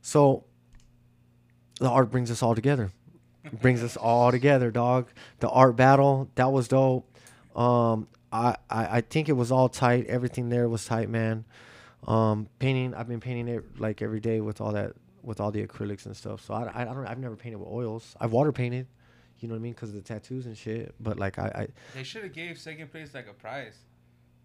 So 0.01 0.43
the 1.79 1.89
art 1.89 2.11
brings 2.11 2.29
us 2.29 2.43
all 2.43 2.55
together. 2.55 2.91
Brings 3.61 3.83
us 3.83 3.97
all 3.97 4.31
together, 4.31 4.71
dog. 4.71 5.09
The 5.39 5.49
art 5.49 5.75
battle 5.75 6.29
that 6.35 6.51
was 6.51 6.67
dope. 6.67 7.07
Um, 7.55 8.07
I, 8.31 8.55
I 8.69 8.97
I 8.97 9.01
think 9.01 9.29
it 9.29 9.33
was 9.33 9.51
all 9.51 9.69
tight. 9.69 10.07
Everything 10.07 10.49
there 10.49 10.69
was 10.69 10.85
tight, 10.85 11.09
man. 11.09 11.45
Um, 12.07 12.47
painting. 12.59 12.93
I've 12.93 13.07
been 13.07 13.19
painting 13.19 13.47
it 13.47 13.79
like 13.79 14.01
every 14.01 14.19
day 14.19 14.41
with 14.41 14.61
all 14.61 14.71
that 14.73 14.93
with 15.23 15.39
all 15.39 15.51
the 15.51 15.65
acrylics 15.65 16.05
and 16.05 16.15
stuff. 16.15 16.41
So 16.45 16.53
I, 16.53 16.63
I, 16.63 16.81
I 16.81 16.85
don't. 16.85 17.05
I've 17.05 17.19
never 17.19 17.35
painted 17.35 17.57
with 17.57 17.69
oils. 17.69 18.15
I've 18.19 18.31
water 18.31 18.51
painted. 18.51 18.87
You 19.39 19.47
know 19.47 19.55
what 19.55 19.59
I 19.59 19.63
mean? 19.63 19.73
Because 19.73 19.89
of 19.89 19.95
the 19.95 20.01
tattoos 20.01 20.45
and 20.45 20.55
shit. 20.55 20.93
But 20.99 21.17
like 21.17 21.39
I, 21.39 21.51
I, 21.55 21.67
They 21.95 22.03
should 22.03 22.23
have 22.23 22.33
gave 22.33 22.59
second 22.59 22.91
place 22.91 23.13
like 23.13 23.27
a 23.27 23.33
prize, 23.33 23.75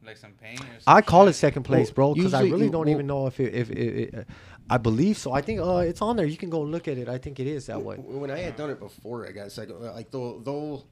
like 0.07 0.16
some 0.16 0.32
paint. 0.32 0.61
Or 0.61 0.64
some 0.80 0.82
I 0.86 1.02
call 1.02 1.26
shit. 1.26 1.30
it 1.30 1.38
second 1.38 1.62
place, 1.64 1.88
Well, 1.88 1.94
bro, 1.94 2.14
because 2.14 2.34
I 2.34 2.42
really 2.42 2.66
you- 2.66 2.70
don't 2.70 2.86
well- 2.86 2.94
even 2.94 3.07
know 3.07 3.26
if 3.26 3.38
it, 3.40 3.54
if 3.54 3.70
it, 3.70 3.78
it, 3.78 4.14
uh, 4.14 4.22
I 4.68 4.78
believe 4.78 5.16
so. 5.18 5.32
I 5.32 5.42
think 5.42 5.61
uh, 5.61 5.76
it's 5.78 6.02
on 6.02 6.16
there. 6.16 6.26
You 6.26 6.36
can 6.36 6.50
go 6.50 6.61
look 6.61 6.88
at 6.88 6.98
it. 6.98 7.09
I 7.09 7.18
think 7.18 7.38
it 7.40 7.46
is 7.46 7.66
that 7.66 7.80
way. 7.82 7.96
When 7.96 8.30
I 8.30 8.38
had 8.38 8.57
done 8.57 8.70
it 8.70 8.80
before, 8.80 9.26
I 9.26 9.30
guess 9.32 9.59
like 9.59 9.68
like 9.70 10.11
they'll 10.11 10.40
they'll 10.40 10.84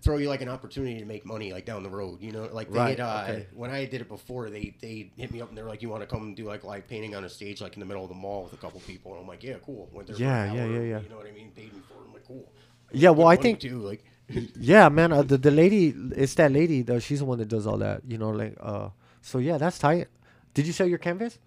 throw 0.00 0.18
you 0.18 0.28
like 0.28 0.42
an 0.42 0.48
opportunity 0.50 0.98
to 0.98 1.04
make 1.06 1.24
money 1.24 1.52
like 1.52 1.64
down 1.64 1.82
the 1.82 1.88
road. 1.90 2.20
You 2.20 2.32
know, 2.32 2.44
like 2.52 2.70
they 2.70 2.78
Right, 2.78 2.98
had, 2.98 3.00
uh, 3.00 3.26
okay. 3.28 3.46
when 3.54 3.70
I 3.70 3.84
did 3.86 4.00
it 4.02 4.08
before, 4.08 4.48
they 4.50 4.74
they 4.80 5.10
hit 5.16 5.30
me 5.32 5.40
up 5.42 5.48
and 5.50 5.56
they're 5.58 5.64
like, 5.66 5.82
"You 5.82 5.88
want 5.90 6.02
to 6.02 6.06
come 6.06 6.34
do 6.34 6.44
like 6.44 6.64
live 6.64 6.86
painting 6.88 7.14
on 7.14 7.24
a 7.24 7.28
stage 7.28 7.60
like 7.60 7.74
in 7.74 7.80
the 7.80 7.86
middle 7.86 8.02
of 8.02 8.08
the 8.08 8.14
mall 8.14 8.44
with 8.44 8.52
a 8.54 8.56
couple 8.58 8.80
people?" 8.80 9.12
And 9.12 9.20
I'm 9.22 9.28
like, 9.28 9.42
"Yeah, 9.42 9.54
cool." 9.64 9.88
Went 9.92 10.08
there 10.08 10.16
Yeah, 10.16 10.52
yeah, 10.52 10.62
hour, 10.62 10.70
yeah, 10.70 10.80
yeah. 10.80 11.00
You 11.00 11.08
know 11.10 11.16
what 11.16 11.26
I 11.26 11.32
mean? 11.32 11.50
Paid 11.54 11.72
me 11.74 11.80
for 11.88 11.94
it. 11.94 12.06
I'm 12.06 12.12
like, 12.14 12.26
"Cool." 12.26 12.50
Yeah, 12.92 13.10
well, 13.10 13.26
I 13.28 13.36
think 13.36 13.60
too 13.60 13.78
like. 13.80 14.02
Yeah, 14.28 14.88
man. 14.88 15.12
Uh, 15.12 15.22
the 15.22 15.38
the 15.38 15.50
lady, 15.50 15.94
it's 16.16 16.34
that 16.34 16.52
lady 16.52 16.82
though. 16.82 16.98
She's 16.98 17.18
the 17.20 17.24
one 17.24 17.38
that 17.38 17.48
does 17.48 17.66
all 17.66 17.78
that. 17.78 18.02
You 18.06 18.18
know, 18.18 18.30
like 18.30 18.56
uh. 18.60 18.90
So 19.20 19.38
yeah, 19.38 19.58
that's 19.58 19.78
tight. 19.78 20.08
Did 20.52 20.66
you 20.66 20.72
sell 20.72 20.86
your 20.86 20.98
canvas? 20.98 21.38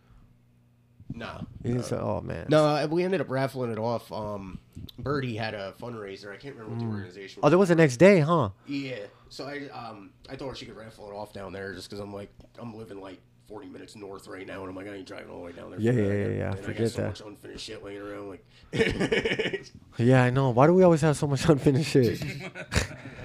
Nah. 1.14 1.42
You 1.64 1.74
didn't 1.74 1.86
sell. 1.86 2.06
Oh 2.06 2.22
man. 2.22 2.48
No, 2.50 2.66
uh, 2.66 2.88
we 2.90 3.04
ended 3.04 3.22
up 3.22 3.30
raffling 3.30 3.72
it 3.72 3.80
off. 3.80 4.12
Um, 4.12 4.60
Birdie 5.00 5.36
had 5.36 5.54
a 5.54 5.74
fundraiser. 5.80 6.34
I 6.34 6.38
can't 6.38 6.56
remember 6.56 6.76
what 6.76 6.80
the 6.80 6.86
organization. 6.86 7.40
Oh, 7.44 7.50
there 7.50 7.58
was 7.58 7.70
the 7.70 7.76
next 7.76 7.98
day, 7.98 8.20
huh? 8.20 8.50
Yeah. 8.66 9.06
So 9.30 9.46
I 9.46 9.70
um 9.70 10.12
I 10.30 10.36
told 10.36 10.52
her 10.52 10.56
she 10.56 10.66
could 10.66 10.76
raffle 10.76 11.10
it 11.10 11.14
off 11.14 11.34
down 11.34 11.54
there 11.54 11.74
just 11.74 11.90
because 11.90 12.00
I'm 12.00 12.14
like 12.14 12.30
I'm 12.60 12.76
living 12.76 13.02
like 13.02 13.20
40 13.48 13.68
minutes 13.70 13.96
north 13.96 14.28
right 14.28 14.46
now 14.46 14.62
and 14.62 14.70
I'm 14.70 14.76
like 14.76 14.88
I 14.88 14.96
ain't 14.96 15.08
driving 15.08 15.30
all 15.30 15.38
the 15.40 15.44
way 15.46 15.52
down 15.54 15.72
there. 15.72 15.80
Yeah, 15.80 15.92
for 15.94 15.98
yeah, 16.00 16.08
that. 16.08 16.14
yeah, 16.16 16.38
yeah, 16.38 16.50
And 16.52 16.60
I 16.60 16.62
forget 16.62 16.78
got 16.82 16.92
so 16.92 17.02
that. 17.02 17.08
much 17.08 17.22
unfinished 17.22 17.66
shit 17.66 17.84
laying 17.84 18.02
around. 18.02 18.30
Like 18.30 18.46
Yeah, 19.98 20.24
I 20.24 20.30
know. 20.30 20.50
Why 20.52 20.68
do 20.68 20.74
we 20.74 20.84
always 20.84 21.02
have 21.02 21.18
so 21.18 21.28
much 21.28 21.46
unfinished 21.50 21.92
shit? 21.92 22.22
it's 22.22 22.24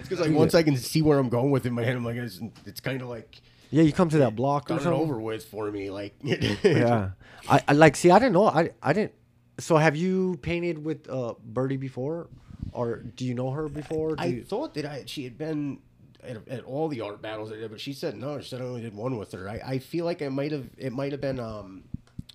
because 0.02 0.20
like 0.20 0.30
once 0.30 0.54
I 0.54 0.62
can 0.62 0.76
see 0.76 1.02
where 1.02 1.18
I'm 1.18 1.28
going 1.28 1.50
with 1.50 1.64
it 1.64 1.68
in 1.68 1.74
my 1.74 1.84
head, 1.84 1.96
I'm 1.96 2.04
like 2.04 2.16
it's, 2.16 2.40
it's 2.66 2.80
kind 2.80 3.02
of 3.02 3.08
like 3.08 3.40
yeah, 3.70 3.82
you 3.82 3.92
come 3.92 4.08
to 4.10 4.18
that 4.18 4.36
block 4.36 4.66
or 4.66 4.68
done 4.68 4.78
it 4.78 4.82
something. 4.82 5.00
over 5.00 5.18
with 5.18 5.44
for 5.46 5.70
me. 5.70 5.90
Like 5.90 6.14
Yeah, 6.22 7.10
I, 7.48 7.62
I 7.68 7.72
like. 7.72 7.96
See, 7.96 8.10
I 8.10 8.18
didn't 8.18 8.34
know. 8.34 8.46
I 8.46 8.70
I 8.82 8.92
didn't. 8.92 9.12
So 9.58 9.76
have 9.76 9.96
you 9.96 10.38
painted 10.42 10.84
with 10.84 11.08
uh 11.08 11.34
Birdie 11.42 11.78
before, 11.78 12.28
or 12.72 12.96
do 12.98 13.24
you 13.24 13.34
know 13.34 13.50
her 13.50 13.68
before? 13.68 14.16
Do 14.16 14.22
I 14.22 14.26
you, 14.26 14.44
thought 14.44 14.74
that 14.74 14.84
I 14.84 15.04
she 15.06 15.24
had 15.24 15.38
been 15.38 15.78
at, 16.22 16.48
at 16.48 16.64
all 16.64 16.88
the 16.88 17.00
art 17.00 17.20
battles 17.22 17.52
I 17.52 17.56
did, 17.56 17.70
but 17.70 17.80
she 17.80 17.92
said 17.92 18.16
no. 18.16 18.40
She 18.40 18.48
said 18.48 18.60
I 18.60 18.64
only 18.64 18.82
did 18.82 18.94
one 18.94 19.18
with 19.18 19.32
her. 19.32 19.48
I, 19.48 19.60
I 19.64 19.78
feel 19.78 20.04
like 20.04 20.22
I 20.22 20.28
might 20.28 20.52
have 20.52 20.68
it 20.78 20.92
might 20.92 21.12
have 21.12 21.20
been 21.20 21.40
um 21.40 21.84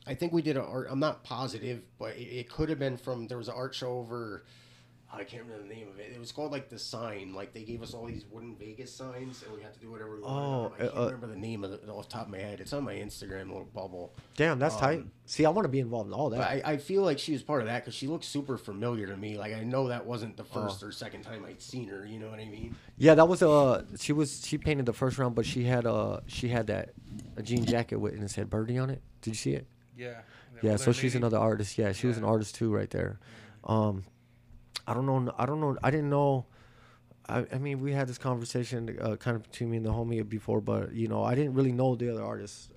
I 0.05 0.13
think 0.13 0.31
we 0.31 0.41
did 0.41 0.57
a 0.57 0.63
art. 0.63 0.87
I'm 0.89 0.99
not 0.99 1.23
positive, 1.23 1.81
but 1.99 2.15
it, 2.15 2.21
it 2.21 2.49
could 2.49 2.69
have 2.69 2.79
been 2.79 2.97
from 2.97 3.27
there 3.27 3.37
was 3.37 3.49
an 3.49 3.55
art 3.55 3.75
show 3.75 3.91
over. 3.97 4.43
I 5.17 5.23
can't 5.23 5.43
remember 5.43 5.67
the 5.67 5.73
name 5.73 5.87
of 5.89 5.99
it. 5.99 6.11
It 6.13 6.19
was 6.19 6.31
called 6.31 6.51
like 6.51 6.69
the 6.69 6.79
sign. 6.79 7.33
Like 7.33 7.53
they 7.53 7.63
gave 7.63 7.81
us 7.81 7.93
all 7.93 8.05
these 8.05 8.25
wooden 8.31 8.55
Vegas 8.55 8.93
signs, 8.93 9.43
and 9.43 9.55
we 9.55 9.61
had 9.61 9.73
to 9.73 9.79
do 9.79 9.91
whatever 9.91 10.15
we 10.15 10.21
wanted. 10.21 10.35
Oh. 10.37 10.73
I 10.75 10.77
can't 10.79 10.95
uh, 10.95 11.01
uh, 11.01 11.05
remember 11.05 11.27
the 11.27 11.35
name 11.35 11.63
of 11.63 11.71
it 11.73 11.89
off 11.89 12.07
the 12.07 12.13
top 12.13 12.25
of 12.27 12.31
my 12.31 12.37
head. 12.37 12.59
It's 12.59 12.71
on 12.73 12.83
my 12.83 12.93
Instagram 12.95 13.47
little 13.47 13.67
bubble. 13.73 14.13
damn, 14.35 14.59
that's 14.59 14.75
tight. 14.77 14.99
um, 14.99 15.11
See, 15.25 15.45
I 15.45 15.49
want 15.49 15.65
to 15.65 15.69
be 15.69 15.79
involved 15.79 16.07
in 16.07 16.13
all 16.13 16.29
that. 16.29 16.39
I, 16.39 16.61
I 16.63 16.77
feel 16.77 17.01
like 17.03 17.19
she 17.19 17.33
was 17.33 17.43
part 17.43 17.61
of 17.61 17.67
that 17.67 17.83
because 17.83 17.93
she 17.93 18.07
looks 18.07 18.25
super 18.27 18.57
familiar 18.57 19.07
to 19.07 19.17
me. 19.17 19.37
Like 19.37 19.53
I 19.53 19.63
know 19.63 19.87
that 19.89 20.05
wasn't 20.05 20.37
the 20.37 20.43
first 20.45 20.81
Oh. 20.83 20.87
or 20.87 20.91
second 20.91 21.23
time 21.23 21.43
I'd 21.45 21.61
seen 21.61 21.87
her. 21.89 22.05
You 22.05 22.19
know 22.19 22.29
what 22.29 22.39
I 22.39 22.45
mean? 22.45 22.75
yeah, 22.97 23.15
that 23.15 23.27
was 23.27 23.41
uh, 23.43 23.83
she 23.99 24.13
was 24.13 24.45
she 24.45 24.57
painted 24.57 24.85
the 24.85 24.93
first 24.93 25.17
round, 25.17 25.35
but 25.35 25.45
she 25.45 25.63
had 25.63 25.85
uh, 25.85 26.21
she 26.27 26.47
had 26.47 26.67
that 26.67 26.89
a 27.35 27.43
jean 27.43 27.65
jacket 27.65 27.97
with 27.97 28.13
and 28.13 28.23
it 28.23 28.29
said 28.31 28.49
Birdie 28.49 28.77
on 28.77 28.89
it. 28.89 29.01
Did 29.21 29.31
you 29.31 29.35
see 29.35 29.53
it? 29.53 29.67
Yeah. 29.97 30.21
the 30.61 30.67
Yeah, 30.67 30.75
so 30.77 30.91
she's 30.91 31.13
lady. 31.15 31.17
another 31.17 31.37
artist. 31.39 31.77
Yeah, 31.77 31.91
she 31.91 32.07
was 32.07 32.17
an 32.17 32.23
artist 32.23 32.55
too, 32.55 32.73
right 32.73 32.89
there. 32.89 33.19
Um, 33.63 34.03
I 34.87 34.93
don't 34.93 35.05
know. 35.05 35.33
I 35.37 35.45
don't 35.45 35.59
know. 35.59 35.77
I 35.83 35.91
didn't 35.91 36.09
know. 36.09 36.45
I, 37.27 37.45
I 37.51 37.57
mean, 37.57 37.81
we 37.81 37.91
had 37.91 38.07
this 38.07 38.17
conversation 38.17 38.97
uh, 39.01 39.17
kind 39.17 39.35
of 39.35 39.43
between 39.43 39.69
me 39.71 39.77
and 39.77 39.85
the 39.85 39.91
homie 39.91 40.27
before, 40.27 40.61
but 40.61 40.93
you 40.93 41.09
know, 41.09 41.23
I 41.23 41.35
didn't 41.35 41.53
really 41.53 41.73
know 41.73 41.95
the 41.95 42.09
other 42.09 42.23
artists. 42.23 42.69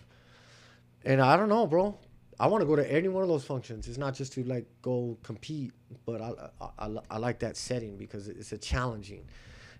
And 1.04 1.20
I 1.20 1.36
don't 1.36 1.48
know, 1.48 1.66
bro. 1.66 1.96
I 2.38 2.46
want 2.48 2.62
to 2.62 2.66
go 2.66 2.74
to 2.74 2.92
any 2.92 3.08
one 3.08 3.22
of 3.22 3.28
those 3.28 3.44
functions. 3.44 3.86
It's 3.86 3.98
not 3.98 4.14
just 4.14 4.32
to 4.32 4.44
like 4.44 4.66
go 4.82 5.16
compete, 5.22 5.72
but 6.04 6.20
I 6.20 6.32
I, 6.60 6.86
I, 6.86 6.96
I 7.10 7.18
like 7.18 7.38
that 7.40 7.56
setting 7.56 7.96
because 7.96 8.28
it's 8.28 8.52
a 8.52 8.58
challenging. 8.58 9.24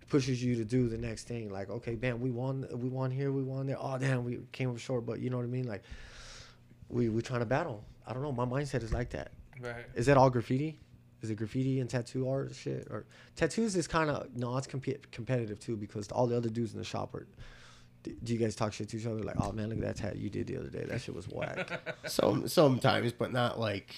It 0.00 0.08
pushes 0.08 0.42
you 0.44 0.54
to 0.56 0.64
do 0.64 0.88
the 0.88 0.98
next 0.98 1.26
thing. 1.26 1.50
Like, 1.50 1.68
okay, 1.70 1.96
man, 1.96 2.20
we 2.20 2.30
won. 2.30 2.66
We 2.72 2.88
won 2.88 3.10
here. 3.10 3.32
We 3.32 3.42
won 3.42 3.66
there. 3.66 3.76
Oh, 3.78 3.98
damn, 3.98 4.24
we 4.24 4.40
came 4.52 4.70
up 4.70 4.78
short. 4.78 5.04
But 5.04 5.20
you 5.20 5.30
know 5.30 5.38
what 5.38 5.44
I 5.44 5.48
mean? 5.48 5.66
Like, 5.66 5.82
we 6.88 7.08
we 7.08 7.22
trying 7.22 7.40
to 7.40 7.46
battle. 7.46 7.82
I 8.06 8.12
don't 8.12 8.22
know. 8.22 8.32
My 8.32 8.44
mindset 8.44 8.82
is 8.82 8.92
like 8.92 9.10
that. 9.10 9.32
Right. 9.60 9.84
Is 9.94 10.06
that 10.06 10.16
all 10.16 10.30
graffiti? 10.30 10.78
Is 11.22 11.30
it 11.30 11.34
graffiti 11.36 11.80
and 11.80 11.88
tattoo 11.90 12.28
art 12.28 12.54
shit? 12.54 12.86
Or 12.90 13.04
tattoos 13.36 13.76
is 13.76 13.86
kind 13.86 14.08
of 14.10 14.34
no, 14.36 14.56
it's 14.56 14.66
comp- 14.66 15.10
competitive 15.12 15.60
too 15.60 15.76
because 15.76 16.08
all 16.10 16.26
the 16.26 16.36
other 16.36 16.48
dudes 16.48 16.72
in 16.72 16.78
the 16.78 16.84
shop 16.84 17.14
are. 17.14 17.26
Do 18.02 18.12
do 18.24 18.32
you 18.32 18.38
guys 18.38 18.54
talk 18.56 18.72
shit 18.72 18.88
to 18.88 18.96
each 18.96 19.04
other 19.04 19.22
like, 19.22 19.36
oh 19.38 19.52
man, 19.52 19.68
look 19.68 19.76
at 19.78 19.84
that 19.84 19.96
tat 19.96 20.16
you 20.16 20.30
did 20.30 20.46
the 20.46 20.56
other 20.56 20.70
day. 20.70 20.84
That 20.88 21.02
shit 21.02 21.14
was 21.14 21.26
whack. 21.28 21.68
Some 22.06 22.48
sometimes, 22.48 23.12
but 23.12 23.30
not 23.32 23.60
like. 23.60 23.94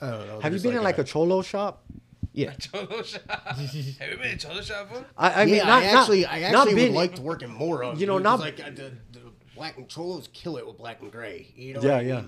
I 0.00 0.10
don't 0.10 0.26
know. 0.28 0.34
Have 0.40 0.44
you 0.52 0.58
there's 0.58 0.62
been 0.62 0.76
in 0.76 0.82
like 0.84 0.98
a 0.98 1.04
cholo 1.04 1.42
shop? 1.42 1.84
yeah? 2.32 2.52
Cholo 2.60 3.02
shop. 3.02 3.22
Have 3.46 3.74
you 3.74 3.94
been 4.18 4.30
in 4.32 4.38
Cholo 4.38 4.60
shop, 4.60 4.90
bro? 4.90 5.04
I, 5.16 5.42
I 5.42 5.44
mean, 5.46 5.54
yeah, 5.56 5.64
not, 5.64 5.82
I 5.82 5.92
not- 5.92 6.00
actually, 6.02 6.26
I 6.26 6.50
not 6.52 6.66
actually 6.68 6.74
been- 6.74 6.92
would 6.92 6.96
like 6.98 7.14
to 7.16 7.22
work 7.22 7.42
in 7.42 7.50
more 7.50 7.82
of. 7.84 8.00
You 8.00 8.06
know, 8.06 8.18
dude, 8.18 8.24
not- 8.24 8.40
like 8.40 8.56
the, 8.56 8.92
the 9.12 9.20
black 9.54 9.76
and 9.76 9.88
cholos 9.88 10.28
kill 10.32 10.56
it 10.56 10.66
with 10.66 10.76
black 10.76 11.00
and 11.00 11.10
gray. 11.10 11.52
You 11.56 11.74
know. 11.74 11.80
Yeah, 11.80 11.88
what 11.92 11.98
I 11.98 12.02
yeah. 12.02 12.22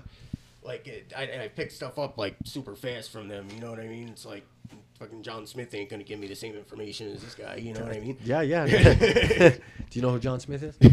Mean? 0.67 0.73
Like 0.75 0.87
it, 0.87 1.13
I, 1.15 1.23
and 1.23 1.41
I 1.41 1.47
pick 1.47 1.71
stuff 1.71 1.97
up 1.97 2.17
like 2.17 2.35
super 2.45 2.75
fast 2.75 3.11
from 3.11 3.27
them. 3.27 3.47
You 3.53 3.61
know 3.61 3.69
what 3.69 3.79
I 3.79 3.87
mean? 3.87 4.09
It's 4.09 4.25
like 4.25 4.45
fucking 4.99 5.21
John 5.21 5.45
Smith 5.45 5.73
ain't 5.75 5.89
gonna 5.89 6.03
give 6.03 6.19
me 6.19 6.27
the 6.27 6.35
same 6.35 6.55
information 6.55 7.11
as 7.11 7.21
this 7.21 7.35
guy. 7.35 7.55
You 7.55 7.73
know 7.73 7.81
what 7.81 7.95
I 7.95 7.99
mean? 7.99 8.17
Yeah, 8.23 8.41
yeah. 8.41 8.65
Do 9.89 9.99
you 9.99 10.01
know 10.01 10.11
who 10.11 10.19
John 10.19 10.39
Smith 10.39 10.63
is? 10.63 10.75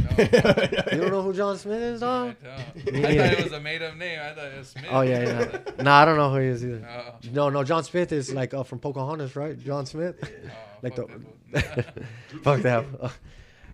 You 0.95 1.01
don't 1.01 1.11
know 1.11 1.22
who 1.22 1.33
John 1.33 1.59
Smith 1.59 1.81
is, 1.83 2.03
I 2.03 2.07
dog? 2.07 2.37
don't. 2.43 3.05
I 3.05 3.16
thought 3.16 3.39
it 3.39 3.45
was 3.45 3.53
a 3.53 3.61
made 3.61 3.83
up 3.83 3.97
name. 3.97 4.20
I 4.20 4.33
thought 4.33 4.45
it 4.53 4.59
was 4.59 4.68
Smith. 4.68 4.85
Oh 4.91 5.01
yeah, 5.01 5.22
yeah. 5.22 5.83
nah, 5.83 6.03
I 6.03 6.05
don't 6.05 6.16
know 6.16 6.31
who 6.31 6.37
he 6.39 6.47
is 6.47 6.64
either. 6.64 6.87
Oh, 6.89 7.14
No, 7.33 7.49
no, 7.51 7.64
John 7.64 7.83
Smith 7.83 8.12
is 8.12 8.33
like 8.33 8.55
uh, 8.55 8.62
from 8.62 8.79
Pocahontas, 8.79 9.35
right? 9.35 9.59
John 9.59 9.87
Smith. 9.87 10.16
oh, 10.22 10.51
like 10.83 10.95
fuck 10.97 11.09
the 11.09 11.18
that 11.53 11.95
fuck 12.43 12.61
that. 12.62 12.85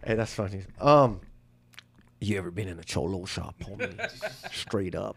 Hey, 0.03 0.15
that's 0.15 0.33
funny. 0.33 0.63
Um, 0.81 1.21
you 2.21 2.39
ever 2.39 2.51
been 2.51 2.69
in 2.69 2.79
a 2.79 2.85
cholo 2.85 3.25
shop, 3.25 3.57
homie? 3.61 4.53
Straight 4.53 4.95
up. 4.95 5.17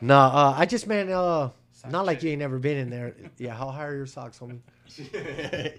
Nah, 0.00 0.26
uh, 0.28 0.54
I 0.56 0.66
just 0.66 0.86
man, 0.86 1.10
uh, 1.10 1.50
not 1.90 2.06
like 2.06 2.22
you 2.22 2.30
ain't 2.30 2.38
never 2.38 2.58
been 2.58 2.76
in 2.76 2.90
there. 2.90 3.14
Yeah, 3.38 3.54
how 3.54 3.70
high 3.70 3.86
are 3.86 3.96
your 3.96 4.06
socks, 4.06 4.38
homie? 4.38 4.60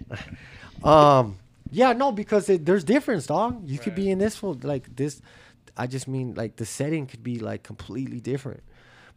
Um, 0.82 1.38
yeah, 1.72 1.92
no, 1.92 2.14
because 2.14 2.48
it, 2.50 2.66
there's 2.66 2.86
difference, 2.86 3.28
dog. 3.28 3.68
You 3.68 3.80
could 3.80 3.96
be 3.96 4.10
in 4.10 4.18
this 4.18 4.42
one 4.42 4.62
like 4.64 4.96
this. 4.96 5.22
I 5.76 5.88
just 5.88 6.08
mean 6.08 6.34
like 6.34 6.56
the 6.56 6.66
setting 6.66 7.06
could 7.06 7.22
be 7.22 7.40
like 7.40 7.64
completely 7.64 8.22
different. 8.22 8.64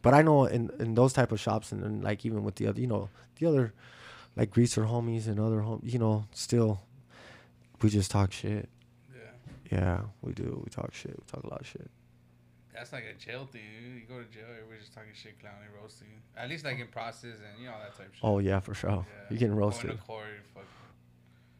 But 0.01 0.13
I 0.13 0.21
know 0.21 0.45
in, 0.45 0.69
in 0.79 0.95
those 0.95 1.13
type 1.13 1.31
of 1.31 1.39
shops 1.39 1.71
and 1.71 1.81
then 1.81 2.01
like 2.01 2.25
even 2.25 2.43
with 2.43 2.55
the 2.55 2.67
other, 2.67 2.81
you 2.81 2.87
know, 2.87 3.09
the 3.39 3.47
other 3.47 3.73
like 4.35 4.51
greaser 4.51 4.83
homies 4.83 5.27
and 5.27 5.39
other 5.39 5.61
hom, 5.61 5.79
you 5.83 5.97
know, 5.99 6.25
still 6.33 6.81
we 7.81 7.89
just 7.89 8.11
talk 8.11 8.31
shit. 8.33 8.69
Yeah. 9.71 10.01
We 10.21 10.33
do. 10.33 10.61
We 10.63 10.69
talk 10.69 10.93
shit. 10.93 11.11
We 11.17 11.23
talk 11.31 11.43
a 11.43 11.49
lot 11.49 11.61
of 11.61 11.67
shit. 11.67 11.89
That's 12.73 12.91
like 12.91 13.03
a 13.05 13.13
jail 13.13 13.45
thing. 13.51 13.61
You 13.95 14.01
go 14.07 14.21
to 14.21 14.27
jail, 14.29 14.45
everybody's 14.49 14.81
just 14.81 14.93
talking 14.95 15.11
shit, 15.13 15.39
clowning, 15.39 15.69
roasting. 15.79 16.07
At 16.35 16.49
least 16.49 16.65
like 16.65 16.79
in 16.79 16.87
process 16.87 17.37
and 17.37 17.59
you 17.61 17.67
know 17.67 17.75
that 17.79 17.95
type 17.95 18.07
of 18.07 18.15
shit. 18.15 18.23
Oh 18.23 18.39
yeah, 18.39 18.59
for 18.59 18.73
sure. 18.73 18.89
Yeah. 18.89 19.23
You're 19.29 19.39
getting 19.39 19.49
Going 19.55 19.59
roasted. 19.65 19.91
to 19.91 19.97
court, 19.97 20.25
fucking 20.53 20.67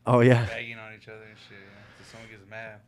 Oh 0.08 0.20
yeah. 0.22 0.46
begging 0.48 0.78
on 0.80 0.94
each 0.96 1.08
other 1.08 1.22
and 1.24 1.38
shit. 1.48 1.58
Yeah. 1.60 2.06
Someone 2.12 2.30
gets 2.30 2.50
mad. 2.50 2.80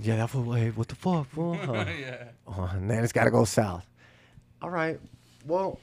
Yeah, 0.00 0.16
that 0.16 0.30
fool. 0.30 0.52
Hey, 0.52 0.70
what 0.70 0.88
the 0.88 0.96
fuck, 0.96 1.28
fool? 1.30 1.54
Huh. 1.62 1.84
yeah. 2.00 2.24
Oh, 2.46 2.68
and 2.72 2.90
then 2.90 3.04
it's 3.04 3.12
got 3.12 3.24
to 3.24 3.30
go 3.30 3.44
south. 3.44 3.86
All 4.60 4.70
right. 4.70 4.98
Well, 5.46 5.78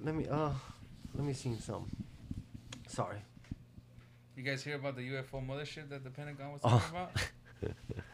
let 0.00 0.14
me 0.14 0.26
uh, 0.30 0.50
let 1.14 1.24
me 1.24 1.32
see 1.32 1.56
some. 1.60 1.90
Sorry. 2.88 3.18
You 4.36 4.42
guys 4.42 4.62
hear 4.62 4.76
about 4.76 4.96
the 4.96 5.02
UFO 5.02 5.44
mothership 5.46 5.88
that 5.88 6.04
the 6.04 6.10
Pentagon 6.10 6.52
was 6.52 6.60
Oh. 6.64 6.68
talking 6.68 6.90
about? 6.90 7.10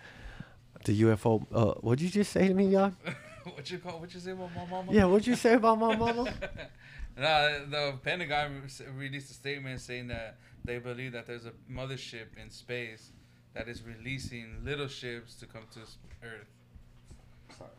The 0.85 1.01
UFO. 1.03 1.47
Uh, 1.53 1.75
what'd 1.81 2.01
you 2.03 2.09
just 2.09 2.33
say 2.33 2.49
to 2.49 2.55
me, 2.55 2.67
y'all? 2.67 2.93
what 3.55 3.71
you 3.71 3.79
call? 3.79 4.01
What 4.01 4.13
you 4.13 4.19
say 4.19 4.33
about 4.33 4.51
my 4.53 4.67
mama? 4.67 4.93
Yeah, 4.93 5.05
what'd 5.05 5.29
you 5.29 5.37
say 5.37 5.55
about 5.55 5.79
my 5.79 5.95
mama? 6.03 6.33
no, 7.17 7.67
the 7.71 7.95
Pentagon 8.03 8.63
released 8.97 9.31
a 9.31 9.35
statement 9.35 9.81
saying 9.81 10.09
that 10.09 10.39
they 10.65 10.79
believe 10.79 11.13
that 11.13 11.29
there's 11.29 11.47
a 11.47 11.53
mothership 11.71 12.27
in 12.37 12.51
space 12.51 13.11
that 13.55 13.69
is 13.69 13.85
releasing 13.85 14.65
little 14.65 14.89
ships 14.89 15.37
to 15.37 15.47
come 15.47 15.63
to 15.75 15.81
Earth. 16.27 16.49
Sorry. 17.57 17.71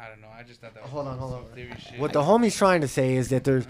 I 0.00 0.08
don't 0.08 0.22
know. 0.22 0.28
I 0.34 0.42
just 0.42 0.62
thought 0.62 0.72
that 0.74 0.82
was 0.84 0.92
Hold 0.92 1.08
on, 1.08 1.18
hold 1.18 1.34
on. 1.34 1.44
shit. 1.78 1.98
What 2.00 2.14
the 2.14 2.22
homie's 2.22 2.56
trying 2.56 2.80
to 2.80 2.88
say 2.88 3.16
is 3.16 3.28
that 3.28 3.44
there's, 3.44 3.66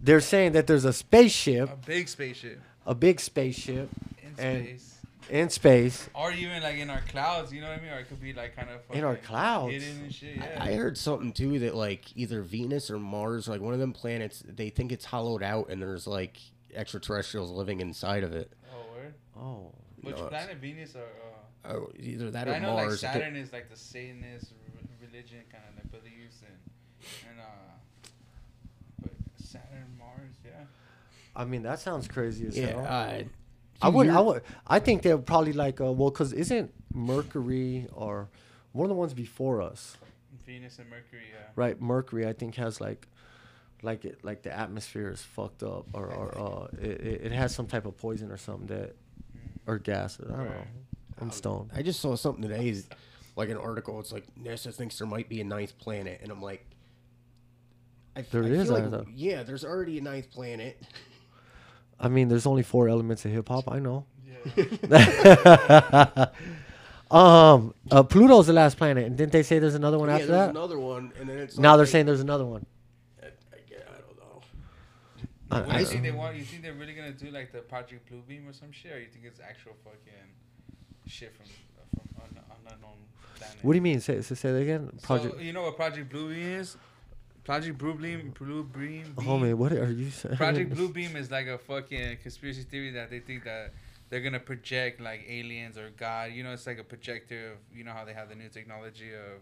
they're 0.00 0.20
saying 0.20 0.52
that 0.52 0.68
there's 0.68 0.84
a 0.84 0.92
spaceship, 0.92 1.72
a 1.72 1.76
big 1.76 2.08
spaceship 2.08 2.60
a 2.88 2.94
big 2.94 3.20
spaceship 3.20 3.90
in 4.22 4.34
space. 4.36 4.98
in 5.28 5.50
space. 5.50 6.08
Or 6.14 6.32
even 6.32 6.62
like 6.62 6.76
in 6.78 6.88
our 6.90 7.02
clouds, 7.02 7.52
you 7.52 7.60
know 7.60 7.68
what 7.68 7.78
I 7.78 7.82
mean? 7.82 7.92
Or 7.92 7.98
it 7.98 8.08
could 8.08 8.20
be 8.20 8.32
like 8.32 8.56
kind 8.56 8.68
of 8.70 8.80
In 8.96 9.04
our 9.04 9.16
clouds? 9.16 9.72
hidden 9.74 10.04
and 10.04 10.14
shit. 10.14 10.36
Yeah. 10.36 10.56
I 10.58 10.72
heard 10.72 10.96
something 10.96 11.32
too 11.32 11.58
that 11.60 11.74
like 11.74 12.16
either 12.16 12.40
Venus 12.42 12.90
or 12.90 12.98
Mars, 12.98 13.46
like 13.46 13.60
one 13.60 13.74
of 13.74 13.78
them 13.78 13.92
planets, 13.92 14.42
they 14.46 14.70
think 14.70 14.90
it's 14.90 15.04
hollowed 15.04 15.42
out 15.42 15.68
and 15.68 15.80
there's 15.82 16.06
like 16.06 16.38
extraterrestrials 16.74 17.50
living 17.50 17.80
inside 17.80 18.24
of 18.24 18.32
it. 18.34 18.52
Oh, 18.72 18.94
where? 18.94 19.14
Oh, 19.36 19.72
Which 20.02 20.16
No, 20.16 20.26
planet 20.28 20.56
Venus 20.56 20.96
or? 20.96 21.00
Uh, 21.02 21.34
Oh, 21.70 21.90
either 21.98 22.30
that 22.30 22.48
I 22.48 22.56
or 22.56 22.60
know 22.60 22.72
Mars. 22.74 22.94
It 22.94 22.98
Saturn 22.98 23.36
is 23.36 23.52
like 23.52 23.68
the 23.68 23.76
Satanist 23.76 24.52
religion 25.02 25.40
kind 25.52 25.64
of 25.68 25.74
like 25.76 25.90
beliefs 25.90 26.40
and 26.40 27.30
and 27.30 27.40
uh, 27.40 28.08
but 29.02 29.10
Saturn, 29.44 29.84
Mars, 29.98 30.36
yeah. 30.44 30.64
I 31.38 31.44
mean 31.44 31.62
that 31.62 31.78
sounds 31.80 32.06
crazy 32.08 32.46
as 32.48 32.54
could- 32.54 32.64
hell. 32.64 32.82
yeah, 32.82 32.88
uh, 32.90 33.22
I 33.80 33.88
would, 33.90 34.08
I 34.10 34.20
would, 34.20 34.42
I 34.66 34.80
think 34.80 35.02
they're 35.02 35.16
probably 35.18 35.52
like, 35.52 35.80
uh, 35.80 35.92
well, 35.92 36.10
cause 36.10 36.32
isn't 36.32 36.74
Mercury 36.92 37.86
or 37.92 38.28
one 38.72 38.84
of 38.84 38.88
the 38.88 38.96
ones 38.96 39.14
before 39.14 39.62
us, 39.62 39.96
Venus 40.44 40.78
and 40.80 40.90
Mercury, 40.90 41.22
yeah. 41.32 41.46
right? 41.54 41.80
Mercury, 41.80 42.26
I 42.26 42.32
think 42.32 42.56
has 42.56 42.80
like, 42.80 43.06
like 43.82 44.04
it, 44.04 44.24
like 44.24 44.42
the 44.42 44.52
atmosphere 44.52 45.08
is 45.10 45.22
fucked 45.22 45.62
up, 45.62 45.86
or, 45.92 46.06
or 46.12 46.36
uh, 46.36 46.66
it, 46.82 47.00
it 47.00 47.20
it 47.26 47.32
has 47.32 47.54
some 47.54 47.66
type 47.68 47.86
of 47.86 47.96
poison 47.96 48.32
or 48.32 48.36
something 48.36 48.66
that, 48.66 48.96
or 49.68 49.78
gas. 49.78 50.18
I 50.20 50.26
don't 50.36 50.44
know. 50.46 50.64
I'm 51.20 51.30
stoned. 51.30 51.70
I 51.74 51.82
just 51.82 52.00
saw 52.00 52.16
something 52.16 52.42
today, 52.42 52.68
is 52.70 52.88
like 53.36 53.48
an 53.48 53.56
article. 53.58 54.00
It's 54.00 54.10
like 54.12 54.24
NASA 54.42 54.74
thinks 54.74 54.98
there 54.98 55.06
might 55.06 55.28
be 55.28 55.40
a 55.40 55.44
ninth 55.44 55.78
planet, 55.78 56.18
and 56.22 56.32
I'm 56.32 56.42
like, 56.42 56.66
I, 58.16 58.20
f- 58.20 58.30
There 58.32 58.42
I 58.42 58.46
is, 58.48 58.68
feel 58.68 58.88
like, 58.88 59.06
yeah, 59.14 59.44
there's 59.44 59.64
already 59.64 59.98
a 59.98 60.02
ninth 60.02 60.30
planet. 60.32 60.82
I 62.00 62.08
mean, 62.08 62.28
there's 62.28 62.46
only 62.46 62.62
four 62.62 62.88
elements 62.88 63.24
of 63.24 63.32
hip 63.32 63.48
hop. 63.48 63.70
I 63.70 63.78
know. 63.80 64.04
Yeah. 64.44 66.26
um, 67.10 67.74
uh, 67.90 68.02
Pluto's 68.02 68.46
the 68.46 68.52
last 68.52 68.76
planet, 68.76 69.06
and 69.06 69.16
didn't 69.16 69.32
they 69.32 69.42
say 69.42 69.58
there's 69.58 69.74
another 69.74 69.98
one 69.98 70.08
yeah, 70.08 70.14
after 70.16 70.26
there's 70.28 70.38
that? 70.46 70.50
another 70.50 70.78
one, 70.78 71.12
and 71.18 71.28
then 71.28 71.38
it's 71.38 71.58
now 71.58 71.76
they're 71.76 71.86
they- 71.86 71.92
saying 71.92 72.06
there's 72.06 72.20
another 72.20 72.44
one. 72.44 72.64
I, 73.22 73.26
I, 73.26 73.28
I 73.28 74.00
don't 74.00 74.18
know. 74.18 74.42
I- 75.50 75.60
What 75.60 75.66
do 75.68 75.72
I- 75.76 75.80
you 75.80 75.86
think 75.86 76.02
they 76.02 76.10
want? 76.12 76.36
You 76.36 76.44
think 76.44 76.62
they're 76.62 76.72
really 76.74 76.94
gonna 76.94 77.12
do 77.12 77.30
like 77.30 77.52
the 77.52 77.60
Project 77.60 78.08
Bluebeam 78.10 78.48
or 78.48 78.52
some 78.52 78.70
shit, 78.72 78.92
or 78.92 79.00
you 79.00 79.08
think 79.08 79.24
it's 79.24 79.40
actual 79.40 79.72
fucking 79.84 80.12
shit 81.06 81.34
from 81.36 81.46
from 81.46 82.22
un, 82.22 82.44
un, 82.50 82.72
unknown 82.74 82.98
planet? 83.36 83.56
What 83.62 83.72
do 83.72 83.76
you 83.76 83.82
mean? 83.82 84.00
Say 84.00 84.20
say, 84.22 84.34
say 84.34 84.52
that 84.52 84.58
again. 84.62 84.90
Project. 85.02 85.34
So, 85.36 85.40
you 85.40 85.52
know 85.52 85.62
what 85.62 85.76
Project 85.76 86.12
Bluebeam 86.12 86.60
is? 86.60 86.76
Project 87.48 87.78
Bluebeam, 87.78 88.34
Bluebeam. 88.34 89.14
Homie, 89.14 89.54
what 89.54 89.72
are 89.72 89.90
you 89.90 90.10
saying? 90.10 90.36
Project 90.36 90.70
Bluebeam 90.74 91.16
is 91.16 91.30
like 91.30 91.46
a 91.46 91.56
fucking 91.56 92.18
conspiracy 92.18 92.62
theory 92.62 92.90
that 92.90 93.08
they 93.08 93.20
think 93.20 93.44
that 93.44 93.72
they're 94.10 94.20
gonna 94.20 94.38
project 94.38 95.00
like 95.00 95.24
aliens 95.26 95.78
or 95.78 95.88
God. 95.96 96.32
You 96.32 96.42
know, 96.44 96.52
it's 96.52 96.66
like 96.66 96.78
a 96.78 96.84
projector 96.84 97.52
of 97.52 97.58
you 97.74 97.84
know 97.84 97.92
how 97.92 98.04
they 98.04 98.12
have 98.12 98.28
the 98.28 98.34
new 98.34 98.50
technology 98.50 99.12
of 99.14 99.40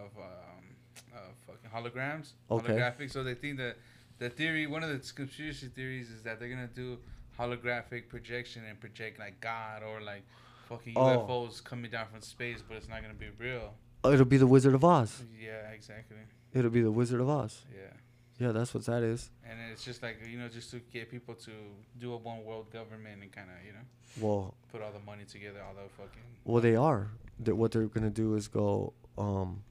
of 0.00 0.10
um, 0.16 0.64
of 1.12 1.34
fucking 1.44 1.70
holograms, 1.74 2.34
Okay. 2.52 2.68
holographic. 2.74 3.10
So 3.10 3.24
they 3.24 3.34
think 3.34 3.56
that 3.58 3.78
the 4.20 4.30
theory, 4.30 4.68
one 4.68 4.84
of 4.84 4.90
the 4.90 5.12
conspiracy 5.12 5.66
theories, 5.66 6.10
is 6.10 6.22
that 6.22 6.38
they're 6.38 6.48
gonna 6.48 6.68
do 6.68 6.98
holographic 7.36 8.08
projection 8.08 8.62
and 8.64 8.78
project 8.78 9.18
like 9.18 9.40
God 9.40 9.82
or 9.82 10.00
like 10.00 10.22
fucking 10.68 10.92
Oh. 10.96 11.26
UFOs 11.26 11.64
coming 11.64 11.90
down 11.90 12.06
from 12.12 12.20
space, 12.20 12.62
but 12.62 12.76
it's 12.76 12.88
not 12.88 13.02
gonna 13.02 13.12
be 13.14 13.30
real. 13.40 13.74
Oh, 14.04 14.12
It'll 14.12 14.24
be 14.24 14.36
the 14.36 14.46
Wizard 14.46 14.74
of 14.74 14.84
Oz. 14.84 15.20
Yeah, 15.36 15.70
exactly. 15.70 16.18
It'll 16.54 16.70
be 16.70 16.82
the 16.82 16.90
Wizard 16.92 17.20
of 17.20 17.28
Oz. 17.28 17.62
Yeah. 17.74 17.80
Yeah, 18.38 18.52
that's 18.52 18.72
what 18.74 18.84
that 18.86 19.02
is. 19.02 19.30
And 19.48 19.58
it's 19.72 19.84
just 19.84 20.02
like 20.02 20.18
you 20.28 20.38
know, 20.38 20.48
just 20.48 20.70
to 20.72 20.80
get 20.92 21.10
people 21.10 21.34
to 21.34 21.50
do 21.98 22.12
a 22.14 22.16
one 22.16 22.44
world 22.44 22.70
government 22.72 23.22
and 23.22 23.30
kind 23.32 23.48
of 23.50 23.64
you 23.66 23.72
know 23.72 23.78
Well, 24.20 24.54
put 24.72 24.82
all 24.82 24.90
the 24.92 25.04
money 25.04 25.24
together, 25.24 25.60
all 25.66 25.74
the 25.74 25.88
fucking. 25.90 26.22
well, 26.44 26.60
they 26.62 26.74
are. 26.76 27.10
That 27.40 27.54
what 27.56 27.72
they're 27.72 27.86
gonna 27.86 28.10
do 28.10 28.34
is 28.34 28.48
go, 28.48 28.92
um, 29.18 29.62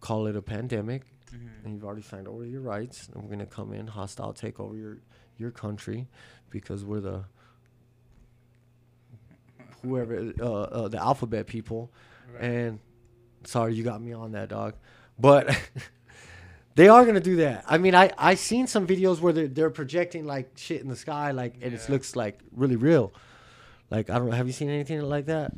call 0.00 0.26
it 0.26 0.34
a 0.36 0.42
pandemic, 0.42 1.02
Mhm. 1.32 1.64
and 1.64 1.74
you've 1.74 1.84
already 1.84 2.02
signed 2.02 2.26
over 2.28 2.44
your 2.44 2.60
rights, 2.62 3.08
and 3.08 3.22
we're 3.22 3.30
gonna 3.30 3.46
come 3.46 3.72
in 3.72 3.86
hostile, 3.86 4.32
take 4.32 4.58
over 4.60 4.74
your 4.76 4.98
your 5.36 5.50
country, 5.52 6.08
because 6.50 6.84
we're 6.84 7.00
the 7.00 7.24
whoever 9.82 10.32
uh, 10.40 10.44
uh 10.44 10.88
the 10.88 10.98
alphabet 10.98 11.46
people, 11.46 11.92
Right. 12.32 12.42
and 12.42 12.78
sorry 13.44 13.74
you 13.74 13.84
got 13.84 14.00
me 14.02 14.12
on 14.12 14.32
that 14.32 14.48
dog, 14.48 14.74
but. 15.18 15.48
They 16.76 16.88
are 16.88 17.04
gonna 17.06 17.20
do 17.20 17.36
that. 17.36 17.64
I 17.68 17.78
mean, 17.78 17.94
I 17.94 18.10
I 18.18 18.34
seen 18.34 18.66
some 18.66 18.86
videos 18.86 19.20
where 19.20 19.32
they're, 19.32 19.46
they're 19.48 19.70
projecting 19.70 20.24
like 20.26 20.50
shit 20.56 20.80
in 20.82 20.88
the 20.88 20.96
sky, 20.96 21.30
like 21.30 21.54
and 21.62 21.72
it 21.72 21.80
Yeah. 21.84 21.92
looks 21.92 22.16
like 22.16 22.40
really 22.52 22.76
real. 22.76 23.12
Like 23.90 24.10
I 24.10 24.18
don't 24.18 24.28
know. 24.30 24.36
Have 24.36 24.46
you 24.46 24.52
seen 24.52 24.70
anything 24.70 25.00
like 25.02 25.26
that? 25.26 25.52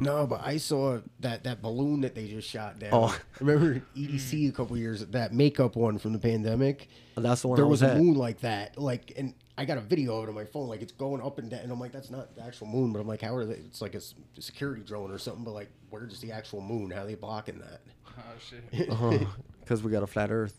No, 0.00 0.26
but 0.28 0.40
I 0.44 0.58
saw 0.58 1.00
that 1.20 1.44
that 1.44 1.60
balloon 1.62 2.00
that 2.02 2.14
they 2.14 2.26
just 2.28 2.48
shot 2.48 2.78
down. 2.78 2.90
Oh. 2.92 3.18
remember 3.40 3.82
EDC 3.96 4.48
a 4.48 4.52
couple 4.52 4.76
years 4.76 5.04
that 5.06 5.32
makeup 5.32 5.76
one 5.76 5.98
from 5.98 6.12
the 6.12 6.18
pandemic. 6.18 6.88
Oh, 7.16 7.20
that's 7.20 7.42
the 7.42 7.48
one 7.48 7.56
there 7.56 7.64
I 7.64 7.68
was, 7.68 7.82
was, 7.82 7.90
a 7.90 7.94
at. 7.94 8.00
moon 8.00 8.14
like 8.14 8.40
that, 8.42 8.78
like, 8.78 9.12
and 9.16 9.34
I 9.56 9.64
got 9.64 9.76
a 9.76 9.80
video 9.80 10.18
of 10.18 10.24
it 10.24 10.28
on 10.28 10.36
my 10.36 10.44
phone, 10.44 10.68
like 10.68 10.82
it's 10.82 10.92
going 10.92 11.20
up 11.20 11.38
and 11.40 11.50
down, 11.50 11.60
and 11.60 11.72
I'm 11.72 11.80
like, 11.80 11.90
that's 11.90 12.10
not 12.10 12.36
the 12.36 12.42
actual 12.44 12.68
moon, 12.68 12.92
but 12.92 13.00
I'm 13.00 13.08
like, 13.08 13.22
how 13.22 13.34
are 13.34 13.44
they? 13.44 13.54
It's 13.54 13.80
like 13.82 13.94
a 13.94 13.98
s- 13.98 14.14
security 14.38 14.82
drone 14.82 15.10
or 15.10 15.18
something, 15.18 15.42
but 15.42 15.50
like, 15.50 15.68
where's 15.90 16.20
the 16.20 16.30
actual 16.30 16.60
moon? 16.60 16.92
How 16.92 17.02
are 17.02 17.06
they 17.06 17.16
blocking 17.16 17.58
that? 17.58 17.80
Oh 18.06 18.22
shit. 18.38 18.88
Uh-huh. 18.88 19.18
Because 19.68 19.82
we 19.82 19.92
got 19.92 20.02
a 20.02 20.06
flat 20.06 20.30
Earth. 20.30 20.58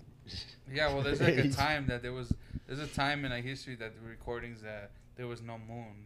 Yeah, 0.72 0.94
well, 0.94 1.02
there's 1.02 1.20
like 1.20 1.40
a 1.40 1.50
time 1.66 1.88
that 1.88 2.04
there 2.04 2.14
was. 2.14 2.32
There's 2.68 2.80
a 2.80 2.86
time 2.86 3.26
in 3.26 3.32
like 3.32 3.44
history 3.44 3.74
that 3.78 3.96
the 3.96 4.08
recordings 4.08 4.62
that 4.62 4.92
there 5.16 5.26
was 5.26 5.42
no 5.42 5.58
moon. 5.58 6.06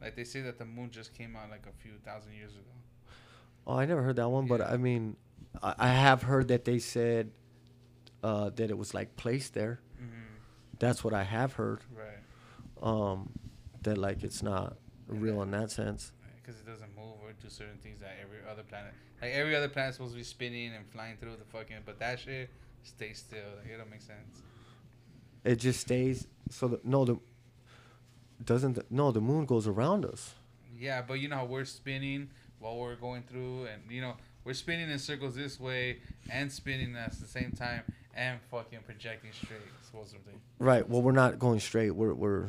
Like 0.00 0.14
they 0.14 0.22
say 0.22 0.40
that 0.42 0.56
the 0.56 0.64
moon 0.64 0.92
just 0.92 1.12
came 1.12 1.34
out 1.34 1.50
like 1.50 1.64
a 1.66 1.82
few 1.82 1.94
thousand 2.04 2.34
years 2.34 2.52
ago. 2.52 2.62
Oh, 3.66 3.76
I 3.76 3.86
never 3.86 4.02
heard 4.02 4.14
that 4.16 4.28
one, 4.28 4.46
but 4.46 4.60
I 4.60 4.76
mean, 4.76 5.16
I, 5.60 5.74
I 5.78 5.88
have 5.88 6.22
heard 6.22 6.46
that 6.48 6.64
they 6.64 6.78
said 6.78 7.32
uh, 8.22 8.50
that 8.50 8.70
it 8.70 8.78
was 8.78 8.94
like 8.94 9.16
placed 9.16 9.54
there. 9.54 9.80
Mm-hmm. 10.00 10.36
That's 10.78 11.02
what 11.02 11.14
I 11.14 11.24
have 11.24 11.54
heard. 11.54 11.80
Right. 11.92 12.80
Um, 12.80 13.30
that 13.82 13.98
like 13.98 14.22
it's 14.22 14.44
not 14.44 14.76
real 15.08 15.42
in 15.42 15.50
that 15.50 15.72
sense. 15.72 16.12
Because 16.48 16.62
it 16.62 16.66
doesn't 16.66 16.96
move 16.96 17.16
or 17.22 17.32
do 17.42 17.50
certain 17.50 17.76
things 17.76 18.00
that 18.00 18.16
every 18.22 18.38
other 18.50 18.62
planet. 18.62 18.94
Like 19.20 19.32
every 19.32 19.54
other 19.54 19.68
planet's 19.68 19.98
supposed 19.98 20.14
to 20.14 20.16
be 20.16 20.24
spinning 20.24 20.72
and 20.74 20.86
flying 20.86 21.18
through 21.18 21.32
the 21.32 21.44
fucking, 21.44 21.76
but 21.84 21.98
that 21.98 22.20
shit 22.20 22.48
stays 22.82 23.18
still. 23.18 23.44
Like 23.58 23.70
it 23.70 23.76
don't 23.76 23.90
make 23.90 24.00
sense. 24.00 24.40
It 25.44 25.56
just 25.56 25.80
stays. 25.80 26.26
So 26.48 26.68
the, 26.68 26.80
no, 26.84 27.04
the 27.04 27.18
doesn't 28.42 28.76
the, 28.76 28.86
no 28.88 29.12
the 29.12 29.20
moon 29.20 29.44
goes 29.44 29.66
around 29.66 30.06
us. 30.06 30.36
Yeah, 30.74 31.02
but 31.06 31.14
you 31.20 31.28
know 31.28 31.36
how 31.36 31.44
we're 31.44 31.66
spinning 31.66 32.30
while 32.60 32.78
we're 32.78 32.96
going 32.96 33.24
through, 33.24 33.66
and 33.66 33.82
you 33.90 34.00
know 34.00 34.14
we're 34.44 34.54
spinning 34.54 34.88
in 34.88 34.98
circles 34.98 35.34
this 35.34 35.60
way 35.60 35.98
and 36.30 36.50
spinning 36.50 36.96
at 36.96 37.12
the 37.12 37.26
same 37.26 37.52
time 37.52 37.82
and 38.14 38.40
fucking 38.50 38.78
projecting 38.86 39.32
straight 39.32 39.60
supposedly. 39.84 40.32
Right. 40.58 40.88
Well, 40.88 41.02
we're 41.02 41.12
not 41.12 41.38
going 41.38 41.60
straight. 41.60 41.90
We're 41.90 42.14
we're 42.14 42.48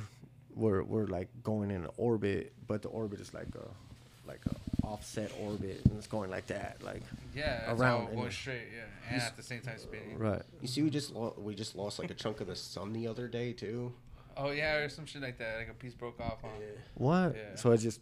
we're 0.55 0.83
we're 0.83 1.07
like 1.07 1.27
going 1.43 1.69
in 1.69 1.83
an 1.83 1.89
orbit, 1.97 2.53
but 2.65 2.81
the 2.81 2.87
orbit 2.87 3.19
is 3.19 3.33
like 3.33 3.47
a 3.55 3.88
like 4.30 4.41
a 4.45 4.86
offset 4.86 5.32
orbit, 5.41 5.82
and 5.86 5.97
it's 5.97 6.07
going 6.07 6.30
like 6.32 6.47
that. 6.47 6.77
Like 6.84 7.03
Yeah, 7.36 7.65
that's 7.67 7.80
Around 7.82 8.15
all 8.15 8.23
and- 8.23 8.34
straight. 8.34 8.67
Yeah, 8.73 9.13
and 9.13 9.21
at 9.21 9.36
the 9.36 9.43
same 9.43 9.61
time 9.61 9.77
spinning. 9.77 10.17
right. 10.17 10.41
You 10.61 10.67
see, 10.67 10.82
we 10.84 10.89
just 10.89 11.11
lo- 11.13 11.36
we 11.38 11.53
just 11.55 11.75
lost 11.75 11.99
like 11.99 12.09
a 12.11 12.13
chunk 12.13 12.39
of 12.41 12.47
the 12.47 12.55
sun 12.55 12.93
the 12.93 13.07
other 13.07 13.27
day 13.27 13.51
too. 13.53 13.91
Oh 14.38 14.51
yeah, 14.51 14.75
or 14.75 14.88
some 14.89 15.05
shit 15.05 15.21
like 15.21 15.38
that. 15.39 15.57
Like 15.57 15.69
a 15.69 15.73
piece 15.73 15.93
broke 15.93 16.19
off. 16.21 16.38
Huh? 16.41 16.47
What? 16.95 17.36
Yeah. 17.36 17.55
So 17.55 17.71
it 17.73 17.80
just 17.80 17.99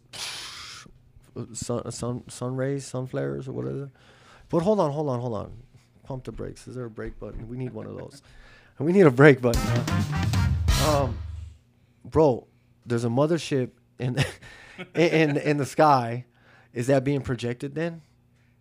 sun 1.52 1.90
sun 1.90 2.22
sun 2.28 2.56
rays, 2.56 2.84
sun 2.86 3.06
flares, 3.06 3.48
or 3.48 3.52
whatever. 3.52 3.90
But 4.48 4.62
hold 4.62 4.78
on, 4.80 4.92
hold 4.92 5.08
on, 5.08 5.20
hold 5.20 5.34
on. 5.34 5.52
Pump 6.04 6.24
the 6.24 6.32
brakes. 6.32 6.66
Is 6.68 6.74
there 6.74 6.84
a 6.84 6.90
brake 6.90 7.18
button? 7.18 7.48
We 7.48 7.56
need 7.56 7.72
one 7.72 7.86
of 7.86 7.96
those. 7.96 8.22
and 8.78 8.86
we 8.86 8.92
need 8.92 9.06
a 9.06 9.10
brake 9.10 9.40
button. 9.40 9.60
Huh? 9.64 11.02
Um, 11.04 11.18
bro, 12.04 12.46
there's 12.86 13.04
a 13.04 13.08
mothership 13.08 13.70
in 14.94 15.30
in 15.30 15.36
in 15.36 15.56
the 15.56 15.66
sky. 15.66 16.24
Is 16.74 16.86
that 16.88 17.02
being 17.02 17.22
projected 17.22 17.74
then? 17.74 18.02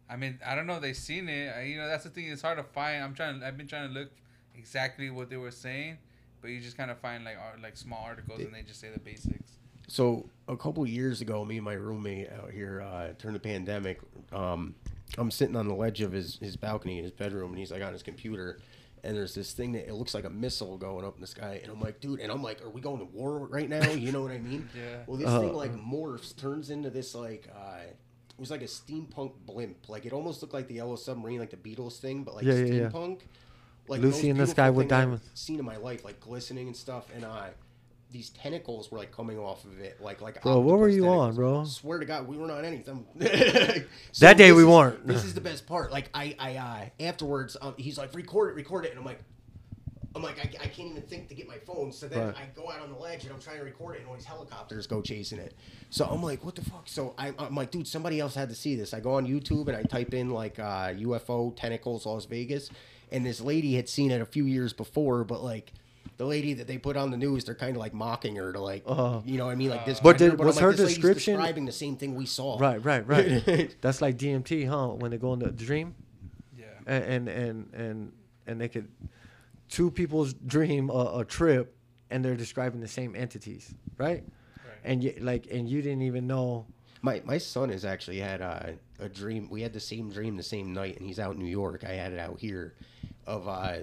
I 0.09 0.15
mean, 0.15 0.39
I 0.45 0.55
don't 0.55 0.68
know. 0.68 0.80
They've 0.80 0.95
seen 0.95 1.28
it. 1.28 1.53
I, 1.55 1.63
you 1.63 1.78
know, 1.78 1.88
that's 1.88 2.05
the 2.05 2.09
thing. 2.09 2.30
It's 2.30 2.41
hard 2.41 2.57
to 2.57 2.63
find. 2.63 3.03
I'm 3.03 3.13
trying. 3.13 3.43
I've 3.43 3.57
been 3.57 3.68
trying 3.68 3.89
to 3.89 3.93
look 3.93 4.09
exactly 4.55 5.09
what 5.09 5.30
they 5.30 5.38
were 5.38 5.51
saying, 5.51 5.97
but 6.41 6.49
you 6.49 6.61
just 6.61 6.78
kind 6.78 6.89
of 6.89 6.97
find 6.99 7.26
like 7.26 7.38
art, 7.38 7.61
like 7.61 7.76
small 7.78 8.03
articles, 8.03 8.39
and 8.39 8.53
they 8.53 8.61
just 8.61 8.80
say 8.80 8.89
the 8.93 8.99
basics. 8.99 9.57
So 9.88 10.30
a 10.47 10.57
couple 10.57 10.86
years 10.86 11.22
ago, 11.22 11.45
me 11.45 11.57
and 11.57 11.65
my 11.65 11.74
roommate 11.74 12.30
out 12.32 12.51
here 12.51 12.82
uh, 12.82 13.13
during 13.20 13.34
the 13.34 13.39
pandemic, 13.39 14.01
um, 14.34 14.76
I'm 15.18 15.32
sitting 15.32 15.55
on 15.55 15.68
the 15.68 15.74
ledge 15.74 16.01
of 16.01 16.11
his, 16.11 16.38
his 16.41 16.57
balcony 16.57 16.97
in 16.97 17.03
his 17.03 17.13
bedroom, 17.13 17.51
and 17.51 17.59
he's 17.59 17.72
like 17.72 17.82
on 17.82 17.93
his 17.93 18.03
computer, 18.03 18.59
and 19.04 19.16
there's 19.18 19.34
this 19.36 19.52
thing 19.54 19.72
that 19.74 19.88
it 19.88 19.93
looks 19.93 20.14
like 20.14 20.26
a 20.26 20.30
missile 20.30 20.78
going 20.78 21.06
up 21.06 21.16
in 21.16 21.22
the 21.22 21.28
sky, 21.28 21.60
and 21.64 21.72
I'm 21.72 21.80
like, 21.80 22.00
dude, 22.00 22.20
and 22.20 22.32
I'm 22.32 22.41
like, 22.43 22.64
are 22.64 22.70
we 22.70 22.82
going 22.82 23.00
to 23.00 23.06
war 23.06 23.39
right 23.48 23.70
now? 23.70 23.89
You 23.91 24.12
know 24.12 24.22
what 24.22 24.32
I 24.32 24.39
mean? 24.39 24.70
Yeah. 24.76 25.04
Well, 25.08 25.18
this 25.18 25.28
Uh, 25.28 25.39
thing 25.41 25.54
like 25.54 25.74
morphs, 25.76 26.36
turns 26.36 26.70
into 26.70 26.89
this 26.89 27.14
like. 27.16 27.48
Uh, 27.56 27.80
it 28.30 28.39
was 28.39 28.52
like 28.52 28.62
a 28.62 28.66
steampunk 28.66 29.32
blimp. 29.48 29.89
Like 29.89 30.06
it 30.06 30.14
almost 30.14 30.43
looked 30.43 30.54
like 30.54 30.68
the 30.68 30.76
Yellow 30.76 30.95
Submarine, 30.95 31.39
like 31.39 31.50
the 31.50 31.58
Beatles 31.58 31.98
thing, 32.00 32.24
but 32.24 32.36
like 32.36 32.45
Yeah, 32.45 32.54
yeah, 32.54 32.66
yeah. 32.66 32.89
steampunk. 32.89 33.22
Like 33.88 34.02
Lucy 34.02 34.08
most 34.08 34.24
in 34.24 34.28
the 34.30 34.34
beautiful 34.36 34.54
Sky 34.54 34.70
with 34.70 34.89
thing 34.89 34.93
I've 34.98 35.02
Diamonds. 35.06 35.30
Seen 35.34 35.60
in 35.60 35.66
my 35.66 35.78
life, 35.78 36.04
like 36.06 36.20
glistening 36.20 36.68
and 36.68 36.76
stuff, 36.76 37.08
and 37.16 37.26
uh, 37.26 37.45
these 38.12 38.30
tentacles 38.30 38.89
were 38.91 38.97
like 38.97 39.12
coming 39.12 39.38
off 39.38 39.66
of 39.66 39.80
it, 39.80 39.99
like 40.01 40.22
like. 40.22 40.41
Bro, 40.41 40.60
what 40.62 40.80
were 40.80 40.88
you 40.89 41.08
on, 41.08 41.30
tentacles. 41.32 41.36
bro? 41.36 41.64
Swear 41.66 41.99
to 41.99 42.05
God, 42.05 42.28
we 42.28 42.38
weren't 42.38 42.51
on 42.51 42.64
anything. 42.66 43.05
That 44.20 44.38
day 44.38 44.51
we 44.51 44.64
is- 44.64 44.68
weren't. 44.68 45.05
This 45.05 45.24
is 45.24 45.34
the 45.34 45.41
best 45.41 45.68
part. 45.68 45.91
Like 45.91 46.10
I, 46.14 46.36
I, 46.39 46.49
I 46.58 46.91
afterwards, 46.99 47.58
um, 47.62 47.76
he's 47.78 47.97
like, 47.97 48.14
record 48.16 48.51
it, 48.51 48.55
record 48.55 48.86
it, 48.86 48.91
and 48.91 48.99
I'm 48.99 49.05
like, 49.05 49.20
I'm 50.16 50.24
like, 50.24 50.39
I, 50.39 50.64
I 50.64 50.68
can't 50.68 50.89
even 50.89 51.03
think 51.03 51.28
to 51.30 51.36
get 51.36 51.47
my 51.47 51.58
phone. 51.60 51.91
So 51.91 52.08
then 52.08 52.28
Right. 52.28 52.36
I 52.36 52.45
go 52.60 52.72
out 52.72 52.80
on 52.82 52.91
the 52.91 52.97
ledge 52.97 53.24
and 53.26 53.32
I'm 53.34 53.39
trying 53.39 53.58
to 53.58 53.64
record 53.64 53.95
it, 53.95 53.99
and 53.99 54.08
all 54.08 54.16
these 54.16 54.26
helicopters 54.26 54.88
go 54.88 55.01
chasing 55.01 55.38
it. 55.38 55.53
So 55.91 56.05
I'm 56.05 56.24
like, 56.24 56.43
what 56.43 56.55
the 56.55 56.64
fuck? 56.64 56.88
So 56.88 57.14
I, 57.18 57.34
I'm 57.38 57.53
like, 57.55 57.70
dude, 57.72 57.88
somebody 57.88 58.20
else 58.20 58.34
had 58.34 58.49
to 58.49 58.55
see 58.55 58.76
this. 58.76 58.93
I 58.93 58.99
go 58.99 59.14
on 59.16 59.28
YouTube 59.28 59.68
and 59.68 59.78
I 59.78 59.84
type 59.84 60.14
in 60.14 60.32
like 60.32 60.58
uh, 60.60 60.89
UFO 60.93 61.55
tentacles 61.55 62.05
Las 62.08 62.26
Vegas, 62.26 62.70
and 63.12 63.26
this 63.26 63.41
lady 63.41 63.76
had 63.76 63.88
seen 63.88 64.10
it 64.12 64.22
a 64.22 64.26
few 64.26 64.45
years 64.45 64.72
before, 64.74 65.24
but 65.24 65.43
like. 65.43 65.74
The 66.18 66.26
lady 66.26 66.53
that 66.55 66.65
they 66.68 66.78
put 66.80 66.97
on 66.97 67.11
the 67.11 67.18
news, 67.18 67.45
they're 67.45 67.53
kind 67.55 67.76
of 67.76 67.80
like 67.80 67.93
mocking 67.93 68.36
her 68.38 68.51
to 68.51 68.59
like, 68.59 68.84
Uh-huh. 68.88 69.22
you 69.24 69.38
know 69.38 69.45
what 69.45 69.51
I 69.51 69.55
mean, 69.55 69.70
like 69.70 69.86
this. 69.86 69.99
But 69.99 70.18
did- 70.18 70.32
I'm 70.32 70.38
was 70.47 70.55
like, 70.55 70.63
her 70.63 70.74
this 70.74 70.89
description- 70.95 71.36
describing 71.36 71.65
the 71.65 71.72
same 71.72 71.95
thing 71.95 72.15
we 72.15 72.26
saw? 72.26 72.57
Right, 72.59 72.84
right, 72.84 73.05
right. 73.07 73.76
That's 73.82 74.01
like 74.01 74.18
DMT, 74.18 74.68
huh? 74.68 74.88
When 74.95 75.11
they 75.11 75.18
go 75.18 75.34
in 75.34 75.39
the 75.39 75.51
dream, 75.51 75.93
Yeah. 76.57 76.65
and 76.88 77.03
and 77.05 77.30
and 77.30 77.74
and, 77.74 78.11
and 78.47 78.59
they 78.61 78.68
could 78.68 78.88
two 79.70 79.91
people's 79.91 80.34
dream 80.34 80.89
a, 80.89 81.20
a 81.20 81.26
trip, 81.26 81.76
and 82.09 82.26
they're 82.26 82.36
describing 82.36 82.80
the 82.82 82.88
same 82.88 83.15
entities, 83.15 83.74
right? 83.97 84.24
Right. 84.65 84.74
And 84.84 85.03
you 85.03 85.13
like, 85.20 85.47
and 85.51 85.70
you 85.70 85.82
didn't 85.84 86.01
even 86.03 86.26
know. 86.26 86.65
My 87.03 87.22
my 87.26 87.38
son 87.38 87.70
has 87.70 87.86
actually 87.86 88.18
had 88.20 88.41
a, 88.41 88.74
a 88.99 89.07
dream. 89.07 89.49
We 89.51 89.61
had 89.61 89.72
the 89.72 89.80
same 89.80 90.09
dream 90.09 90.36
the 90.36 90.41
same 90.41 90.74
night, 90.74 90.97
and 90.97 91.05
he's 91.05 91.20
out 91.20 91.34
in 91.36 91.39
New 91.39 91.45
York. 91.61 91.84
I 91.84 91.93
had 91.93 92.11
it 92.11 92.20
out 92.20 92.39
here, 92.39 92.74
of 93.28 93.47
uh, 93.47 93.80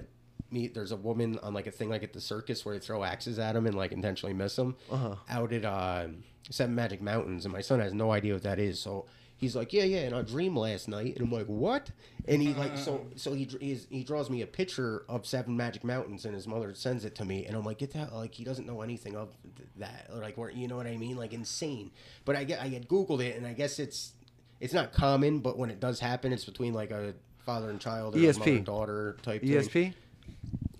me. 0.51 0.67
There's 0.67 0.91
a 0.91 0.95
woman 0.95 1.39
on 1.43 1.53
like 1.53 1.67
a 1.67 1.71
thing 1.71 1.89
like 1.89 2.03
at 2.03 2.13
the 2.13 2.21
circus 2.21 2.65
where 2.65 2.75
they 2.75 2.85
throw 2.85 3.03
axes 3.03 3.39
at 3.39 3.55
him 3.55 3.65
and 3.65 3.75
like 3.75 3.91
intentionally 3.91 4.33
miss 4.33 4.57
him. 4.57 4.75
Uh-huh. 4.91 5.15
Out 5.29 5.53
at 5.53 5.65
uh, 5.65 6.07
Seven 6.49 6.75
Magic 6.75 7.01
Mountains, 7.01 7.45
and 7.45 7.53
my 7.53 7.61
son 7.61 7.79
has 7.79 7.93
no 7.93 8.11
idea 8.11 8.33
what 8.33 8.43
that 8.43 8.59
is. 8.59 8.79
So 8.79 9.05
he's 9.37 9.55
like, 9.55 9.73
yeah, 9.73 9.83
yeah. 9.83 9.99
And 10.01 10.15
I 10.15 10.21
dreamed 10.21 10.57
last 10.57 10.87
night, 10.87 11.15
and 11.15 11.25
I'm 11.25 11.31
like, 11.31 11.47
what? 11.47 11.91
And 12.27 12.41
he 12.41 12.53
like 12.53 12.77
so 12.77 13.05
so 13.15 13.33
he 13.33 13.45
he 13.89 14.03
draws 14.03 14.29
me 14.29 14.41
a 14.41 14.47
picture 14.47 15.03
of 15.07 15.25
Seven 15.25 15.55
Magic 15.55 15.83
Mountains, 15.83 16.25
and 16.25 16.33
his 16.33 16.47
mother 16.47 16.73
sends 16.73 17.05
it 17.05 17.15
to 17.15 17.25
me, 17.25 17.45
and 17.45 17.55
I'm 17.55 17.63
like, 17.63 17.77
get 17.79 17.93
that 17.93 18.13
like 18.13 18.33
he 18.33 18.43
doesn't 18.43 18.65
know 18.65 18.81
anything 18.81 19.15
of 19.15 19.35
th- 19.55 19.69
that, 19.77 20.09
or 20.13 20.21
like 20.21 20.37
where 20.37 20.49
you 20.49 20.67
know 20.67 20.77
what 20.77 20.87
I 20.87 20.97
mean, 20.97 21.17
like 21.17 21.33
insane. 21.33 21.91
But 22.25 22.35
I 22.35 22.43
get 22.43 22.61
I 22.61 22.67
had 22.67 22.87
googled 22.87 23.21
it, 23.23 23.35
and 23.37 23.45
I 23.45 23.53
guess 23.53 23.79
it's 23.79 24.13
it's 24.59 24.73
not 24.73 24.93
common, 24.93 25.39
but 25.39 25.57
when 25.57 25.69
it 25.69 25.79
does 25.79 25.99
happen, 25.99 26.33
it's 26.33 26.45
between 26.45 26.73
like 26.73 26.91
a 26.91 27.13
father 27.45 27.69
and 27.69 27.79
child 27.79 28.15
or 28.15 28.19
a 28.19 28.21
ESP. 28.21 28.39
mother 28.39 28.51
and 28.51 28.65
daughter 28.65 29.17
type 29.21 29.41
thing. 29.41 29.93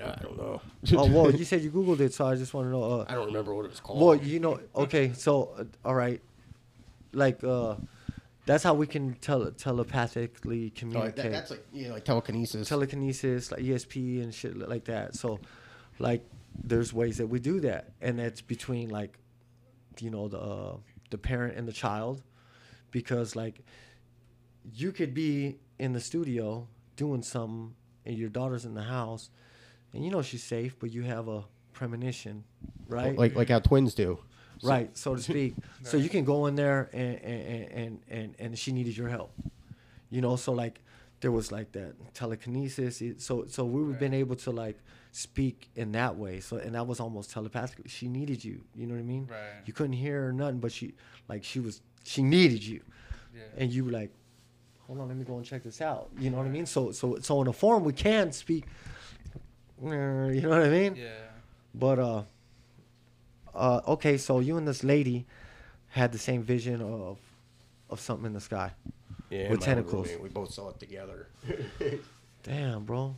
I 0.03 0.15
don't 0.21 0.37
know. 0.37 0.61
oh 0.97 1.05
well, 1.07 1.31
you 1.33 1.45
said 1.45 1.61
you 1.61 1.71
googled 1.71 1.99
it, 1.99 2.13
so 2.13 2.25
I 2.27 2.35
just 2.35 2.53
want 2.53 2.67
to 2.67 2.71
know. 2.71 2.83
Uh, 3.01 3.05
I 3.07 3.15
don't 3.15 3.27
remember 3.27 3.53
what 3.53 3.65
it 3.65 3.69
was 3.69 3.79
called. 3.79 4.01
well, 4.01 4.15
you 4.15 4.39
know, 4.39 4.59
okay, 4.75 5.13
so 5.13 5.55
uh, 5.57 5.63
all 5.83 5.95
right, 5.95 6.21
like 7.13 7.43
uh, 7.43 7.75
that's 8.45 8.63
how 8.63 8.73
we 8.73 8.87
can 8.87 9.13
tele- 9.15 9.51
telepathically 9.51 10.67
Oh, 10.75 10.79
communicate. 10.79 11.15
that, 11.15 11.31
that's 11.31 11.51
like 11.51 11.65
yeah, 11.71 11.91
like 11.91 12.03
telekinesis. 12.05 12.67
telekinesis, 12.67 13.51
like 13.51 13.61
ESP 13.61 14.21
and 14.23 14.33
shit 14.33 14.57
li- 14.57 14.65
like 14.67 14.85
that. 14.85 15.15
So, 15.15 15.39
like, 15.99 16.23
there's 16.63 16.93
ways 16.93 17.17
that 17.17 17.27
we 17.27 17.39
do 17.39 17.59
that, 17.61 17.91
and 18.01 18.19
that's 18.19 18.41
between 18.41 18.89
like, 18.89 19.17
you 19.99 20.09
know, 20.09 20.27
the 20.27 20.39
uh, 20.39 20.77
the 21.09 21.17
parent 21.17 21.57
and 21.57 21.67
the 21.67 21.73
child, 21.73 22.21
because 22.91 23.35
like, 23.35 23.61
you 24.73 24.91
could 24.91 25.13
be 25.13 25.57
in 25.79 25.93
the 25.93 26.01
studio 26.01 26.67
doing 26.95 27.21
something, 27.21 27.75
and 28.05 28.17
your 28.17 28.29
daughter's 28.29 28.65
in 28.65 28.73
the 28.73 28.83
house, 28.83 29.29
and 29.95 30.03
you 30.05 30.11
know 30.11 30.21
she's 30.21 30.43
safe, 30.43 30.77
but 30.79 30.91
you 30.91 31.01
have 31.03 31.27
a 31.27 31.43
premonition, 31.73 32.43
right? 32.87 33.17
like 33.17 33.35
like 33.35 33.49
how 33.49 33.59
twins 33.59 33.93
do. 33.95 34.19
right, 34.63 34.95
so 34.97 35.15
to 35.15 35.21
speak. 35.21 35.55
So 35.83 35.97
you 35.97 36.09
can 36.09 36.23
go 36.25 36.45
in 36.47 36.55
there 36.55 36.89
and 36.93 37.15
and, 37.23 37.71
and 37.71 37.99
and 38.09 38.35
and 38.39 38.59
she 38.59 38.71
needed 38.71 38.95
your 38.97 39.09
help. 39.09 39.31
You 40.09 40.21
know, 40.21 40.35
so 40.35 40.51
like 40.53 40.81
there 41.21 41.31
was 41.31 41.51
like 41.51 41.71
that 41.73 41.93
telekinesis. 42.13 43.01
So 43.17 43.45
so 43.47 43.65
we've 43.65 43.99
been 43.99 44.13
able 44.13 44.35
to 44.37 44.51
like 44.51 44.77
speak 45.11 45.69
in 45.75 45.91
that 45.93 46.15
way. 46.17 46.39
So 46.39 46.57
and 46.57 46.75
that 46.75 46.85
was 46.87 46.99
almost 46.99 47.31
telepathically. 47.31 47.89
She 47.89 48.07
needed 48.07 48.43
you. 48.43 48.61
You 48.75 48.85
know 48.87 48.93
what 48.95 48.99
I 48.99 49.03
mean? 49.03 49.27
Right. 49.31 49.61
You 49.65 49.73
couldn't 49.73 49.93
hear 49.93 50.23
her 50.25 50.33
nothing, 50.33 50.59
but 50.59 50.71
she 50.71 50.93
like 51.27 51.43
she 51.43 51.59
was 51.59 51.81
she 52.03 52.21
needed 52.21 52.63
you, 52.63 52.81
Yeah. 53.35 53.41
and 53.57 53.71
you 53.73 53.83
were 53.85 53.91
like, 53.91 54.11
hold 54.85 54.99
on, 54.99 55.07
let 55.07 55.17
me 55.17 55.23
go 55.25 55.37
and 55.37 55.45
check 55.45 55.63
this 55.63 55.81
out. 55.81 56.09
You 56.19 56.29
know 56.29 56.37
what 56.37 56.45
I 56.45 56.49
mean? 56.49 56.65
So 56.65 56.91
so 56.91 57.17
so 57.21 57.41
in 57.41 57.47
a 57.47 57.53
form 57.53 57.83
we 57.83 57.93
can 57.93 58.31
speak. 58.31 58.65
You 59.81 60.41
know 60.41 60.49
what 60.49 60.63
I 60.63 60.69
mean? 60.69 60.95
yeah. 60.95 61.09
But 61.73 61.99
uh, 61.99 62.23
uh, 63.53 63.81
okay, 63.89 64.17
so 64.17 64.39
you 64.39 64.57
and 64.57 64.67
this 64.67 64.83
lady 64.83 65.25
had 65.89 66.11
the 66.11 66.17
same 66.17 66.43
vision 66.43 66.81
of 66.81 67.17
of 67.89 67.99
something 67.99 68.25
in 68.25 68.33
the 68.33 68.41
sky. 68.41 68.71
Yeah, 69.29 69.49
With 69.49 69.61
tentacles. 69.61 70.07
roommate, 70.07 70.23
We 70.23 70.29
both 70.29 70.53
saw 70.53 70.69
it 70.69 70.79
together. 70.79 71.27
Damn, 72.43 72.83
bro. 72.85 73.15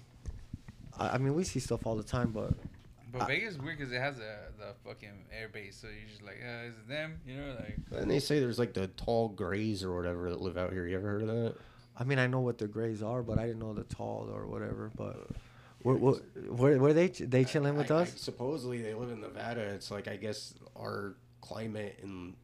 I, 0.98 1.10
I 1.10 1.18
mean, 1.18 1.36
we 1.36 1.44
see 1.44 1.60
stuff 1.60 1.86
all 1.86 1.96
the 1.96 2.04
time, 2.04 2.32
but 2.32 2.54
But 3.12 3.24
I- 3.24 3.28
Vegas 3.28 3.54
is 3.54 3.60
weird 3.60 3.78
because 3.78 3.92
it 3.94 4.00
has 4.00 4.18
a 4.20 4.38
the 4.58 4.74
fucking 4.86 5.26
air 5.38 5.50
base, 5.50 5.78
so 5.82 5.88
you're 5.88 6.08
just 6.10 6.24
like, 6.24 6.40
uh, 6.44 6.68
is 6.68 6.76
it 6.76 6.88
them? 6.88 7.20
You 7.28 7.36
know, 7.38 7.56
like 7.60 7.78
and 8.02 8.10
they 8.10 8.20
say 8.20 8.40
there's 8.40 8.60
like 8.60 8.74
the 8.74 8.88
tall 8.88 9.30
grays 9.30 9.84
or 9.84 9.96
whatever 9.96 10.30
that 10.30 10.42
live 10.42 10.58
out 10.58 10.72
here. 10.74 10.88
You 10.88 10.98
ever 10.98 11.08
heard 11.08 11.22
of 11.24 11.28
that? 11.28 11.56
I 12.00 12.04
mean, 12.04 12.20
I 12.20 12.28
know 12.28 12.40
what 12.42 12.58
the 12.58 12.68
grays 12.68 13.02
are, 13.04 13.22
but 13.24 13.38
I 13.40 13.46
didn't 13.48 13.60
know 13.60 13.74
the 13.74 13.84
tall 13.84 14.30
or 14.34 14.46
whatever. 14.48 14.92
But 14.96 15.28
were, 15.88 15.96
were, 15.98 16.22
were, 16.50 16.78
were 16.78 16.94
they 16.94 17.08
they 17.08 17.44
chilling 17.46 17.76
with 17.78 17.92
I- 17.92 17.96
I- 18.00 18.02
us? 18.04 18.14
supposedly 18.20 18.82
they 18.82 18.94
live 18.94 19.12
in 19.12 19.22
Nevada. 19.22 19.62
It's 19.62 19.90
like 19.92 20.08
I 20.08 20.18
guess 20.18 20.54
our 20.76 21.16
climate 21.42 22.00
and 22.04 22.36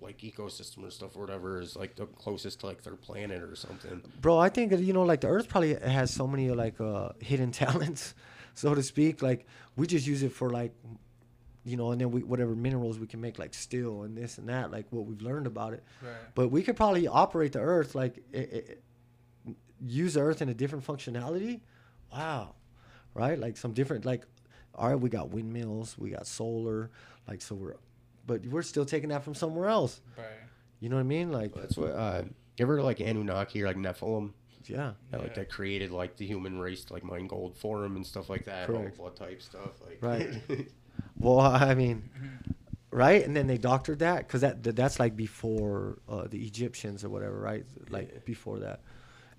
like 0.00 0.18
ecosystem 0.18 0.86
or 0.86 0.90
stuff 0.90 1.16
or 1.16 1.20
whatever 1.20 1.60
is 1.60 1.76
like 1.76 1.96
the 1.96 2.06
closest 2.06 2.60
to 2.60 2.66
like 2.66 2.82
their 2.82 2.96
planet 2.96 3.42
or 3.42 3.56
something. 3.56 4.02
Bro, 4.20 4.38
I 4.38 4.50
think 4.50 4.72
you 4.78 4.92
know, 4.92 5.02
like 5.04 5.22
the 5.22 5.28
Earth 5.28 5.48
probably 5.48 5.74
has 5.76 6.10
so 6.12 6.26
many 6.26 6.50
like 6.50 6.78
uh, 6.80 7.10
hidden 7.20 7.50
talents, 7.64 8.14
so 8.54 8.74
to 8.74 8.82
speak. 8.82 9.22
Like 9.22 9.46
we 9.76 9.86
just 9.86 10.06
use 10.06 10.22
it 10.22 10.32
for 10.32 10.50
like, 10.50 10.72
you 11.64 11.76
know, 11.78 11.92
and 11.92 12.00
then 12.00 12.10
we 12.10 12.22
whatever 12.22 12.54
minerals 12.54 12.98
we 12.98 13.06
can 13.06 13.20
make 13.22 13.38
like 13.38 13.54
steel 13.54 14.02
and 14.02 14.14
this 14.16 14.36
and 14.38 14.48
that, 14.50 14.70
like 14.70 14.86
what 14.90 15.06
we've 15.06 15.22
learned 15.22 15.46
about 15.46 15.72
it. 15.72 15.82
right. 16.02 16.12
But 16.34 16.48
we 16.50 16.62
could 16.62 16.76
probably 16.76 17.06
operate 17.08 17.52
the 17.52 17.60
Earth 17.60 17.94
like 17.94 18.18
i 18.34 18.38
i 18.38 18.62
use 19.86 20.14
the 20.14 20.20
Earth 20.20 20.40
in 20.42 20.48
a 20.50 20.54
different 20.54 20.84
functionality. 20.86 21.60
Wow, 22.14 22.54
right? 23.14 23.38
Like 23.38 23.56
some 23.56 23.72
different 23.72 24.04
like, 24.04 24.24
all 24.74 24.88
right, 24.88 24.94
we 25.00 25.10
got 25.10 25.30
windmills, 25.30 25.96
we 25.98 26.10
got 26.10 26.26
solar, 26.26 26.90
like 27.28 27.42
so 27.42 27.54
we're, 27.54 27.74
but 28.26 28.44
we're 28.46 28.62
still 28.62 28.84
taking 28.84 29.08
that 29.10 29.24
from 29.24 29.34
somewhere 29.34 29.68
else. 29.68 30.00
Right. 30.16 30.26
You 30.80 30.88
know 30.88 30.96
what 30.96 31.00
I 31.02 31.04
mean? 31.04 31.32
Like 31.32 31.54
That's 31.54 31.76
what. 31.76 31.90
Uh, 31.90 32.22
you 32.56 32.62
ever 32.64 32.74
heard 32.74 32.78
of, 32.80 32.84
like 32.84 33.00
Anunnaki 33.00 33.62
or 33.62 33.66
like 33.66 33.76
Nephilim? 33.76 34.32
yeah. 34.66 34.92
That, 35.10 35.20
like 35.20 35.34
that 35.34 35.50
created 35.50 35.90
like 35.90 36.16
the 36.16 36.26
human 36.26 36.58
race, 36.58 36.84
to, 36.84 36.92
like 36.92 37.04
mine 37.04 37.26
gold 37.26 37.56
for 37.56 37.84
'em 37.84 37.96
and 37.96 38.06
stuff 38.06 38.30
like 38.30 38.44
that. 38.46 38.66
Correct. 38.68 38.98
All 38.98 39.06
blood 39.10 39.16
type 39.16 39.42
stuff. 39.42 39.80
Like 39.84 39.98
Right. 40.00 40.28
Well, 41.18 41.40
I 41.40 41.74
mean, 41.74 42.08
right? 42.90 43.24
And 43.24 43.36
then 43.36 43.46
they 43.46 43.56
doctored 43.58 44.00
that 44.00 44.26
because 44.26 44.40
that 44.42 44.62
that- 44.64 44.76
that's 44.76 44.98
like 45.00 45.16
before 45.16 45.98
uh, 46.08 46.26
the 46.28 46.44
Egyptians 46.44 47.04
or 47.04 47.08
whatever, 47.08 47.38
right? 47.38 47.64
Like 47.88 48.10
Yeah. 48.12 48.18
before 48.24 48.58
that. 48.60 48.80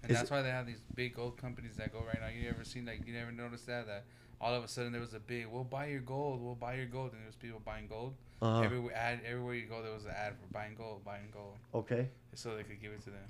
And 0.05 0.11
Is 0.11 0.17
that's 0.17 0.29
why 0.29 0.43
they 0.43 0.51
have 0.51 0.67
these 0.67 0.81
big 0.93 1.15
gold 1.15 1.35
companies 1.35 1.77
that 1.77 1.91
go 1.91 2.03
right 2.05 2.19
now. 2.21 2.27
You 2.27 2.47
ever 2.47 2.63
seen 2.63 2.85
like 2.85 3.07
you 3.07 3.13
never 3.13 3.31
noticed 3.31 3.65
that 3.65 3.87
that 3.87 4.03
all 4.39 4.53
of 4.53 4.63
a 4.63 4.67
sudden 4.67 4.91
there 4.91 5.01
was 5.01 5.15
a 5.15 5.19
big 5.19 5.47
we'll 5.47 5.63
buy 5.63 5.87
your 5.87 6.01
gold, 6.01 6.43
we'll 6.43 6.53
buy 6.53 6.75
your 6.75 6.85
gold, 6.85 7.11
and 7.13 7.21
there 7.21 7.27
was 7.27 7.35
people 7.35 7.59
buying 7.65 7.87
gold. 7.87 8.13
Uh, 8.39 8.61
Everywhere 8.61 8.95
ad 8.95 9.21
everywhere 9.25 9.55
you 9.55 9.65
go 9.65 9.81
there 9.81 9.93
was 9.93 10.05
an 10.05 10.11
ad 10.11 10.33
for 10.33 10.53
buying 10.53 10.75
gold, 10.75 11.03
buying 11.03 11.29
gold, 11.33 11.55
okay. 11.73 12.09
so 12.35 12.55
they 12.55 12.61
could 12.61 12.79
give 12.79 12.91
it 12.91 13.01
to 13.05 13.09
them. 13.09 13.27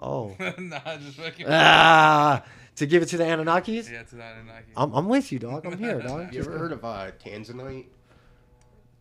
Oh. 0.00 0.34
nah, 0.58 0.96
just 0.96 1.18
fucking. 1.18 1.46
ah, 1.48 2.42
to 2.76 2.86
give 2.86 3.02
it 3.02 3.06
to 3.06 3.18
the 3.18 3.24
Anunnakis. 3.24 3.90
Yeah, 3.92 4.04
to 4.04 4.14
the 4.16 4.22
Anunnaki. 4.22 4.72
I'm, 4.74 4.92
I'm 4.94 5.08
with 5.08 5.30
you, 5.32 5.38
dog. 5.38 5.66
I'm 5.66 5.76
here, 5.78 6.00
dog. 6.02 6.32
you 6.32 6.40
ever 6.40 6.58
heard 6.58 6.72
of 6.72 6.84
uh, 6.84 7.10
Tanzanite? 7.24 7.86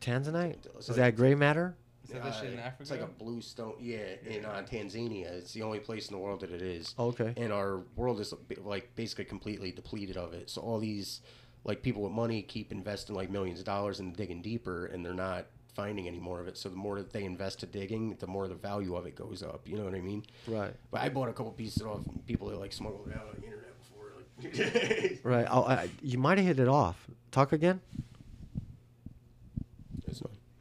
Tanzanite? 0.01 0.67
Is 0.79 0.87
that 0.87 1.15
gray 1.15 1.33
matter? 1.33 1.75
Is 2.03 2.09
that 2.09 2.23
the 2.23 2.31
shit 2.31 2.53
in 2.53 2.59
Uh, 2.59 2.63
Africa? 2.63 2.81
It's 2.81 2.91
like 2.91 3.01
a 3.01 3.07
blue 3.07 3.41
stone. 3.41 3.75
Yeah, 3.79 3.99
in 4.27 4.43
uh, 4.45 4.65
Tanzania. 4.69 5.31
It's 5.31 5.53
the 5.53 5.61
only 5.63 5.79
place 5.79 6.07
in 6.09 6.13
the 6.13 6.19
world 6.19 6.41
that 6.41 6.51
it 6.51 6.61
is. 6.61 6.93
Okay. 6.99 7.33
and 7.37 7.51
our 7.53 7.81
world 7.95 8.19
is 8.19 8.33
like 8.63 8.93
basically 8.95 9.25
completely 9.25 9.71
depleted 9.71 10.17
of 10.17 10.33
it. 10.33 10.49
So 10.49 10.61
all 10.61 10.79
these 10.79 11.21
like 11.63 11.81
people 11.81 12.01
with 12.01 12.11
money 12.11 12.41
keep 12.41 12.71
investing 12.73 13.15
like 13.15 13.29
millions 13.29 13.59
of 13.59 13.65
dollars 13.65 13.99
and 14.01 14.15
digging 14.15 14.41
deeper, 14.41 14.85
and 14.87 15.05
they're 15.05 15.13
not 15.13 15.45
finding 15.75 16.07
any 16.07 16.19
more 16.19 16.39
of 16.39 16.47
it. 16.47 16.57
So 16.57 16.69
the 16.69 16.75
more 16.75 16.97
that 16.97 17.13
they 17.13 17.23
invest 17.23 17.61
to 17.61 17.65
digging, 17.65 18.15
the 18.19 18.27
more 18.27 18.47
the 18.47 18.53
value 18.55 18.95
of 18.95 19.05
it 19.07 19.15
goes 19.15 19.41
up. 19.41 19.67
You 19.67 19.77
know 19.77 19.85
what 19.85 19.95
I 19.95 20.01
mean? 20.01 20.23
Right. 20.45 20.73
But 20.91 21.01
I 21.01 21.09
bought 21.09 21.29
a 21.29 21.33
couple 21.33 21.51
pieces 21.53 21.81
off 21.83 22.01
people 22.27 22.49
that 22.49 22.59
like 22.59 22.73
smuggled 22.73 23.07
it 23.07 23.15
out 23.15 23.27
on 23.29 23.37
the 23.39 23.45
internet 23.47 23.73
before. 23.79 24.13
Like, 24.17 25.19
Right. 25.23 25.47
Oh, 25.49 25.63
I, 25.63 25.89
you 26.01 26.17
might 26.19 26.37
have 26.37 26.45
hit 26.45 26.59
it 26.59 26.67
off. 26.67 27.07
Talk 27.31 27.53
again. 27.53 27.79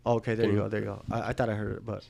It's 0.02 0.06
not- 0.06 0.12
Oh, 0.12 0.16
okay, 0.16 0.34
there 0.34 0.50
you 0.50 0.56
go. 0.56 0.68
There 0.68 0.80
you 0.80 0.86
go. 0.86 1.02
I, 1.10 1.28
I 1.28 1.32
thought 1.32 1.48
I 1.48 1.54
heard 1.54 1.76
it, 1.78 1.86
but 1.86 2.04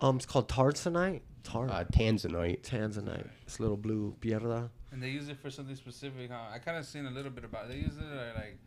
um, 0.00 0.16
it's 0.16 0.26
called 0.26 0.48
Tarzanite. 0.48 1.22
Tar 1.44 1.68
uh, 1.70 1.84
Tanzanite. 1.92 2.62
Tanzanite. 2.62 3.28
It's 3.46 3.58
a 3.58 3.62
little 3.62 3.76
blue 3.78 4.14
pierda. 4.20 4.68
and 4.92 5.02
they 5.02 5.08
use 5.08 5.28
it 5.30 5.38
for 5.40 5.50
something 5.50 5.76
specific. 5.76 6.30
Huh? 6.30 6.36
I 6.52 6.58
kind 6.58 6.76
of 6.76 6.84
seen 6.84 7.06
a 7.06 7.10
little 7.10 7.30
bit 7.30 7.44
about. 7.44 7.64
It. 7.66 7.68
They 7.70 7.76
use 7.76 7.96
it 7.96 8.04
like 8.36 8.58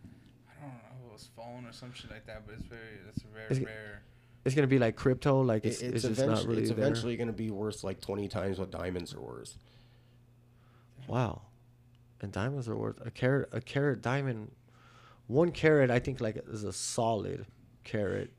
I 0.49 0.61
don't 0.61 0.71
know, 0.71 1.05
if 1.05 1.07
it 1.09 1.13
was 1.13 1.29
phone 1.35 1.65
or 1.67 1.73
some 1.73 1.93
shit 1.93 2.09
like 2.09 2.25
that. 2.25 2.43
But 2.47 2.55
it's 2.55 2.65
very, 2.65 2.81
it's 3.07 3.21
very 3.21 3.45
Is 3.49 3.57
it- 3.59 3.65
rare. 3.65 4.01
It's 4.43 4.55
gonna 4.55 4.65
be 4.65 4.79
like 4.79 4.95
crypto. 4.95 5.41
Like 5.41 5.65
it's, 5.65 5.81
it's, 5.81 6.03
it's, 6.03 6.17
just 6.17 6.27
not 6.27 6.43
really 6.47 6.63
it's 6.63 6.71
there. 6.71 6.79
eventually 6.79 7.15
going 7.15 7.27
to 7.27 7.33
be 7.33 7.51
worth 7.51 7.83
like 7.83 8.01
20 8.01 8.27
times 8.27 8.57
what 8.57 8.71
diamonds 8.71 9.13
are 9.13 9.21
worth. 9.21 9.55
Wow. 11.07 11.41
And 12.21 12.31
diamonds 12.31 12.67
are 12.67 12.75
worth 12.75 12.99
a 13.05 13.11
carat. 13.11 13.49
A 13.51 13.61
carat 13.61 14.01
diamond, 14.01 14.51
one 15.27 15.51
carat 15.51 15.91
I 15.91 15.99
think 15.99 16.21
like 16.21 16.37
is 16.49 16.63
a 16.63 16.73
solid 16.73 17.45
carat. 17.83 18.29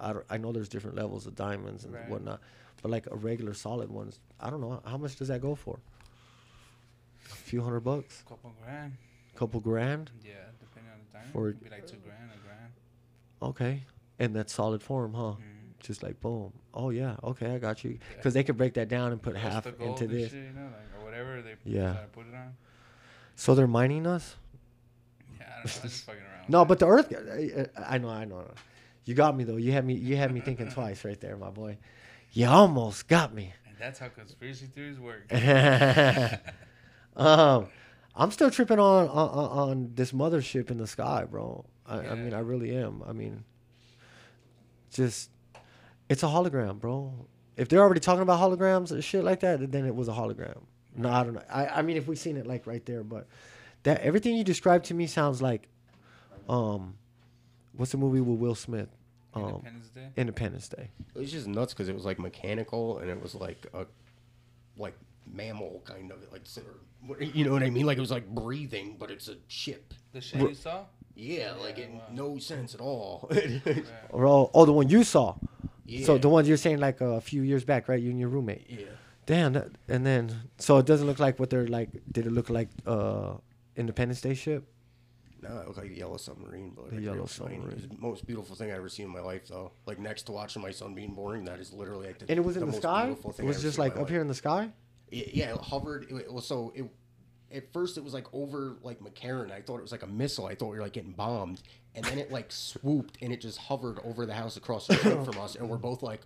I 0.00 0.14
I 0.30 0.36
know 0.38 0.52
there's 0.52 0.68
different 0.68 0.96
levels 0.96 1.26
of 1.26 1.34
diamonds 1.34 1.84
and 1.84 1.94
Right. 1.94 2.08
whatnot, 2.08 2.40
but 2.82 2.90
like 2.90 3.06
a 3.10 3.16
regular 3.16 3.54
solid 3.54 3.90
ones, 3.90 4.18
I 4.40 4.50
don't 4.50 4.60
know 4.60 4.80
how 4.84 4.96
much 4.98 5.16
does 5.16 5.28
that 5.28 5.40
go 5.40 5.54
for. 5.54 5.78
A 7.30 7.34
few 7.34 7.62
hundred 7.62 7.80
bucks, 7.80 8.22
couple 8.28 8.52
grand. 8.62 8.92
couple 9.36 9.60
grand. 9.60 10.10
Yeah, 10.24 10.32
depending 10.60 10.92
on 10.92 10.98
the 11.06 11.12
diamond. 11.12 11.32
For- 11.32 11.48
It'd 11.50 11.62
be 11.64 11.70
like 11.70 11.86
two 11.86 11.96
grand, 11.98 12.30
a 12.34 12.46
grand. 12.46 12.72
Okay, 13.42 13.82
and 14.18 14.34
that 14.36 14.50
solid 14.50 14.82
form, 14.82 15.14
huh? 15.14 15.34
Mhm. 15.34 15.78
Just 15.80 16.02
like 16.02 16.20
boom. 16.20 16.52
Oh 16.74 16.90
yeah, 16.90 17.16
okay, 17.24 17.54
I 17.54 17.58
got 17.58 17.82
you. 17.84 17.92
Yeah. 17.92 18.16
Because 18.16 18.34
they 18.34 18.44
could 18.44 18.56
break 18.56 18.74
that 18.74 18.88
down 18.88 19.12
and 19.12 19.20
put 19.22 19.34
Just 19.34 19.44
half 19.44 19.66
into 19.66 20.06
this. 20.06 20.30
Shit, 20.30 20.44
you 20.44 20.52
know, 20.52 20.66
like, 20.66 21.00
or 21.00 21.04
whatever 21.04 21.42
they 21.42 21.56
Yeah. 21.64 21.94
put 22.12 22.26
it 22.26 22.34
on. 22.34 22.56
So 23.36 23.54
they're 23.54 23.66
mining 23.66 24.06
us. 24.06 24.36
Yeah, 25.38 25.44
I 25.46 25.48
don't 25.48 25.56
know. 25.56 25.58
I'm 25.82 25.88
just 25.88 26.04
fucking 26.04 26.20
around. 26.22 26.48
No, 26.48 26.64
but 26.64 26.78
the 26.78 26.86
Earth. 26.86 27.12
I 27.76 27.98
know, 27.98 28.10
I 28.10 28.24
know. 28.24 28.48
You 29.04 29.14
got 29.14 29.36
me 29.36 29.44
though. 29.44 29.56
You 29.56 29.72
had 29.72 29.84
me. 29.84 29.94
You 29.94 30.16
had 30.16 30.32
me 30.32 30.40
thinking 30.40 30.70
twice 30.72 31.04
right 31.04 31.20
there, 31.20 31.36
my 31.36 31.50
boy. 31.50 31.78
You 32.32 32.46
almost 32.46 33.08
got 33.08 33.34
me. 33.34 33.52
And 33.66 33.76
that's 33.78 33.98
how 33.98 34.08
conspiracy 34.08 34.66
theories 34.66 34.98
work. 34.98 35.32
um, 37.16 37.66
I'm 38.14 38.30
still 38.30 38.50
tripping 38.50 38.78
on 38.78 39.08
on, 39.08 39.28
on 39.28 39.68
on 39.70 39.90
this 39.94 40.12
mothership 40.12 40.70
in 40.70 40.78
the 40.78 40.86
sky, 40.86 41.24
bro. 41.28 41.64
I, 41.86 41.98
I 41.98 42.14
mean, 42.14 42.32
I 42.32 42.40
really 42.40 42.74
am. 42.76 43.02
I 43.06 43.12
mean, 43.12 43.44
just 44.92 45.30
it's 46.08 46.22
a 46.22 46.26
hologram, 46.26 46.78
bro. 46.78 47.26
If 47.56 47.68
they're 47.68 47.80
already 47.80 48.00
talking 48.00 48.22
about 48.22 48.40
holograms 48.40 48.92
and 48.92 49.02
shit 49.04 49.24
like 49.24 49.40
that, 49.40 49.72
then 49.72 49.84
it 49.84 49.94
was 49.94 50.08
a 50.08 50.12
hologram. 50.12 50.62
No, 50.96 51.10
I 51.10 51.24
don't 51.24 51.34
know. 51.34 51.42
I, 51.50 51.66
I 51.66 51.82
mean, 51.82 51.96
if 51.96 52.06
we 52.06 52.16
seen 52.16 52.36
it 52.36 52.46
like 52.46 52.66
right 52.66 52.84
there, 52.86 53.02
but 53.02 53.26
that 53.82 54.00
everything 54.00 54.36
you 54.36 54.44
described 54.44 54.86
to 54.86 54.94
me 54.94 55.06
sounds 55.06 55.42
like, 55.42 55.68
um, 56.48 56.96
what's 57.76 57.92
the 57.92 57.98
movie 57.98 58.20
with 58.20 58.38
Will 58.38 58.54
Smith? 58.54 58.88
Um, 59.34 59.44
Independence 59.44 59.88
Day. 59.88 60.08
Independence 60.16 60.68
Day. 60.68 60.90
It 61.14 61.18
was 61.18 61.32
just 61.32 61.46
nuts 61.46 61.72
because 61.72 61.88
it 61.88 61.94
was 61.94 62.04
like 62.04 62.18
mechanical 62.18 62.98
and 62.98 63.10
it 63.10 63.22
was 63.22 63.34
like 63.34 63.66
a 63.72 63.86
like 64.76 64.94
mammal 65.32 65.82
kind 65.84 66.10
of 66.10 66.18
like 66.32 66.42
s- 66.42 66.58
or 67.08 67.22
you 67.22 67.44
know 67.44 67.52
what 67.52 67.62
I 67.62 67.70
mean? 67.70 67.86
Like 67.86 67.98
it 67.98 68.00
was 68.02 68.10
like 68.10 68.28
breathing, 68.28 68.96
but 68.98 69.10
it's 69.10 69.28
a 69.28 69.36
ship. 69.48 69.94
The 70.12 70.20
shit 70.20 70.40
you 70.40 70.54
saw. 70.54 70.84
Yeah, 71.14 71.52
like 71.60 71.78
Yeah, 71.78 71.84
it 71.84 71.90
wow. 71.92 72.02
no 72.12 72.38
sense 72.38 72.74
at 72.74 72.80
all. 72.80 73.30
Or 74.10 74.26
oh, 74.26 74.50
oh, 74.54 74.64
the 74.66 74.72
one 74.72 74.88
you 74.88 75.02
saw. 75.04 75.34
Yeah. 75.86 76.04
So 76.06 76.18
the 76.18 76.28
ones 76.28 76.46
you're 76.48 76.56
saying 76.56 76.78
like 76.78 77.00
a 77.00 77.20
few 77.20 77.42
years 77.42 77.64
back, 77.64 77.88
right? 77.88 78.00
You 78.00 78.10
and 78.10 78.18
your 78.20 78.28
roommate. 78.28 78.66
yeah. 78.68 78.86
Damn. 79.26 79.52
That, 79.54 79.68
and 79.88 80.04
then 80.06 80.34
so 80.58 80.78
it 80.78 80.86
doesn't 80.86 81.06
look 81.06 81.18
like 81.18 81.38
what 81.38 81.48
they're 81.50 81.66
like. 81.66 81.90
Did 82.10 82.26
it 82.26 82.32
look 82.32 82.50
like 82.50 82.68
uh 82.86 83.34
Independence 83.76 84.20
Day 84.20 84.34
ship? 84.34 84.64
No, 85.42 85.58
it 85.58 85.66
looked 85.66 85.78
like 85.78 85.88
the 85.88 85.96
yellow 85.96 86.16
submarine, 86.18 86.70
but 86.76 86.90
The 86.90 86.96
like, 86.96 87.04
yellow 87.04 87.26
submarine. 87.26 87.62
It 87.62 87.74
was 87.74 87.88
the 87.88 87.96
most 87.98 88.26
beautiful 88.26 88.54
thing 88.54 88.70
I 88.70 88.76
ever 88.76 88.88
seen 88.88 89.06
in 89.06 89.12
my 89.12 89.20
life, 89.20 89.48
though. 89.48 89.72
Like 89.86 89.98
next 89.98 90.22
to 90.24 90.32
watching 90.32 90.62
my 90.62 90.70
son 90.70 90.94
being 90.94 91.14
born, 91.14 91.44
that 91.46 91.58
is 91.58 91.72
literally 91.72 92.06
like 92.06 92.18
the, 92.20 92.26
And 92.30 92.38
it 92.38 92.42
was 92.44 92.56
in 92.56 92.60
the, 92.60 92.66
most 92.66 92.78
sky. 92.78 93.06
beautiful 93.06 93.30
It 93.30 93.36
thing 93.36 93.46
was 93.46 93.56
I've 93.56 93.60
ever 93.60 93.66
just 93.66 93.76
seen 93.76 93.84
in 93.84 93.88
like 93.88 93.96
my 93.96 94.00
up 94.02 94.06
life. 94.06 94.10
here 94.12 94.20
in 94.20 94.28
the 94.28 94.34
sky. 94.34 94.70
It, 95.10 95.34
yeah, 95.34 95.52
it 95.54 95.60
hovered. 95.60 96.06
It, 96.10 96.14
it 96.14 96.32
was 96.32 96.46
so 96.46 96.72
it. 96.76 96.84
At 97.54 97.70
first, 97.72 97.98
it 97.98 98.04
was 98.04 98.14
like 98.14 98.26
over 98.32 98.76
like 98.82 99.00
McCarran. 99.00 99.50
I 99.52 99.60
thought 99.60 99.76
it 99.78 99.82
was 99.82 99.92
like 99.92 100.04
a 100.04 100.06
missile. 100.06 100.46
I 100.46 100.54
thought 100.54 100.70
we 100.70 100.76
were 100.76 100.82
like 100.82 100.94
getting 100.94 101.12
bombed, 101.12 101.60
and 101.94 102.02
then 102.04 102.18
it 102.18 102.30
like 102.30 102.50
swooped 102.52 103.18
and 103.20 103.30
it 103.32 103.40
just 103.42 103.58
hovered 103.58 103.98
over 104.04 104.24
the 104.24 104.32
house 104.32 104.56
across 104.56 104.86
the 104.86 104.94
street 104.94 105.22
from 105.24 105.38
us, 105.40 105.56
and 105.56 105.68
we're 105.68 105.76
both 105.76 106.02
like, 106.02 106.20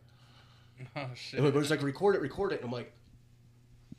Oh 0.95 1.07
shit. 1.15 1.41
and 1.41 1.49
it 1.49 1.55
was 1.55 1.71
like 1.71 1.83
record 1.83 2.15
it, 2.17 2.21
record 2.21 2.53
it, 2.53 2.57
and 2.61 2.67
I'm 2.67 2.71
like, 2.71 2.93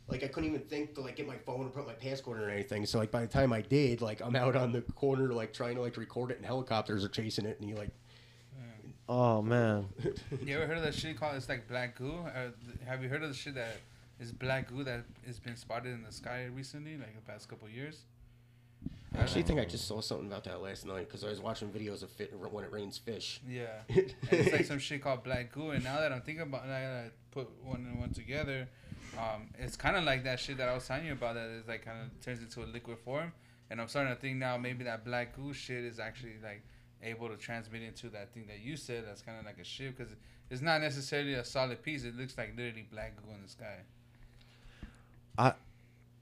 like 0.08 0.24
I 0.24 0.28
couldn't 0.28 0.50
even 0.50 0.62
think 0.68 0.96
to 0.96 1.02
like 1.02 1.16
get 1.16 1.28
my 1.28 1.38
phone 1.38 1.62
and 1.62 1.74
put 1.74 1.86
my 1.86 1.94
passcode 1.94 2.40
or 2.40 2.50
anything. 2.50 2.86
So 2.86 2.98
like 2.98 3.12
by 3.12 3.22
the 3.22 3.28
time 3.28 3.52
I 3.52 3.62
did, 3.62 4.02
like 4.02 4.22
I'm 4.22 4.36
out 4.36 4.56
on 4.56 4.72
the 4.72 4.82
corner 4.82 5.34
like 5.34 5.54
trying 5.54 5.76
to 5.76 5.82
like 5.82 5.98
record 5.98 6.32
it, 6.32 6.38
and 6.38 6.46
helicopters 6.46 7.04
are 7.04 7.10
chasing 7.10 7.46
it, 7.46 7.60
and 7.60 7.70
you 7.70 7.76
like, 7.76 7.92
Oh 9.10 9.42
man. 9.42 9.88
You 10.44 10.56
ever 10.58 10.68
heard 10.68 10.78
of 10.78 10.84
that 10.84 10.94
shit 10.94 11.18
called? 11.18 11.36
It's 11.36 11.48
like 11.48 11.68
black 11.68 11.98
goo. 11.98 12.20
Uh, 12.26 12.50
th- 12.66 12.80
have 12.86 13.02
you 13.02 13.10
heard 13.10 13.24
of 13.24 13.30
the 13.30 13.36
shit 13.36 13.56
that 13.56 13.78
is 14.20 14.32
black 14.32 14.70
goo 14.70 14.84
that 14.84 15.06
has 15.26 15.40
been 15.40 15.56
spotted 15.56 15.94
in 15.94 16.04
the 16.04 16.12
sky 16.12 16.48
recently, 16.54 16.98
like 16.98 17.16
the 17.16 17.22
past 17.22 17.48
couple 17.48 17.70
years? 17.70 18.02
I 19.16 19.22
actually 19.22 19.44
think 19.44 19.60
I 19.60 19.66
just 19.66 19.88
saw 19.88 20.02
something 20.02 20.28
about 20.28 20.44
that 20.44 20.62
last 20.62 20.86
night 20.86 21.08
because 21.08 21.24
I 21.24 21.30
was 21.30 21.40
watching 21.40 21.70
videos 21.70 22.04
of 22.04 22.10
fit 22.10 22.34
when 22.38 22.64
it 22.66 22.72
rains 22.72 22.98
fish. 22.98 23.42
Yeah, 23.48 23.68
and 23.90 24.14
it's 24.32 24.52
like 24.52 24.66
some 24.66 24.80
shit 24.80 25.02
called 25.02 25.24
black 25.24 25.54
goo. 25.54 25.72
And 25.72 25.84
now 25.84 26.02
that 26.02 26.12
I'm 26.12 26.22
thinking 26.22 26.44
about, 26.44 26.68
now 26.68 26.74
that 26.74 27.06
I 27.06 27.10
put 27.32 27.50
one 27.64 27.88
and 27.90 28.00
one 28.00 28.12
together, 28.12 28.68
um, 29.20 29.48
it's 29.58 29.76
kind 29.76 29.96
of 29.96 30.04
like 30.04 30.24
that 30.24 30.40
shit 30.40 30.58
that 30.58 30.70
I 30.70 30.74
was 30.74 30.88
telling 30.88 31.06
you 31.06 31.14
about. 31.14 31.36
That 31.36 31.50
is 31.50 31.68
like 31.68 31.84
kind 31.86 32.00
of 32.02 32.24
turns 32.24 32.42
into 32.42 32.64
a 32.64 32.68
liquid 32.68 32.98
form. 33.00 33.32
And 33.70 33.82
I'm 33.82 33.88
starting 33.88 34.14
to 34.14 34.20
think 34.20 34.38
now 34.38 34.58
maybe 34.58 34.84
that 34.86 35.04
black 35.04 35.36
goo 35.36 35.54
shit 35.54 35.84
is 35.84 36.00
actually 36.00 36.36
like 36.42 36.64
able 37.04 37.28
to 37.30 37.36
transmit 37.36 37.82
into 37.82 38.10
that 38.10 38.34
thing 38.34 38.46
that 38.48 38.60
you 38.60 38.78
said. 38.78 39.06
That's 39.08 39.22
kind 39.22 39.38
of 39.40 39.46
like 39.46 39.60
a 39.60 39.64
ship 39.64 39.98
because 39.98 40.14
it's 40.50 40.62
not 40.62 40.82
necessarily 40.82 41.34
a 41.34 41.44
solid 41.44 41.82
piece. 41.84 42.04
It 42.04 42.16
looks 42.16 42.38
like 42.38 42.56
literally 42.56 42.88
black 42.90 43.16
goo 43.18 43.34
in 43.34 43.42
the 43.42 43.50
sky, 43.50 43.80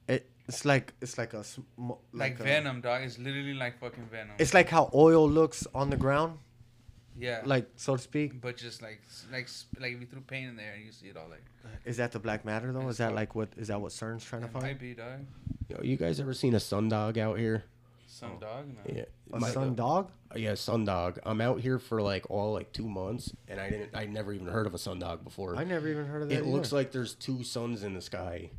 It, 0.08 0.30
it's 0.48 0.66
like 0.66 0.94
it's 1.02 1.18
like 1.18 1.34
a 1.34 1.44
sm- 1.44 1.92
like, 2.14 2.40
a- 2.40 2.44
venom, 2.44 2.82
dog. 2.82 3.02
It's 3.02 3.18
literally 3.18 3.54
like 3.54 3.80
fucking 3.80 4.06
venom. 4.12 4.36
It's 4.38 4.54
like 4.54 4.70
how 4.70 4.90
oil 4.94 5.28
looks 5.30 5.68
on 5.74 5.90
the 5.90 5.98
ground, 5.98 6.38
yeah, 7.18 7.42
like 7.46 7.68
so 7.76 7.96
to 7.96 8.02
speak. 8.02 8.42
but 8.42 8.58
just 8.58 8.82
like 8.82 9.02
like 9.32 9.48
like 9.80 9.94
if 9.94 10.02
you 10.02 10.06
threw 10.08 10.22
paint 10.22 10.50
in 10.50 10.56
there 10.56 10.74
and 10.74 10.86
you 10.86 10.92
see 10.92 11.08
it 11.08 11.18
all 11.18 11.30
like. 11.30 11.44
Uh, 11.64 11.70
is 11.86 11.98
that 11.98 12.12
the 12.12 12.20
black 12.20 12.46
matter 12.46 12.72
though? 12.72 12.88
Is 12.90 12.98
that 12.98 13.14
like 13.16 13.36
what? 13.36 13.50
Is 13.58 13.68
that 13.70 13.80
what 13.82 13.92
CERN's 13.92 14.24
trying 14.24 14.42
to 14.44 14.48
find? 14.48 14.66
might 14.66 14.80
be 14.80 14.94
dog. 14.94 15.26
Yo, 15.70 15.80
you 15.82 15.98
guys 15.98 16.20
ever 16.20 16.34
seen 16.34 16.54
a 16.54 16.58
sundog 16.60 17.18
out 17.18 17.38
here? 17.40 17.64
Some 18.08 18.38
dog. 18.40 18.68
No. 18.68 18.96
Yeah, 18.96 19.06
A 19.34 19.40
My- 19.40 19.50
sun 19.50 19.76
dog? 19.76 20.12
Uh, 20.34 20.38
yeah, 20.40 20.54
sundog. 20.54 21.18
I'm 21.26 21.42
out 21.42 21.60
here 21.60 21.80
for 21.80 22.02
like 22.02 22.30
all 22.30 22.54
like 22.54 22.72
two 22.72 22.88
months, 22.88 23.34
and 23.48 23.60
I 23.60 23.70
didn't. 23.70 23.92
I 23.96 24.06
never 24.06 24.32
even 24.32 24.48
heard 24.48 24.68
of 24.68 24.74
a 24.74 24.78
sundog 24.78 25.24
before. 25.24 25.56
I 25.58 25.64
never 25.64 25.88
even 25.90 26.06
heard 26.06 26.22
of 26.22 26.30
that. 26.30 26.38
it 26.38 26.46
looks 26.46 26.72
like 26.72 26.92
there's 26.92 27.14
two 27.16 27.44
suns 27.44 27.84
in 27.84 27.94
the 27.94 28.02
sky, 28.02 28.52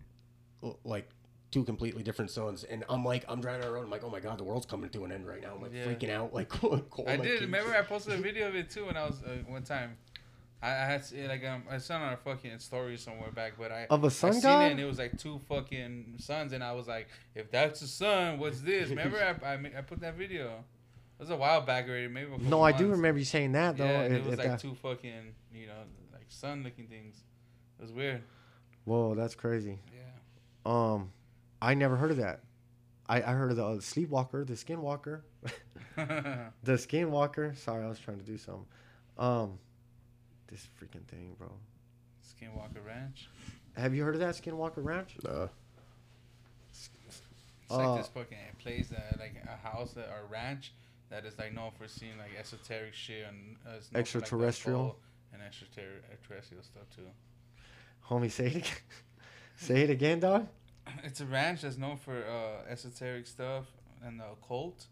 L- 0.62 0.78
like 0.84 1.08
two 1.50 1.64
completely 1.64 2.02
different 2.02 2.30
suns. 2.30 2.64
And 2.64 2.84
I'm 2.88 3.04
like, 3.04 3.24
I'm 3.28 3.40
driving 3.40 3.66
around. 3.68 3.84
I'm 3.84 3.90
like, 3.90 4.04
oh 4.04 4.10
my 4.10 4.20
god, 4.20 4.38
the 4.38 4.44
world's 4.44 4.66
coming 4.66 4.90
to 4.90 5.04
an 5.04 5.12
end 5.12 5.26
right 5.26 5.40
now. 5.42 5.54
I'm 5.54 5.62
like 5.62 5.72
Yeah. 5.72 5.84
freaking 5.86 6.10
out. 6.10 6.34
Like, 6.34 6.48
call 6.50 6.82
I 7.06 7.16
my 7.16 7.22
did. 7.24 7.40
Remember, 7.42 7.74
I 7.74 7.82
posted 7.82 8.14
a 8.14 8.16
video 8.22 8.48
of 8.48 8.56
it 8.56 8.70
too 8.70 8.86
when 8.86 8.96
I 8.96 9.06
was 9.06 9.22
uh, 9.22 9.36
one 9.46 9.62
time. 9.62 9.96
I, 10.62 10.70
I 10.70 10.84
had 10.86 11.04
to, 11.08 11.28
like 11.28 11.44
um, 11.44 11.64
I 11.70 11.76
saw 11.78 11.96
on 11.96 12.12
a 12.14 12.16
fucking 12.16 12.58
story 12.60 12.96
somewhere 12.96 13.30
back, 13.30 13.52
but 13.58 13.70
I 13.70 13.86
Of 13.90 14.04
a 14.04 14.10
sun 14.10 14.32
seen 14.32 14.42
god? 14.42 14.62
it 14.62 14.70
and 14.72 14.80
it 14.80 14.86
was 14.86 14.98
like 14.98 15.18
two 15.18 15.38
fucking 15.48 16.14
suns, 16.18 16.52
and 16.52 16.64
I 16.64 16.72
was 16.72 16.88
like, 16.88 17.08
if 17.34 17.50
that's 17.50 17.82
a 17.82 17.86
sun, 17.88 18.38
what's 18.38 18.60
this? 18.62 18.88
Remember, 18.88 19.18
I, 19.18 19.46
I, 19.46 19.54
I 19.54 19.80
put 19.82 20.00
that 20.00 20.14
video. 20.16 20.46
It 21.18 21.20
was 21.22 21.30
a 21.30 21.36
while 21.36 21.60
back 21.60 21.86
already, 21.88 22.08
maybe. 22.08 22.30
a 22.34 22.38
No, 22.38 22.62
I 22.62 22.72
do 22.72 22.88
remember 22.88 23.18
you 23.18 23.24
saying 23.24 23.52
that 23.52 23.76
though. 23.76 23.84
Yeah, 23.84 24.00
and 24.02 24.14
if- 24.14 24.26
it 24.26 24.28
was 24.30 24.38
like 24.38 24.48
that- 24.48 24.60
two 24.60 24.74
fucking, 24.74 25.34
you 25.54 25.66
know, 25.66 25.74
like 26.12 26.24
sun-looking 26.28 26.86
things. 26.88 27.16
It 27.78 27.82
was 27.82 27.92
weird. 27.92 28.22
Whoa, 28.84 29.14
that's 29.14 29.34
crazy. 29.34 29.78
Yeah. 29.94 30.00
Um, 30.64 31.12
I 31.60 31.74
never 31.74 31.96
heard 31.96 32.10
of 32.10 32.16
that. 32.18 32.40
I, 33.08 33.18
I 33.22 33.32
heard 33.32 33.50
of 33.50 33.56
the 33.56 33.64
uh, 33.64 33.74
sleepwalker, 33.80 34.44
the 34.44 34.54
skinwalker, 34.54 35.20
the 35.96 36.72
skinwalker. 36.72 37.56
Sorry, 37.56 37.84
I 37.84 37.88
was 37.88 37.98
trying 37.98 38.18
to 38.18 38.24
do 38.24 38.36
something. 38.36 38.66
Um, 39.18 39.58
this 40.48 40.68
freaking 40.80 41.04
thing, 41.06 41.34
bro. 41.38 41.50
Skinwalker 42.24 42.84
Ranch. 42.84 43.28
Have 43.76 43.94
you 43.94 44.02
heard 44.04 44.14
of 44.14 44.20
that 44.20 44.34
Skinwalker 44.34 44.84
Ranch? 44.84 45.16
Nah. 45.22 45.48
It's 46.70 46.90
Uh, 47.70 47.76
like 47.92 48.00
this 48.02 48.08
fucking 48.08 48.38
place 48.58 48.88
that 48.88 49.16
like 49.18 49.34
a 49.44 49.56
house 49.68 49.92
that, 49.94 50.08
or 50.08 50.26
ranch 50.30 50.72
that 51.10 51.24
is 51.24 51.36
like 51.38 51.52
known 51.52 51.70
for 51.78 51.88
seeing 51.88 52.16
like 52.18 52.30
esoteric 52.38 52.94
shit 52.94 53.26
and 53.28 53.56
uh, 53.66 53.70
it's 53.76 53.86
known 53.92 53.92
for, 53.92 53.96
like, 53.96 54.00
Extraterrestrial? 54.02 54.98
and 55.32 55.42
extraterrestrial 55.42 56.62
stuff 56.62 56.84
too. 56.94 57.02
Homie, 58.08 58.30
say 58.30 58.46
it 58.46 58.56
again. 58.56 58.70
say 59.56 59.82
it 59.82 59.90
again, 59.90 60.20
dog. 60.20 60.46
It's 61.04 61.20
a 61.20 61.26
ranch 61.26 61.62
that's 61.62 61.76
known 61.78 61.96
for 61.96 62.12
uh, 62.12 62.70
esoteric 62.70 63.26
stuff 63.26 63.64
and 64.04 64.20
the 64.20 64.24
occult 64.24 64.86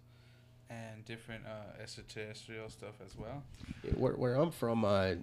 and 0.70 1.04
different 1.04 1.44
uh, 1.46 1.80
extraterrestrial 1.82 2.68
stuff 2.68 2.94
as 3.04 3.16
well. 3.16 3.42
Yeah, 3.82 3.92
Where, 3.92 4.14
where 4.14 4.34
I'm 4.34 4.50
from, 4.50 4.84
uh, 4.84 5.14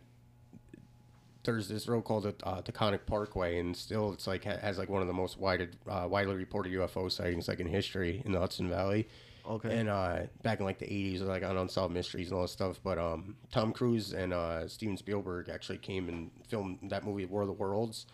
there's 1.43 1.67
this 1.67 1.87
road 1.87 2.03
called 2.03 2.23
the 2.23 2.35
uh, 2.43 2.61
Taconic 2.61 3.05
Parkway, 3.05 3.59
and 3.59 3.75
still 3.75 4.13
it's 4.13 4.27
like 4.27 4.45
ha- 4.45 4.57
has 4.61 4.77
like 4.77 4.89
one 4.89 5.01
of 5.01 5.07
the 5.07 5.13
most 5.13 5.39
wided, 5.39 5.75
uh, 5.89 6.07
widely 6.09 6.35
reported 6.35 6.71
UFO 6.73 7.11
sightings 7.11 7.47
like 7.47 7.59
in 7.59 7.67
history 7.67 8.21
in 8.25 8.31
the 8.31 8.39
Hudson 8.39 8.69
Valley. 8.69 9.07
Okay. 9.49 9.75
And 9.75 9.89
uh, 9.89 10.19
back 10.43 10.59
in 10.59 10.65
like 10.65 10.77
the 10.77 10.85
80s, 10.85 11.21
like 11.21 11.43
on 11.43 11.57
Unsolved 11.57 11.93
Mysteries 11.93 12.27
and 12.27 12.35
all 12.35 12.43
this 12.43 12.51
stuff. 12.51 12.79
But 12.83 12.99
um, 12.99 13.35
Tom 13.51 13.73
Cruise 13.73 14.13
and 14.13 14.33
uh, 14.33 14.67
Steven 14.67 14.97
Spielberg 14.97 15.49
actually 15.49 15.79
came 15.79 16.09
and 16.09 16.29
filmed 16.47 16.77
that 16.83 17.03
movie 17.03 17.25
War 17.25 17.41
of 17.41 17.47
the 17.47 17.53
Worlds 17.53 18.05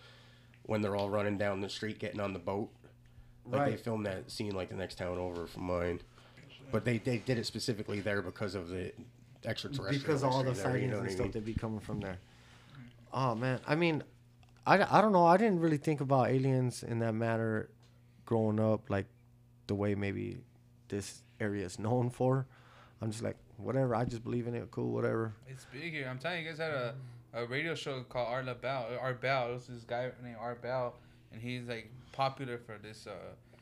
when 0.67 0.81
they're 0.81 0.95
all 0.95 1.09
running 1.09 1.37
down 1.37 1.61
the 1.61 1.69
street 1.69 1.97
getting 1.99 2.19
on 2.19 2.33
the 2.33 2.39
boat. 2.39 2.69
Like 3.49 3.71
they 3.71 3.77
filmed 3.77 4.05
that 4.05 4.29
scene 4.29 4.53
like 4.53 4.69
the 4.69 4.75
next 4.75 4.95
town 4.95 5.17
over 5.17 5.47
from 5.47 5.63
mine. 5.63 6.01
But 6.71 6.83
they, 6.83 6.97
they 6.97 7.17
did 7.17 7.37
it 7.37 7.45
specifically 7.45 8.01
there 8.01 8.21
because 8.21 8.53
of 8.55 8.69
the 8.69 8.91
extraterrestrial. 9.45 10.01
because 10.01 10.23
all 10.23 10.43
the 10.43 10.49
mystery 10.49 10.63
sightings 10.63 10.81
you 10.83 10.87
know 10.89 10.97
and 10.97 11.03
what 11.03 11.11
I 11.11 11.15
stuff 11.15 11.25
mean? 11.25 11.31
that 11.31 11.45
be 11.45 11.53
coming 11.53 11.79
from 11.79 12.01
there. 12.01 12.19
Oh 13.13 13.35
man, 13.35 13.61
I 13.65 13.75
mean, 13.75 14.03
I, 14.65 14.97
I 14.97 15.01
don't 15.01 15.13
know. 15.13 15.25
I 15.25 15.37
didn't 15.37 15.61
really 15.61 15.77
think 15.77 16.01
about 16.01 16.29
aliens 16.29 16.83
in 16.83 16.99
that 16.99 17.13
matter 17.13 17.69
growing 18.25 18.59
up. 18.59 18.89
Like, 18.89 19.05
the 19.67 19.75
way 19.75 19.95
maybe 19.95 20.39
this 20.89 21.23
area 21.39 21.65
is 21.65 21.79
known 21.79 22.09
for. 22.09 22.45
I'm 23.01 23.11
just 23.11 23.23
like 23.23 23.37
whatever. 23.55 23.95
I 23.95 24.03
just 24.03 24.23
believe 24.23 24.47
in 24.47 24.55
it. 24.55 24.69
Cool, 24.71 24.91
whatever. 24.91 25.33
It's 25.47 25.65
big 25.71 25.93
here. 25.93 26.07
I'm 26.09 26.19
telling 26.19 26.39
you, 26.39 26.43
you 26.43 26.49
guys 26.49 26.59
had 26.59 26.71
a, 26.71 26.95
a 27.33 27.45
radio 27.45 27.75
show 27.75 28.01
called 28.03 28.27
Art 28.29 28.45
LaBelle. 28.45 28.97
Art 28.99 29.21
Bell. 29.21 29.49
It 29.51 29.53
was 29.53 29.67
this 29.67 29.83
guy 29.83 30.09
named 30.23 30.37
Art 30.39 30.61
Bell, 30.61 30.95
and 31.31 31.41
he's 31.41 31.67
like 31.67 31.91
popular 32.11 32.57
for 32.57 32.77
this. 32.77 33.07
Uh, 33.07 33.11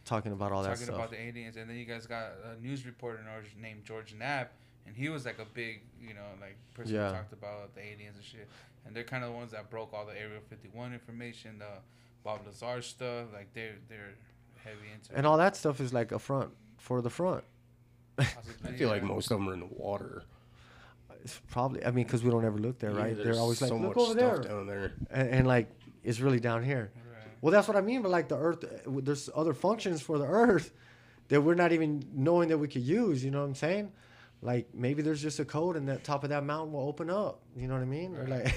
Talking 0.06 0.34
about 0.34 0.52
all 0.52 0.62
that 0.62 0.78
talking 0.78 0.94
about 0.94 1.10
the 1.10 1.20
aliens, 1.20 1.58
and 1.58 1.68
then 1.68 1.78
you 1.78 1.86
guys 1.86 2.06
got 2.06 2.34
a 2.56 2.62
news 2.62 2.86
reporter 2.86 3.20
named 3.60 3.86
George 3.86 4.14
Knapp, 4.14 4.52
and 4.86 4.96
he 4.96 5.10
was 5.10 5.26
like 5.26 5.40
a 5.40 5.46
big, 5.46 5.82
you 6.00 6.14
know, 6.14 6.22
like 6.40 6.56
person 6.76 6.94
Yeah. 6.94 7.08
who 7.08 7.14
talked 7.16 7.34
about 7.34 7.74
the 7.74 7.82
aliens 7.82 8.16
and 8.18 8.24
shit. 8.24 8.48
And 8.86 8.96
they're 8.96 9.04
kind 9.04 9.24
of 9.24 9.32
the 9.32 9.36
ones 9.36 9.52
that 9.54 9.72
broke 9.72 9.94
all 9.94 10.06
the 10.06 10.12
Area 10.16 10.40
51 10.48 10.94
information, 10.94 11.58
the 11.58 11.66
Bob 12.24 12.42
Lazar 12.46 12.84
stuff. 12.84 13.26
Like 13.34 13.52
they're 13.56 13.78
they're 13.90 14.14
heavy 14.64 14.92
into. 14.94 15.16
and 15.18 15.26
all 15.26 15.38
that 15.38 15.56
stuff 15.56 15.82
is 15.82 15.92
like 15.92 16.12
a 16.12 16.20
front 16.20 16.52
for 16.78 17.02
the 17.02 17.10
front. 17.10 17.44
I 18.20 18.24
feel 18.78 18.90
like 18.90 19.02
most 19.02 19.32
of 19.32 19.40
them 19.40 19.50
are 19.50 19.54
in 19.54 19.60
the 19.62 19.66
water. 19.66 20.22
It's 21.26 21.42
probably. 21.50 21.84
I 21.84 21.92
mean, 21.92 22.06
because 22.06 22.24
we 22.24 22.30
don't 22.32 22.46
ever 22.46 22.58
look 22.58 22.80
there, 22.80 22.92
Yeah, 22.92 22.98
right? 23.02 23.16
They're 23.16 23.26
there's 23.26 23.38
always 23.40 23.60
like, 23.62 23.70
so 23.70 23.76
look 23.78 23.96
much 23.98 24.06
over 24.06 24.14
there, 24.14 24.38
down 24.38 24.68
there. 24.68 24.94
and, 25.12 25.30
and 25.30 25.48
like 25.48 25.68
it's 26.04 26.20
really 26.22 26.40
down 26.40 26.64
here. 26.64 26.92
Right. 26.96 27.32
Well, 27.42 27.52
that's 27.52 27.68
what 27.68 27.76
I 27.76 27.82
mean. 27.82 28.02
But 28.04 28.12
like 28.12 28.30
the 28.30 28.38
Earth, 28.38 28.64
uh, 28.64 28.92
there's 29.02 29.30
other 29.36 29.54
functions 29.54 30.02
for 30.02 30.18
the 30.20 30.26
Earth 30.26 30.72
that 31.30 31.42
we're 31.42 31.56
not 31.56 31.72
even 31.74 32.04
knowing 32.14 32.50
that 32.50 32.58
we 32.60 32.68
could 32.68 32.84
use. 32.84 33.26
You 33.26 33.32
know 33.32 33.42
what 33.42 33.48
I'm 33.48 33.56
saying? 33.56 33.92
Like 34.44 34.74
maybe 34.76 35.02
there's 35.02 35.22
just 35.22 35.40
a 35.40 35.46
code, 35.46 35.76
and 35.78 35.90
that 35.90 36.04
top 36.04 36.24
of 36.24 36.30
that 36.30 36.44
mountain 36.44 36.74
will 36.74 36.88
open 36.88 37.10
up. 37.10 37.42
You 37.56 37.68
know 37.68 37.74
what 37.74 37.82
I 37.82 37.86
mean? 37.86 38.16
Or 38.16 38.22
Right. 38.26 38.46
like, 38.46 38.56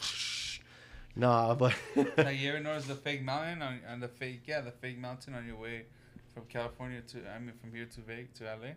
nah, 1.16 1.54
but 1.54 1.74
like 2.16 2.38
you 2.38 2.48
ever 2.52 2.60
notice 2.60 2.86
the 2.86 2.94
fake 2.94 3.22
mountain 3.22 3.60
on, 3.62 3.80
on 3.88 4.00
the 4.00 4.08
fake 4.08 4.42
yeah 4.46 4.60
the 4.62 4.70
fake 4.70 4.98
mountain 4.98 5.34
on 5.34 5.46
your 5.46 5.56
way 5.56 5.84
from 6.32 6.44
California 6.46 7.02
to 7.08 7.18
I 7.28 7.38
mean 7.38 7.52
from 7.60 7.74
here 7.74 7.84
to 7.84 8.00
Vegas 8.00 8.38
to 8.38 8.44
LA. 8.44 8.70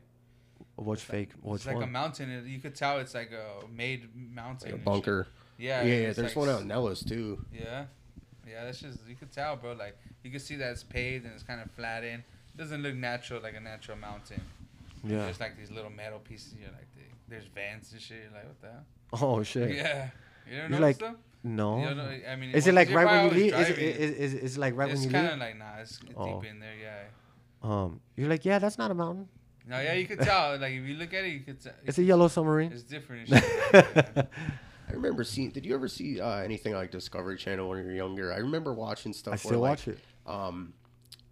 What's 0.75 1.01
fake? 1.01 1.29
What's 1.41 1.65
it's 1.65 1.73
like 1.73 1.83
a 1.83 1.87
mountain. 1.89 2.29
and 2.31 2.47
You 2.47 2.59
could 2.59 2.75
tell 2.75 2.99
it's 2.99 3.13
like 3.13 3.31
a 3.31 3.65
made 3.71 4.09
mountain. 4.15 4.71
Like 4.71 4.81
a 4.81 4.83
bunker. 4.83 5.27
Yeah, 5.57 5.83
Yeah, 5.83 5.93
yeah. 5.93 6.13
There's 6.13 6.17
like 6.19 6.35
one 6.35 6.49
out 6.49 6.61
in 6.61 6.67
Nellis 6.67 7.03
too. 7.03 7.43
Yeah, 7.53 7.85
yeah. 8.47 8.65
That's 8.65 8.79
just 8.79 8.99
you 9.07 9.15
could 9.15 9.31
tell, 9.31 9.55
bro. 9.55 9.73
Like 9.73 9.97
you 10.23 10.31
could 10.31 10.41
see 10.41 10.55
that 10.57 10.71
it's 10.71 10.83
paved 10.83 11.25
and 11.25 11.33
it's 11.33 11.43
kind 11.43 11.61
of 11.61 11.71
flattened. 11.71 12.23
It 12.53 12.57
doesn't 12.57 12.81
look 12.83 12.95
natural 12.95 13.41
like 13.41 13.55
a 13.55 13.59
natural 13.59 13.97
mountain. 13.97 14.41
Yeah. 15.03 15.19
There's 15.19 15.39
like 15.39 15.57
these 15.57 15.71
little 15.71 15.91
metal 15.91 16.19
pieces. 16.19 16.55
You're 16.59 16.71
like, 16.71 16.87
there's 17.27 17.45
vents 17.45 17.91
and 17.91 18.01
shit. 18.01 18.17
You're 18.23 18.31
like, 18.33 18.45
what 18.47 18.61
the 18.61 18.67
hell? 18.67 18.85
Oh 19.37 19.43
shit. 19.43 19.75
Yeah. 19.75 20.09
You 20.49 20.57
don't 20.57 20.69
You're 20.71 20.79
know 20.79 20.85
like- 20.85 20.95
stuff? 20.95 21.15
No. 21.47 21.77
You 21.79 21.85
don't 21.85 21.97
know, 21.97 22.17
I 22.27 22.35
mean, 22.37 22.51
is 22.55 22.65
it 22.65 22.73
like 22.73 22.89
right 22.91 23.05
when 23.05 23.25
you 23.25 23.43
leave? 23.43 23.53
Is 23.53 23.69
it, 23.69 23.77
is, 23.77 24.11
is, 24.15 24.33
is 24.33 24.57
it 24.57 24.59
like 24.59 24.75
right 24.75 24.89
it's 24.89 25.01
when 25.01 25.11
you 25.11 25.15
leave? 25.15 25.25
It's 25.25 25.29
kind 25.31 25.41
of 25.41 25.47
like 25.47 25.57
nah, 25.59 25.79
it's 25.81 25.99
Oh. 26.17 26.41
deep 26.41 26.49
in 26.49 26.59
there. 26.59 26.73
Yeah. 26.81 27.03
Um, 27.61 28.01
you're 28.15 28.29
like, 28.29 28.45
yeah, 28.45 28.57
that's 28.57 28.79
not 28.79 28.89
a 28.89 28.95
mountain. 28.95 29.27
No, 29.67 29.79
yeah, 29.79 29.93
you 29.93 30.05
could 30.05 30.19
tell. 30.19 30.57
Like 30.57 30.73
if 30.73 30.87
you 30.87 30.95
look 30.95 31.13
at 31.13 31.25
it, 31.25 31.29
you 31.29 31.39
could 31.41 31.61
tell. 31.61 31.73
It's 31.83 31.97
a 31.97 32.03
yellow 32.03 32.27
submarine. 32.27 32.71
It's 32.71 32.83
different. 32.83 33.29
And 33.29 33.43
shit. 33.43 33.61
Yeah. 33.73 34.23
I 34.89 34.93
remember 34.93 35.23
seeing. 35.23 35.49
Did 35.49 35.65
you 35.65 35.73
ever 35.73 35.87
see 35.87 36.21
uh, 36.21 36.37
anything 36.37 36.73
like 36.73 36.91
Discovery 36.91 37.37
Channel 37.37 37.67
when 37.69 37.79
you 37.79 37.85
were 37.85 37.91
younger? 37.91 38.31
I 38.31 38.37
remember 38.37 38.73
watching 38.73 39.13
stuff. 39.13 39.31
I 39.31 39.35
where, 39.35 39.37
still 39.37 39.59
like, 39.59 39.69
watch 39.71 39.87
it. 39.87 39.99
Um, 40.27 40.73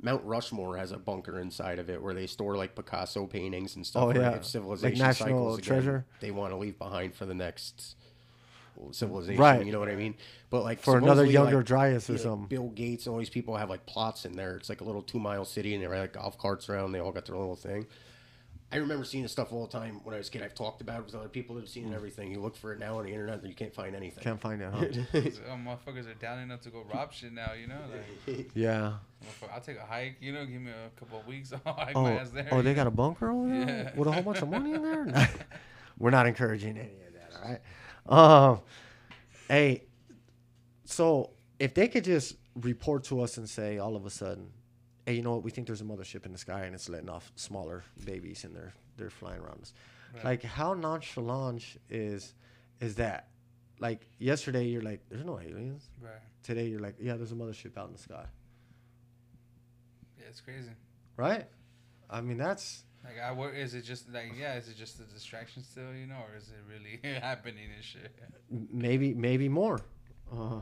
Mount 0.02 0.24
Rushmore 0.26 0.76
has 0.78 0.92
a 0.92 0.98
bunker 0.98 1.40
inside 1.40 1.80
of 1.80 1.90
it 1.90 2.02
where 2.02 2.14
they 2.14 2.28
store 2.28 2.58
like 2.58 2.76
Picasso 2.76 3.26
paintings 3.26 3.76
and 3.76 3.86
stuff. 3.86 4.04
Oh, 4.04 4.14
yeah. 4.14 4.32
if 4.32 4.46
civilization 4.46 5.00
National 5.00 5.28
cycles 5.28 5.58
again, 5.60 5.68
treasure? 5.68 6.06
They 6.20 6.32
want 6.32 6.52
to 6.52 6.58
leave 6.58 6.78
behind 6.78 7.16
for 7.16 7.26
the 7.26 7.34
next 7.34 7.96
civilization. 8.92 9.42
Right. 9.42 9.66
You 9.66 9.72
know 9.72 9.80
what 9.80 9.90
I 9.90 9.96
mean? 9.96 10.16
But 10.50 10.64
like 10.64 10.80
For 10.80 10.98
another 10.98 11.26
younger 11.26 11.58
like, 11.58 11.66
Dryas 11.66 12.10
or 12.10 12.14
yeah, 12.14 12.20
something. 12.20 12.48
Bill 12.48 12.70
Gates 12.70 13.06
and 13.06 13.14
all 13.14 13.20
these 13.20 13.30
people 13.30 13.56
have 13.56 13.70
like 13.70 13.86
plots 13.86 14.26
in 14.26 14.36
there. 14.36 14.58
It's 14.58 14.68
like 14.68 14.82
a 14.82 14.84
little 14.84 15.02
two 15.02 15.20
mile 15.20 15.46
city, 15.46 15.74
and 15.74 15.82
they 15.82 15.88
ride 15.88 16.02
like 16.02 16.14
golf 16.14 16.38
carts 16.38 16.68
around. 16.68 16.92
They 16.92 17.00
all 17.00 17.12
got 17.12 17.26
their 17.26 17.38
little 17.38 17.56
thing. 17.56 17.86
I 18.74 18.78
remember 18.78 19.06
seeing 19.06 19.24
this 19.24 19.32
stuff 19.32 19.54
all 19.54 19.66
the 19.68 19.72
time 19.72 20.02
when 20.04 20.16
I 20.16 20.18
was 20.18 20.28
a 20.28 20.32
kid. 20.32 20.42
I've 20.42 20.56
talked 20.56 20.82
about 20.82 21.00
it 21.00 21.06
with 21.06 21.16
other 21.16 21.30
people 21.30 21.56
that 21.56 21.62
have 21.62 21.70
seen 21.70 21.84
it 21.84 21.88
and 21.88 21.96
everything. 21.96 22.32
You 22.32 22.42
look 22.42 22.56
for 22.56 22.74
it 22.74 22.80
now 22.80 22.98
on 22.98 23.06
the 23.06 23.12
internet, 23.12 23.40
and 23.40 23.48
you 23.48 23.54
can't 23.56 23.74
find 23.74 23.96
anything. 23.96 24.24
Can't 24.24 24.42
find 24.42 24.62
it, 24.62 24.70
huh? 24.74 24.86
These, 25.22 25.40
uh, 25.40 25.56
motherfuckers 25.56 26.10
are 26.10 26.16
down 26.16 26.40
enough 26.40 26.62
to 26.62 26.70
go 26.70 26.84
rob 26.94 27.14
shit 27.14 27.32
now. 27.34 27.54
You 27.54 27.68
know. 27.68 27.80
Like, 28.28 28.50
yeah. 28.56 28.94
I'll 29.54 29.62
take 29.62 29.78
a 29.78 29.86
hike. 29.86 30.18
You 30.20 30.34
know, 30.34 30.46
give 30.46 30.62
me 30.62 30.72
a 30.72 31.00
couple 31.00 31.20
of 31.20 31.28
weeks. 31.28 31.54
I'll 31.66 31.74
hike 31.74 31.96
Oh, 31.96 32.04
my 32.04 32.14
ass 32.14 32.32
there. 32.32 32.48
oh, 32.52 32.62
they 32.62 32.72
know? 32.72 32.76
got 32.76 32.88
a 32.88 32.92
bunker 32.92 33.30
over 33.32 33.48
there 33.48 33.60
Yeah. 33.94 33.96
with 33.96 34.08
a 34.08 34.12
whole 34.12 34.24
bunch 34.24 34.42
of 34.42 34.50
money 34.50 34.74
in 34.74 34.82
there. 34.82 35.30
We're 36.00 36.10
not 36.10 36.26
encouraging 36.28 36.78
any 36.78 36.90
of 36.90 37.14
that. 37.14 37.60
All 38.10 38.18
right. 38.20 38.50
Um. 38.52 38.62
Hey. 39.48 39.84
So 40.86 41.32
if 41.60 41.74
they 41.74 41.88
could 41.88 42.04
just 42.04 42.36
report 42.56 43.04
to 43.06 43.22
us 43.22 43.38
and 43.38 43.50
say 43.50 43.78
all 43.78 43.96
of 43.96 44.06
a 44.06 44.10
sudden, 44.10 44.50
hey, 45.06 45.14
you 45.16 45.22
know 45.22 45.34
what? 45.34 45.44
We 45.44 45.52
think 45.52 45.68
there's 45.68 45.82
a 45.82 45.86
mothership 45.86 46.26
in 46.26 46.32
the 46.32 46.38
sky 46.38 46.62
and 46.66 46.74
it's 46.76 46.90
letting 46.90 47.10
off 47.10 47.32
smaller 47.36 47.84
babies 48.06 48.44
and 48.44 48.56
they're 48.56 48.74
they're 48.98 49.10
flying 49.10 49.42
around 49.42 49.62
us. 49.62 49.74
Right. 50.16 50.26
Like 50.26 50.44
how 50.44 50.74
nonchalant 50.74 51.64
is 51.90 52.34
is 52.80 52.96
that? 52.96 53.30
Like 53.80 54.08
yesterday, 54.20 54.66
you're 54.66 54.82
like, 54.82 55.02
there's 55.10 55.26
no 55.26 55.40
aliens. 55.40 55.90
Right. 56.02 56.12
Today, 56.44 56.68
you're 56.68 56.80
like, 56.80 56.96
yeah, 57.02 57.16
there's 57.16 57.32
a 57.32 57.36
mothership 57.36 57.78
out 57.78 57.88
in 57.88 57.94
the 57.94 58.00
sky. 58.00 58.26
Yeah, 60.20 60.26
it's 60.30 60.42
crazy. 60.42 60.70
Right? 61.18 61.46
I 62.10 62.22
mean, 62.22 62.38
that's 62.38 62.84
Like, 63.04 63.20
I 63.22 63.32
work. 63.34 63.56
Is 63.56 63.74
it 63.74 63.82
just 63.84 64.12
like 64.14 64.34
yeah? 64.40 64.56
Is 64.56 64.70
it 64.70 64.78
just 64.78 65.00
a 65.00 65.04
distraction 65.04 65.64
still? 65.64 65.94
You 65.94 66.08
know, 66.08 66.22
or 66.32 66.38
is 66.38 66.50
it 66.50 66.64
really 66.70 67.00
happening 67.20 67.70
and 67.76 67.84
shit? 67.84 68.16
maybe 68.72 69.14
maybe 69.14 69.50
more. 69.50 69.80
Uh, 70.32 70.62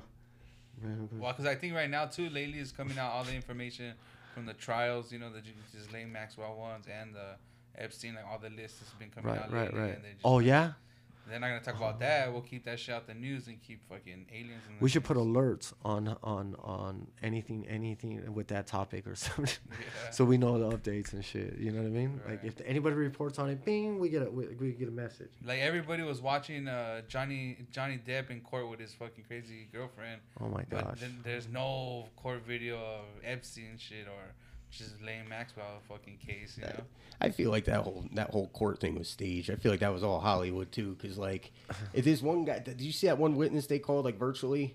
Well, 1.11 1.31
because 1.31 1.45
I 1.45 1.55
think 1.55 1.76
right 1.76 1.89
now 1.89 2.05
too, 2.05 2.30
lately 2.30 2.59
is 2.59 2.72
coming 2.72 2.97
out 2.97 3.11
all 3.11 3.23
the 3.23 3.35
information 3.35 3.93
from 4.34 4.45
the 4.45 4.53
trials. 4.53 5.12
You 5.12 5.20
know, 5.20 5.32
the 5.32 5.41
Ghislaine 5.74 6.12
Maxwell 6.12 6.56
ones 6.58 6.86
and 6.88 7.14
the 7.14 7.36
Epstein, 7.78 8.16
like 8.16 8.26
all 8.30 8.40
the 8.40 8.49
lists 8.49 8.80
has 8.80 8.90
been 8.99 9.10
coming 9.10 9.32
right, 9.32 9.41
out 9.44 9.52
right, 9.52 9.74
lately. 9.74 9.80
right. 9.80 10.02
Just, 10.02 10.26
Oh 10.26 10.40
yeah, 10.40 10.74
They're 11.32 11.40
not 11.40 11.48
gonna 11.48 11.62
talk 11.62 11.78
about 11.78 11.99
that. 12.02 12.32
We'll 12.32 12.41
keep 12.41 12.66
that 12.66 12.80
shit 12.80 12.94
out 12.94 13.08
the 13.08 13.14
news 13.14 13.48
and 13.48 13.62
keep 13.62 13.82
fucking 13.90 14.28
aliens. 14.32 14.62
In 14.68 14.76
the 14.78 14.82
we 14.84 14.90
should 14.90 15.03
put 15.03 15.18
alerts 15.18 15.74
on 15.84 16.16
on 16.22 16.56
on 16.62 17.08
anything 17.24 17.66
anything 17.68 18.34
with 18.34 18.49
that 18.49 18.68
topic 18.68 19.08
or 19.08 19.16
something, 19.26 19.48
Yeah. 19.72 20.12
so 20.12 20.26
we 20.26 20.38
know 20.38 20.60
the 20.60 20.78
updates 20.78 21.14
and 21.14 21.24
shit. 21.24 21.58
You 21.58 21.72
know 21.72 21.80
what 21.82 21.88
I 21.88 21.91
mean? 21.91 22.22
Like 22.28 22.44
if 22.44 22.62
anybody 22.66 22.95
reports 22.95 23.40
on 23.40 23.49
it, 23.49 23.64
bing, 23.66 23.98
we 23.98 24.10
get 24.10 24.22
a 24.24 24.30
we, 24.30 24.48
we 24.60 24.72
get 24.74 24.90
a 24.90 24.91
message. 24.91 25.32
Like 25.44 25.60
everybody 25.60 26.03
was 26.03 26.22
watching 26.22 26.68
uh, 26.68 27.02
Johnny 27.08 27.58
Johnny 27.72 27.99
Depp 28.06 28.30
in 28.30 28.41
court 28.41 28.70
with 28.70 28.80
his 28.80 28.94
fucking 28.94 29.24
crazy 29.28 29.70
girlfriend, 29.72 30.20
Oh 30.41 30.49
my 30.49 30.66
but 30.70 30.84
gosh. 30.86 30.99
then 30.99 31.20
there's 31.24 31.48
no 31.48 32.10
court 32.18 32.44
video 32.45 32.76
of 32.78 33.06
Epstein 33.24 33.78
shit 33.78 34.08
or 34.08 34.34
Ghislaine 34.77 35.27
Maxwell 35.30 35.81
fucking 35.89 36.18
case. 36.26 36.57
You 36.57 36.65
know, 36.65 36.84
I 37.19 37.30
feel 37.30 37.52
like 37.52 37.65
that 37.65 37.81
whole 37.81 38.06
that 38.14 38.30
whole 38.30 38.48
court 38.48 38.80
thing 38.80 38.95
was 38.98 39.07
staged. 39.10 39.49
I 39.52 39.56
feel 39.56 39.72
like 39.72 39.81
that 39.81 39.93
was 39.93 40.03
all 40.03 40.19
Hollywood 40.19 40.72
too, 40.72 40.95
because 40.99 41.18
like, 41.18 41.52
if 41.93 42.06
this 42.06 42.22
one 42.22 42.45
guy, 42.45 42.60
did 42.60 42.81
you 42.81 42.91
see 42.91 43.07
that 43.07 43.18
one 43.18 43.35
witness 43.35 43.68
they 43.68 43.80
called 43.80 44.06
like 44.06 44.18
virtually? 44.18 44.73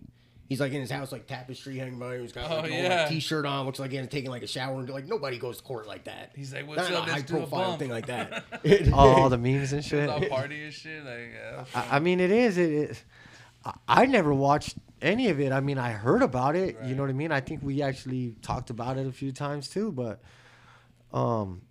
He's 0.49 0.61
like 0.61 0.73
in 0.73 0.81
his 0.81 0.93
house, 0.93 1.11
like 1.11 1.27
tapestry 1.27 1.77
hanging 1.79 1.99
by 1.99 2.15
him. 2.15 2.23
He's 2.23 2.31
got 2.31 2.49
Oh, 2.49 2.57
like, 2.61 2.67
an 2.67 2.73
old, 2.75 2.83
yeah. 2.85 3.01
like, 3.01 3.09
t-shirt 3.09 3.45
on, 3.45 3.67
looks 3.67 3.81
like 3.81 3.91
he's 3.91 4.07
taking 4.07 4.31
like 4.31 4.45
a 4.45 4.47
shower, 4.47 4.79
and 4.79 4.89
like 4.89 5.09
nobody 5.09 5.39
goes 5.39 5.57
to 5.57 5.65
court 5.65 5.89
like 5.89 6.05
that. 6.05 6.31
he's 6.37 6.55
like, 6.55 6.69
"What's 6.69 6.83
Not 6.83 6.89
in 6.91 6.95
a 6.95 6.99
up? 7.01 7.09
high 7.09 7.19
a 7.19 7.25
profile 7.25 7.77
thing 7.77 7.91
like 7.91 8.07
that. 8.07 8.45
all 8.93 9.29
the 9.29 9.39
memes 9.39 9.73
and 9.73 9.85
shit. 9.85 10.09
all 10.09 10.21
party 10.27 10.63
and 10.63 10.73
shit. 10.73 11.05
Like, 11.05 11.33
yeah, 11.35 11.65
I, 11.75 11.97
I 11.97 11.99
mean, 11.99 12.21
it 12.21 12.31
is. 12.31 12.59
It, 12.59 12.71
it 12.73 13.05
I, 13.65 13.73
I 13.89 14.07
never 14.07 14.33
watched 14.33 14.77
any 15.03 15.29
of 15.29 15.41
it. 15.41 15.53
I 15.53 15.61
mean, 15.61 15.79
I 15.79 15.91
heard 15.91 16.23
about 16.23 16.57
it. 16.57 16.77
You 16.85 16.95
know 16.95 17.03
what 17.03 17.11
I 17.11 17.15
mean? 17.15 17.33
I 17.33 17.41
think 17.41 17.63
we 17.63 17.83
actually 17.83 18.37
talked 18.43 18.71
about 18.71 18.99
it 18.99 19.07
a 19.07 19.13
few 19.13 19.33
times 19.33 19.69
too. 19.69 19.93
But, 19.93 20.21
um, 21.13 21.63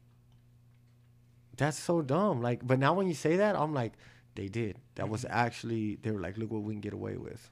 that's 1.58 1.78
so 1.80 2.02
dumb. 2.02 2.42
Like, 2.42 2.66
but 2.66 2.80
now 2.80 2.94
when 2.94 3.08
you 3.08 3.14
say 3.14 3.38
that, 3.38 3.56
I'm 3.56 3.74
like, 3.74 3.94
they 4.36 4.48
did. 4.48 4.78
That 4.96 5.10
was 5.10 5.26
actually 5.30 5.96
they 5.96 6.12
were 6.12 6.20
like, 6.20 6.38
look 6.38 6.52
what 6.52 6.64
we 6.64 6.74
can 6.74 6.82
get 6.82 6.94
away 6.94 7.18
with. 7.18 7.50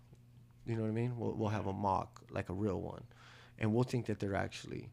You 0.65 0.75
know 0.75 0.83
what 0.83 0.89
I 0.89 0.93
mean? 0.93 1.17
We'll 1.17 1.33
we'll 1.33 1.49
have 1.49 1.67
a 1.67 1.73
mock, 1.73 2.21
like 2.29 2.49
a 2.49 2.53
real 2.53 2.79
one, 2.79 3.03
and 3.57 3.73
we'll 3.73 3.83
think 3.83 4.05
that 4.07 4.19
they're 4.19 4.35
actually 4.35 4.89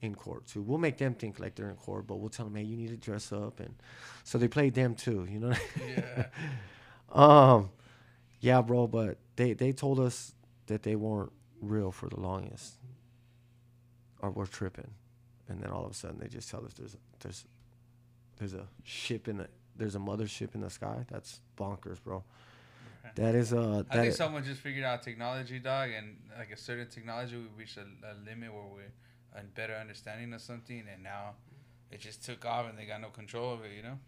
in 0.00 0.14
court 0.14 0.46
too. 0.46 0.62
We'll 0.62 0.78
make 0.78 0.98
them 0.98 1.14
think 1.14 1.38
like 1.38 1.54
they're 1.54 1.70
in 1.70 1.76
court, 1.76 2.06
but 2.06 2.16
we'll 2.16 2.30
tell 2.30 2.46
them, 2.46 2.56
hey, 2.56 2.62
you 2.62 2.76
need 2.76 2.88
to 2.88 2.96
dress 2.96 3.32
up, 3.32 3.60
and 3.60 3.74
so 4.22 4.38
they 4.38 4.48
played 4.48 4.74
them 4.74 4.94
too. 4.94 5.26
You 5.30 5.40
know? 5.40 5.54
yeah. 5.88 6.26
Um, 7.12 7.70
yeah, 8.44 8.60
bro, 8.60 8.86
but 8.86 9.16
they 9.36 9.54
they 9.54 9.72
told 9.72 9.98
us 9.98 10.34
that 10.66 10.82
they 10.82 10.96
weren't 10.96 11.32
real 11.62 11.90
for 11.90 12.10
the 12.10 12.20
longest, 12.20 12.74
or 14.20 14.30
we're 14.30 14.44
tripping, 14.44 14.90
and 15.48 15.62
then 15.62 15.70
all 15.70 15.86
of 15.86 15.92
a 15.92 15.94
sudden 15.94 16.18
they 16.18 16.28
just 16.28 16.50
tell 16.50 16.62
us 16.62 16.74
there's 16.74 16.94
there's 17.20 17.46
there's 18.36 18.52
a 18.52 18.68
ship 18.82 19.28
in 19.28 19.38
the 19.38 19.48
there's 19.76 19.94
a 19.94 19.98
mothership 19.98 20.54
in 20.54 20.60
the 20.60 20.68
sky. 20.68 21.06
That's 21.10 21.40
bonkers, 21.56 22.02
bro. 22.04 22.22
That 23.14 23.34
is 23.34 23.54
uh 23.54 23.84
I 23.88 23.94
think 23.94 24.10
that 24.10 24.14
someone 24.14 24.44
just 24.44 24.60
figured 24.60 24.84
out 24.84 25.02
technology, 25.02 25.58
dog, 25.58 25.90
and 25.96 26.16
like 26.38 26.50
a 26.50 26.56
certain 26.58 26.88
technology, 26.88 27.36
we 27.36 27.44
reached 27.56 27.78
a, 27.78 27.86
a 28.10 28.14
limit 28.28 28.52
where 28.52 28.64
we're 28.64 29.40
a 29.40 29.42
better 29.54 29.74
understanding 29.74 30.34
of 30.34 30.42
something, 30.42 30.84
and 30.92 31.02
now 31.02 31.34
it 31.90 31.98
just 31.98 32.22
took 32.22 32.44
off, 32.44 32.68
and 32.68 32.78
they 32.78 32.84
got 32.84 33.00
no 33.00 33.08
control 33.08 33.54
of 33.54 33.64
it. 33.64 33.72
You 33.74 33.84
know? 33.84 33.98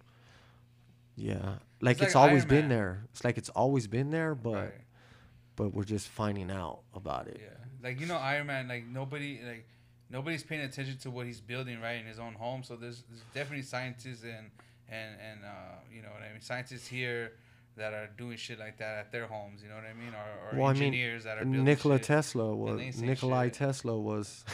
Yeah, 1.17 1.57
like 1.81 1.97
It's 1.97 2.07
it's, 2.07 2.15
like 2.15 2.23
always 2.29 2.43
Iron 2.43 2.49
been 2.49 2.69
Man. 2.69 2.79
there. 2.79 3.03
It's 3.11 3.25
like 3.25 3.39
it's 3.39 3.49
always 3.51 3.87
been 3.87 4.11
there, 4.11 4.35
but 4.35 4.55
Right. 4.55 4.73
but 5.57 5.75
we're 5.75 5.85
just 5.85 6.09
finding 6.09 6.51
out 6.51 6.81
about 6.95 7.27
it. 7.29 7.41
Yeah, 7.43 7.57
like 7.83 8.01
you 8.01 8.07
know, 8.07 8.17
Iron 8.19 8.47
Man. 8.47 8.69
Like 8.69 8.87
nobody, 8.87 9.41
like 9.47 9.67
nobody's 10.11 10.43
paying 10.45 10.61
attention 10.63 10.99
to 10.99 11.11
what 11.11 11.27
he's 11.27 11.41
building 11.41 11.81
right 11.81 11.99
in 11.99 12.07
his 12.07 12.19
own 12.19 12.35
home. 12.35 12.63
So 12.63 12.77
there's, 12.77 13.03
there's 13.09 13.23
definitely 13.35 13.63
scientists 13.63 14.23
and 14.23 14.51
and 14.89 15.17
and 15.21 15.41
uh, 15.45 15.77
you 15.93 16.03
know 16.03 16.09
what 16.11 16.23
I 16.23 16.33
mean, 16.33 16.41
scientists 16.41 16.87
here 16.87 17.33
that 17.77 17.93
are 17.93 18.09
doing 18.17 18.37
shit 18.39 18.59
like 18.59 18.79
that 18.79 18.99
at 18.99 19.13
their 19.13 19.27
homes. 19.27 19.63
You 19.63 19.69
know 19.69 19.75
what 19.75 19.85
I 19.85 19.93
mean, 19.95 20.15
or, 20.15 20.57
or 20.57 20.59
Well, 20.61 20.69
I 20.69 20.73
mean, 20.75 20.83
engineers 20.85 21.25
that 21.25 21.39
are 21.39 21.45
building 21.45 21.65
Nikola 21.65 21.97
shit. 21.99 22.05
Tesla 22.05 22.55
was 22.55 23.01
Nikolai 23.01 23.47
shit. 23.47 23.55
Tesla 23.55 23.99
was. 23.99 24.45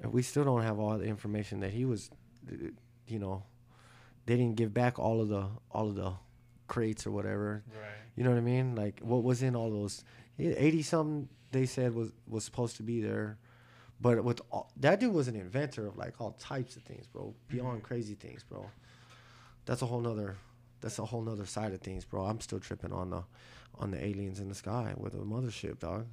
Right. 0.00 0.12
we 0.12 0.22
still 0.22 0.44
don't 0.44 0.62
have 0.62 0.78
all 0.78 0.96
the 0.98 1.04
information 1.06 1.60
that 1.60 1.72
he 1.72 1.84
was. 1.84 2.10
You 3.08 3.18
know, 3.18 3.42
they 4.26 4.36
didn't 4.36 4.56
give 4.56 4.74
back 4.74 4.98
all 4.98 5.20
of 5.20 5.28
the 5.28 5.46
all 5.70 5.88
of 5.88 5.94
the 5.96 6.12
crates 6.68 7.06
or 7.06 7.10
whatever. 7.12 7.62
Right. 7.68 7.86
You 8.16 8.24
know 8.24 8.30
what 8.30 8.38
I 8.38 8.42
mean? 8.42 8.74
Like 8.74 9.00
what 9.00 9.22
was 9.22 9.42
in 9.42 9.54
all 9.56 9.70
those 9.70 10.04
eighty 10.38 10.82
something 10.82 11.28
they 11.52 11.66
said 11.66 11.94
was 11.94 12.12
was 12.28 12.44
supposed 12.44 12.76
to 12.76 12.82
be 12.82 13.00
there, 13.00 13.38
but 14.00 14.22
with 14.24 14.40
all, 14.50 14.70
that 14.78 15.00
dude 15.00 15.12
was 15.14 15.28
an 15.28 15.36
inventor 15.36 15.86
of 15.86 15.96
like 15.96 16.20
all 16.20 16.32
types 16.32 16.76
of 16.76 16.82
things, 16.82 17.06
bro. 17.06 17.22
Mm-hmm. 17.22 17.56
Beyond 17.56 17.82
crazy 17.82 18.14
things, 18.14 18.42
bro. 18.42 18.68
That's 19.64 19.82
a 19.82 19.86
whole 19.86 20.00
nother. 20.00 20.36
That's 20.80 20.98
a 20.98 21.04
whole 21.04 21.22
nother 21.22 21.46
side 21.46 21.72
of 21.72 21.80
things, 21.80 22.04
bro. 22.04 22.24
I'm 22.26 22.40
still 22.40 22.60
tripping 22.60 22.92
on 22.92 23.10
the, 23.10 23.24
on 23.78 23.90
the 23.90 24.04
aliens 24.04 24.40
in 24.40 24.48
the 24.48 24.54
sky 24.54 24.92
with 24.96 25.14
a 25.14 25.18
mothership, 25.18 25.78
dog. 25.78 26.06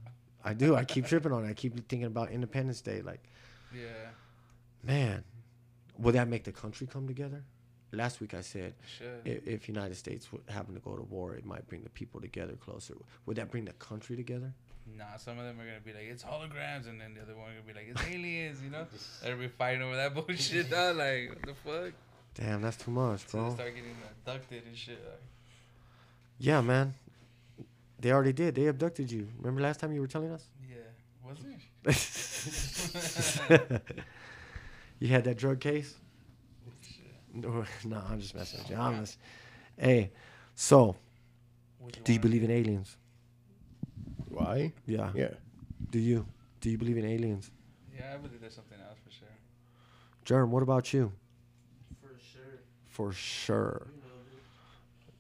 I 0.44 0.53
do. 0.53 0.76
I 0.76 0.85
keep 0.85 1.06
tripping 1.06 1.31
on 1.34 1.45
it. 1.45 1.49
I 1.49 1.53
keep 1.53 1.76
thinking 1.90 2.06
about 2.07 2.31
Independence 2.31 2.81
Day. 2.81 3.02
Like, 3.02 3.22
Yeah. 3.76 4.10
man, 4.81 5.23
would 5.98 6.15
that 6.15 6.27
make 6.30 6.45
the 6.45 6.52
country 6.53 6.88
come 6.88 7.07
together? 7.07 7.44
Last 7.93 8.19
week 8.21 8.33
I 8.33 8.41
said 8.41 8.73
Should. 8.97 9.21
if, 9.25 9.47
if 9.47 9.67
United 9.67 9.95
States 9.95 10.31
would 10.31 10.41
happen 10.49 10.73
to 10.73 10.79
go 10.79 10.95
to 10.95 11.03
war, 11.03 11.35
it 11.35 11.45
might 11.45 11.67
bring 11.67 11.83
the 11.83 11.89
people 11.89 12.19
together 12.19 12.53
closer. 12.53 12.95
Would 13.25 13.37
that 13.37 13.51
bring 13.51 13.65
the 13.65 13.73
country 13.73 14.15
together? 14.15 14.51
Nah, 14.97 15.15
some 15.17 15.37
of 15.39 15.45
them 15.45 15.59
are 15.61 15.65
gonna 15.65 15.79
be 15.85 15.93
like 15.93 16.03
it's 16.09 16.23
holograms, 16.23 16.89
and 16.89 16.99
then 16.99 17.13
the 17.13 17.21
other 17.21 17.35
one 17.35 17.51
gonna 17.51 17.61
be 17.65 17.73
like 17.73 17.87
it's 17.89 18.01
aliens. 18.13 18.61
You 18.63 18.71
know, 18.71 18.85
they'll 19.23 19.37
be 19.37 19.47
fighting 19.47 19.81
over 19.83 19.95
that 19.95 20.13
bullshit. 20.15 20.69
Dog. 20.69 20.97
Like 21.03 21.29
what 21.29 21.41
the 21.43 21.53
fuck? 21.53 21.93
Damn, 22.35 22.61
that's 22.63 22.77
too 22.77 22.89
much, 22.91 23.27
So 23.27 23.37
bro. 23.37 23.49
they 23.49 23.55
start 23.55 23.75
getting 23.75 23.95
abducted 24.25 24.65
and 24.65 24.75
shit. 24.75 24.99
Like, 25.05 25.21
Yeah, 26.39 26.61
man. 26.61 26.95
They 27.99 28.11
already 28.11 28.33
did. 28.33 28.55
They 28.55 28.65
abducted 28.67 29.11
you. 29.11 29.27
Remember 29.37 29.61
last 29.61 29.79
time 29.79 29.93
you 29.93 30.01
were 30.01 30.07
telling 30.07 30.31
us? 30.31 30.43
yeah, 30.67 30.77
was 31.23 31.37
it? 31.45 31.59
you 34.99 35.07
had 35.09 35.23
that 35.25 35.37
drug 35.37 35.59
case? 35.59 35.93
Shit. 37.34 37.43
No, 37.43 37.65
no, 37.85 38.03
I'm 38.10 38.19
just 38.19 38.35
messing 38.35 38.60
with 38.60 38.69
you. 38.69 38.76
Oh, 38.77 38.81
I'm 38.81 38.99
just, 39.01 39.18
hey, 39.77 40.11
so 40.55 40.95
do 42.03 42.14
you 42.14 42.19
believe 42.19 42.43
in 42.43 42.51
aliens? 42.51 42.97
Why? 44.30 44.73
Yeah. 44.85 45.11
Yeah. 45.15 45.30
Do 45.91 45.99
you? 45.99 46.26
Do 46.61 46.69
you 46.69 46.77
believe 46.77 46.97
in 46.97 47.05
aliens? 47.05 47.51
Yeah, 47.95 48.14
I 48.14 48.18
believe 48.18 48.39
there's 48.41 48.55
something 48.55 48.77
else 48.88 48.97
for 49.03 49.11
sure. 49.11 49.27
Germ, 50.26 50.51
what 50.51 50.64
about 50.64 50.93
you? 50.93 51.11
For 52.01 52.07
sure. 52.31 52.60
For 52.88 53.11
sure. 53.11 53.88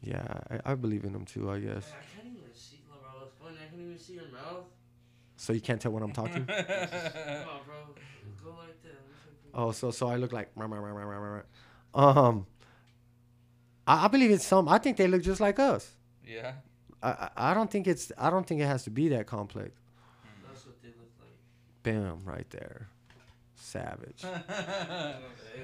You 0.01 0.11
know. 0.13 0.17
Yeah, 0.19 0.59
I, 0.65 0.71
I 0.71 0.75
believe 0.75 1.03
in 1.03 1.13
them 1.13 1.25
too, 1.25 1.49
I 1.51 1.59
guess. 1.59 1.85
I 1.91 2.21
can't 2.21 2.27
even 2.37 2.53
see, 2.53 2.79
bro. 2.87 2.97
It's 3.25 3.35
funny. 3.41 3.57
I 3.61 3.69
can't 3.69 3.81
even 3.81 3.99
see 3.99 4.13
your 4.13 4.31
mouth. 4.31 4.65
So 5.35 5.51
you 5.53 5.61
can't 5.61 5.81
tell 5.81 5.91
when 5.91 6.03
I'm 6.03 6.11
talking? 6.13 6.45
Come 6.47 6.55
on, 6.55 7.61
bro. 7.65 7.75
Go 8.43 8.49
like 8.57 8.81
that. 8.83 8.93
Let 8.93 9.03
me 9.03 9.13
check 9.23 9.53
your- 9.53 9.67
Oh, 9.67 9.71
so 9.71 9.91
so 9.91 10.07
I 10.07 10.15
look 10.15 10.31
like 10.31 10.51
rah, 10.55 10.65
rah, 10.65 10.79
rah, 10.79 11.41
um 11.95 12.45
I, 13.87 14.05
I 14.05 14.07
believe 14.07 14.31
it's 14.31 14.45
some 14.45 14.67
I 14.67 14.77
think 14.77 14.97
they 14.97 15.07
look 15.07 15.21
just 15.23 15.41
like 15.41 15.59
us. 15.59 15.89
yeah. 16.25 16.53
I, 17.01 17.09
I 17.09 17.29
I 17.51 17.53
don't 17.53 17.69
think 17.69 17.87
it's 17.87 18.11
I 18.17 18.29
don't 18.29 18.45
think 18.47 18.61
it 18.61 18.65
has 18.65 18.83
to 18.85 18.89
be 18.89 19.09
that 19.09 19.27
complex. 19.27 19.71
That's 20.47 20.65
what 20.65 20.81
they 20.81 20.89
look 20.89 21.11
like. 21.19 21.35
Bam, 21.83 22.19
right 22.25 22.49
there. 22.49 22.87
Savage. 23.55 24.23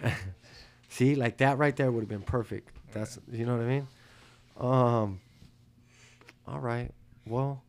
See, 0.89 1.15
like 1.15 1.37
that 1.37 1.57
right 1.57 1.75
there 1.75 1.91
would 1.91 2.01
have 2.01 2.09
been 2.09 2.21
perfect. 2.23 2.69
That's 2.93 3.19
you 3.31 3.45
know 3.45 3.55
what 3.55 3.63
I 3.65 3.67
mean? 3.67 3.87
Um 4.59 5.19
All 6.47 6.59
right. 6.59 6.91
Well, 7.25 7.63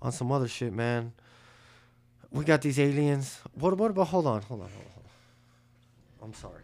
on 0.00 0.10
some 0.12 0.32
other 0.32 0.48
shit, 0.48 0.72
man. 0.72 1.12
We 2.30 2.44
got 2.44 2.62
these 2.62 2.80
aliens. 2.80 3.38
What 3.54 3.76
what 3.76 3.90
about 3.90 4.08
hold 4.08 4.26
on, 4.26 4.42
hold 4.42 4.62
on, 4.62 4.68
hold 4.70 4.86
on. 4.86 4.92
Hold 4.94 5.06
on. 6.22 6.28
I'm 6.28 6.34
sorry. 6.34 6.62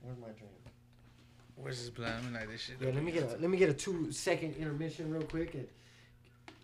Where's 0.00 0.18
my 0.18 0.28
drink? 0.28 0.41
Where's 1.62 1.78
this 1.80 1.90
plan? 1.90 2.12
I'm 2.26 2.32
like 2.34 2.50
this 2.50 2.60
shit. 2.60 2.76
Yeah, 2.80 2.90
let 2.92 3.02
me 3.04 3.12
get 3.12 3.22
a 3.22 3.36
let 3.40 3.48
me 3.48 3.56
get 3.56 3.70
a 3.70 3.74
two 3.74 4.10
second 4.10 4.56
intermission 4.56 5.12
real 5.12 5.22
quick. 5.22 5.54
And, 5.54 5.68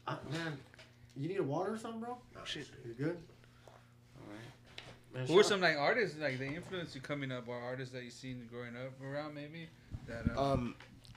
uh, 0.06 0.16
man, 0.32 0.58
you 1.16 1.28
need 1.28 1.38
a 1.38 1.42
water 1.42 1.74
or 1.74 1.78
something, 1.78 2.00
bro? 2.00 2.18
Oh, 2.36 2.40
shit. 2.44 2.66
You 2.84 2.94
good? 2.94 3.16
All 3.66 4.24
right. 4.28 5.14
Man, 5.14 5.26
Who 5.26 5.38
are 5.38 5.44
some 5.44 5.60
like 5.60 5.76
artists 5.76 6.18
like 6.18 6.38
they 6.38 6.48
influence 6.48 6.94
you 6.94 7.00
coming 7.00 7.30
up, 7.30 7.46
or 7.48 7.56
artists 7.56 7.94
that 7.94 8.02
you 8.02 8.10
seen 8.10 8.48
growing 8.50 8.74
up 8.76 8.92
around 9.04 9.34
maybe? 9.34 9.68
That 10.08 10.36
uh, 10.36 10.52
Um, 10.52 10.74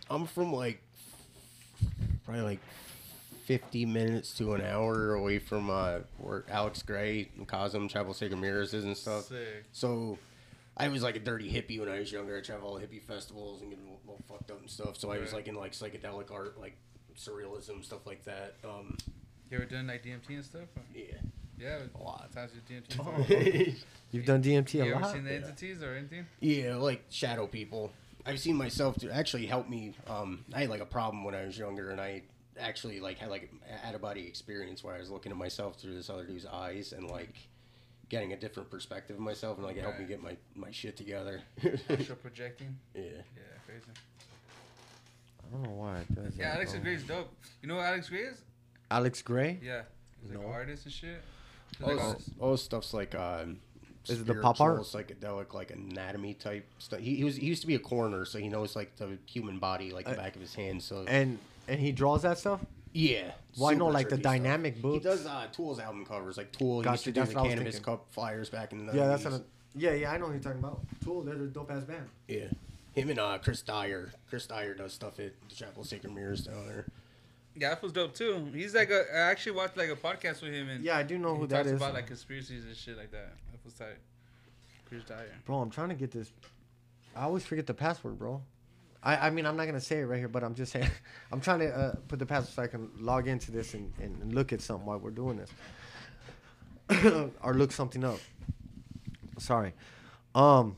I'm 0.09 0.27
from 0.27 0.53
like 0.53 0.81
probably 2.25 2.43
like 2.43 2.59
50 3.45 3.85
minutes 3.87 4.33
to 4.37 4.53
an 4.53 4.61
hour 4.61 5.15
away 5.15 5.39
from 5.39 5.69
uh 5.71 5.99
where 6.19 6.45
Alex 6.49 6.83
Grey 6.83 7.29
and 7.35 7.47
Cosm 7.47 7.89
travel 7.89 8.13
Sacred 8.13 8.39
Mirrors 8.39 8.73
is 8.75 8.83
and 8.85 8.95
stuff. 8.95 9.25
sick. 9.25 9.65
So 9.71 10.19
I 10.83 10.87
was 10.89 11.03
like 11.03 11.15
a 11.15 11.19
dirty 11.19 11.51
hippie 11.51 11.79
when 11.79 11.89
I 11.89 11.99
was 11.99 12.11
younger. 12.11 12.37
I 12.37 12.41
traveled 12.41 12.71
all 12.73 12.79
the 12.79 12.85
hippie 12.85 13.01
festivals 13.01 13.61
and 13.61 13.69
getting 13.69 13.85
all, 13.87 13.99
all 14.07 14.19
fucked 14.27 14.51
up 14.51 14.59
and 14.59 14.69
stuff. 14.69 14.97
So 14.97 15.11
I 15.11 15.17
was 15.19 15.33
like 15.33 15.47
in 15.47 15.55
like 15.55 15.73
psychedelic 15.73 16.31
art, 16.31 16.59
like 16.59 16.75
surrealism 17.17 17.83
stuff 17.83 18.05
like 18.05 18.23
that. 18.25 18.55
Um, 18.63 18.97
You 19.49 19.57
ever 19.57 19.65
done 19.65 19.87
like 19.87 20.03
DMT 20.03 20.29
and 20.29 20.45
stuff? 20.45 20.63
Or- 20.75 20.83
yeah, 20.93 21.03
Yeah, 21.59 21.79
a 21.93 22.01
lot. 22.03 22.25
Of 22.29 22.35
times 22.35 22.51
you 22.69 22.81
DMT. 22.81 22.97
before? 22.97 23.75
You've 24.11 24.25
done 24.25 24.41
DMT 24.43 24.73
You 24.75 24.83
a 24.83 24.87
ever 24.95 24.99
lot. 25.01 25.13
seen 25.13 25.23
the 25.23 25.31
Yeah. 25.31 25.37
entities 25.45 25.83
or 25.83 25.95
anything? 25.95 26.25
Yeah, 26.39 26.75
like 26.77 27.03
shadow 27.09 27.47
people. 27.47 27.91
I've 28.25 28.39
seen 28.39 28.55
myself 28.55 28.95
to 28.97 29.11
actually 29.11 29.45
help 29.47 29.67
me. 29.69 29.93
Um, 30.07 30.45
I 30.53 30.61
had 30.61 30.69
like 30.69 30.81
a 30.81 30.85
problem 30.85 31.23
when 31.23 31.33
I 31.35 31.43
was 31.45 31.57
younger, 31.57 31.89
and 31.89 31.99
I 31.99 32.21
actually 32.59 32.99
like 32.99 33.17
had 33.17 33.29
like 33.29 33.49
a 33.83 33.87
out 33.87 33.95
of 33.95 34.01
body 34.01 34.27
experience 34.27 34.83
where 34.83 34.93
I 34.95 34.99
was 34.99 35.09
looking 35.09 35.31
at 35.31 35.37
myself 35.37 35.79
through 35.79 35.95
this 35.95 36.09
other 36.09 36.25
dude's 36.25 36.45
eyes 36.45 36.93
and 36.93 37.09
like 37.09 37.33
getting 38.11 38.33
a 38.33 38.37
different 38.37 38.69
perspective 38.69 39.15
of 39.15 39.21
myself, 39.21 39.57
and 39.57 39.65
like 39.65 39.77
it 39.77 39.81
helped 39.83 39.97
me 39.97 40.03
Right. 40.03 40.09
get 40.09 40.21
my 40.21 40.35
my 40.53 40.69
shit 40.69 40.97
together. 40.97 41.41
Astral 41.89 42.17
projecting. 42.21 42.77
yeah. 42.93 43.03
Yeah, 43.03 43.41
crazy. 43.65 43.85
I 45.47 45.53
don't 45.53 45.63
know 45.63 45.69
why 45.75 45.99
it 45.99 46.13
does 46.13 46.35
Yeah, 46.37 46.49
that, 46.49 46.55
Alex 46.57 46.71
bro. 46.73 46.81
Grey's 46.81 47.03
dope. 47.03 47.33
You 47.61 47.69
know 47.69 47.75
who 47.75 47.79
Alex 47.81 48.09
Grey 48.09 48.19
is? 48.23 48.41
Alex 48.91 49.21
Grey? 49.21 49.59
Yeah, 49.63 49.83
he's 50.21 50.31
like 50.31 50.39
No. 50.41 50.47
an 50.47 50.53
artist 50.53 50.83
and 50.85 50.93
shit. 50.93 51.21
He's 51.77 51.81
All, 51.87 51.87
like 51.87 51.97
this, 51.97 52.07
artist. 52.07 52.29
all 52.39 52.51
this 52.51 52.63
stuff's 52.63 52.93
like 52.93 53.15
um, 53.15 53.59
Is 54.09 54.19
it 54.21 54.27
the 54.27 54.35
pop 54.35 54.59
art? 54.59 54.85
spiritual, 54.85 55.15
psychedelic, 55.17 55.53
like 55.53 55.71
anatomy 55.71 56.33
type 56.33 56.65
stuff. 56.79 56.99
He, 56.99 57.15
he 57.15 57.23
was 57.23 57.37
he 57.37 57.45
used 57.45 57.61
to 57.61 57.67
be 57.67 57.75
a 57.75 57.79
coroner, 57.79 58.25
so 58.25 58.39
he 58.39 58.49
knows 58.49 58.75
like 58.75 58.97
the 58.97 59.17
human 59.25 59.57
body 59.59 59.91
like 59.91 60.05
the 60.05 60.11
Uh, 60.13 60.15
back 60.17 60.35
of 60.35 60.41
his 60.41 60.53
hand. 60.53 60.83
So 60.83 61.05
And 61.07 61.39
and 61.69 61.79
he 61.79 61.93
draws 61.93 62.23
that 62.23 62.37
stuff? 62.37 62.59
Yeah. 62.93 63.31
Well, 63.57 63.69
I 63.69 63.73
know, 63.73 63.87
like, 63.87 64.09
the 64.09 64.15
trippy 64.15 64.19
stuff. 64.19 64.33
dynamic 64.33 64.77
He 64.77 64.99
does 64.99 65.25
uh, 65.25 65.47
Tool's 65.51 65.79
album 65.79 66.05
covers, 66.05 66.37
like 66.37 66.51
Tool. 66.51 66.79
He 66.79 66.83
Gotcha, 66.85 66.93
used 66.93 67.03
to 67.05 67.11
do 67.11 67.21
the 67.21 67.27
what 67.27 67.37
I 67.37 67.41
was 67.41 67.53
Cannabis. 67.53 67.79
Cup 67.79 68.05
flyers 68.11 68.49
back 68.49 68.71
in 68.71 68.85
the 68.85 68.91
90s. 68.91 68.95
Yeah, 68.95 69.07
that's 69.07 69.25
an, 69.25 69.43
yeah, 69.75 69.93
yeah, 69.93 70.11
I 70.11 70.17
know 70.17 70.25
who 70.27 70.33
you're 70.33 70.41
talking 70.41 70.59
about. 70.59 70.81
Tool, 71.03 71.21
they're 71.21 71.35
a 71.35 71.47
dope 71.47 71.71
ass 71.71 71.83
band. 71.83 72.07
Yeah. 72.27 72.45
Him 72.93 73.09
and 73.09 73.19
uh, 73.19 73.37
Chris 73.41 73.61
Dyer. 73.61 74.11
Chris 74.29 74.45
Dyer 74.47 74.73
does 74.73 74.93
stuff 74.93 75.19
at 75.19 75.33
the 75.47 75.55
Chapel 75.55 75.81
of 75.81 75.87
Sacred 75.87 76.13
Mirrors 76.13 76.41
down 76.45 76.67
there. 76.67 76.85
Yeah, 77.55 77.69
that 77.69 77.83
was 77.83 77.91
dope 77.91 78.13
too. 78.13 78.49
He's 78.53 78.73
like 78.75 78.91
a. 78.91 79.03
I 79.13 79.19
actually 79.19 79.53
watched 79.53 79.77
like 79.77 79.89
a 79.89 79.95
podcast 79.95 80.41
with 80.41 80.53
him 80.53 80.69
and 80.69 80.83
Yeah, 80.83 80.97
I 80.97 81.03
do 81.03 81.17
know 81.17 81.33
he 81.33 81.41
who 81.41 81.47
that 81.47 81.63
talks 81.63 81.71
about 81.71 81.93
like 81.93 82.07
conspiracies 82.07 82.65
and 82.65 82.75
shit 82.75 82.97
like 82.97 83.11
that. 83.11 83.33
That 83.51 83.63
was 83.63 83.73
tight. 83.73 83.97
Chris 84.87 85.03
Dyer. 85.03 85.31
Bro, 85.45 85.57
I'm 85.59 85.69
trying 85.69 85.89
to 85.89 85.95
get 85.95 86.11
this. 86.11 86.31
I 87.15 87.23
always 87.23 87.45
forget 87.45 87.67
the 87.67 87.73
password, 87.73 88.17
bro. 88.17 88.41
I, 89.03 89.27
I 89.27 89.29
mean, 89.29 89.45
I'm 89.45 89.57
not 89.57 89.65
gonna 89.65 89.81
say 89.81 89.99
it 89.99 90.05
right 90.05 90.19
here, 90.19 90.27
but 90.27 90.43
I'm 90.43 90.55
just 90.55 90.71
saying. 90.71 90.89
I'm 91.31 91.41
trying 91.41 91.59
to 91.59 91.75
uh, 91.75 91.95
put 92.07 92.19
the 92.19 92.25
password 92.25 92.53
so 92.53 92.63
I 92.63 92.67
can 92.67 92.89
log 92.99 93.27
into 93.27 93.51
this 93.51 93.73
and, 93.73 93.91
and 93.99 94.33
look 94.33 94.53
at 94.53 94.61
something 94.61 94.85
while 94.85 94.99
we're 94.99 95.11
doing 95.11 95.37
this, 96.89 97.31
or 97.43 97.53
look 97.53 97.71
something 97.71 98.03
up. 98.03 98.19
Sorry. 99.37 99.73
Um. 100.35 100.77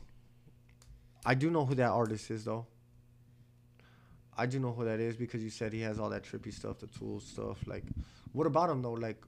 I 1.26 1.32
do 1.34 1.50
know 1.50 1.64
who 1.64 1.74
that 1.76 1.88
artist 1.90 2.30
is, 2.30 2.44
though. 2.44 2.66
I 4.36 4.44
do 4.44 4.58
know 4.58 4.72
who 4.72 4.84
that 4.84 5.00
is 5.00 5.16
because 5.16 5.42
you 5.42 5.48
said 5.48 5.72
he 5.72 5.80
has 5.80 5.98
all 5.98 6.10
that 6.10 6.22
trippy 6.22 6.52
stuff, 6.52 6.80
the 6.80 6.86
tools 6.86 7.24
stuff. 7.24 7.66
Like, 7.66 7.84
what 8.32 8.46
about 8.46 8.68
him 8.68 8.82
though? 8.82 8.92
Like, 8.92 9.22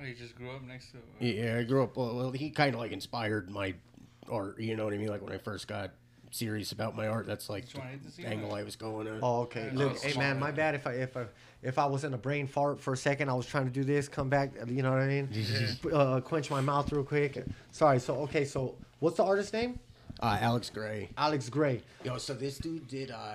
Oh, 0.00 0.04
he 0.04 0.14
just 0.14 0.36
grew 0.36 0.50
up 0.50 0.62
next 0.62 0.92
to. 0.92 0.98
Yeah, 1.24 1.58
I 1.58 1.64
grew 1.64 1.82
up. 1.82 1.96
Well, 1.96 2.14
well 2.14 2.30
he 2.30 2.50
kind 2.50 2.74
of 2.74 2.80
like 2.80 2.92
inspired 2.92 3.50
my 3.50 3.74
art. 4.30 4.60
You 4.60 4.76
know 4.76 4.84
what 4.84 4.94
I 4.94 4.96
mean? 4.96 5.08
Like 5.08 5.22
when 5.22 5.32
I 5.32 5.38
first 5.38 5.66
got 5.66 5.90
serious 6.30 6.72
about 6.72 6.96
my 6.96 7.06
art, 7.08 7.26
that's 7.26 7.48
like 7.48 7.64
Just 7.64 7.76
wanted 7.78 8.02
to 8.04 8.10
see 8.10 8.22
the 8.22 8.28
angle 8.28 8.50
what- 8.50 8.60
I 8.60 8.62
was 8.64 8.76
going 8.76 9.06
at. 9.06 9.20
Oh, 9.22 9.40
okay. 9.42 9.70
Yeah, 9.72 9.78
Look, 9.78 9.98
hey 10.02 10.16
man, 10.18 10.38
my 10.38 10.50
bad 10.50 10.74
if 10.74 10.86
I 10.86 10.92
if 10.94 11.16
I 11.16 11.26
if 11.62 11.78
I 11.78 11.86
was 11.86 12.04
in 12.04 12.14
a 12.14 12.18
brain 12.18 12.46
fart 12.46 12.80
for 12.80 12.92
a 12.92 12.96
second. 12.96 13.28
I 13.28 13.34
was 13.34 13.46
trying 13.46 13.64
to 13.64 13.70
do 13.72 13.84
this, 13.84 14.08
come 14.08 14.28
back. 14.28 14.52
You 14.66 14.82
know 14.82 14.90
what 14.90 15.00
I 15.00 15.06
mean? 15.06 15.28
uh, 15.92 16.20
quench 16.20 16.50
my 16.50 16.60
mouth 16.60 16.92
real 16.92 17.04
quick. 17.04 17.42
Sorry. 17.72 17.98
So 18.00 18.14
okay. 18.22 18.44
So 18.44 18.76
what's 19.00 19.16
the 19.16 19.24
artist 19.24 19.52
name? 19.52 19.78
Uh, 20.20 20.36
Alex 20.40 20.68
Grey. 20.70 21.08
Alex 21.16 21.48
Grey. 21.48 21.80
Yo, 22.04 22.18
so 22.18 22.34
this 22.34 22.58
dude 22.58 22.86
did. 22.88 23.10
uh 23.10 23.34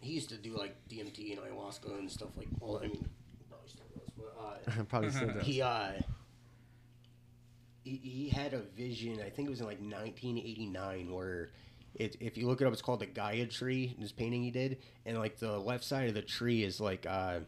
He 0.00 0.12
used 0.14 0.28
to 0.30 0.36
do 0.36 0.56
like 0.56 0.74
DMT 0.88 1.32
and 1.36 1.40
ayahuasca 1.40 1.98
and 1.98 2.10
stuff 2.10 2.30
like. 2.36 2.48
Well, 2.60 2.78
I 2.78 2.86
mean, 2.88 3.06
probably 3.48 3.68
still 3.68 3.84
does, 3.94 4.08
but 4.16 4.80
uh, 4.80 4.84
Probably 4.88 5.10
still 5.10 5.28
does. 5.28 5.44
he 5.46 5.60
uh 5.62 5.92
he, 7.84 7.96
he 7.96 8.28
had 8.28 8.54
a 8.54 8.60
vision. 8.76 9.18
I 9.24 9.28
think 9.30 9.48
it 9.48 9.50
was 9.50 9.60
in 9.60 9.66
like 9.66 9.80
1989 9.80 11.10
where. 11.12 11.50
It, 11.94 12.16
if 12.20 12.38
you 12.38 12.46
look 12.46 12.60
it 12.60 12.66
up, 12.66 12.72
it's 12.72 12.82
called 12.82 13.00
the 13.00 13.06
Gaia 13.06 13.46
tree. 13.46 13.94
This 13.98 14.12
painting 14.12 14.42
he 14.42 14.50
did, 14.50 14.78
and 15.04 15.18
like 15.18 15.38
the 15.38 15.58
left 15.58 15.84
side 15.84 16.08
of 16.08 16.14
the 16.14 16.22
tree 16.22 16.62
is 16.64 16.80
like 16.80 17.06
uh, 17.06 17.40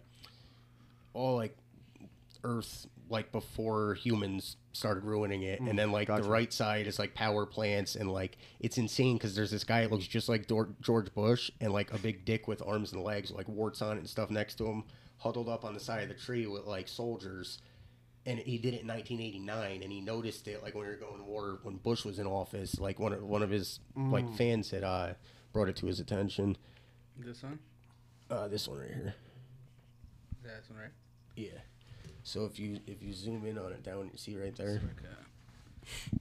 all 1.14 1.36
like 1.36 1.56
Earth, 2.42 2.86
like 3.08 3.32
before 3.32 3.94
humans 3.94 4.56
started 4.72 5.04
ruining 5.04 5.42
it, 5.42 5.60
and 5.60 5.78
then 5.78 5.90
like 5.92 6.08
gotcha. 6.08 6.22
the 6.22 6.28
right 6.28 6.52
side 6.52 6.86
is 6.86 6.98
like 6.98 7.14
power 7.14 7.46
plants, 7.46 7.96
and 7.96 8.10
like 8.12 8.36
it's 8.60 8.76
insane 8.76 9.16
because 9.16 9.34
there's 9.34 9.50
this 9.50 9.64
guy 9.64 9.80
that 9.80 9.90
looks 9.90 10.06
just 10.06 10.28
like 10.28 10.46
Dor- 10.46 10.74
George 10.82 11.12
Bush, 11.14 11.50
and 11.60 11.72
like 11.72 11.92
a 11.92 11.98
big 11.98 12.24
dick 12.24 12.46
with 12.46 12.62
arms 12.66 12.92
and 12.92 13.02
legs, 13.02 13.30
like 13.30 13.48
warts 13.48 13.80
on 13.80 13.96
it 13.96 14.00
and 14.00 14.08
stuff 14.08 14.30
next 14.30 14.56
to 14.56 14.66
him, 14.66 14.84
huddled 15.18 15.48
up 15.48 15.64
on 15.64 15.72
the 15.72 15.80
side 15.80 16.02
of 16.02 16.08
the 16.10 16.14
tree 16.14 16.46
with 16.46 16.66
like 16.66 16.86
soldiers. 16.86 17.58
And 18.26 18.38
he 18.38 18.56
did 18.56 18.72
it 18.72 18.80
in 18.80 18.88
1989, 18.88 19.82
and 19.82 19.92
he 19.92 20.00
noticed 20.00 20.48
it 20.48 20.62
like 20.62 20.74
when 20.74 20.84
we 20.84 20.90
were 20.90 20.96
going 20.96 21.18
to 21.18 21.24
war 21.24 21.58
when 21.62 21.76
Bush 21.76 22.04
was 22.06 22.18
in 22.18 22.26
office. 22.26 22.78
Like 22.80 22.98
one 22.98 23.12
of 23.12 23.22
one 23.22 23.42
of 23.42 23.50
his 23.50 23.80
like 23.94 24.34
fans 24.36 24.70
had 24.70 24.82
uh, 24.82 25.14
brought 25.52 25.68
it 25.68 25.76
to 25.76 25.86
his 25.86 26.00
attention. 26.00 26.56
This 27.18 27.42
one? 27.42 27.58
Uh, 28.30 28.48
this 28.48 28.66
one 28.66 28.78
right 28.78 28.90
here. 28.90 29.14
Yeah, 30.42 30.50
this 30.58 30.70
one, 30.70 30.78
right? 30.78 30.90
Yeah. 31.36 31.58
So 32.22 32.46
if 32.46 32.58
you 32.58 32.80
if 32.86 33.02
you 33.02 33.12
zoom 33.12 33.44
in 33.44 33.58
on 33.58 33.72
it 33.72 33.82
down, 33.82 34.08
you 34.10 34.16
see 34.16 34.36
right 34.36 34.56
there. 34.56 34.80
Okay. 34.98 36.18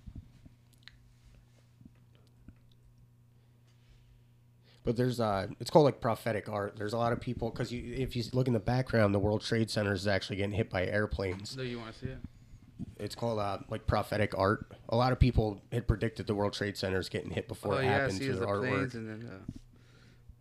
But 4.83 4.97
there's 4.97 5.19
uh, 5.19 5.47
it's 5.59 5.69
called 5.69 5.85
like 5.85 6.01
prophetic 6.01 6.49
art. 6.49 6.75
There's 6.75 6.93
a 6.93 6.97
lot 6.97 7.13
of 7.13 7.21
people 7.21 7.49
because 7.49 7.71
you 7.71 7.93
if 7.97 8.15
you 8.15 8.23
look 8.33 8.47
in 8.47 8.53
the 8.53 8.59
background, 8.59 9.15
the 9.15 9.19
World 9.19 9.41
Trade 9.41 9.69
Center 9.69 9.93
is 9.93 10.07
actually 10.07 10.35
getting 10.37 10.51
hit 10.51 10.69
by 10.69 10.85
airplanes. 10.85 11.55
Do 11.55 11.63
you 11.63 11.79
want 11.79 11.93
to 11.93 11.99
see 11.99 12.07
it? 12.07 12.17
It's 12.99 13.15
called 13.15 13.39
uh, 13.39 13.59
like 13.69 13.87
prophetic 13.87 14.37
art. 14.37 14.65
A 14.89 14.95
lot 14.97 15.13
of 15.13 15.19
people 15.19 15.61
had 15.71 15.87
predicted 15.87 16.27
the 16.27 16.35
World 16.35 16.51
Trade 16.53 16.75
Center 16.75 16.99
is 16.99 17.07
getting 17.07 17.31
hit 17.31 17.47
before 17.47 17.75
oh 17.75 17.77
it 17.77 17.85
yeah, 17.85 17.91
happened 17.91 18.17
see 18.17 18.25
to 18.27 18.33
their 18.33 18.41
the 18.41 18.45
artwork. 18.47 18.93
and 18.95 19.07
then 19.09 19.19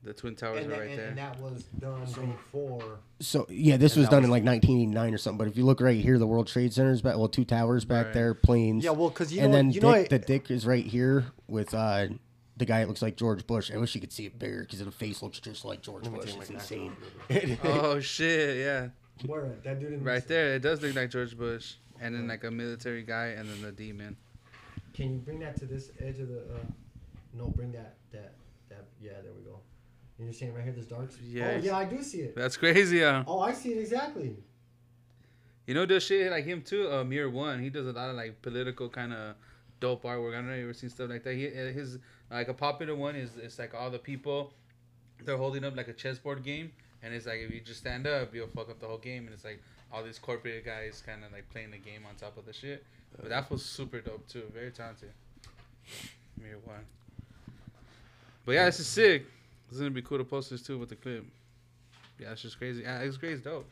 the, 0.02 0.09
the 0.09 0.12
twin 0.12 0.35
towers 0.35 0.64
And, 0.64 0.73
are 0.73 0.81
right 0.81 0.90
and, 0.90 0.98
there. 0.98 1.09
and 1.10 1.19
that 1.19 1.39
was 1.39 1.62
done 1.78 2.01
before. 2.32 2.98
So 3.20 3.47
yeah, 3.48 3.77
this 3.77 3.94
was 3.94 4.09
done 4.09 4.23
was- 4.23 4.24
in 4.24 4.31
like 4.32 4.43
1989 4.44 5.14
or 5.14 5.19
something. 5.19 5.39
But 5.39 5.47
if 5.48 5.56
you 5.56 5.64
look 5.64 5.81
right 5.81 6.02
here, 6.02 6.19
the 6.19 6.27
World 6.27 6.48
Trade 6.48 6.73
Center's 6.73 7.01
back. 7.01 7.16
Well, 7.16 7.28
two 7.28 7.44
towers 7.44 7.85
back 7.85 8.06
Right. 8.06 8.14
there, 8.14 8.35
planes. 8.35 8.82
Yeah, 8.82 8.90
well, 8.90 9.10
because 9.10 9.32
you 9.32 9.40
and 9.40 9.52
know, 9.52 9.59
then 9.59 9.70
you 9.70 9.81
know, 9.81 9.93
Dick, 9.94 10.06
I- 10.12 10.19
the 10.19 10.19
dick 10.19 10.51
is 10.51 10.66
right 10.66 10.85
here 10.85 11.27
with 11.47 11.73
uh, 11.74 12.09
the 12.56 12.64
guy 12.64 12.80
that 12.80 12.88
looks 12.88 13.02
like 13.02 13.16
George 13.16 13.46
Bush. 13.46 13.70
I 13.72 13.76
wish 13.76 13.94
you 13.94 14.00
could 14.00 14.12
see 14.12 14.26
it 14.26 14.38
bigger 14.38 14.60
because 14.60 14.78
the 14.78 14.90
face 14.90 15.22
looks 15.22 15.40
just 15.40 15.64
like 15.64 15.82
George 15.82 16.04
Bush. 16.04 16.34
It's 16.36 16.50
my 16.50 16.56
insane. 16.56 16.96
oh 17.64 18.00
shit, 18.00 18.58
yeah. 18.58 18.88
where 19.26 19.56
that 19.64 19.80
dude 19.80 19.94
in 19.94 20.04
Right 20.04 20.26
there, 20.26 20.54
it 20.54 20.62
does 20.62 20.82
look 20.82 20.94
like 20.94 21.10
George 21.10 21.36
Bush, 21.36 21.74
and 22.00 22.14
then 22.14 22.28
like 22.28 22.44
a 22.44 22.50
military 22.50 23.02
guy, 23.02 23.28
and 23.28 23.48
then 23.48 23.62
the 23.62 23.72
demon. 23.72 24.16
Can 24.92 25.12
you 25.12 25.18
bring 25.18 25.40
that 25.40 25.56
to 25.58 25.66
this 25.66 25.90
edge 26.00 26.18
of 26.18 26.28
the? 26.28 26.40
Uh, 26.40 26.64
no, 27.34 27.48
bring 27.48 27.72
that 27.72 27.96
that 28.12 28.34
that. 28.68 28.84
Yeah, 29.00 29.12
there 29.22 29.32
we 29.36 29.42
go. 29.42 29.58
And 30.18 30.26
you're 30.26 30.34
saying 30.34 30.54
right 30.54 30.64
here, 30.64 30.72
this 30.72 30.86
dark. 30.86 31.10
Yeah, 31.24 31.54
Oh 31.54 31.56
yeah, 31.62 31.76
I 31.76 31.84
do 31.86 32.02
see 32.02 32.20
it. 32.20 32.36
That's 32.36 32.56
crazy, 32.56 33.00
huh? 33.00 33.24
Oh, 33.26 33.40
I 33.40 33.52
see 33.52 33.70
it 33.70 33.78
exactly. 33.78 34.36
You 35.66 35.74
know, 35.74 35.86
does 35.86 36.02
shit 36.02 36.30
like 36.30 36.44
him 36.44 36.62
too. 36.62 36.90
Uh, 36.90 37.04
Mear 37.04 37.30
One, 37.30 37.60
he 37.60 37.70
does 37.70 37.86
a 37.86 37.92
lot 37.92 38.10
of 38.10 38.16
like 38.16 38.42
political 38.42 38.88
kind 38.88 39.12
of 39.12 39.36
dope 39.80 40.04
artwork. 40.04 40.32
I 40.32 40.36
don't 40.36 40.48
know 40.48 40.52
if 40.52 40.58
you 40.58 40.64
ever 40.64 40.74
seen 40.74 40.90
stuff 40.90 41.10
like 41.10 41.24
that. 41.24 41.34
He 41.34 41.46
uh, 41.46 41.72
his 41.72 41.98
like 42.32 42.48
a 42.48 42.54
popular 42.54 42.94
one 42.94 43.16
is 43.16 43.30
it's 43.36 43.59
like 43.59 43.74
all 43.74 43.90
the 43.90 43.98
people 43.98 44.52
they're 45.24 45.36
holding 45.36 45.64
up 45.64 45.76
like 45.76 45.88
a 45.88 45.92
chessboard 45.92 46.42
game, 46.42 46.72
and 47.02 47.14
it's 47.14 47.26
like 47.26 47.40
if 47.40 47.52
you 47.52 47.60
just 47.60 47.80
stand 47.80 48.06
up, 48.06 48.34
you'll 48.34 48.48
fuck 48.48 48.70
up 48.70 48.80
the 48.80 48.86
whole 48.86 48.98
game, 48.98 49.24
and 49.24 49.34
it's 49.34 49.44
like 49.44 49.62
all 49.92 50.02
these 50.02 50.18
corporate 50.18 50.64
guys 50.64 51.02
kind 51.04 51.24
of 51.24 51.32
like 51.32 51.48
playing 51.50 51.70
the 51.70 51.78
game 51.78 52.02
on 52.09 52.14
top 52.16 52.36
of 52.36 52.46
the 52.46 52.52
shit. 52.52 52.84
But 53.20 53.28
that 53.28 53.50
was 53.50 53.64
super 53.64 54.00
dope 54.00 54.26
too. 54.26 54.44
Very 54.54 54.70
talented. 54.70 55.12
Mear 56.40 56.59
One. 56.64 56.84
But 58.44 58.52
yeah, 58.52 58.64
this 58.64 58.80
is 58.80 58.86
sick. 58.86 59.26
It's 59.68 59.78
gonna 59.78 59.90
be 59.90 60.02
cool 60.02 60.18
to 60.18 60.24
post 60.24 60.50
this 60.50 60.62
too 60.62 60.78
with 60.78 60.88
the 60.88 60.96
clip. 60.96 61.24
Yeah, 62.18 62.32
it's 62.32 62.42
just 62.42 62.59
crazy. 62.59 62.82
Yeah, 62.82 63.00
it's 63.00 63.16
crazy 63.16 63.42
dope. 63.42 63.68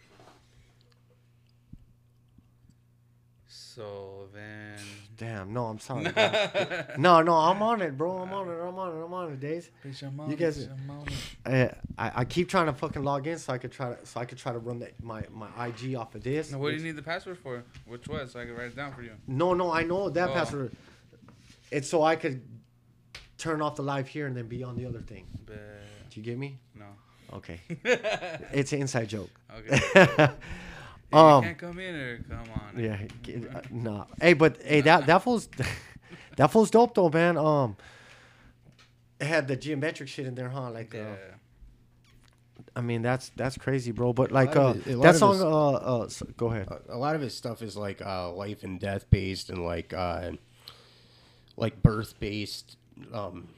So 3.81 4.29
then. 4.35 4.77
Damn, 5.17 5.55
no, 5.55 5.65
I'm 5.67 5.79
sorry. 5.79 6.03
no, 6.99 7.23
no, 7.23 7.35
I'm 7.35 7.63
on 7.63 7.81
it, 7.81 7.97
bro. 7.97 8.19
I'm 8.19 8.31
on 8.35 8.47
it. 8.49 8.61
I'm 8.61 8.79
on 8.79 8.89
it. 8.95 9.05
I'm 9.07 9.15
on 9.15 9.33
it, 9.33 9.41
Days. 9.41 9.71
You 10.29 10.37
guys- 10.37 10.69
I, 11.47 11.51
eh, 11.51 11.71
I 11.97 12.13
I 12.17 12.25
keep 12.27 12.51
trying 12.51 12.67
to 12.67 12.75
fucking 12.75 13.03
log 13.03 13.27
in 13.27 13.39
so 13.39 13.55
I 13.55 13.59
could 13.59 13.73
try 13.73 13.95
to 13.95 14.05
so 14.05 14.21
I 14.21 14.27
could 14.27 14.37
try 14.37 14.53
to 14.53 14.59
run 14.59 14.81
the, 14.81 14.91
my 15.01 15.23
my 15.33 15.49
IG 15.69 15.95
off 15.95 16.15
of 16.15 16.23
this. 16.23 16.53
Now, 16.53 16.59
what 16.59 16.71
do 16.73 16.77
you 16.77 16.83
need 16.83 16.97
the 16.97 17.03
password 17.03 17.39
for? 17.39 17.65
Which 17.87 18.07
one? 18.07 18.29
So 18.29 18.39
I 18.41 18.45
can 18.45 18.55
write 18.55 18.67
it 18.67 18.77
down 18.77 18.93
for 18.93 19.01
you. 19.03 19.13
No, 19.27 19.55
no, 19.55 19.73
I 19.73 19.83
know 19.83 20.11
that 20.11 20.29
Oh. 20.29 20.35
password. 20.35 20.73
It's 21.71 21.89
so 21.89 22.03
I 22.03 22.17
could 22.17 22.43
turn 23.39 23.63
off 23.63 23.77
the 23.77 23.83
live 23.83 24.09
here 24.09 24.27
and 24.27 24.37
then 24.37 24.47
be 24.47 24.63
on 24.63 24.77
the 24.77 24.85
other 24.85 25.01
thing. 25.01 25.25
But 25.47 25.57
Do 26.11 26.21
you 26.21 26.23
get 26.23 26.37
me? 26.39 26.59
no. 26.75 26.85
Okay. 27.33 27.61
okay. 27.71 28.39
It's 28.53 28.73
an 28.75 28.81
inside 28.83 29.09
joke. 29.09 29.31
Hey, 31.13 31.19
Um, 31.19 31.43
you 31.43 31.49
can't 31.49 31.59
come 31.59 31.79
in 31.79 31.95
or 31.95 32.19
come 32.29 32.39
on. 32.55 32.83
Yeah, 32.83 32.99
g- 33.23 33.47
uh, 33.53 33.61
nah. 33.71 34.05
Hey, 34.21 34.33
but 34.35 34.61
hey, 34.63 34.81
that 34.83 35.07
that 35.07 35.19
fool's 35.23 35.49
that 36.37 36.49
fool's 36.53 36.71
dope 36.71 36.95
though, 36.95 37.09
man. 37.11 37.37
Um, 37.37 37.77
it 39.21 39.27
had 39.27 39.49
the 39.49 39.57
geometric 39.57 40.09
shit 40.09 40.27
in 40.27 40.35
there, 40.35 40.49
huh? 40.49 40.71
Like, 40.71 40.95
Yeah. 40.95 41.01
uh, 41.01 41.17
I 42.77 42.81
mean, 42.81 43.03
that's 43.03 43.31
that's 43.37 43.59
crazy, 43.59 43.91
bro. 43.91 44.13
But 44.13 44.31
like, 44.31 44.55
uh, 44.57 44.61
of 44.71 44.87
it- 44.87 44.93
a 44.95 44.97
lot 44.97 45.03
that 45.03 45.17
song, 45.17 45.33
his- 45.35 45.43
uh, 45.43 45.73
uh, 46.01 46.05
s- 46.05 46.23
go 46.37 46.47
ahead. 46.51 46.69
A- 46.69 46.95
a 46.95 46.99
lot 46.99 47.15
of 47.17 47.21
his 47.21 47.35
stuff 47.37 47.61
is 47.63 47.77
like 47.77 48.01
uh, 48.01 48.33
life 48.33 48.63
and 48.63 48.79
death 48.79 49.11
based 49.11 49.51
and 49.51 49.65
like 49.65 49.93
uh, 49.93 50.31
like 51.57 51.83
birth 51.83 52.19
based 52.21 52.77
um 53.13 53.49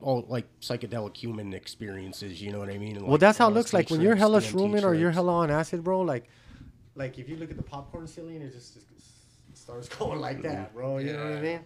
all 0.00 0.24
like 0.28 0.46
psychedelic 0.60 1.16
human 1.16 1.52
experiences 1.52 2.40
you 2.42 2.50
know 2.52 2.58
what 2.58 2.68
i 2.70 2.78
mean 2.78 2.96
And, 2.96 3.02
Well, 3.02 3.12
like, 3.12 3.20
that's 3.20 3.38
how 3.38 3.48
it 3.48 3.54
looks 3.54 3.72
like 3.72 3.90
when 3.90 4.00
you're 4.00 4.14
hella 4.16 4.40
DMT 4.40 4.52
shrooming 4.52 4.84
or 4.84 4.94
you're 4.94 5.10
hella 5.10 5.32
on 5.32 5.50
acid, 5.50 5.84
bro. 5.84 6.00
Like, 6.00 6.28
like 6.94 7.18
if 7.18 7.28
you 7.28 7.36
look 7.36 7.50
at 7.50 7.56
the 7.56 7.62
popcorn 7.62 8.06
ceiling, 8.06 8.42
it 8.42 8.52
just, 8.52 8.74
just 8.74 8.86
starts 9.54 9.88
going 9.98 10.20
like 10.20 10.42
that, 10.42 10.74
bro. 10.74 10.98
You 10.98 11.12
know 11.12 11.24
what 11.24 11.38
I 11.38 11.40
mean? 11.40 11.60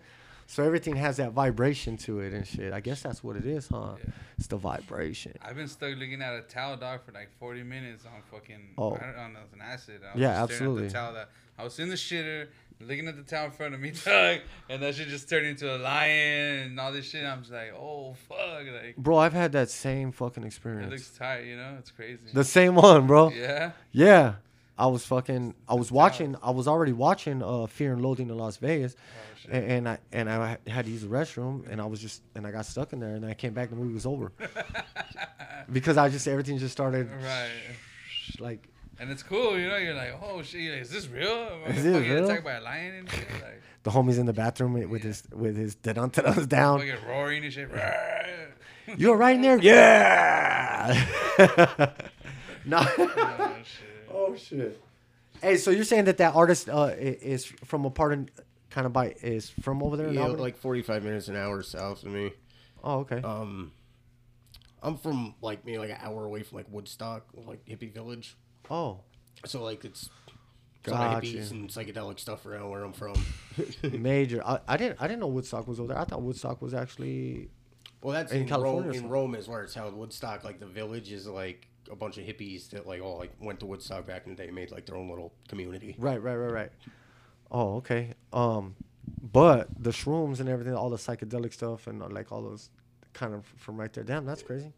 So 0.46 0.62
everything 0.62 0.94
has 0.96 1.16
that 1.16 1.32
vibration 1.32 1.96
to 1.98 2.20
it 2.20 2.34
and 2.34 2.46
shit. 2.46 2.72
I 2.72 2.80
guess 2.80 3.02
that's 3.02 3.24
what 3.24 3.34
it 3.36 3.46
is, 3.46 3.68
huh? 3.68 3.94
Yeah. 3.98 4.10
It's 4.36 4.46
the 4.46 4.58
vibration. 4.58 5.32
I've 5.40 5.56
been 5.56 5.68
stuck 5.68 5.96
looking 5.96 6.20
at 6.20 6.34
a 6.34 6.42
towel 6.42 6.76
dog 6.76 7.00
for 7.04 7.12
like 7.12 7.30
40 7.38 7.62
minutes 7.62 8.04
on 8.04 8.20
fucking 8.30 8.74
Oh. 8.76 8.94
I 8.94 8.98
don't, 8.98 9.16
on 9.16 9.36
an 9.36 9.60
acid. 9.62 10.02
I 10.04 10.12
was 10.12 10.20
Yeah, 10.20 10.42
absolutely. 10.42 10.84
At 10.84 10.88
the 10.90 10.94
towel 10.94 11.14
that 11.14 11.30
I 11.58 11.64
was 11.64 11.78
in 11.78 11.88
the 11.88 11.94
shitter, 11.94 12.48
looking 12.80 13.08
at 13.08 13.16
the 13.16 13.22
towel 13.22 13.46
in 13.46 13.50
front 13.52 13.74
of 13.74 13.80
me, 13.80 13.92
dog, 14.04 14.40
and 14.68 14.82
that 14.82 14.94
shit 14.94 15.08
just 15.08 15.28
turned 15.28 15.46
into 15.46 15.74
a 15.74 15.78
lion 15.78 16.58
and 16.66 16.80
all 16.80 16.92
this 16.92 17.08
shit. 17.10 17.24
I'm 17.24 17.40
just 17.40 17.52
like, 17.52 17.72
oh 17.74 18.14
fuck, 18.28 18.38
like 18.82 18.96
Bro, 18.96 19.18
I've 19.18 19.32
had 19.32 19.52
that 19.52 19.70
same 19.70 20.12
fucking 20.12 20.44
experience. 20.44 20.86
it 20.86 20.90
looks 20.90 21.10
tight, 21.16 21.44
you 21.44 21.56
know? 21.56 21.76
It's 21.78 21.90
crazy. 21.90 22.18
The 22.32 22.44
same 22.44 22.74
one, 22.74 23.06
bro. 23.06 23.30
yeah. 23.30 23.72
Yeah. 23.92 24.34
I 24.76 24.88
was 24.88 25.06
fucking. 25.06 25.54
I 25.68 25.74
was 25.74 25.92
watching. 25.92 26.34
I 26.42 26.50
was 26.50 26.66
already 26.66 26.92
watching 26.92 27.44
uh, 27.44 27.66
Fear 27.66 27.92
and 27.92 28.02
Loathing 28.02 28.28
in 28.28 28.36
Las 28.36 28.56
Vegas, 28.56 28.96
Oh, 29.46 29.50
and, 29.52 29.64
and 29.70 29.88
I 29.88 29.98
and 30.10 30.28
I 30.28 30.58
had 30.66 30.86
to 30.86 30.90
use 30.90 31.02
the 31.02 31.06
restroom, 31.06 31.70
and 31.70 31.80
I 31.80 31.86
was 31.86 32.00
just 32.00 32.22
and 32.34 32.44
I 32.44 32.50
got 32.50 32.66
stuck 32.66 32.92
in 32.92 32.98
there, 32.98 33.14
and 33.14 33.24
I 33.24 33.34
came 33.34 33.52
back. 33.54 33.70
The 33.70 33.76
movie 33.76 33.94
was 33.94 34.04
over 34.04 34.32
because 35.72 35.96
I 35.96 36.08
just 36.08 36.26
everything 36.26 36.58
just 36.58 36.72
started 36.72 37.08
right. 37.22 37.50
like 38.40 38.66
And 39.00 39.10
it's 39.10 39.22
cool, 39.22 39.58
you 39.58 39.68
know. 39.68 39.76
You're 39.76 39.94
like, 39.94 40.18
oh 40.22 40.42
shit, 40.42 40.70
like, 40.72 40.82
is 40.82 40.90
this 40.90 41.08
real? 41.08 41.28
Am 41.66 41.72
Is 41.72 41.82
this 41.82 41.96
real? 42.08 42.24
attacked 42.24 42.44
by 42.44 42.52
a 42.54 42.60
lion 42.60 42.94
and 42.94 43.10
shit? 43.10 43.26
Like, 43.32 43.60
the 43.82 43.90
homies 43.90 44.18
in 44.18 44.26
the 44.26 44.32
bathroom 44.32 44.72
with, 44.72 44.86
with 44.88 45.02
Yeah. 45.02 45.08
his 45.08 45.22
with 45.32 45.56
his 45.56 45.74
da 45.74 45.92
down. 45.92 46.10
fucking 46.10 46.94
roaring 47.08 47.44
and 47.44 47.52
shit. 47.52 47.68
You 48.98 49.10
all 49.10 49.16
right 49.16 49.34
in 49.34 49.40
there? 49.40 49.58
Yeah. 49.58 51.06
no. 52.66 52.78
oh 52.98 53.56
shit. 53.64 54.10
oh 54.12 54.36
shit. 54.36 54.80
Hey, 55.40 55.56
so 55.56 55.70
you're 55.70 55.84
saying 55.84 56.04
that 56.04 56.18
that 56.18 56.34
artist 56.34 56.68
uh, 56.68 56.90
is 56.98 57.46
from 57.46 57.86
a 57.86 57.90
part 57.90 58.12
of 58.12 58.28
kind 58.70 58.86
of 58.86 58.92
by 58.92 59.14
is 59.22 59.50
from 59.62 59.82
over 59.84 59.96
there 59.96 60.12
yeah 60.12 60.24
like 60.26 60.56
45 60.56 61.04
minutes 61.04 61.28
an 61.28 61.36
hour 61.36 61.62
south 61.62 62.02
of 62.02 62.10
me 62.10 62.32
oh, 62.82 62.98
okay. 63.00 63.22
um 63.22 63.70
i'm 64.82 64.96
from 64.96 65.32
like 65.40 65.64
maybe 65.64 65.78
like 65.78 65.90
an 65.90 65.98
hour 66.02 66.24
away 66.24 66.42
from 66.42 66.56
like 66.56 66.66
woodstock 66.68 67.24
like 67.46 67.64
hippie 67.66 67.92
village 67.94 68.36
oh, 68.70 69.00
so 69.44 69.62
like 69.62 69.84
it's 69.84 70.10
lot 70.86 71.16
of 71.16 71.22
Gotcha. 71.22 71.26
hippies 71.38 71.50
and 71.50 71.68
psychedelic 71.70 72.20
stuff 72.20 72.44
around 72.44 72.68
where 72.68 72.82
i'm 72.84 72.92
from 72.92 73.14
major. 74.02 74.42
I, 74.44 74.58
I 74.68 74.76
didn't 74.76 75.00
I 75.00 75.06
didn't 75.06 75.20
know 75.20 75.28
Woodstock 75.28 75.66
was 75.66 75.80
over 75.80 75.94
there. 75.94 75.98
I 75.98 76.04
thought 76.04 76.20
Woodstock 76.22 76.60
was 76.60 76.74
actually 76.74 77.48
Well, 78.02 78.12
that's 78.12 78.32
In 78.32 78.42
in, 78.42 78.48
California 78.48 78.90
Rome. 78.92 79.04
In? 79.04 79.08
Rome 79.08 79.34
is 79.34 79.48
where 79.48 79.62
it's 79.62 79.74
held. 79.74 79.94
Woodstock, 79.94 80.44
like 80.44 80.60
the 80.60 80.66
village, 80.66 81.10
is 81.10 81.26
like 81.26 81.68
a 81.90 81.96
bunch 81.96 82.18
of 82.18 82.24
hippies 82.24 82.68
that 82.70 82.86
like 82.86 83.00
all 83.02 83.16
like 83.18 83.32
went 83.40 83.60
to 83.60 83.66
Woodstock 83.66 84.06
back 84.06 84.26
in 84.26 84.34
the 84.34 84.44
day, 84.44 84.50
made 84.50 84.70
like 84.72 84.84
their 84.86 84.96
own 84.96 85.08
little 85.08 85.32
community. 85.48 85.94
right, 85.98 86.22
right, 86.22 86.34
right, 86.36 86.52
right. 86.52 86.72
Oh, 87.50 87.76
okay. 87.76 88.12
Um, 88.32 88.74
but 89.32 89.68
the 89.82 89.90
shrooms 89.90 90.40
and 90.40 90.48
everything, 90.48 90.74
all 90.74 90.90
the 90.90 90.96
psychedelic 90.96 91.52
stuff, 91.52 91.86
and 91.86 92.02
uh, 92.02 92.08
like 92.08 92.30
all 92.32 92.42
those 92.42 92.68
kind 93.14 93.32
of 93.32 93.46
from 93.56 93.78
right 93.78 93.92
there. 93.92 94.04
Damn, 94.04 94.26
that's 94.26 94.42
crazy. 94.42 94.72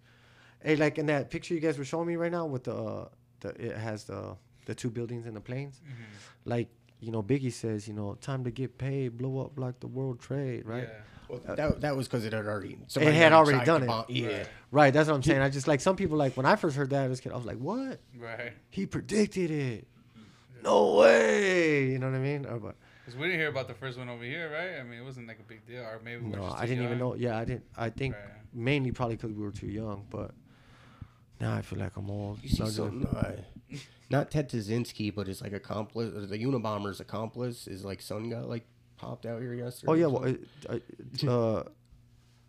Hey, 0.63 0.77
like 0.77 0.99
in 0.99 1.07
that 1.07 1.31
picture 1.31 1.55
you 1.55 1.61
guys 1.61 1.79
were 1.79 1.85
showing 1.85 2.07
me 2.07 2.17
right 2.17 2.31
now 2.31 2.47
with 2.47 2.65
the 2.65 2.75
uh, 2.75 3.09
the 3.55 3.67
it 3.67 3.77
has 3.77 4.05
the 4.05 4.37
the 4.67 4.75
two 4.75 4.91
buildings 4.91 5.27
and 5.27 5.37
the 5.37 5.41
planes. 5.41 5.81
Mm-hmm. 5.85 6.03
Like 6.51 6.69
you 7.01 7.13
know, 7.13 7.23
Biggie 7.23 7.53
says, 7.53 7.87
you 7.87 7.95
know, 7.95 8.15
time 8.21 8.45
to 8.45 8.51
get 8.51 8.79
paid, 8.79 9.19
blow 9.19 9.41
up 9.45 9.59
like 9.59 9.81
the 9.81 9.87
World 9.87 10.19
Trade, 10.21 10.65
right? 10.67 10.85
Yeah. 10.89 11.01
Well, 11.29 11.41
that, 11.57 11.81
that 11.81 11.97
was 11.97 12.07
because 12.07 12.25
it 12.25 12.33
had 12.33 12.47
already. 12.47 12.79
It 12.95 13.13
had 13.15 13.33
already 13.33 13.65
done 13.65 13.83
it. 13.83 13.87
bomb- 13.87 14.05
Yeah. 14.09 14.29
Right. 14.29 14.49
Right, 14.71 14.95
that's 14.95 15.09
what 15.09 15.17
I'm 15.17 15.23
saying. 15.23 15.41
I 15.43 15.49
just 15.51 15.67
like 15.69 15.81
some 15.81 15.97
people 15.97 16.17
like 16.17 16.37
when 16.37 16.47
I 16.47 16.55
first 16.57 16.77
heard 16.77 16.91
that 16.91 17.11
as 17.11 17.19
a 17.19 17.23
kid, 17.23 17.33
I 17.33 17.37
was 17.37 17.45
like, 17.45 17.59
what? 17.59 18.01
Right. 18.17 18.53
He 18.71 18.87
predicted 18.87 19.51
it. 19.51 19.87
No 20.63 20.95
way. 20.95 21.87
You 21.91 21.99
know 21.99 22.11
what 22.11 22.17
I 22.17 22.21
mean? 22.21 22.47
Or, 22.47 22.59
but, 22.59 22.77
Because 23.05 23.19
we 23.19 23.27
didn't 23.27 23.41
hear 23.41 23.49
about 23.49 23.69
the 23.69 23.75
first 23.75 23.99
one 23.99 24.09
over 24.09 24.25
here, 24.25 24.51
right? 24.51 24.81
I 24.81 24.83
mean, 24.85 24.99
it 25.01 25.05
wasn't 25.05 25.27
like 25.29 25.39
a 25.41 25.43
big 25.43 25.67
deal, 25.67 25.83
or 25.83 26.01
maybe 26.05 26.23
we 26.23 26.31
were 26.31 26.37
no, 26.39 26.45
just 26.45 26.59
I 26.59 26.67
didn't 26.67 26.85
even 26.85 26.99
know. 26.99 27.15
Yeah, 27.15 27.37
I 27.39 27.45
didn't. 27.45 27.65
I 27.77 27.91
think 27.91 28.15
Right. 28.15 28.23
mainly 28.55 28.93
probably 28.93 29.17
because 29.17 29.33
we 29.33 29.43
were 29.43 29.53
too 29.53 29.69
young. 29.69 30.07
But 30.11 30.33
now 31.41 31.55
I 31.55 31.63
feel 31.63 31.79
like 31.79 31.97
I'm 31.97 32.11
old. 32.11 32.43
You 32.43 32.49
see 32.49 32.63
Not 32.63 32.73
something? 32.73 33.07
Uh, 33.07 33.37
not 34.11 34.31
Ted 34.31 34.49
Kaczynski, 34.51 35.15
but 35.15 35.27
his 35.27 35.43
like 35.43 35.53
accomplice, 35.53 36.13
the 36.31 36.39
Unabomber's 36.39 37.01
accomplice, 37.01 37.67
is 37.67 37.85
like 37.85 38.01
son 38.01 38.29
got 38.31 38.49
like 38.49 38.65
popped 38.97 39.27
out 39.27 39.41
here 39.43 39.55
yesterday. 39.55 39.93
Oh 39.93 39.95
yeah, 39.95 40.07
well, 40.07 40.23
something. 40.23 41.29
uh, 41.29 41.57
uh, 41.59 41.63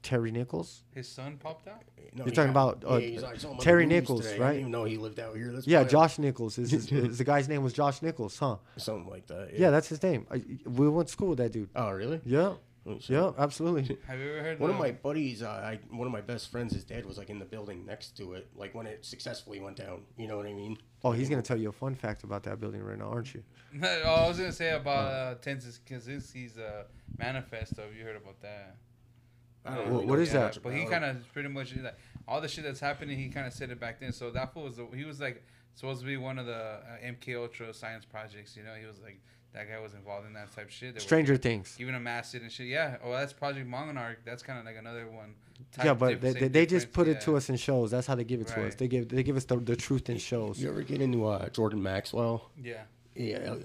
Terry 0.04 0.32
Nichols. 0.32 0.84
His 0.94 1.08
son 1.10 1.38
popped 1.38 1.68
out. 1.68 1.82
No, 2.14 2.24
you're 2.26 2.34
talking 2.34 2.54
got- 2.54 2.78
about, 2.84 2.84
uh, 2.90 2.98
he's 3.00 3.22
like, 3.22 3.36
"I 3.36 3.38
saw 3.38 3.48
him 3.48 3.52
on 3.54 3.58
the 3.58 3.64
Terry 3.64 3.86
Nichols, 3.86 4.22
today. 4.22 4.36
I 4.38 4.40
right? 4.40 4.48
didn't 4.54 4.60
even 4.62 4.72
know 4.72 4.84
he 4.86 4.98
lived 4.98 5.20
out 5.20 5.36
here. 5.36 5.52
That's 5.52 5.68
Yeah, 5.68 5.80
probably 5.80 5.92
Josh 5.92 6.20
Nichols. 6.20 6.58
Is, 6.58 6.72
his, 6.72 6.92
is 6.92 7.18
the 7.18 7.24
guy's 7.26 7.50
name 7.50 7.62
was 7.64 7.74
Josh 7.74 8.02
Nichols, 8.02 8.38
huh? 8.40 8.56
something 8.78 9.10
like 9.10 9.28
that. 9.28 9.52
Yeah, 9.58 9.70
that's 9.72 9.90
his 9.90 10.02
name. 10.02 10.26
I, 10.32 10.42
we 10.66 10.88
went 10.88 11.08
to 11.10 11.12
school 11.12 11.30
with 11.30 11.40
that 11.40 11.52
dude. 11.52 11.70
Oh 11.76 11.92
really? 11.92 12.22
Yeah, 12.26 12.52
shit. 12.52 12.58
Yeah, 13.08 13.32
absolutely. 13.38 13.98
Have 14.08 14.20
you 14.20 14.30
ever 14.32 14.42
heard 14.42 14.60
One 14.60 14.70
the, 14.70 14.76
of 14.76 14.80
my 14.80 14.92
buddies, 14.92 15.42
uh, 15.42 15.50
I, 15.50 15.80
one 15.90 16.08
of 16.08 16.14
my 16.14 16.22
best 16.22 16.50
friends, 16.52 16.74
his 16.74 16.84
dad 16.84 17.06
was 17.06 17.18
like 17.18 17.30
in 17.30 17.40
the 17.40 17.46
building 17.46 17.86
next 17.86 18.18
to 18.18 18.34
it, 18.34 18.50
like 18.56 18.74
when 18.74 18.88
it 18.88 19.06
successfully 19.06 19.60
went 19.60 19.78
down. 19.78 20.04
You 20.18 20.28
know 20.28 20.38
what 20.38 20.46
I 20.46 20.54
mean? 20.54 20.78
Oh, 21.04 21.12
he's 21.12 21.30
gonna 21.30 21.42
tell 21.42 21.58
you 21.58 21.70
a 21.70 21.74
fun 21.74 21.96
fact 21.96 22.24
about 22.24 22.44
that 22.44 22.60
building 22.60 22.82
right 22.82 22.98
now, 22.98 23.10
aren't 23.10 23.34
you? 23.34 23.44
oh, 23.84 23.88
I 23.88 24.28
was 24.28 24.38
gonna 24.38 24.52
say 24.52 24.72
about 24.72 25.12
uh, 25.12 25.36
Ted 25.36 25.64
Kaczynski's 25.86 26.58
uh, 26.58 26.84
manifesto. 27.18 27.84
Have 27.84 27.96
you 27.96 28.04
heard 28.04 28.16
about 28.16 28.42
that? 28.42 28.76
I 29.66 29.76
don't 29.76 29.90
Wha- 29.92 30.00
what 30.00 30.08
know 30.08 30.14
is 30.16 30.32
that? 30.32 30.58
But 30.64 30.74
he 30.74 30.86
kind 30.86 31.04
of 31.04 31.32
pretty 31.34 31.50
much 31.50 31.76
like 31.76 31.96
all 32.28 32.42
the 32.42 32.48
shit 32.48 32.64
that's 32.64 32.80
happening. 32.80 33.18
He 33.18 33.30
kind 33.30 33.48
of 33.48 33.54
said 33.54 33.70
it 33.70 33.80
back 33.80 34.00
then. 34.00 34.14
So 34.14 34.32
that 34.32 34.54
fool 34.54 34.64
was 34.64 34.78
the, 34.78 34.88
he 34.96 35.04
was 35.04 35.20
like 35.20 35.44
supposed 35.76 36.02
to 36.02 36.06
be 36.06 36.18
one 36.18 36.40
of 36.40 36.46
the 36.46 36.56
uh, 36.56 37.06
MK 37.06 37.36
Ultra 37.36 37.74
science 37.74 38.06
projects. 38.06 38.56
You 38.56 38.64
know, 38.64 38.74
he 38.80 38.86
was 38.86 39.00
like 39.02 39.22
that 39.54 39.70
guy 39.70 39.80
was 39.80 39.94
involved 39.94 40.28
in 40.28 40.34
that 40.34 40.54
type 40.56 40.66
of 40.66 40.72
shit. 40.72 40.94
They 40.94 40.98
were 40.98 41.02
Stranger 41.02 41.38
Things. 41.38 41.76
Even 41.80 41.96
a 41.96 42.00
mass 42.00 42.34
and 42.34 42.52
shit. 42.52 42.68
Yeah. 42.68 42.98
Oh, 43.04 43.12
that's 43.12 43.34
Project 43.34 43.68
Monarch. 43.68 44.20
That's 44.26 44.44
kind 44.44 44.60
of 44.60 44.66
like 44.66 44.76
another 44.78 45.08
one. 45.08 45.36
type 45.72 45.86
Yeah, 45.86 45.94
but 45.94 46.22
they, 46.22 46.34
they, 46.34 46.48
they 46.48 46.66
just 46.66 46.88
difference, 46.88 46.96
put 46.96 47.08
it 47.08 47.22
to 47.22 47.38
us 47.38 47.50
in 47.50 47.56
shows. 47.56 47.92
That's 47.92 48.08
how 48.08 48.16
they 48.16 48.24
give 48.24 48.42
it 48.42 48.48
to 48.48 48.68
us. 48.68 48.76
They 48.76 48.88
give 48.88 49.10
they 49.10 49.24
give 49.24 49.36
us 49.38 49.46
the, 49.46 49.58
the 49.58 49.76
truth 49.76 50.10
in 50.10 50.18
shows. 50.18 50.62
You 50.62 50.70
ever 50.70 50.82
get 50.84 51.02
into 51.02 51.26
uh, 51.26 51.50
Jordan 51.50 51.82
Maxwell? 51.82 52.52
Yeah. 52.62 52.84
Yeah, 53.16 53.56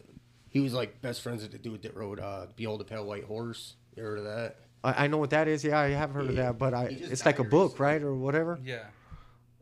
he 0.48 0.60
was 0.60 0.72
like 0.72 1.02
best 1.02 1.20
friends 1.20 1.42
with 1.42 1.52
the 1.52 1.58
dude 1.58 1.82
that 1.82 1.94
wrote 1.94 2.18
uh, 2.18 2.46
"Behold 2.56 2.80
the 2.80 2.84
Pale 2.84 3.04
White 3.04 3.24
Horse." 3.24 3.74
You 3.94 4.02
heard 4.02 4.18
of 4.18 4.24
that? 4.24 4.56
I, 4.82 5.04
I 5.04 5.06
know 5.08 5.18
what 5.18 5.30
that 5.30 5.46
is. 5.46 5.62
Yeah, 5.62 5.78
I 5.78 5.90
have 5.90 6.10
heard 6.12 6.30
of 6.30 6.36
that, 6.36 6.58
but 6.58 6.72
I 6.72 6.84
it's 6.84 7.26
like 7.26 7.38
a 7.38 7.44
book, 7.44 7.72
recently. 7.72 7.84
right, 7.86 8.02
or 8.02 8.14
whatever. 8.14 8.58
Yeah. 8.64 8.84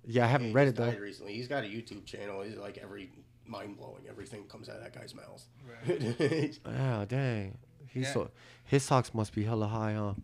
Yeah, 0.06 0.24
I 0.24 0.28
haven't 0.28 0.48
He 0.48 0.52
read 0.54 0.68
it 0.68 0.76
though. 0.76 0.90
recently. 0.92 1.34
He's 1.34 1.48
got 1.48 1.64
a 1.64 1.66
YouTube 1.66 2.04
channel. 2.06 2.42
He's 2.42 2.56
like 2.56 2.78
every 2.78 3.10
mind 3.50 3.76
blowing. 3.76 4.02
Everything 4.08 4.44
comes 4.44 4.68
out 4.68 4.76
of 4.76 4.82
that 4.84 4.94
guy's 4.94 5.14
mouth. 5.14 5.44
Right. 5.68 6.58
Yeah, 6.66 7.04
dang. 7.08 7.58
He's 7.88 8.04
Yeah. 8.04 8.12
so 8.12 8.30
his 8.64 8.84
socks 8.84 9.12
must 9.12 9.34
be 9.34 9.42
hella 9.44 9.66
high, 9.66 9.94
huh? 9.94 10.14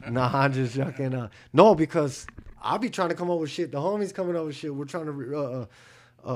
nah, 0.10 0.30
I'm 0.32 0.52
just 0.52 0.74
joking. 0.74 1.14
Uh, 1.14 1.28
no, 1.52 1.74
because 1.74 2.26
I'll 2.62 2.78
be 2.78 2.88
trying 2.90 3.10
to 3.10 3.14
come 3.14 3.30
up 3.30 3.38
with 3.38 3.50
shit. 3.50 3.70
The 3.72 3.78
homies 3.78 4.14
coming 4.14 4.36
up 4.36 4.46
with 4.46 4.56
shit. 4.56 4.74
We're 4.74 4.86
trying 4.86 5.04
to 5.06 5.12
re- 5.12 5.36
uh, 5.36 5.40
uh, 5.42 5.66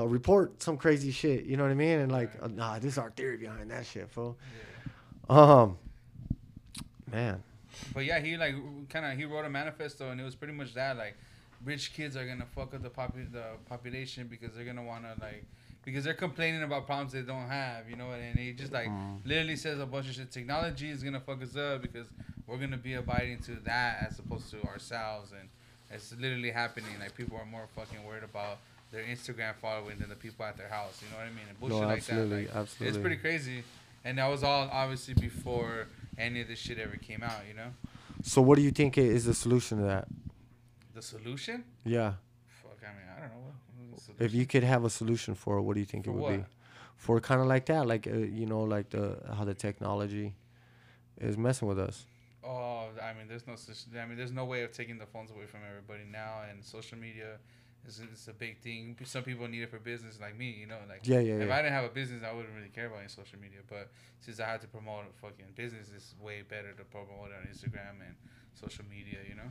uh, 0.01 0.07
report 0.07 0.61
some 0.61 0.77
crazy 0.77 1.11
shit. 1.11 1.45
You 1.45 1.57
know 1.57 1.63
what 1.63 1.71
I 1.71 1.75
mean? 1.75 1.99
And 1.99 2.11
like, 2.11 2.31
uh, 2.41 2.47
nah, 2.47 2.77
this 2.77 2.93
is 2.93 2.97
our 2.99 3.09
theory 3.11 3.37
behind 3.37 3.71
that 3.71 3.85
shit, 3.85 4.09
fool. 4.11 4.37
Um, 5.27 5.77
man, 7.11 7.41
But 7.93 8.05
yeah, 8.05 8.19
he 8.19 8.37
like 8.37 8.55
kind 8.89 9.05
of 9.05 9.17
he 9.17 9.25
wrote 9.25 9.45
a 9.45 9.49
manifesto, 9.49 10.11
and 10.11 10.21
it 10.21 10.23
was 10.23 10.35
pretty 10.35 10.53
much 10.53 10.73
that 10.75 10.97
like, 10.97 11.15
rich 11.63 11.93
kids 11.93 12.15
are 12.15 12.27
gonna 12.27 12.45
fuck 12.45 12.73
up 12.75 12.83
the 12.83 12.89
popu- 12.89 13.31
the 13.31 13.43
population 13.67 14.27
because 14.27 14.53
they're 14.55 14.65
gonna 14.65 14.83
wanna 14.83 15.15
like 15.19 15.45
because 15.85 16.03
they're 16.03 16.13
complaining 16.13 16.63
about 16.63 16.87
problems 16.87 17.13
they 17.13 17.21
don't 17.21 17.47
have, 17.47 17.89
you 17.89 17.95
know. 17.95 18.07
What 18.07 18.19
and 18.19 18.37
he 18.37 18.51
just 18.51 18.73
like 18.73 18.87
mm-hmm. 18.87 19.27
literally 19.27 19.55
says 19.55 19.79
a 19.79 19.85
bunch 19.85 20.09
of 20.09 20.15
shit. 20.15 20.31
Technology 20.31 20.89
is 20.89 21.03
gonna 21.03 21.19
fuck 21.19 21.41
us 21.41 21.55
up 21.55 21.83
because 21.83 22.07
we're 22.47 22.57
gonna 22.57 22.75
be 22.75 22.95
abiding 22.95 23.39
to 23.43 23.51
that 23.63 24.05
as 24.09 24.19
opposed 24.19 24.49
to 24.51 24.61
ourselves, 24.63 25.31
and 25.31 25.47
it's 25.91 26.13
literally 26.19 26.51
happening. 26.51 26.89
Like 26.99 27.15
people 27.15 27.37
are 27.37 27.45
more 27.45 27.67
fucking 27.75 28.03
worried 28.03 28.23
about 28.23 28.57
their 28.91 29.03
Instagram 29.03 29.55
following 29.61 29.99
than 29.99 30.09
the 30.09 30.15
people 30.15 30.43
at 30.45 30.57
their 30.57 30.69
house. 30.69 31.01
You 31.01 31.11
know 31.11 31.17
what 31.17 31.27
I 31.27 31.29
mean? 31.29 31.45
And 31.47 31.59
bullshit 31.59 31.81
no, 31.81 31.87
like 31.87 32.05
that. 32.05 32.25
Like, 32.25 32.55
absolutely. 32.55 32.87
it's 32.87 32.97
pretty 32.97 33.17
crazy. 33.17 33.63
And 34.03 34.17
that 34.17 34.27
was 34.27 34.43
all 34.43 34.69
obviously 34.71 35.13
before 35.13 35.87
any 36.17 36.41
of 36.41 36.47
this 36.47 36.59
shit 36.59 36.79
ever 36.79 36.95
came 36.97 37.23
out, 37.23 37.41
you 37.47 37.55
know? 37.55 37.73
So, 38.23 38.41
what 38.41 38.55
do 38.55 38.61
you 38.61 38.71
think 38.71 38.97
is 38.97 39.25
the 39.25 39.33
solution 39.33 39.79
to 39.79 39.83
that? 39.85 40.07
The 40.93 41.01
solution? 41.01 41.63
Yeah, 41.83 42.13
Fuck, 42.47 42.77
I 42.83 42.93
mean, 42.93 43.05
I 43.15 43.19
don't 43.19 43.29
know. 43.29 43.94
The 44.17 44.25
if 44.25 44.33
you 44.33 44.45
could 44.45 44.63
have 44.63 44.83
a 44.85 44.89
solution 44.89 45.35
for 45.35 45.57
it, 45.57 45.61
what 45.61 45.73
do 45.75 45.79
you 45.79 45.85
think 45.85 46.05
For 46.05 46.11
it 46.11 46.13
would 46.13 46.23
what? 46.23 46.37
be? 46.37 46.45
For 46.97 47.19
kind 47.19 47.41
of 47.41 47.47
like 47.47 47.65
that, 47.65 47.85
like 47.87 48.07
uh, 48.07 48.15
you 48.15 48.45
know, 48.45 48.61
like 48.61 48.89
the 48.89 49.17
how 49.37 49.43
the 49.45 49.53
technology 49.53 50.33
is 51.19 51.37
messing 51.37 51.67
with 51.67 51.79
us. 51.79 52.05
Oh, 52.43 52.89
I 53.01 53.13
mean, 53.13 53.27
there's 53.27 53.47
no. 53.47 53.55
I 53.99 54.05
mean, 54.05 54.17
there's 54.17 54.31
no 54.31 54.45
way 54.45 54.63
of 54.63 54.71
taking 54.71 54.97
the 54.97 55.05
phones 55.05 55.31
away 55.31 55.45
from 55.45 55.61
everybody 55.67 56.03
now, 56.09 56.41
and 56.49 56.63
social 56.63 56.97
media 56.97 57.37
is 57.87 57.99
is 57.99 58.27
a 58.27 58.33
big 58.33 58.59
thing. 58.61 58.97
Some 59.05 59.23
people 59.23 59.47
need 59.47 59.61
it 59.63 59.69
for 59.71 59.79
business, 59.79 60.19
like 60.19 60.37
me. 60.37 60.49
You 60.59 60.67
know, 60.67 60.77
like 60.89 61.01
Yeah, 61.03 61.19
yeah, 61.19 61.35
if 61.35 61.47
yeah. 61.47 61.55
I 61.55 61.61
didn't 61.61 61.73
have 61.73 61.85
a 61.85 61.89
business, 61.89 62.23
I 62.23 62.31
wouldn't 62.33 62.53
really 62.55 62.69
care 62.69 62.87
about 62.87 62.99
any 62.99 63.09
social 63.09 63.39
media. 63.39 63.59
But 63.67 63.89
since 64.19 64.39
I 64.39 64.47
had 64.47 64.61
to 64.61 64.67
promote 64.67 65.05
a 65.09 65.13
fucking 65.21 65.53
business, 65.55 65.91
it's 65.95 66.13
way 66.21 66.41
better 66.47 66.73
to 66.73 66.83
promote 66.85 67.29
it 67.31 67.35
on 67.39 67.47
Instagram 67.53 68.01
and 68.05 68.15
social 68.53 68.85
media. 68.89 69.19
You 69.27 69.35
know. 69.35 69.49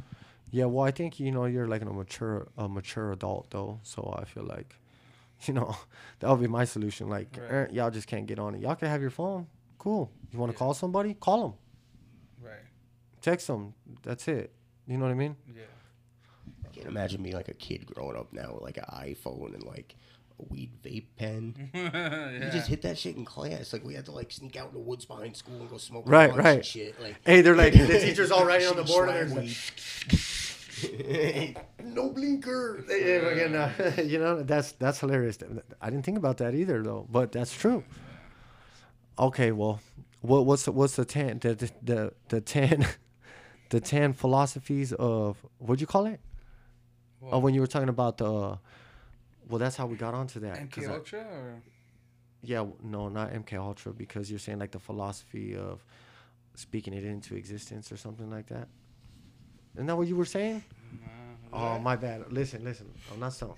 Yeah, 0.51 0.67
well, 0.67 0.85
I 0.85 0.91
think 0.91 1.19
you 1.21 1.33
know 1.33 1.47
you're 1.47 1.67
like 1.67 1.83
a 1.83 1.87
mature 1.87 2.49
a 2.59 2.69
mature 2.69 3.13
adult 3.13 3.51
though, 3.51 3.81
so 3.83 4.15
I 4.21 4.25
feel 4.25 4.45
like, 4.45 4.75
you 5.47 5.55
know, 5.55 5.75
that 6.21 6.31
would 6.31 6.41
be 6.41 6.47
my 6.47 6.65
solution. 6.65 7.09
Like, 7.09 7.37
Right. 7.41 7.51
eh, 7.53 7.67
y'all 7.73 7.91
just 7.91 8.07
can't 8.07 8.27
get 8.27 8.39
on 8.39 8.55
it. 8.55 8.61
Y'all 8.61 8.77
can 8.77 8.89
have 8.89 9.01
your 9.01 9.11
phone. 9.11 9.47
Cool. 9.79 10.11
You 10.33 10.39
want 10.39 10.51
to 10.51 10.55
Yeah. 10.55 10.59
call 10.59 10.75
somebody? 10.75 11.15
Call 11.15 11.41
them. 11.49 11.55
Right. 12.41 12.65
Text 13.21 13.47
them. 13.49 13.75
That's 14.03 14.29
it. 14.29 14.53
You 14.87 14.97
know 14.99 15.05
what 15.07 15.11
I 15.13 15.15
mean? 15.15 15.37
Yeah. 15.55 15.63
I 16.75 16.77
can't 16.77 16.89
imagine 16.89 17.23
being 17.23 17.37
like 17.37 17.49
a 17.49 17.55
kid 17.55 17.87
growing 17.87 18.17
up 18.17 18.33
now 18.33 18.53
with 18.55 18.63
like 18.63 18.79
an 18.79 18.85
iPhone 18.93 19.55
and 19.55 19.63
like 19.63 19.95
a 20.41 20.53
weed 20.53 20.71
vape 20.83 21.07
pen. 21.17 21.71
yeah. 21.75 22.33
You 22.33 22.51
just 22.51 22.69
hit 22.69 22.83
that 22.83 22.99
shit 22.99 23.17
in 23.17 23.25
class. 23.25 23.73
Like 23.73 23.85
we 23.85 23.95
had 23.95 24.07
to 24.07 24.13
like 24.13 24.33
sneak 24.33 24.57
out 24.57 24.69
in 24.69 24.75
the 24.75 24.81
woods 24.81 25.05
behind 25.05 25.37
school 25.37 25.61
and 25.61 25.71
go 25.71 25.77
smoke. 25.79 26.05
Right, 26.07 26.29
blunts 26.33 26.45
right. 26.45 26.57
And 26.57 26.65
shit. 26.65 27.01
Like 27.01 27.17
Hey, 27.25 27.41
they're 27.43 27.57
like 27.57 27.73
the 27.75 28.01
teacher's 28.01 28.31
all 28.33 28.45
writing 28.45 28.67
on 28.67 28.77
the 28.77 28.85
Shooting 28.85 29.07
board 29.07 29.09
and 29.11 29.31
swag 29.31 29.57
there's 30.11 30.31
weed. 30.83 31.57
no 31.85 32.11
blinker. 32.11 32.85
Yeah, 32.91 33.71
uh, 33.79 34.03
you 34.03 34.19
know 34.19 34.43
that's 34.43 34.73
that's 34.73 34.99
hilarious. 34.99 35.39
I 35.81 35.91
didn't 35.91 36.05
think 36.05 36.19
about 36.19 36.39
that 36.39 36.55
either 36.55 36.83
though, 36.83 37.07
but 37.11 37.31
that's 37.31 37.55
true. 37.55 37.85
Okay, 39.19 39.53
well, 39.53 39.81
what 40.21 40.45
what's 40.45 40.65
the, 40.65 40.73
what's 40.73 40.97
the 40.97 41.05
ten 41.05 41.39
the 41.39 41.55
the 41.55 41.71
the, 41.83 42.13
the 42.29 42.41
ten 42.41 42.87
the 43.71 43.81
ten 43.81 44.13
philosophies 44.13 44.93
of 44.93 45.39
what'd 45.59 45.81
you 45.81 45.87
call 45.87 46.07
it? 46.07 46.21
Oh, 47.33 47.39
when 47.39 47.55
you 47.55 47.61
were 47.61 47.67
talking 47.67 47.89
about 47.89 48.19
the, 48.19 48.27
uh, 48.33 48.57
well, 49.49 49.59
that's 49.59 49.77
how 49.77 49.87
we 49.87 49.97
got 49.97 50.15
onto 50.15 50.41
that. 50.41 50.59
MK 50.59 50.89
I- 50.89 50.95
Ultra 50.95 51.21
or 51.21 51.63
yeah, 52.43 52.65
no, 52.83 53.09
not 53.09 53.33
MK 53.33 53.55
Ultra 53.59 53.93
because 53.93 54.31
you're 54.31 54.39
saying 54.39 54.59
like 54.59 54.71
the 54.71 54.79
philosophy 54.79 55.57
of 55.57 55.83
speaking 56.55 56.93
it 56.93 57.05
into 57.05 57.35
existence 57.35 57.91
or 57.91 57.97
something 57.97 58.31
like 58.31 58.47
that. 58.49 58.69
Isn't 59.75 59.87
that 59.87 59.97
what 59.97 60.07
you 60.07 60.17
were 60.17 60.25
saying? 60.27 60.63
Oh, 61.53 61.79
my 61.79 61.97
bad. 61.97 62.33
Listen, 62.33 62.65
listen. 62.65 62.91
I'm 63.13 63.21
not 63.21 63.33
stoned. 63.33 63.55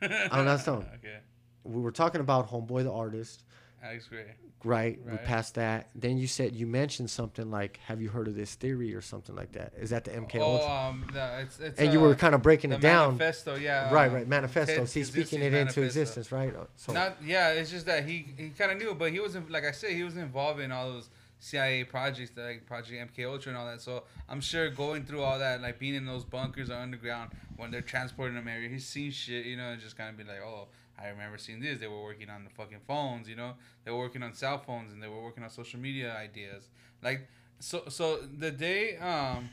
I'm 0.00 0.44
not 0.44 0.60
stoned. 0.64 0.86
Okay. 0.94 1.18
We 1.64 1.80
were 1.80 1.90
talking 1.92 2.20
about 2.20 2.48
Homeboy 2.48 2.84
the 2.84 2.92
artist, 2.92 3.42
Alex 3.82 4.06
Grey. 4.08 4.34
Right? 4.64 4.98
We 5.04 5.16
passed 5.18 5.54
that. 5.54 5.88
Then 5.94 6.18
you 6.18 6.26
said 6.26 6.54
you 6.54 6.66
mentioned 6.66 7.10
something 7.10 7.50
like, 7.50 7.78
"Have 7.86 8.00
you 8.00 8.08
heard 8.08 8.28
of 8.28 8.34
this 8.34 8.54
theory?" 8.54 8.94
or 8.94 9.00
something 9.00 9.34
like 9.34 9.52
that. 9.52 9.72
Is 9.78 9.90
that 9.90 10.04
the 10.04 10.10
MK 10.12 10.36
Oh, 10.40 10.54
Ultra? 10.56 10.70
um, 10.70 11.04
it's, 11.40 11.58
it's, 11.60 11.78
and 11.78 11.92
you 11.92 12.00
uh, 12.00 12.08
were 12.08 12.14
kind 12.14 12.34
of 12.34 12.42
breaking 12.42 12.72
it 12.72 12.80
down. 12.80 13.16
Manifesto, 13.18 13.56
yeah. 13.56 13.92
right, 13.92 14.08
um, 14.08 14.14
right. 14.14 14.28
Manifesto. 14.28 14.76
Ted 14.76 14.88
See, 14.88 15.04
speaking 15.04 15.42
it 15.42 15.54
into 15.54 15.82
existence, 15.82 16.32
right? 16.32 16.54
Uh, 16.54 16.64
So 16.76 16.92
Not, 16.92 17.16
yeah, 17.24 17.50
it's 17.50 17.70
just 17.70 17.86
that 17.86 18.04
he, 18.06 18.26
he 18.36 18.50
kind 18.50 18.72
of 18.72 18.78
knew, 18.78 18.94
but 18.94 19.12
he 19.12 19.20
wasn't 19.20 19.50
like 19.50 19.64
I 19.64 19.72
said, 19.72 19.90
he 19.90 20.02
was 20.02 20.16
involved 20.16 20.60
in 20.60 20.72
all 20.72 20.90
those 20.92 21.08
CIA 21.38 21.84
projects, 21.84 22.32
like 22.36 22.66
Project 22.66 23.14
MK 23.14 23.26
Ultra 23.30 23.50
and 23.50 23.58
all 23.58 23.66
that. 23.66 23.80
So 23.82 24.04
I'm 24.28 24.40
sure 24.40 24.70
going 24.70 25.04
through 25.04 25.22
all 25.22 25.38
that, 25.38 25.60
like 25.60 25.78
being 25.78 25.94
in 25.94 26.06
those 26.06 26.24
bunkers 26.24 26.70
or 26.70 26.74
underground 26.74 27.30
when 27.56 27.70
they're 27.70 27.82
transporting 27.82 28.34
them 28.34 28.48
area, 28.48 28.68
he's 28.68 28.86
seen 28.86 29.10
shit, 29.10 29.46
you 29.46 29.56
know, 29.56 29.68
and 29.70 29.80
just 29.80 29.96
kind 29.96 30.10
of 30.10 30.16
be 30.16 30.24
like, 30.24 30.40
oh, 30.42 30.68
I 30.98 31.08
remember 31.08 31.38
seeing 31.38 31.60
this. 31.60 31.78
They 31.78 31.86
were 31.88 32.02
working 32.02 32.30
on 32.30 32.44
the 32.44 32.50
fucking 32.50 32.80
phones, 32.86 33.28
you 33.28 33.36
know, 33.36 33.54
they 33.84 33.90
were 33.90 33.98
working 33.98 34.22
on 34.22 34.32
cell 34.34 34.58
phones 34.58 34.92
and 34.92 35.02
they 35.02 35.08
were 35.08 35.22
working 35.22 35.42
on 35.44 35.50
social 35.50 35.78
media 35.80 36.14
ideas. 36.16 36.68
Like, 37.02 37.28
so, 37.60 37.82
so 37.88 38.18
the 38.38 38.50
day, 38.50 38.96
um, 38.98 39.48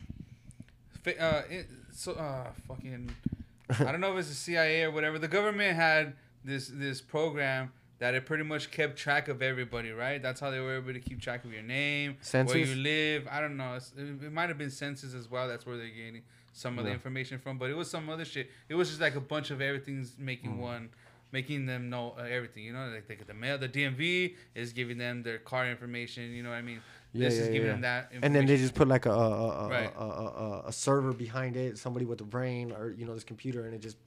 fa- 1.03 1.21
uh, 1.21 1.41
it, 1.49 1.67
so, 1.91 2.13
uh, 2.13 2.47
fucking, 2.67 3.11
I 3.79 3.91
don't 3.91 4.01
know 4.01 4.13
if 4.13 4.19
it's 4.19 4.29
the 4.29 4.35
CIA 4.35 4.83
or 4.83 4.91
whatever. 4.91 5.19
The 5.19 5.27
government 5.27 5.75
had 5.75 6.13
this 6.45 6.67
this 6.73 6.99
program 7.01 7.71
that 7.99 8.13
it 8.15 8.25
pretty 8.25 8.43
much 8.43 8.69
kept 8.71 8.97
track 8.97 9.27
of 9.29 9.41
everybody, 9.41 9.91
right? 9.91 10.21
That's 10.21 10.39
how 10.41 10.49
they 10.51 10.59
were 10.59 10.75
able 10.77 10.91
to 10.93 10.99
keep 10.99 11.21
track 11.21 11.45
of 11.45 11.53
your 11.53 11.61
name, 11.63 12.11
where 12.11 12.17
Census? 12.21 12.69
you 12.69 12.75
live. 12.75 13.27
I 13.31 13.39
don't 13.39 13.55
know. 13.55 13.75
It's- 13.75 13.93
It, 13.97 14.25
it 14.25 14.31
might 14.33 14.49
have 14.49 14.57
been 14.57 14.71
census 14.71 15.13
as 15.13 15.29
well. 15.31 15.47
That's 15.47 15.65
where 15.65 15.77
they're 15.77 15.87
getting 15.87 16.21
some 16.51 16.77
of 16.77 16.85
the 16.85 16.91
information 16.91 17.39
from. 17.39 17.57
But 17.57 17.69
it 17.69 17.77
was 17.77 17.89
some 17.89 18.09
other 18.09 18.25
shit. 18.25 18.49
It 18.67 18.75
was 18.75 18.89
just 18.89 18.99
like 18.99 19.15
a 19.15 19.21
bunch 19.21 19.51
of 19.51 19.61
everything's 19.61 20.15
making 20.19 20.55
Mm. 20.57 20.59
one, 20.59 20.89
making 21.33 21.65
them 21.65 21.89
know 21.89 22.13
uh, 22.17 22.21
everything. 22.23 22.63
You 22.63 22.71
know, 22.71 22.87
like 22.93 23.07
they 23.07 23.15
get 23.15 23.27
the 23.27 23.33
mail. 23.33 23.57
The 23.57 23.67
DMV 23.67 24.35
is 24.55 24.71
giving 24.71 24.97
them 24.97 25.23
their 25.23 25.39
car 25.39 25.67
information. 25.69 26.31
You 26.31 26.43
know 26.43 26.49
what 26.51 26.55
I 26.55 26.61
mean? 26.61 26.79
Yeah, 27.11 27.27
this 27.27 27.35
yeah, 27.37 27.41
is 27.41 27.47
giving 27.49 27.67
yeah. 27.67 27.71
them 27.73 27.81
that. 27.81 28.11
and 28.21 28.33
then 28.33 28.45
they 28.45 28.57
just 28.57 28.73
put 28.73 28.87
like 28.87 29.05
a 29.05 29.11
a, 29.11 29.65
a, 29.65 29.67
Right. 29.69 29.93
a, 29.97 30.03
a, 30.03 30.63
a, 30.67 30.71
server 30.71 31.11
behind 31.13 31.55
it, 31.57 31.77
somebody 31.77 32.05
with 32.05 32.21
a 32.21 32.23
brain 32.23 32.71
or 32.71 32.91
you 32.91 33.05
know 33.05 33.13
this 33.13 33.23
computer, 33.25 33.65
and 33.65 33.73
it 33.75 33.81
just 33.81 33.97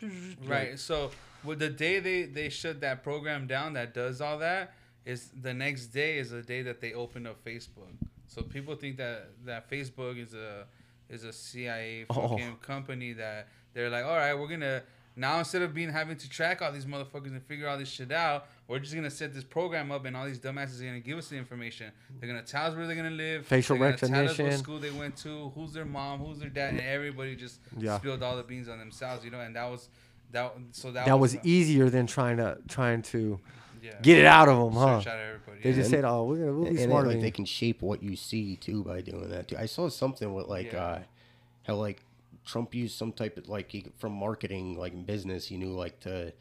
Right. 0.46 0.78
So, 0.78 1.10
with 1.44 1.58
the 1.58 1.68
day 1.68 2.00
they 2.00 2.22
they 2.22 2.48
shut 2.48 2.80
that 2.80 3.02
program 3.04 3.46
down 3.46 3.74
that 3.74 3.92
does 3.92 4.20
all 4.20 4.38
that 4.38 4.72
is 5.04 5.30
the 5.40 5.54
next 5.54 5.86
day 5.88 6.18
is 6.18 6.30
the 6.30 6.42
day 6.42 6.62
that 6.62 6.80
they 6.80 6.94
open 6.94 7.26
up 7.26 7.44
Facebook. 7.44 7.94
So 8.26 8.42
people 8.42 8.74
think 8.74 8.96
that 8.96 9.28
that 9.44 9.70
Facebook 9.70 10.18
is 10.18 10.34
a 10.34 10.66
is 11.08 11.22
a 11.24 11.32
CIA 11.32 12.06
Oh. 12.10 12.28
fucking 12.28 12.56
company 12.56 13.12
that 13.12 13.48
they're 13.72 13.88
like, 13.90 14.04
all 14.04 14.16
right, 14.16 14.34
we're 14.34 14.48
gonna 14.48 14.82
now 15.18 15.38
instead 15.38 15.62
of 15.62 15.72
being 15.72 15.88
having 15.90 16.16
to 16.18 16.28
track 16.28 16.60
all 16.60 16.70
these 16.70 16.84
motherfuckers 16.84 17.28
and 17.28 17.42
figure 17.42 17.66
all 17.68 17.78
this 17.78 17.88
shit 17.88 18.12
out, 18.12 18.46
we're 18.68 18.78
just 18.78 18.94
gonna 18.94 19.10
set 19.10 19.32
this 19.34 19.44
program 19.44 19.90
up 19.90 20.04
and 20.04 20.16
all 20.16 20.26
these 20.26 20.38
dumbasses 20.38 20.80
are 20.82 20.84
gonna 20.84 21.00
give 21.00 21.16
us 21.18 21.28
the 21.28 21.36
information. 21.36 21.90
They're 22.20 22.28
gonna 22.28 22.42
tell 22.42 22.66
us 22.66 22.76
where 22.76 22.86
they're 22.86 22.96
gonna 22.96 23.10
live, 23.10 23.46
Facial 23.46 23.78
they're 23.78 23.88
gonna 23.92 23.96
Tell 23.98 24.08
us 24.08 24.12
recognition. 24.30 24.46
what 24.46 24.58
school 24.58 24.78
they 24.78 24.90
went 24.90 25.16
to, 25.18 25.50
who's 25.54 25.72
their 25.72 25.86
mom, 25.86 26.20
who's 26.20 26.38
their 26.38 26.50
dad, 26.50 26.74
and 26.74 26.80
everybody 26.80 27.34
just 27.34 27.60
Yeah. 27.78 27.98
spilled 27.98 28.22
all 28.22 28.36
the 28.36 28.42
beans 28.42 28.68
on 28.68 28.78
themselves, 28.78 29.24
you 29.24 29.30
know. 29.30 29.40
And 29.40 29.56
that 29.56 29.70
was 29.70 29.88
that. 30.32 30.54
So 30.72 30.90
that, 30.92 31.06
that 31.06 31.18
was 31.18 31.34
uh, 31.36 31.40
easier 31.44 31.88
than 31.88 32.06
trying 32.06 32.36
to 32.36 32.58
trying 32.68 33.00
to 33.02 33.40
yeah. 33.82 33.94
get 34.02 34.18
it 34.18 34.26
out 34.26 34.48
of 34.48 34.58
them, 34.58 34.74
huh? 34.74 35.00
Search 35.00 35.06
out 35.14 35.18
everybody. 35.18 35.60
They 35.62 35.70
yeah. 35.70 35.76
just 35.76 35.90
said, 35.90 36.04
"Oh, 36.04 36.24
we're 36.24 36.36
gonna 36.40 36.52
we'll 36.52 36.64
be 36.64 36.68
and 36.70 36.78
then, 36.78 36.88
smarter." 36.88 37.08
like 37.08 37.20
they 37.20 37.30
can 37.30 37.44
shape 37.46 37.80
what 37.80 38.02
you 38.02 38.16
see 38.16 38.56
too 38.56 38.84
by 38.84 39.00
doing 39.00 39.30
that 39.30 39.48
too. 39.48 39.56
I 39.56 39.66
saw 39.66 39.88
something 39.88 40.34
with 40.34 40.46
like 40.46 40.72
Yeah. 40.72 40.84
uh 40.84 41.02
how 41.62 41.74
like 41.76 42.02
Trump 42.46 42.74
used 42.74 42.96
some 42.96 43.12
type 43.12 43.36
of 43.36 43.48
like 43.48 43.70
he, 43.70 43.84
from 43.98 44.12
marketing 44.12 44.78
like 44.78 44.92
in 44.94 45.02
business 45.04 45.46
he 45.46 45.56
knew 45.58 45.72
like 45.72 46.00
to 46.00 46.32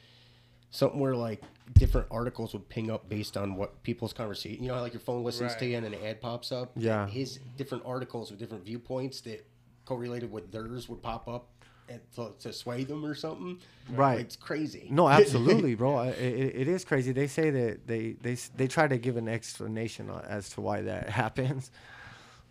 something 0.72 1.00
where 1.00 1.16
like 1.16 1.42
different 1.74 2.08
articles 2.12 2.54
would 2.54 2.68
ping 2.70 2.90
up 2.92 3.10
based 3.10 3.36
on 3.36 3.56
what 3.56 3.82
people's 3.84 4.14
conversation 4.14 4.62
you 4.64 4.70
know 4.70 4.76
how, 4.76 4.82
like 4.82 4.94
your 4.94 5.00
phone 5.00 5.24
listens 5.24 5.56
to 5.56 5.66
you 5.66 5.76
and 5.78 5.86
an 5.86 5.96
ad 6.06 6.22
pops 6.22 6.52
up 6.52 6.72
Yeah. 6.76 7.08
his 7.08 7.40
different 7.58 7.84
articles 7.86 8.30
with 8.30 8.40
different 8.40 8.64
viewpoints 8.64 9.22
that 9.22 9.46
correlated 9.86 10.32
with 10.32 10.52
theirs 10.52 10.88
would 10.88 11.02
pop 11.02 11.28
up 11.28 11.48
and 11.90 12.02
to, 12.16 12.32
to 12.40 12.52
sway 12.54 12.84
them 12.84 13.06
or 13.06 13.16
something 13.16 13.60
Right. 13.90 14.20
it's 14.20 14.36
crazy 14.36 14.88
No, 14.92 15.08
absolutely, 15.20 15.76
bro. 15.76 15.96
I- 15.96 16.08
It, 16.10 16.56
it 16.56 16.68
is 16.68 16.84
crazy. 16.86 17.12
They 17.14 17.28
say 17.28 17.50
that 17.52 17.88
they 17.88 18.16
they 18.22 18.36
they 18.58 18.68
try 18.68 18.88
to 18.88 18.98
give 18.98 19.18
an 19.18 19.28
explanation 19.28 20.10
as 20.28 20.50
to 20.52 20.62
why 20.62 20.82
that 20.82 21.10
happens, 21.22 21.70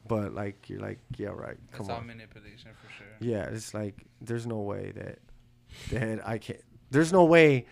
but 0.06 0.32
like 0.34 0.68
you're 0.70 0.80
like, 0.80 1.00
yeah, 1.16 1.28
right. 1.28 1.56
That's 1.72 1.78
Come 1.78 1.90
all 1.90 1.96
on. 1.98 2.06
manipulation 2.06 2.70
for 2.80 2.90
sure. 2.92 3.03
Yeah, 3.20 3.44
it's 3.44 3.74
like 3.74 4.04
there's 4.20 4.46
no 4.46 4.60
way 4.60 4.92
that 4.94 5.18
that 5.90 6.26
I 6.26 6.38
can't. 6.38 6.60
There's 6.90 7.12
no 7.12 7.24
way. 7.24 7.66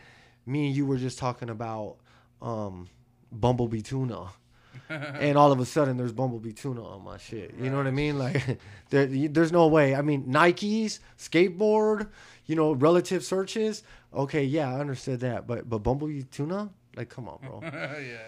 Me 0.44 0.66
and 0.66 0.76
you 0.76 0.86
were 0.86 0.96
just 0.96 1.18
talking 1.18 1.50
about 1.50 1.98
um, 2.40 2.88
bumblebee 3.30 3.82
tuna, 3.82 4.26
and 4.88 5.38
all 5.38 5.52
of 5.52 5.60
a 5.60 5.64
sudden 5.66 5.96
there's 5.96 6.12
bumblebee 6.12 6.52
tuna 6.52 6.84
on 6.84 7.04
my 7.04 7.16
shit. 7.16 7.54
You 7.60 7.70
know 7.70 7.76
what 7.76 7.86
I 7.86 7.92
mean? 7.92 8.18
Like, 8.18 8.58
there, 8.90 9.06
there's 9.06 9.52
no 9.52 9.68
way. 9.68 9.94
I 9.94 10.02
mean, 10.02 10.24
Nikes, 10.24 10.98
skateboard, 11.18 12.08
you 12.46 12.56
know, 12.56 12.72
relative 12.72 13.24
searches. 13.24 13.82
Okay, 14.12 14.44
yeah, 14.44 14.74
I 14.74 14.80
understood 14.80 15.20
that, 15.20 15.46
but 15.46 15.68
but 15.68 15.78
bumblebee 15.78 16.24
tuna, 16.24 16.70
like, 16.96 17.08
come 17.08 17.28
on, 17.28 17.38
bro, 17.40 17.60
yeah. 17.72 18.18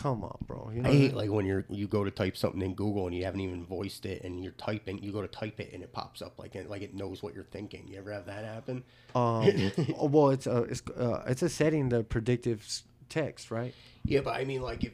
Come 0.00 0.24
on, 0.24 0.38
bro. 0.46 0.70
You 0.74 0.82
know, 0.82 0.88
I 0.88 0.92
hate 0.92 1.08
mean? 1.08 1.14
like 1.14 1.30
when 1.30 1.46
you're 1.46 1.64
you 1.68 1.86
go 1.86 2.04
to 2.04 2.10
type 2.10 2.36
something 2.36 2.62
in 2.62 2.74
Google 2.74 3.06
and 3.06 3.14
you 3.14 3.24
haven't 3.24 3.40
even 3.40 3.64
voiced 3.64 4.06
it 4.06 4.22
and 4.24 4.42
you're 4.42 4.52
typing 4.52 5.02
you 5.02 5.12
go 5.12 5.22
to 5.22 5.28
type 5.28 5.60
it 5.60 5.72
and 5.72 5.82
it 5.82 5.92
pops 5.92 6.22
up 6.22 6.38
like 6.38 6.54
it 6.56 6.68
like 6.70 6.82
it 6.82 6.94
knows 6.94 7.22
what 7.22 7.34
you're 7.34 7.44
thinking. 7.44 7.86
You 7.86 7.98
ever 7.98 8.12
have 8.12 8.26
that 8.26 8.44
happen? 8.44 8.82
um, 9.14 9.72
oh, 9.98 10.06
well, 10.06 10.30
it's 10.30 10.46
a 10.46 10.62
it's 10.62 10.82
uh, 10.96 11.22
it's 11.26 11.42
a 11.42 11.48
setting 11.48 11.88
the 11.88 12.02
predictive 12.02 12.66
text, 13.08 13.50
right? 13.50 13.74
Yeah, 14.04 14.20
but 14.20 14.34
I 14.36 14.44
mean 14.44 14.62
like 14.62 14.84
if 14.84 14.92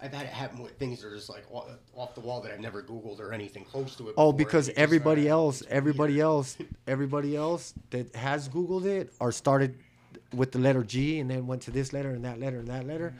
I've 0.00 0.12
had 0.12 0.26
it 0.26 0.32
happen 0.32 0.62
with 0.62 0.72
things 0.72 1.00
that 1.00 1.08
are 1.08 1.14
just 1.14 1.30
like 1.30 1.44
off, 1.50 1.68
off 1.94 2.14
the 2.14 2.20
wall 2.20 2.40
that 2.42 2.52
I've 2.52 2.60
never 2.60 2.82
Googled 2.82 3.20
or 3.20 3.32
anything 3.32 3.64
close 3.64 3.96
to 3.96 4.08
it. 4.08 4.14
Oh, 4.16 4.32
before, 4.32 4.46
because 4.46 4.68
and 4.68 4.76
it 4.76 4.80
everybody 4.80 5.28
else, 5.28 5.62
everybody 5.68 6.14
weird. 6.14 6.24
else, 6.24 6.56
everybody 6.86 7.36
else 7.36 7.72
that 7.90 8.14
has 8.14 8.48
Googled 8.48 8.84
it 8.84 9.12
or 9.20 9.32
started 9.32 9.78
with 10.34 10.52
the 10.52 10.58
letter 10.58 10.82
G 10.82 11.20
and 11.20 11.30
then 11.30 11.46
went 11.46 11.62
to 11.62 11.70
this 11.70 11.92
letter 11.92 12.10
and 12.10 12.24
that 12.24 12.38
letter 12.40 12.58
and 12.58 12.68
that 12.68 12.86
letter, 12.86 13.14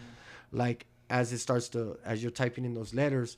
like 0.54 0.86
as 1.10 1.32
it 1.32 1.38
starts 1.38 1.68
to 1.70 1.98
as 2.04 2.22
you're 2.22 2.30
typing 2.30 2.64
in 2.64 2.74
those 2.74 2.94
letters, 2.94 3.36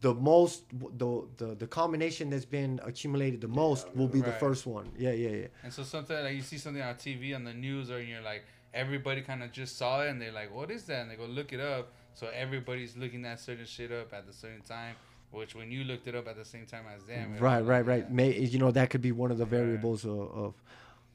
the 0.00 0.14
most 0.14 0.64
the 0.70 1.24
the, 1.36 1.54
the 1.54 1.66
combination 1.66 2.30
that's 2.30 2.44
been 2.44 2.80
accumulated 2.84 3.40
the 3.40 3.48
most 3.48 3.94
will 3.94 4.08
be 4.08 4.20
the 4.20 4.32
first 4.32 4.66
one. 4.66 4.90
Yeah, 4.98 5.12
yeah, 5.12 5.30
yeah. 5.30 5.46
And 5.62 5.72
so 5.72 5.82
sometimes 5.82 6.24
like 6.24 6.34
you 6.34 6.42
see 6.42 6.58
something 6.58 6.82
on 6.82 6.94
TV 6.94 7.34
on 7.34 7.44
the 7.44 7.54
news 7.54 7.90
or 7.90 8.02
you're 8.02 8.22
like 8.22 8.44
everybody 8.72 9.22
kind 9.22 9.42
of 9.42 9.52
just 9.52 9.78
saw 9.78 10.02
it 10.02 10.08
and 10.10 10.20
they're 10.20 10.32
like, 10.32 10.54
what 10.54 10.70
is 10.70 10.84
that? 10.84 11.02
And 11.02 11.10
they 11.10 11.14
go 11.14 11.26
look 11.26 11.52
it 11.52 11.60
up. 11.60 11.92
So 12.14 12.28
everybody's 12.34 12.96
looking 12.96 13.22
that 13.22 13.40
certain 13.40 13.66
shit 13.66 13.92
up 13.92 14.12
at 14.12 14.26
the 14.26 14.32
certain 14.32 14.62
time. 14.62 14.96
Which 15.30 15.54
when 15.56 15.72
you 15.72 15.82
looked 15.82 16.06
it 16.06 16.14
up 16.14 16.28
at 16.28 16.36
the 16.36 16.44
same 16.44 16.64
time 16.64 16.84
as 16.94 17.02
them. 17.04 17.36
Right, 17.38 17.60
right, 17.60 17.84
right. 17.84 18.04
yeah. 18.08 18.14
May 18.14 18.38
you 18.38 18.58
know 18.58 18.70
that 18.70 18.90
could 18.90 19.00
be 19.02 19.10
one 19.10 19.32
of 19.32 19.38
the 19.38 19.44
variables 19.44 20.04
of, 20.04 20.12
of. 20.12 20.54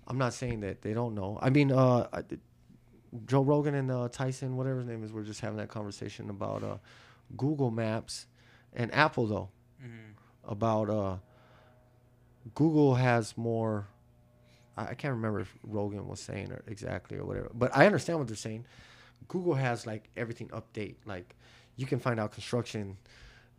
I'm 0.07 0.17
not 0.17 0.33
saying 0.33 0.59
that 0.61 0.81
they 0.81 0.93
don't 0.93 1.15
know. 1.15 1.37
I 1.41 1.49
mean, 1.51 1.71
uh, 1.71 2.07
I- 2.11 2.23
Joe 3.25 3.41
Rogan 3.41 3.75
and 3.75 3.89
uh, 3.91 4.07
Tyson, 4.11 4.55
whatever 4.57 4.79
his 4.79 4.87
name 4.87 5.03
is, 5.03 5.11
we're 5.11 5.23
just 5.23 5.41
having 5.41 5.57
that 5.57 5.69
conversation 5.69 6.29
about 6.29 6.63
uh, 6.63 6.77
Google 7.37 7.71
Maps 7.71 8.27
and 8.73 8.93
Apple 8.93 9.25
though. 9.27 9.49
Mhm. 9.83 10.13
About 10.45 10.89
uh, 10.89 11.17
Google 12.55 12.95
has 12.95 13.37
more. 13.37 13.87
I, 14.77 14.87
I 14.89 14.93
can't 14.93 15.13
remember 15.13 15.39
if 15.41 15.53
Rogan 15.63 16.07
was 16.07 16.19
saying 16.19 16.51
or 16.51 16.61
exactly 16.67 17.17
or 17.17 17.25
whatever, 17.25 17.51
but 17.53 17.75
I 17.75 17.85
understand 17.85 18.19
what 18.19 18.27
they're 18.27 18.35
saying. 18.37 18.65
Google 19.27 19.53
has 19.55 19.85
like 19.85 20.09
everything 20.17 20.47
update. 20.49 20.95
Like 21.05 21.35
you 21.75 21.85
can 21.85 21.99
find 21.99 22.19
out 22.19 22.31
construction 22.31 22.97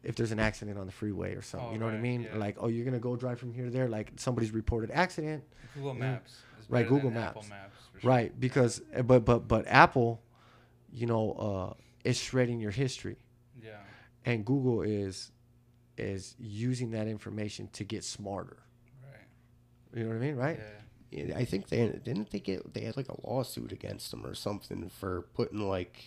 if 0.03 0.17
there's 0.17 0.33
an 0.33 0.41
accident 0.41 0.79
on 0.79 0.87
the 0.87 0.93
freeway 0.93 1.35
or 1.35 1.43
something. 1.43 1.69
Oh, 1.69 1.73
you 1.73 1.79
know 1.79 1.85
what 1.87 1.95
I 1.95 1.99
mean? 1.99 2.23
yeah. 2.23 2.37
Like, 2.39 2.57
oh, 2.59 2.69
you're 2.69 2.85
gonna 2.85 2.99
go 2.99 3.17
drive 3.17 3.39
from 3.39 3.53
here 3.53 3.67
to 3.67 3.71
there. 3.71 3.89
Like 3.89 4.13
somebody's 4.17 4.51
reported 4.53 4.91
accident, 4.91 5.45
Google 5.75 5.95
Maps. 5.95 6.33
is 6.33 6.39
Right, 6.71 6.89
than 6.89 6.95
Google 7.01 7.11
Apple 7.19 7.43
Maps. 7.43 7.49
Maps 7.51 7.77
for 7.93 8.01
sure. 8.01 8.09
right? 8.11 8.41
Because 8.41 8.81
uh, 8.97 9.03
but 9.03 9.25
but 9.25 9.47
but 9.49 9.65
Apple, 9.67 10.23
you 10.93 11.07
know, 11.07 11.33
uh, 11.33 11.75
is 12.05 12.19
shredding 12.19 12.61
your 12.61 12.71
history, 12.71 13.17
Yeah. 13.63 13.77
and 14.25 14.45
Google 14.45 14.83
is 14.83 15.33
is 15.99 16.35
using 16.39 16.93
that 16.93 17.07
information 17.09 17.69
to 17.75 17.85
get 17.85 18.05
smarter. 18.05 18.57
Right. 19.03 19.99
You 19.99 20.05
know 20.05 20.11
what 20.11 20.17
I 20.17 20.21
mean? 20.21 20.37
Right? 20.37 20.59
Yeah. 20.59 21.25
Yeah, 21.27 21.37
I 21.37 21.45
think 21.45 21.69
they 21.69 21.89
didn't 21.89 22.31
they 22.31 22.39
get 22.39 22.73
they 22.73 22.83
had 22.83 22.97
like 22.97 23.09
a 23.09 23.27
lawsuit 23.27 23.73
against 23.73 24.13
them 24.13 24.25
or 24.25 24.33
something 24.35 24.89
for 24.89 25.23
putting 25.35 25.69
like 25.69 26.01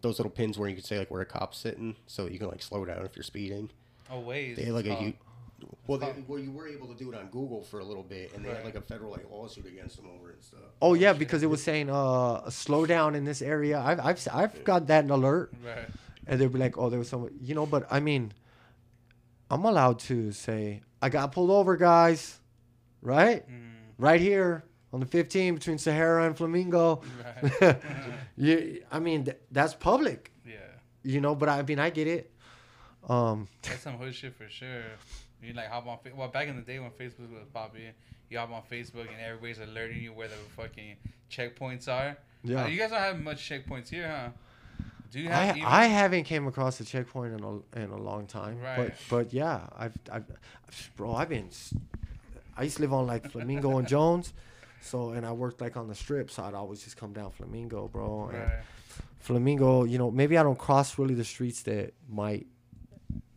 those 0.00 0.18
little 0.20 0.30
pins 0.30 0.56
where 0.56 0.68
you 0.68 0.76
could 0.76 0.84
say 0.86 0.96
like 0.98 1.10
where 1.10 1.22
a 1.22 1.26
cop's 1.26 1.58
sitting, 1.58 1.96
so 2.06 2.26
you 2.28 2.38
can 2.38 2.46
like 2.48 2.62
slow 2.62 2.84
down 2.84 3.04
if 3.04 3.16
you're 3.16 3.24
speeding. 3.24 3.70
Oh, 4.10 4.22
Waze. 4.22 4.54
They 4.54 4.62
had 4.66 4.74
like 4.74 4.86
a 4.86 4.96
Oh, 4.96 5.00
you, 5.02 5.14
well, 5.86 5.98
they, 5.98 6.12
well, 6.26 6.38
you 6.38 6.52
were 6.52 6.68
able 6.68 6.86
to 6.88 6.94
do 6.94 7.10
it 7.12 7.18
on 7.18 7.26
Google 7.28 7.62
for 7.62 7.80
a 7.80 7.84
little 7.84 8.02
bit, 8.02 8.32
and 8.34 8.44
they 8.44 8.50
had 8.50 8.64
like 8.64 8.74
a 8.76 8.80
federal 8.80 9.10
like 9.10 9.28
lawsuit 9.30 9.66
against 9.66 9.96
them 9.96 10.06
over 10.16 10.30
it 10.30 10.34
and 10.36 10.44
stuff. 10.44 10.60
Oh 10.80 10.94
yeah, 10.94 11.12
because 11.12 11.42
it 11.42 11.50
was 11.50 11.62
saying 11.62 11.90
uh 11.90 12.48
slow 12.50 12.86
down 12.86 13.14
in 13.14 13.24
this 13.24 13.42
area. 13.42 13.78
I've 13.80 14.00
I've 14.00 14.16
s- 14.16 14.28
I've 14.28 14.62
got 14.64 14.86
that 14.88 15.04
in 15.04 15.10
alert, 15.10 15.52
Right. 15.64 15.88
and 16.26 16.40
they'd 16.40 16.52
be 16.52 16.58
like, 16.58 16.78
oh, 16.78 16.88
there 16.90 16.98
was 16.98 17.08
someone, 17.08 17.32
you 17.40 17.54
know. 17.54 17.66
But 17.66 17.86
I 17.90 18.00
mean, 18.00 18.32
I'm 19.50 19.64
allowed 19.64 19.98
to 20.00 20.30
say 20.32 20.82
I 21.02 21.08
got 21.08 21.32
pulled 21.32 21.50
over, 21.50 21.76
guys, 21.76 22.38
right? 23.02 23.48
Mm, 23.48 23.64
Right 23.98 24.20
here 24.20 24.64
on 24.92 25.00
the 25.00 25.06
15 25.06 25.54
between 25.56 25.76
Sahara 25.78 26.24
and 26.26 26.36
Flamingo. 26.36 27.02
right. 27.60 27.76
you, 28.36 28.82
I 28.92 29.00
mean, 29.00 29.24
th- 29.24 29.38
that's 29.50 29.74
public, 29.74 30.30
yeah. 30.46 30.54
you 31.02 31.20
know. 31.20 31.34
But 31.34 31.48
I 31.48 31.62
mean, 31.62 31.78
I 31.80 31.90
get 31.90 32.06
it. 32.06 32.32
Um, 33.08 33.48
That's 33.62 33.82
some 33.82 33.94
hood 33.98 34.14
shit 34.14 34.34
for 34.36 34.48
sure. 34.48 34.82
You 35.42 35.52
like 35.54 35.68
hop 35.68 35.86
on. 35.86 35.98
Fa- 35.98 36.10
Well, 36.16 36.28
back 36.28 36.48
in 36.48 36.56
the 36.56 36.62
day 36.62 36.78
when 36.78 36.90
Facebook 36.90 37.30
was 37.32 37.46
popping, 37.52 37.82
you 38.28 38.38
hop 38.38 38.50
on 38.50 38.62
Facebook 38.70 39.06
and 39.08 39.20
everybody's 39.24 39.58
alerting 39.58 40.02
you 40.02 40.12
where 40.12 40.28
the 40.28 40.34
fucking 40.56 40.96
checkpoints 41.30 41.88
are. 41.88 42.16
yeah. 42.42 42.64
Uh, 42.64 42.66
you 42.66 42.76
guys 42.78 42.90
don't 42.90 43.00
have 43.00 43.20
much 43.20 43.48
checkpoints 43.48 43.88
here, 43.88 44.08
huh? 44.08 44.30
Do 45.10 45.20
you 45.20 45.28
I, 45.30 45.32
have? 45.32 45.56
even- 45.56 45.68
I 45.68 45.84
haven't 45.86 46.24
came 46.24 46.46
across 46.46 46.80
a 46.80 46.84
checkpoint 46.84 47.32
in 47.34 47.42
a 47.44 47.78
in 47.82 47.90
a 47.90 47.96
long 47.96 48.26
time, 48.26 48.60
Right. 48.60 48.76
but 48.76 48.94
but 49.08 49.32
yeah, 49.32 49.66
I've, 49.76 49.96
I've 50.12 50.24
bro, 50.96 51.14
I've 51.14 51.28
been. 51.30 51.48
I 52.56 52.64
used 52.64 52.76
to 52.76 52.82
live 52.82 52.92
on 52.92 53.06
like 53.06 53.30
Flamingo 53.30 53.78
and 53.78 53.86
Jones, 53.88 54.34
so 54.82 55.10
and 55.10 55.24
I 55.24 55.32
worked 55.32 55.60
like 55.60 55.76
on 55.76 55.86
the 55.88 55.94
strip, 55.94 56.30
so 56.30 56.42
I'd 56.42 56.54
always 56.54 56.82
just 56.82 56.96
come 56.96 57.12
down 57.12 57.30
Flamingo, 57.30 57.88
bro. 57.88 58.30
And 58.32 58.38
Right. 58.38 58.50
Flamingo, 59.20 59.84
you 59.84 59.96
know, 59.98 60.10
maybe 60.10 60.36
I 60.36 60.42
don't 60.42 60.58
cross 60.58 60.98
really 60.98 61.14
the 61.14 61.24
streets 61.24 61.62
that 61.62 61.94
might 62.08 62.46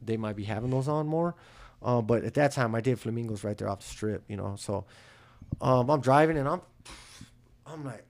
they 0.02 0.18
might 0.18 0.36
be 0.36 0.44
having 0.44 0.72
those 0.72 0.88
on 0.88 1.08
more, 1.08 1.36
uh, 1.84 2.02
but 2.02 2.24
at 2.24 2.34
that 2.36 2.52
time 2.52 2.76
I 2.76 2.82
did 2.82 3.00
Flamingos 3.00 3.44
right 3.44 3.58
there 3.58 3.70
off 3.70 3.80
the 3.80 3.86
strip, 3.88 4.24
you 4.28 4.38
know. 4.38 4.56
So 4.58 4.86
um, 5.62 5.90
I'm 5.90 6.02
driving 6.02 6.38
and 6.38 6.48
I'm 6.48 6.62
I'm 7.66 7.84
like 7.86 8.06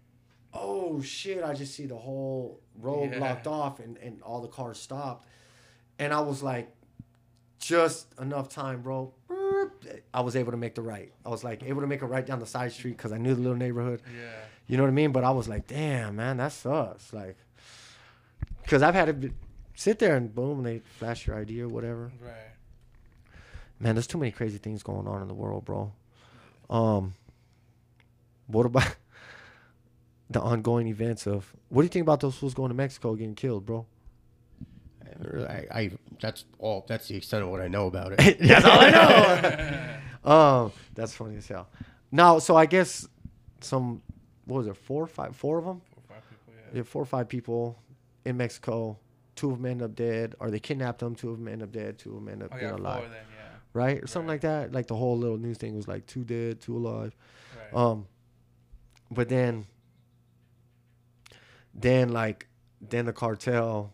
oh 0.54 1.02
shit! 1.02 1.44
I 1.44 1.54
just 1.54 1.74
see 1.76 1.86
the 1.86 1.96
whole 1.96 2.60
road 2.80 3.12
Yeah. 3.14 3.20
blocked 3.20 3.48
off 3.48 3.80
and 3.80 3.98
and 4.00 4.22
all 4.22 4.42
the 4.42 4.48
cars 4.50 4.80
stopped, 4.80 5.26
and 6.00 6.14
I 6.14 6.20
was 6.20 6.44
like, 6.44 6.70
just 7.60 8.08
enough 8.20 8.50
time, 8.50 8.82
bro. 8.82 9.14
I 10.14 10.22
was 10.22 10.36
able 10.36 10.52
to 10.52 10.58
make 10.58 10.76
the 10.76 10.82
right. 10.82 11.12
I 11.26 11.30
was 11.30 11.44
like 11.44 11.64
able 11.64 11.82
to 11.82 11.88
make 11.88 12.02
a 12.02 12.06
right 12.06 12.26
down 12.26 12.40
the 12.40 12.46
side 12.46 12.72
street 12.72 12.98
because 12.98 13.12
I 13.12 13.18
knew 13.18 13.34
the 13.34 13.42
little 13.42 13.58
neighborhood. 13.58 14.02
Yeah. 14.14 14.30
You 14.68 14.78
know 14.78 14.84
what 14.84 14.90
I 14.90 14.94
mean? 14.94 15.12
But 15.12 15.24
I 15.24 15.32
was 15.32 15.48
like, 15.48 15.68
damn, 15.68 16.16
man, 16.18 16.38
that 16.38 16.52
sucks. 16.52 17.12
Like, 17.14 17.38
because 18.62 18.82
I've 18.84 18.94
had 18.94 19.22
to 19.22 19.32
sit 19.76 20.00
there 20.00 20.16
and 20.16 20.34
boom, 20.34 20.64
they 20.64 20.80
flash 21.00 21.26
your 21.28 21.38
ID 21.38 21.62
or 21.62 21.68
whatever. 21.68 22.12
Right. 22.22 22.34
Man, 23.82 23.96
there's 23.96 24.08
too 24.08 24.20
many 24.20 24.32
crazy 24.32 24.60
things 24.60 24.84
going 24.84 25.08
on 25.08 25.22
in 25.24 25.28
the 25.28 25.34
world, 25.34 25.66
bro. 25.66 25.92
Um, 26.70 27.16
what 28.48 28.66
about 28.66 28.96
the 30.30 30.40
ongoing 30.40 30.88
events 30.88 31.26
of 31.26 31.54
what 31.70 31.82
do 31.82 31.86
you 31.86 31.90
think 31.90 32.04
about 32.04 32.20
those 32.20 32.36
fools 32.38 32.54
going 32.54 32.70
to 32.70 32.76
Mexico 32.76 33.16
getting 33.16 33.36
killed, 33.36 33.66
bro? 33.66 33.86
I, 35.48 35.66
I 35.72 35.92
that's 36.20 36.46
all. 36.60 36.86
That's 36.88 37.08
the 37.08 37.16
extent 37.18 37.44
of 37.44 37.50
what 37.50 37.60
I 37.62 37.68
know 37.68 37.88
about 37.88 38.14
it. 38.18 38.40
that's 38.40 38.66
all 38.66 38.80
I 38.80 38.90
know. 40.24 40.32
um, 40.32 40.72
that's 40.96 41.14
funny 41.14 41.38
as 41.38 41.48
hell. 41.48 41.68
Now, 42.12 42.40
so 42.40 42.56
I 42.56 42.66
guess 42.66 43.08
some 43.62 44.02
what 44.46 44.60
was 44.60 44.68
it, 44.68 44.78
four, 44.78 45.04
or 45.04 45.08
five, 45.08 45.36
four 45.36 45.58
of 45.58 45.66
them? 45.66 45.82
Four 45.94 46.04
or 46.04 46.08
five 46.08 46.30
people. 46.30 46.54
Yeah. 46.54 46.78
Yeah, 46.78 46.84
four 46.84 47.02
or 47.02 47.06
five 47.06 47.28
people 47.28 47.80
in 48.26 48.38
Mexico. 48.38 48.98
Two 49.36 49.52
of 49.52 49.58
them 49.58 49.66
end 49.66 49.82
up 49.82 49.96
dead, 49.96 50.36
or 50.40 50.52
they 50.52 50.60
kidnapped 50.60 51.00
them. 51.00 51.16
Two 51.16 51.30
of 51.30 51.38
them 51.38 51.48
end 51.48 51.64
up 51.64 51.72
dead. 51.72 51.98
Two 51.98 52.10
of 52.10 52.16
them 52.16 52.30
end 52.30 52.44
up 52.44 52.50
Oh 52.52 52.56
being 52.58 52.70
yeah, 52.70 52.76
four 52.76 52.80
alive, 52.80 53.04
then. 53.12 53.20
Right, 53.74 54.04
or 54.04 54.08
something 54.08 54.28
Right. 54.28 54.34
like 54.36 54.42
that. 54.42 54.72
Like 54.74 54.88
the 54.88 54.96
whole 54.96 55.18
little 55.18 55.38
news 55.38 55.58
thing 55.58 55.76
was 55.76 55.88
like 55.88 56.06
two 56.06 56.24
dead, 56.24 56.60
two 56.60 56.76
alive. 56.76 57.16
Right. 57.74 57.82
Um, 57.82 58.06
but 59.10 59.30
then, 59.30 59.66
then 61.74 62.10
like, 62.10 62.48
then 62.82 63.06
the 63.06 63.14
cartel. 63.14 63.94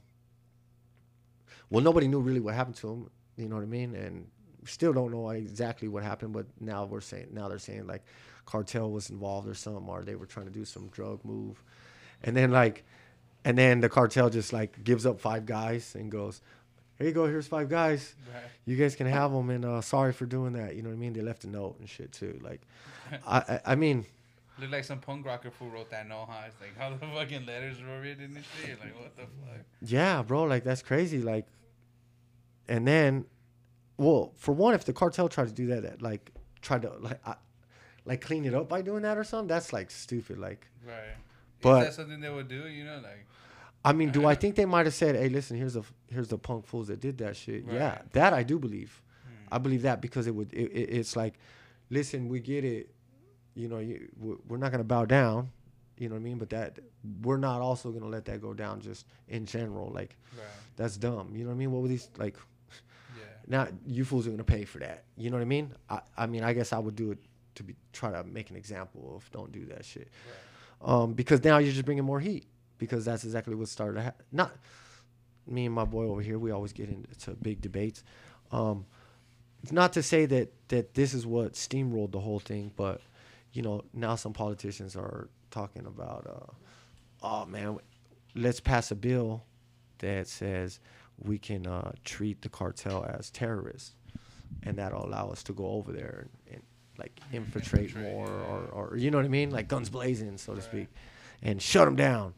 Well, 1.69 1.83
nobody 1.83 2.07
knew 2.07 2.19
really 2.19 2.39
what 2.39 2.55
happened 2.55 2.77
to 2.77 2.89
him. 2.89 3.09
You 3.35 3.49
know 3.49 3.55
what 3.57 3.63
I 3.63 3.67
mean? 3.67 3.93
And 3.95 4.27
still 4.65 4.93
don't 4.93 5.11
know 5.11 5.29
exactly 5.29 5.87
what 5.87 6.03
happened. 6.03 6.33
But 6.33 6.47
now 6.59 6.85
we're 6.85 7.01
saying 7.01 7.27
now 7.31 7.47
they're 7.47 7.59
saying 7.59 7.85
like, 7.87 8.03
cartel 8.45 8.89
was 8.91 9.09
involved 9.09 9.47
or 9.47 9.53
something, 9.53 9.87
or 9.87 10.03
they 10.03 10.15
were 10.15 10.25
trying 10.25 10.45
to 10.47 10.51
do 10.51 10.65
some 10.65 10.87
drug 10.87 11.23
move, 11.23 11.61
and 12.23 12.35
then 12.35 12.49
like, 12.51 12.83
and 13.45 13.57
then 13.57 13.81
the 13.81 13.89
cartel 13.89 14.29
just 14.29 14.53
like 14.53 14.83
gives 14.83 15.05
up 15.05 15.19
five 15.19 15.45
guys 15.45 15.93
and 15.95 16.09
goes, 16.11 16.41
"Here 16.97 17.07
you 17.07 17.13
go. 17.13 17.25
Here's 17.25 17.47
five 17.47 17.69
guys." 17.69 18.15
right. 18.33 18.43
you 18.65 18.75
guys 18.75 18.95
can 18.95 19.07
have 19.07 19.31
them 19.31 19.49
and 19.49 19.63
uh, 19.65 19.81
sorry 19.81 20.11
for 20.13 20.25
doing 20.25 20.53
that 20.53 20.75
you 20.75 20.81
know 20.81 20.89
what 20.89 20.95
i 20.95 20.97
mean 20.97 21.13
they 21.13 21.21
left 21.21 21.43
a 21.45 21.47
note 21.49 21.79
and 21.79 21.87
shit 21.89 22.11
too 22.11 22.37
like 22.43 22.61
i 23.27 23.37
i, 23.37 23.59
I 23.71 23.75
mean 23.75 24.05
Look 24.59 24.71
like 24.71 24.83
some 24.83 24.99
punk 24.99 25.23
rocker 25.25 25.51
fool 25.51 25.69
wrote 25.69 25.91
that 25.91 26.09
note, 26.09 26.25
huh? 26.29 26.45
It's 26.47 26.55
like 26.59 26.75
how 26.79 26.89
the 26.89 26.97
fucking 26.97 27.45
letters 27.45 27.77
were 27.79 28.01
written 28.01 28.35
and 28.35 28.43
shit. 28.43 28.79
Like 28.79 28.99
what 28.99 29.15
the 29.15 29.21
fuck? 29.21 29.61
yeah 29.81 30.23
bro 30.23 30.43
like 30.43 30.63
that's 30.63 30.81
crazy 30.81 31.21
like 31.21 31.45
and 32.67 32.87
then 32.87 33.25
well 33.97 34.33
for 34.35 34.53
one 34.53 34.73
if 34.73 34.83
the 34.83 34.93
cartel 34.93 35.29
tried 35.29 35.47
to 35.47 35.53
do 35.53 35.67
that, 35.67 35.83
that 35.83 36.01
like 36.01 36.31
tried 36.61 36.81
to 36.81 36.91
like 36.99 37.19
I, 37.25 37.35
like 38.05 38.21
clean 38.21 38.45
it 38.45 38.53
up 38.55 38.67
by 38.67 38.81
doing 38.81 39.03
that 39.03 39.17
or 39.17 39.23
something 39.23 39.47
that's 39.47 39.71
like 39.71 39.91
stupid 39.91 40.37
like 40.39 40.67
Right. 40.85 41.15
But- 41.61 41.81
Is 41.81 41.95
that 41.95 42.01
something 42.01 42.19
they 42.19 42.29
would 42.29 42.47
do? 42.47 42.67
You 42.67 42.83
know, 42.85 42.99
like 43.03 43.25
i 43.89 43.91
mean 43.93 44.09
do 44.11 44.25
i 44.25 44.35
think 44.41 44.55
they 44.55 44.65
might 44.65 44.85
have 44.85 44.93
said 45.01 45.15
hey 45.15 45.29
listen 45.29 45.57
here's 45.57 45.73
the 45.79 45.83
here's 46.13 46.27
the 46.27 46.37
punk 46.37 46.65
fools 46.65 46.87
that 46.87 46.99
did 46.99 47.17
that 47.17 47.35
shit. 47.35 47.63
Yeah 47.71 47.99
that 48.13 48.31
i 48.33 48.43
do 48.43 48.55
believe. 48.59 48.91
Hmm. 49.25 49.55
i 49.55 49.57
believe 49.65 49.83
that 49.83 50.01
because 50.01 50.27
it 50.27 50.35
would 50.37 50.51
it, 50.53 50.69
it, 50.81 50.87
it's 50.99 51.15
like 51.15 51.35
listen 51.89 52.27
we 52.33 52.39
get 52.39 52.63
it. 52.65 52.89
You 53.55 53.67
know 53.69 53.79
you, 53.79 54.07
we're- 54.19 54.59
not 54.63 54.71
gonna 54.71 54.83
bow 54.95 55.05
down. 55.05 55.49
You 55.97 56.09
know 56.09 56.15
what 56.15 56.21
i 56.25 56.29
mean? 56.29 56.37
But 56.37 56.49
that 56.51 56.71
we're 57.23 57.37
not 57.49 57.59
also 57.61 57.89
gonna 57.91 58.11
let 58.17 58.25
that 58.25 58.39
go 58.41 58.53
down 58.53 58.81
just 58.81 59.07
in 59.29 59.45
general. 59.45 59.87
Like 59.99 60.15
right. 60.37 60.45
that's 60.75 60.95
dumb. 60.97 61.33
You 61.35 61.43
know 61.43 61.49
what 61.49 61.55
i 61.55 61.57
mean? 61.63 61.71
What 61.71 61.81
were 61.81 61.87
these 61.95 62.09
like 62.17 62.35
Yeah. 63.17 63.23
now 63.47 63.67
you 63.95 64.05
fools 64.05 64.27
are 64.27 64.31
gonna 64.31 64.43
pay 64.57 64.63
for 64.65 64.79
that. 64.79 65.05
You 65.17 65.29
know 65.31 65.37
what 65.37 65.49
i 65.49 65.51
mean? 65.55 65.73
I, 65.89 66.01
I 66.15 66.25
mean 66.27 66.43
i 66.43 66.51
guess 66.53 66.71
i 66.73 66.79
would 66.85 66.95
do 67.03 67.11
it 67.13 67.19
to 67.55 67.63
be 67.63 67.73
try 67.93 68.11
to 68.11 68.23
make 68.25 68.51
an 68.51 68.55
example 68.63 69.01
of 69.15 69.31
don't 69.31 69.51
do 69.51 69.65
that 69.73 69.83
shit. 69.85 70.09
Um, 70.81 71.13
because 71.13 71.43
now 71.43 71.57
you're 71.57 71.73
just 71.73 71.85
bringing 71.85 72.03
more 72.03 72.19
heat 72.19 72.45
because 72.77 73.05
that's 73.05 73.23
exactly 73.23 73.55
what 73.55 73.67
started. 73.67 74.13
Not 74.31 74.55
me 75.45 75.65
and 75.65 75.75
my 75.75 75.85
boy 75.85 76.05
over 76.05 76.21
here. 76.21 76.37
We 76.37 76.51
always 76.51 76.73
get 76.73 76.89
into 76.89 77.31
big 77.31 77.61
debates. 77.61 78.03
Um, 78.51 78.85
not 79.71 79.93
to 79.93 80.03
say 80.03 80.25
that 80.27 80.53
that 80.69 80.93
this 80.93 81.13
is 81.13 81.25
what 81.25 81.53
steamrolled 81.53 82.11
the 82.11 82.19
whole 82.19 82.39
thing, 82.39 82.71
but 82.75 83.01
you 83.53 83.61
know 83.61 83.83
now 83.93 84.15
some 84.15 84.33
politicians 84.33 84.95
are 84.95 85.29
talking 85.51 85.85
about, 85.85 86.27
uh, 86.27 86.53
oh 87.23 87.45
man, 87.45 87.77
let's 88.35 88.59
pass 88.59 88.91
a 88.91 88.95
bill 88.95 89.43
that 89.99 90.27
says 90.27 90.79
we 91.19 91.37
can 91.37 91.65
uh, 91.65 91.91
treat 92.03 92.41
the 92.41 92.49
cartel 92.49 93.03
as 93.17 93.31
terrorists, 93.31 93.93
and 94.63 94.77
that'll 94.77 95.05
allow 95.05 95.29
us 95.29 95.43
to 95.43 95.53
go 95.53 95.67
over 95.67 95.91
there 95.91 96.27
and, 96.47 96.55
and 96.55 96.63
like 96.99 97.19
infiltrate 97.33 97.89
Infiltrate, 97.89 98.13
more, 98.13 98.27
yeah. 98.27 98.53
or, 98.73 98.91
or 98.91 98.97
you 98.97 99.11
know 99.11 99.17
what 99.17 99.25
I 99.25 99.29
mean, 99.29 99.51
like 99.51 99.67
guns 99.67 99.89
blazing, 99.89 100.37
so 100.37 100.53
to 100.53 100.61
speak, 100.61 100.87
and 101.41 101.61
shut 101.61 101.85
them 101.85 101.95
down. 101.95 102.33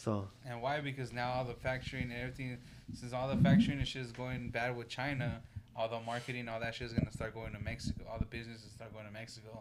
So 0.00 0.28
And 0.46 0.62
why? 0.62 0.80
Because 0.80 1.12
now 1.12 1.32
all 1.32 1.44
the 1.44 1.52
factoring 1.52 2.04
and 2.04 2.12
everything, 2.12 2.56
since 2.94 3.12
all 3.12 3.28
the 3.28 3.36
factoring 3.36 3.78
and 3.78 3.86
shit 3.86 4.02
is 4.02 4.12
going 4.12 4.48
bad 4.48 4.74
with 4.74 4.88
China, 4.88 5.42
all 5.76 5.88
the 5.88 6.00
marketing, 6.00 6.48
all 6.48 6.58
that 6.60 6.74
shit 6.74 6.86
is 6.86 6.94
gonna 6.94 7.12
start 7.12 7.34
going 7.34 7.52
to 7.52 7.60
Mexico. 7.60 8.04
All 8.10 8.18
the 8.18 8.24
businesses 8.24 8.70
start 8.72 8.94
going 8.94 9.04
to 9.04 9.12
Mexico, 9.12 9.60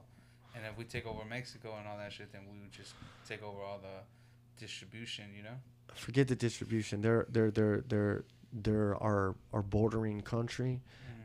and 0.56 0.66
if 0.66 0.78
we 0.78 0.86
take 0.86 1.06
over 1.06 1.26
Mexico 1.26 1.76
and 1.78 1.88
all 1.88 1.98
that 1.98 2.14
shit, 2.14 2.32
then 2.32 2.42
we 2.50 2.58
would 2.60 2.72
just 2.72 2.94
take 3.28 3.44
over 3.44 3.62
all 3.62 3.80
the 3.80 4.64
distribution. 4.64 5.26
You 5.36 5.44
know? 5.44 5.58
forget 5.94 6.30
the 6.30 6.36
distribution. 6.36 7.02
They're 7.02 7.26
they're 7.30 7.52
they're 7.52 7.84
they're 7.88 8.24
they're 8.54 8.96
our 9.04 9.36
our 9.52 9.62
bordering 9.62 10.22
country, 10.22 10.82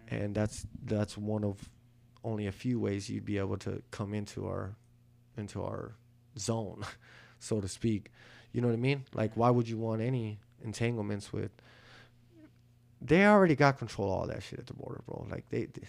mm-hmm. 0.09 0.15
and 0.23 0.35
that's 0.35 0.67
that's 0.85 1.17
one 1.17 1.45
of 1.45 1.69
only 2.25 2.47
a 2.49 2.53
few 2.53 2.81
ways 2.81 3.09
you'd 3.09 3.25
be 3.25 3.39
able 3.39 3.59
to 3.59 3.81
come 3.93 4.13
into 4.13 4.47
our 4.49 4.75
into 5.37 5.63
our 5.63 5.95
zone, 6.37 6.85
so 7.39 7.61
to 7.61 7.69
speak. 7.69 8.11
You 8.55 8.63
know 8.63 8.69
what 8.69 8.75
I 8.75 8.77
mean? 8.79 9.05
Like, 9.13 9.33
why 9.37 9.51
would 9.51 9.69
you 9.69 9.77
want 9.77 10.01
any 10.01 10.39
entanglements 10.65 11.31
with? 11.33 11.51
They 13.03 13.27
already 13.27 13.55
got 13.57 13.79
control 13.79 14.09
of 14.13 14.19
all 14.21 14.27
that 14.29 14.43
shit 14.43 14.59
at 14.61 14.67
the 14.67 14.73
border, 14.75 15.03
bro. 15.07 15.27
Like 15.31 15.49
they, 15.51 15.67
they- 15.67 15.89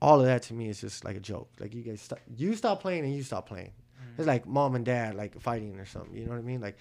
all 0.00 0.20
of 0.20 0.26
that 0.26 0.42
to 0.44 0.54
me 0.54 0.68
is 0.68 0.80
just 0.80 1.04
like 1.04 1.16
a 1.16 1.20
joke. 1.20 1.48
Like 1.58 1.74
you 1.74 1.82
guys, 1.82 2.02
stop, 2.02 2.20
you 2.36 2.54
stop 2.54 2.80
playing 2.82 3.04
and 3.04 3.14
you 3.14 3.22
stop 3.22 3.48
playing. 3.48 3.72
It's 4.18 4.26
like 4.26 4.46
mom 4.46 4.74
and 4.76 4.84
dad 4.84 5.14
like 5.16 5.40
fighting 5.40 5.80
or 5.80 5.86
something. 5.86 6.14
You 6.14 6.26
know 6.26 6.32
what 6.32 6.38
I 6.38 6.42
mean? 6.42 6.60
Like 6.60 6.76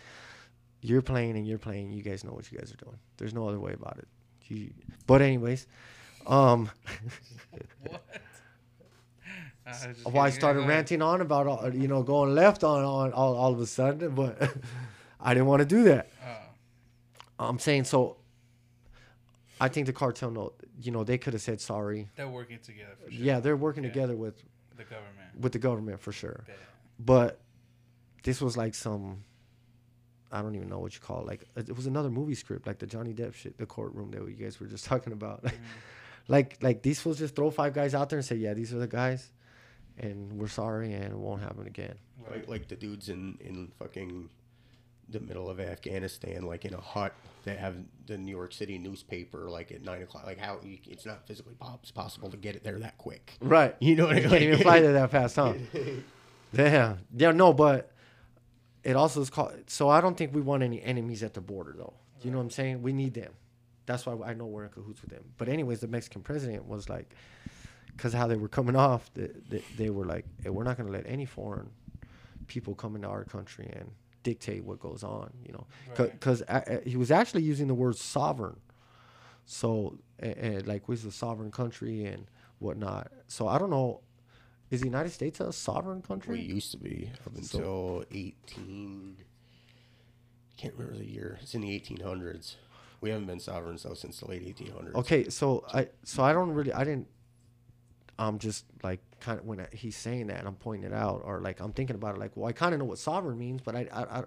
you're 0.82 1.02
playing 1.02 1.38
and 1.38 1.48
you're 1.48 1.58
playing. 1.58 1.92
You 1.92 2.04
guys 2.04 2.24
know 2.26 2.34
what 2.34 2.52
you 2.52 2.58
guys 2.60 2.72
are 2.74 2.84
doing. 2.86 2.98
There's 3.18 3.34
no 3.34 3.48
other 3.48 3.60
way 3.60 3.74
about 3.74 3.98
it. 3.98 4.08
You, 4.48 4.72
but 5.08 5.22
anyways, 5.22 5.66
um, 6.28 6.70
What? 7.88 8.04
I 9.66 9.72
why 10.10 10.26
I 10.26 10.30
started 10.30 10.68
ranting 10.68 11.02
on 11.02 11.22
about 11.22 11.48
all, 11.48 11.74
you 11.74 11.88
know 11.88 12.04
going 12.04 12.36
left 12.36 12.64
on 12.64 12.84
on 12.84 13.14
all, 13.14 13.36
all 13.36 13.54
of 13.54 13.60
a 13.60 13.66
sudden, 13.66 14.14
but 14.14 14.42
I 15.22 15.34
didn't 15.34 15.48
want 15.48 15.62
to 15.62 15.66
do 15.66 15.84
that. 15.86 16.10
Oh, 17.40 17.48
I'm 17.48 17.60
saying 17.60 17.86
so. 17.86 18.18
I 19.62 19.70
think 19.70 19.88
the 19.88 19.94
cartel 19.94 20.32
know. 20.32 20.54
You 20.82 20.92
know 20.92 21.04
they 21.04 21.18
could 21.18 21.34
have 21.34 21.42
said 21.42 21.62
sorry. 21.62 22.10
they're 22.16 22.28
working 22.28 22.60
together 22.60 22.96
for 23.06 23.12
sure. 23.12 23.24
Yeah, 23.26 23.40
they're 23.40 23.56
working 23.58 23.84
Yeah. 23.84 23.90
together 23.92 24.16
with 24.18 24.36
The 24.76 24.84
government. 24.84 25.40
with 25.40 25.52
the 25.54 25.60
government 25.60 26.00
for 26.02 26.12
sure. 26.12 26.44
Yeah. 26.48 26.54
But 27.00 27.40
this 28.24 28.42
was 28.42 28.58
like 28.58 28.76
some. 28.76 29.24
I 30.32 30.42
don't 30.42 30.56
even 30.56 30.68
know 30.68 30.80
what 30.80 30.94
you 30.96 31.00
call 31.00 31.22
it. 31.22 31.28
Like 31.28 31.44
it 31.56 31.76
was 31.76 31.86
another 31.86 32.10
movie 32.10 32.34
script, 32.36 32.66
like 32.68 32.80
the 32.80 32.88
Johnny 32.88 33.14
Depp 33.14 33.36
shit, 33.36 33.58
the 33.58 33.66
courtroom 33.68 34.12
that 34.12 34.28
you 34.28 34.34
guys 34.36 34.60
were 34.60 34.68
just 34.68 34.84
talking 34.92 35.14
about. 35.14 35.44
Mm-hmm. 35.44 35.56
like 36.28 36.58
like 36.62 36.82
these 36.82 37.00
fools 37.00 37.20
just 37.20 37.36
throw 37.36 37.50
five 37.52 37.74
guys 37.74 37.94
out 37.96 38.10
there 38.10 38.18
and 38.20 38.26
say, 38.26 38.36
yeah, 38.36 38.54
these 38.54 38.74
are 38.74 38.80
the 38.80 38.88
guys, 38.88 39.32
and 39.98 40.34
we're 40.34 40.48
sorry 40.48 40.94
and 40.94 41.06
it 41.06 41.18
won't 41.18 41.42
happen 41.42 41.68
again. 41.68 41.96
Like, 42.30 42.48
like 42.48 42.68
the 42.68 42.76
dudes 42.76 43.10
in, 43.10 43.38
in 43.42 43.72
fucking 43.80 44.30
the 45.10 45.20
middle 45.20 45.50
of 45.50 45.60
Afghanistan, 45.60 46.44
like 46.44 46.66
in 46.66 46.74
a 46.74 46.80
hut 46.82 47.14
that 47.44 47.60
have 47.60 47.76
the 48.08 48.18
New 48.18 48.32
York 48.32 48.54
City 48.54 48.78
newspaper, 48.78 49.50
like 49.50 49.72
at 49.72 49.84
nine 49.84 50.02
o'clock. 50.02 50.26
Like 50.26 50.40
how 50.40 50.60
you, 50.64 50.78
it's 50.86 51.06
not 51.06 51.28
physically 51.28 51.56
possible 51.94 52.30
to 52.32 52.38
get 52.38 52.56
it 52.56 52.64
there 52.64 52.80
that 52.80 52.98
quick. 52.98 53.34
Right. 53.42 53.76
You 53.80 53.96
know 53.96 54.06
what 54.06 54.16
I 54.16 54.20
You 54.20 54.22
mean? 54.24 54.30
can't 54.32 54.42
even 54.44 54.60
fly 54.60 54.80
there 54.80 54.94
that 54.94 55.12
fast, 55.12 55.36
huh? 55.36 55.54
yeah. 56.54 56.96
Yeah. 57.16 57.32
No, 57.32 57.54
but 57.54 57.92
it 58.84 58.96
also 58.96 59.22
is 59.22 59.30
called. 59.30 59.54
So 59.68 59.90
I 59.90 60.02
don't 60.02 60.18
think 60.18 60.34
we 60.34 60.42
want 60.42 60.64
any 60.64 60.82
enemies 60.82 61.22
at 61.24 61.34
the 61.34 61.42
border, 61.42 61.74
though. 61.78 61.94
You 62.22 62.32
know 62.32 62.38
what 62.38 62.44
I'm 62.46 62.50
saying? 62.52 62.82
We 62.82 62.94
need 62.94 63.14
them. 63.14 63.34
That's 63.86 64.06
why 64.06 64.16
I 64.26 64.34
know 64.34 64.46
we're 64.46 64.64
in 64.64 64.70
cahoots 64.70 65.02
with 65.02 65.12
them. 65.12 65.24
But 65.38 65.50
anyways, 65.50 65.82
the 65.82 65.88
Mexican 65.90 66.22
president 66.22 66.66
was 66.66 66.88
like, 66.90 67.14
because 67.96 68.14
how 68.14 68.28
they 68.28 68.36
were 68.36 68.48
coming 68.48 68.76
off, 68.76 69.10
they, 69.14 69.30
they, 69.50 69.64
they 69.78 69.90
were 69.90 70.06
like, 70.06 70.26
hey, 70.44 70.50
we're 70.50 70.64
not 70.64 70.78
going 70.78 70.88
to 70.88 70.94
let 70.94 71.06
any 71.08 71.26
foreign 71.26 71.70
people 72.48 72.76
come 72.76 72.96
into 72.96 73.08
our 73.08 73.24
country 73.24 73.70
and 73.74 73.92
dictate 74.24 74.64
what 74.64 74.80
goes 74.80 75.04
on. 75.04 75.32
You 75.46 75.54
know, 75.54 75.68
Right. 75.98 76.12
because 76.12 76.44
he 76.86 76.98
was 76.98 77.12
actually 77.12 77.44
using 77.44 77.68
the 77.68 77.74
word 77.76 77.96
sovereign. 77.96 78.58
So, 79.46 79.98
uh, 80.22 80.62
like, 80.66 80.88
we're 80.88 80.94
a 80.96 81.12
sovereign 81.12 81.52
country 81.52 82.06
and 82.06 82.26
whatnot. 82.60 83.12
So 83.28 83.48
I 83.48 83.58
don't 83.58 83.70
know 83.70 84.02
is 84.72 84.80
the 84.80 84.88
United 84.88 85.12
States 85.12 85.40
a 85.40 85.54
sovereign 85.54 86.02
country? 86.02 86.40
We 86.40 86.46
used 86.46 86.72
to 86.72 86.78
be 86.78 87.12
up 87.28 87.34
So- 87.44 87.58
until 87.60 88.06
18. 88.12 89.18
Can't 90.58 90.74
remember 90.76 90.98
the 90.98 91.06
year. 91.06 91.38
It's 91.42 91.54
in 91.54 91.62
the 91.62 91.76
1800s. 91.80 92.56
We 93.02 93.10
haven't 93.10 93.28
been 93.28 93.40
sovereign 93.40 93.78
though 93.84 93.94
since 93.94 94.20
the 94.22 94.28
late 94.28 94.44
1800s. 94.44 94.96
Okay, 94.96 95.30
so 95.30 95.66
I 95.74 95.90
so 96.04 96.24
I 96.24 96.32
don't 96.34 96.52
really 96.54 96.72
I 96.74 96.84
didn't. 96.86 97.08
I'm 98.20 98.40
just 98.40 98.66
like 98.84 99.00
kind 99.20 99.40
of 99.40 99.46
when 99.46 99.66
he's 99.72 99.96
saying 99.96 100.28
that 100.28 100.46
I'm 100.46 100.56
pointing 100.56 100.92
it 100.92 100.94
out 100.94 101.22
or 101.26 101.40
like 101.42 101.60
I'm 101.60 101.74
thinking 101.74 101.96
about 101.96 102.16
it 102.16 102.20
like 102.20 102.32
well 102.36 102.48
I 102.48 102.52
kind 102.52 102.74
of 102.74 102.80
know 102.80 102.86
what 102.86 103.00
sovereign 103.00 103.38
means 103.38 103.62
but 103.62 103.76
I, 103.76 103.88
I 103.92 104.20
I 104.20 104.24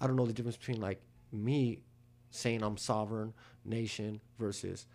I 0.00 0.06
don't 0.06 0.16
know 0.16 0.26
the 0.26 0.32
difference 0.32 0.56
between 0.56 0.80
like 0.80 1.00
me 1.32 1.82
saying 2.30 2.62
I'm 2.62 2.76
sovereign 2.76 3.34
nation 3.64 4.20
versus 4.38 4.86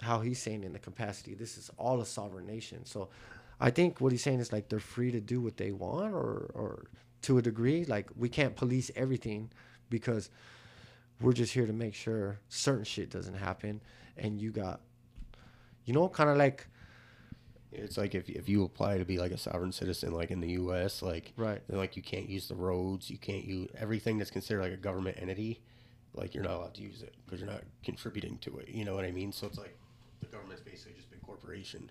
how 0.00 0.20
he's 0.20 0.40
saying 0.40 0.64
in 0.64 0.72
the 0.72 0.78
capacity 0.78 1.34
this 1.34 1.56
is 1.56 1.70
all 1.76 2.00
a 2.00 2.06
sovereign 2.06 2.46
nation. 2.46 2.84
So 2.84 3.08
I 3.60 3.70
think 3.70 4.00
what 4.00 4.12
he's 4.12 4.22
saying 4.22 4.40
is 4.40 4.52
like 4.52 4.68
they're 4.68 4.80
free 4.80 5.10
to 5.12 5.20
do 5.20 5.40
what 5.40 5.56
they 5.56 5.72
want 5.72 6.14
or 6.14 6.50
or 6.54 6.84
to 7.22 7.38
a 7.38 7.42
degree 7.42 7.84
like 7.84 8.08
we 8.16 8.28
can't 8.28 8.54
police 8.54 8.90
everything 8.94 9.50
because 9.90 10.30
we're 11.20 11.32
just 11.32 11.52
here 11.52 11.66
to 11.66 11.72
make 11.72 11.94
sure 11.94 12.38
certain 12.48 12.84
shit 12.84 13.10
doesn't 13.10 13.34
happen 13.34 13.80
and 14.16 14.40
you 14.40 14.52
got 14.52 14.80
you 15.84 15.92
know 15.92 16.08
kind 16.08 16.30
of 16.30 16.36
like 16.36 16.68
It's 17.72 17.98
like 17.98 18.14
if, 18.14 18.28
if 18.28 18.48
you 18.48 18.64
apply 18.64 18.98
to 18.98 19.04
be 19.04 19.18
like 19.18 19.30
a 19.32 19.38
sovereign 19.38 19.72
citizen, 19.72 20.12
like 20.12 20.30
in 20.30 20.40
the 20.40 20.52
U.S., 20.52 21.02
like 21.02 21.32
Right. 21.36 21.60
then 21.68 21.78
like 21.78 21.96
you 21.96 22.02
can't 22.02 22.28
use 22.28 22.48
the 22.48 22.54
roads, 22.54 23.10
you 23.10 23.18
can't 23.18 23.44
use 23.44 23.68
everything 23.76 24.18
that's 24.18 24.30
considered 24.30 24.62
like 24.62 24.72
a 24.72 24.76
government 24.76 25.18
entity, 25.20 25.60
like 26.14 26.34
you're 26.34 26.44
not 26.44 26.54
allowed 26.54 26.74
to 26.74 26.82
use 26.82 27.02
it 27.02 27.14
because 27.24 27.40
you're 27.40 27.50
not 27.50 27.62
contributing 27.84 28.38
to 28.38 28.58
it. 28.58 28.68
You 28.68 28.84
know 28.84 28.94
what 28.94 29.04
I 29.04 29.12
mean? 29.12 29.32
So 29.32 29.46
it's 29.46 29.58
like 29.58 29.76
the 30.20 30.26
government's 30.28 30.62
basically 30.62 30.94
just 30.94 31.08
a 31.08 31.10
big 31.10 31.22
corporation. 31.22 31.90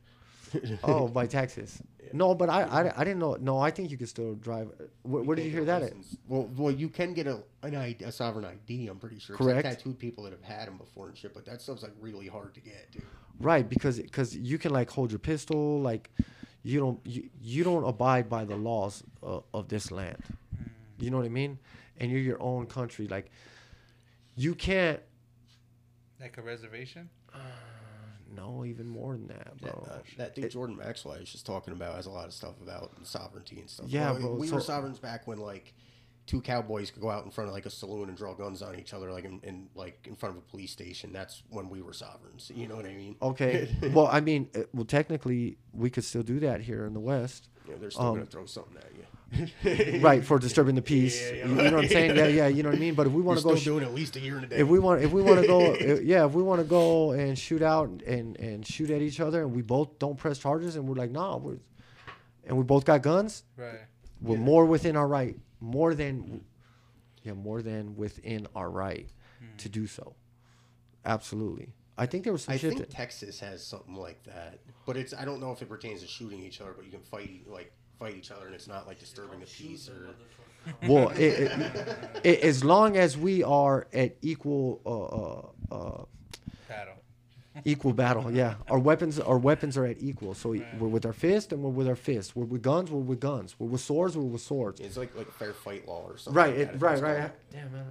oh 0.83 1.07
by 1.07 1.25
taxes 1.25 1.81
no 2.13 2.33
but 2.33 2.49
I, 2.49 2.63
I 2.63 3.01
i 3.01 3.03
didn't 3.03 3.19
know 3.19 3.37
no 3.39 3.59
i 3.59 3.69
think 3.69 3.91
you 3.91 3.97
could 3.97 4.09
still 4.09 4.35
drive 4.35 4.69
where, 5.03 5.23
where 5.23 5.35
did 5.35 5.45
you 5.45 5.51
hear 5.51 5.65
that 5.65 5.81
at 5.83 5.93
Well, 6.27 6.49
well, 6.55 6.71
you 6.71 6.89
can 6.89 7.13
get 7.13 7.27
a 7.27 7.43
an 7.63 7.75
ID, 7.75 8.03
a 8.05 8.11
sovereign 8.11 8.45
ID. 8.45 8.87
I'm 8.87 8.99
pretty 8.99 9.19
sure. 9.19 9.35
Correct. 9.35 9.65
I've 9.65 9.77
tattooed 9.77 9.99
people 9.99 10.23
that 10.25 10.31
have 10.31 10.43
had 10.43 10.67
them 10.67 10.77
before 10.77 11.07
and 11.07 11.17
shit, 11.17 11.33
but 11.33 11.45
that 11.45 11.61
stuff's 11.61 11.83
like 11.83 11.93
really 11.99 12.27
hard 12.27 12.53
to 12.53 12.61
get, 12.61 12.91
dude. 12.91 13.03
right 13.39 13.67
because 13.67 13.99
because 13.99 14.35
you 14.35 14.57
can 14.57 14.71
like 14.71 14.89
hold 14.89 15.11
your 15.11 15.19
pistol 15.19 15.79
like 15.81 16.09
you 16.63 16.79
don't 16.79 16.99
you, 17.05 17.29
you 17.41 17.63
don't 17.63 17.83
abide 17.83 18.29
by 18.29 18.43
the 18.45 18.55
laws 18.55 19.03
of, 19.21 19.43
of 19.53 19.67
this 19.69 19.91
land 19.91 20.17
mm. 20.55 20.69
you 20.99 21.09
know 21.11 21.17
what 21.17 21.25
i 21.25 21.29
mean 21.29 21.57
and 21.97 22.11
you're 22.11 22.19
your 22.19 22.41
own 22.41 22.65
country 22.65 23.07
like 23.07 23.29
you 24.35 24.53
can't 24.55 24.99
Like 26.19 26.37
a 26.37 26.41
reservation. 26.41 27.09
Uh, 27.33 27.37
no 28.37 28.63
even 28.63 28.87
more 28.87 29.13
than 29.17 29.27
that 29.27 29.57
bro 29.59 29.83
That, 29.87 29.91
uh, 29.93 29.99
that 30.17 30.35
dude 30.35 30.45
It- 30.45 30.51
Jordan 30.51 30.77
Maxwell 30.77 31.15
is 31.15 31.29
just 31.31 31.45
talking 31.45 31.73
about 31.73 31.95
has 31.95 32.05
a 32.05 32.11
lot 32.11 32.25
of 32.27 32.33
stuff 32.33 32.53
about 32.61 32.91
sovereignty 33.03 33.59
and 33.59 33.69
stuff. 33.69 33.87
Yeah, 33.89 34.11
Well, 34.11 34.21
bro, 34.21 34.35
We 34.35 34.47
so- 34.47 34.55
were 34.55 34.61
sovereigns 34.61 34.99
back 34.99 35.27
when 35.27 35.39
like 35.39 35.73
two 36.27 36.41
cowboys 36.41 36.91
could 36.91 37.01
go 37.01 37.09
out 37.09 37.23
in 37.23 37.31
front 37.31 37.47
of 37.49 37.53
like 37.53 37.65
a 37.65 37.69
saloon 37.69 38.09
and 38.09 38.17
draw 38.17 38.33
guns 38.33 38.61
on 38.61 38.77
each 38.77 38.93
other, 38.93 39.11
like 39.13 39.23
in, 39.23 39.39
in 39.43 39.69
like 39.75 40.05
in 40.07 40.15
front 40.15 40.35
of 40.35 40.43
a 40.43 40.45
police 40.45 40.71
station. 40.71 41.13
That's 41.13 41.41
when 41.49 41.69
we 41.69 41.81
were 41.81 41.93
sovereigns. 41.93 42.51
You 42.53 42.67
know 42.67 42.75
what 42.75 42.85
I 42.85 42.93
mean? 42.93 43.15
okay 43.21 43.73
well 43.93 44.07
i 44.11 44.19
mean 44.21 44.49
well 44.73 44.85
technically 44.85 45.57
we 45.73 45.89
could 45.89 46.03
still 46.03 46.23
do 46.23 46.39
that 46.41 46.61
here 46.61 46.85
in 46.85 46.93
the 46.93 46.99
west 46.99 47.49
Yeah, 47.67 47.75
they're 47.79 47.91
still 47.91 48.07
Um, 48.07 48.15
gonna 48.15 48.25
throw 48.25 48.45
something 48.45 48.77
at 48.77 48.91
you. 48.95 49.05
right 50.01 50.23
for 50.23 50.39
disturbing 50.39 50.75
the 50.75 50.81
peace. 50.81 51.21
Yeah, 51.21 51.27
yeah, 51.27 51.45
you, 51.45 51.49
you 51.49 51.55
know 51.55 51.63
what 51.63 51.83
i'm 51.83 51.89
saying? 51.89 52.15
Yeah 52.15 52.27
yeah 52.27 52.47
you 52.47 52.63
know 52.63 52.69
what 52.69 52.77
i 52.77 52.79
mean? 52.79 52.93
But 52.93 53.07
if 53.07 53.13
we 53.13 53.21
want 53.21 53.37
to 53.37 53.41
still 53.41 53.51
go 53.51 53.57
sh- 53.57 53.65
doing 53.65 53.83
at 53.83 53.93
least 53.93 54.15
a 54.15 54.19
year 54.19 54.37
and 54.37 54.45
a 54.45 54.47
day. 54.47 54.57
if 54.57 54.67
we 54.67 54.79
want 54.79 55.01
if 55.01 55.11
we 55.11 55.21
want 55.21 55.41
to 55.41 55.47
go 55.47 55.59
if- 55.73 56.03
yeah 56.03 56.25
if 56.25 56.31
we 56.31 56.41
want 56.43 56.61
to 56.61 56.67
go 56.67 57.11
and 57.11 57.37
shoot 57.37 57.61
out 57.61 57.89
and 58.05 58.37
and 58.37 58.65
shoot 58.65 58.89
at 58.89 59.01
each 59.01 59.19
other 59.19 59.41
and 59.41 59.53
we 59.53 59.61
both 59.61 59.99
don't 59.99 60.17
press 60.17 60.37
charges 60.37 60.75
and 60.75 60.87
we're 60.87 60.95
like 60.95 61.11
nah 61.11 61.37
we're 61.37 61.57
and 62.45 62.57
we 62.57 62.63
both 62.63 62.85
got 62.85 63.01
guns 63.01 63.43
Right. 63.57 63.79
we're 64.21 64.37
more 64.37 64.65
within 64.65 64.95
our 64.95 65.07
right 65.07 65.37
more 65.59 65.93
than 65.93 66.41
yeah 67.23 67.33
more 67.33 67.61
than 67.61 67.95
within 67.95 68.47
our 68.55 68.69
right 68.69 69.09
to 69.57 69.67
hmm. 69.67 69.73
do 69.73 69.87
so. 69.87 70.15
Absolutely. 71.05 71.73
I 71.97 72.05
think 72.05 72.23
there 72.23 72.33
was 72.33 72.43
some 72.43 72.53
I 72.53 72.57
think 72.57 72.77
that, 72.77 72.91
Texas 72.91 73.39
has 73.39 73.65
something 73.65 73.95
like 73.95 74.23
that, 74.23 74.59
but 74.85 74.97
it's 74.97 75.13
I 75.13 75.25
don't 75.25 75.39
know 75.39 75.51
if 75.51 75.61
it 75.61 75.69
pertains 75.69 76.01
to 76.01 76.07
shooting 76.07 76.43
each 76.43 76.61
other, 76.61 76.73
but 76.75 76.85
you 76.85 76.91
can 76.91 77.01
fight 77.01 77.41
like 77.47 77.73
fight 77.99 78.15
each 78.15 78.31
other 78.31 78.45
and 78.45 78.55
it's 78.55 78.67
not 78.67 78.87
like 78.87 78.99
disturbing 78.99 79.39
the 79.39 79.45
peace 79.45 79.89
or. 79.89 80.09
well 80.87 81.09
it, 81.09 81.19
it, 81.21 82.21
it, 82.25 82.39
as 82.41 82.61
long 82.63 82.97
as 82.97 83.17
we 83.17 83.41
are 83.43 83.87
at 83.93 84.17
equal 84.21 84.81
uh, 85.71 85.73
uh, 85.75 85.99
uh, 86.01 86.03
Battle. 86.67 86.93
equal 87.63 87.93
battle 87.93 88.29
yeah 88.31 88.55
our 88.69 88.77
weapons 88.77 89.17
our 89.19 89.37
weapons 89.37 89.77
are 89.77 89.85
at 89.85 89.95
equal 90.01 90.33
so 90.33 90.49
we're 90.77 90.87
with 90.89 91.05
our 91.05 91.13
fist 91.13 91.53
and 91.53 91.63
we're 91.63 91.69
with 91.69 91.87
our 91.87 91.95
fist 91.95 92.35
we're 92.35 92.43
with 92.43 92.61
guns 92.61 92.91
we're 92.91 92.99
with 92.99 93.19
guns 93.21 93.55
we're 93.57 93.67
with 93.67 93.79
swords 93.79 94.17
we're 94.17 94.23
with 94.25 94.41
swords 94.41 94.81
It's 94.81 94.97
like 94.97 95.15
like 95.15 95.29
a 95.29 95.31
fair 95.31 95.53
fight 95.53 95.87
law 95.87 96.03
or 96.05 96.17
something. 96.17 96.37
right 96.37 96.49
like 96.49 96.59
it, 96.59 96.65
that, 96.67 96.75
is 96.75 96.81
what 97.01 97.09
right 97.09 97.19
right 97.21 97.31
damn 97.49 97.71
man 97.71 97.85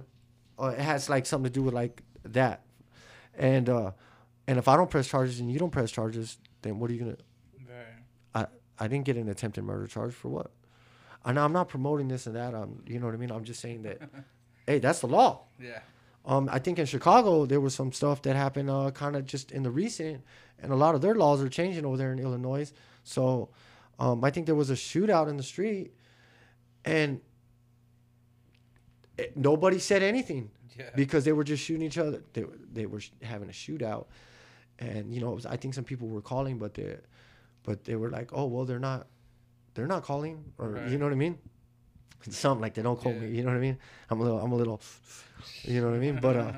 uh, 0.59 0.67
it 0.67 0.79
has 0.79 1.09
like 1.09 1.25
something 1.25 1.51
to 1.51 1.53
do 1.59 1.63
with 1.63 1.73
like 1.73 2.03
that 2.23 2.61
and 3.35 3.69
uh 3.69 3.91
and 4.47 4.59
if 4.59 4.67
i 4.67 4.77
don't 4.77 4.91
press 4.91 5.07
charges 5.07 5.39
and 5.39 5.51
you 5.51 5.57
don't 5.57 5.71
press 5.71 5.89
charges 5.89 6.37
then 6.61 6.77
what 6.77 6.91
are 6.91 6.93
you 6.93 6.99
gonna 6.99 7.17
Right. 7.67 7.85
i 8.35 8.45
i 8.79 8.87
didn't 8.87 9.05
get 9.05 9.17
an 9.17 9.29
attempted 9.29 9.63
murder 9.63 9.87
charge 9.87 10.13
for 10.13 10.29
what 10.29 10.51
know 11.33 11.43
i'm 11.43 11.53
not 11.53 11.67
promoting 11.69 12.07
this 12.07 12.25
and 12.27 12.35
that 12.35 12.53
i'm 12.55 12.81
you 12.87 12.99
know 12.99 13.05
what 13.05 13.13
i 13.15 13.17
mean 13.17 13.31
i'm 13.31 13.43
just 13.43 13.59
saying 13.59 13.81
that 13.83 13.99
hey 14.67 14.79
that's 14.79 14.99
the 15.01 15.07
law 15.07 15.41
Yeah. 15.59 15.79
um, 16.25 16.49
I 16.51 16.59
think 16.59 16.77
in 16.79 16.85
Chicago 16.85 17.45
there 17.45 17.61
was 17.61 17.73
some 17.75 17.91
stuff 17.93 18.21
that 18.23 18.35
happened 18.35 18.69
uh, 18.69 18.91
kind 18.91 19.15
of 19.15 19.25
just 19.25 19.51
in 19.51 19.63
the 19.63 19.71
recent, 19.71 20.23
and 20.61 20.71
a 20.71 20.75
lot 20.75 20.93
of 20.95 21.01
their 21.01 21.15
laws 21.15 21.41
are 21.41 21.47
changing 21.49 21.85
over 21.85 21.95
there 21.97 22.11
in 22.11 22.19
Illinois. 22.19 22.71
So 23.05 23.49
um, 23.97 24.23
I 24.25 24.29
think 24.31 24.45
there 24.45 24.55
was 24.63 24.69
a 24.69 24.73
shootout 24.75 25.29
in 25.29 25.37
the 25.37 25.43
street, 25.43 25.93
and 26.83 27.21
it, 29.17 29.35
nobody 29.37 29.79
said 29.79 30.03
anything 30.03 30.49
Yeah. 30.77 30.89
because 30.95 31.23
they 31.25 31.31
were 31.33 31.43
just 31.45 31.63
shooting 31.63 31.83
each 31.87 31.97
other. 31.97 32.21
They 32.33 32.43
were- 32.43 32.57
they 32.73 32.85
were 32.85 32.99
sh- 32.99 33.11
having 33.23 33.49
a 33.49 33.53
shootout, 33.53 34.05
and 34.79 35.13
you 35.13 35.21
know 35.21 35.31
it 35.31 35.35
was, 35.35 35.45
I 35.45 35.57
think 35.57 35.73
some 35.73 35.83
people 35.85 36.07
were 36.09 36.21
calling, 36.21 36.57
but 36.59 36.73
they 36.73 36.97
but 37.67 37.83
they 37.83 37.95
were 37.97 38.09
like, 38.09 38.29
oh 38.33 38.45
well, 38.45 38.63
they're 38.65 38.79
not 38.91 39.07
they're 39.75 39.91
not 39.95 40.03
calling, 40.03 40.43
or 40.57 40.69
Right. 40.69 40.89
you 40.89 40.97
know 40.97 41.05
what 41.05 41.11
I 41.11 41.17
mean. 41.25 41.37
Something 42.29 42.61
like 42.61 42.73
they 42.73 42.81
don't 42.81 42.99
call 42.99 43.13
me, 43.13 43.27
you 43.29 43.43
know 43.43 43.49
what 43.51 43.57
I 43.57 43.67
mean. 43.67 43.77
I'm 44.09 44.19
a 44.19 44.23
little, 44.23 44.39
I'm 44.39 44.51
a 44.51 44.55
little, 44.55 44.81
you 45.63 45.79
know 45.81 45.87
what 45.89 45.95
I 45.95 45.99
mean. 45.99 46.17
But 46.19 46.35
uh, 46.35 46.51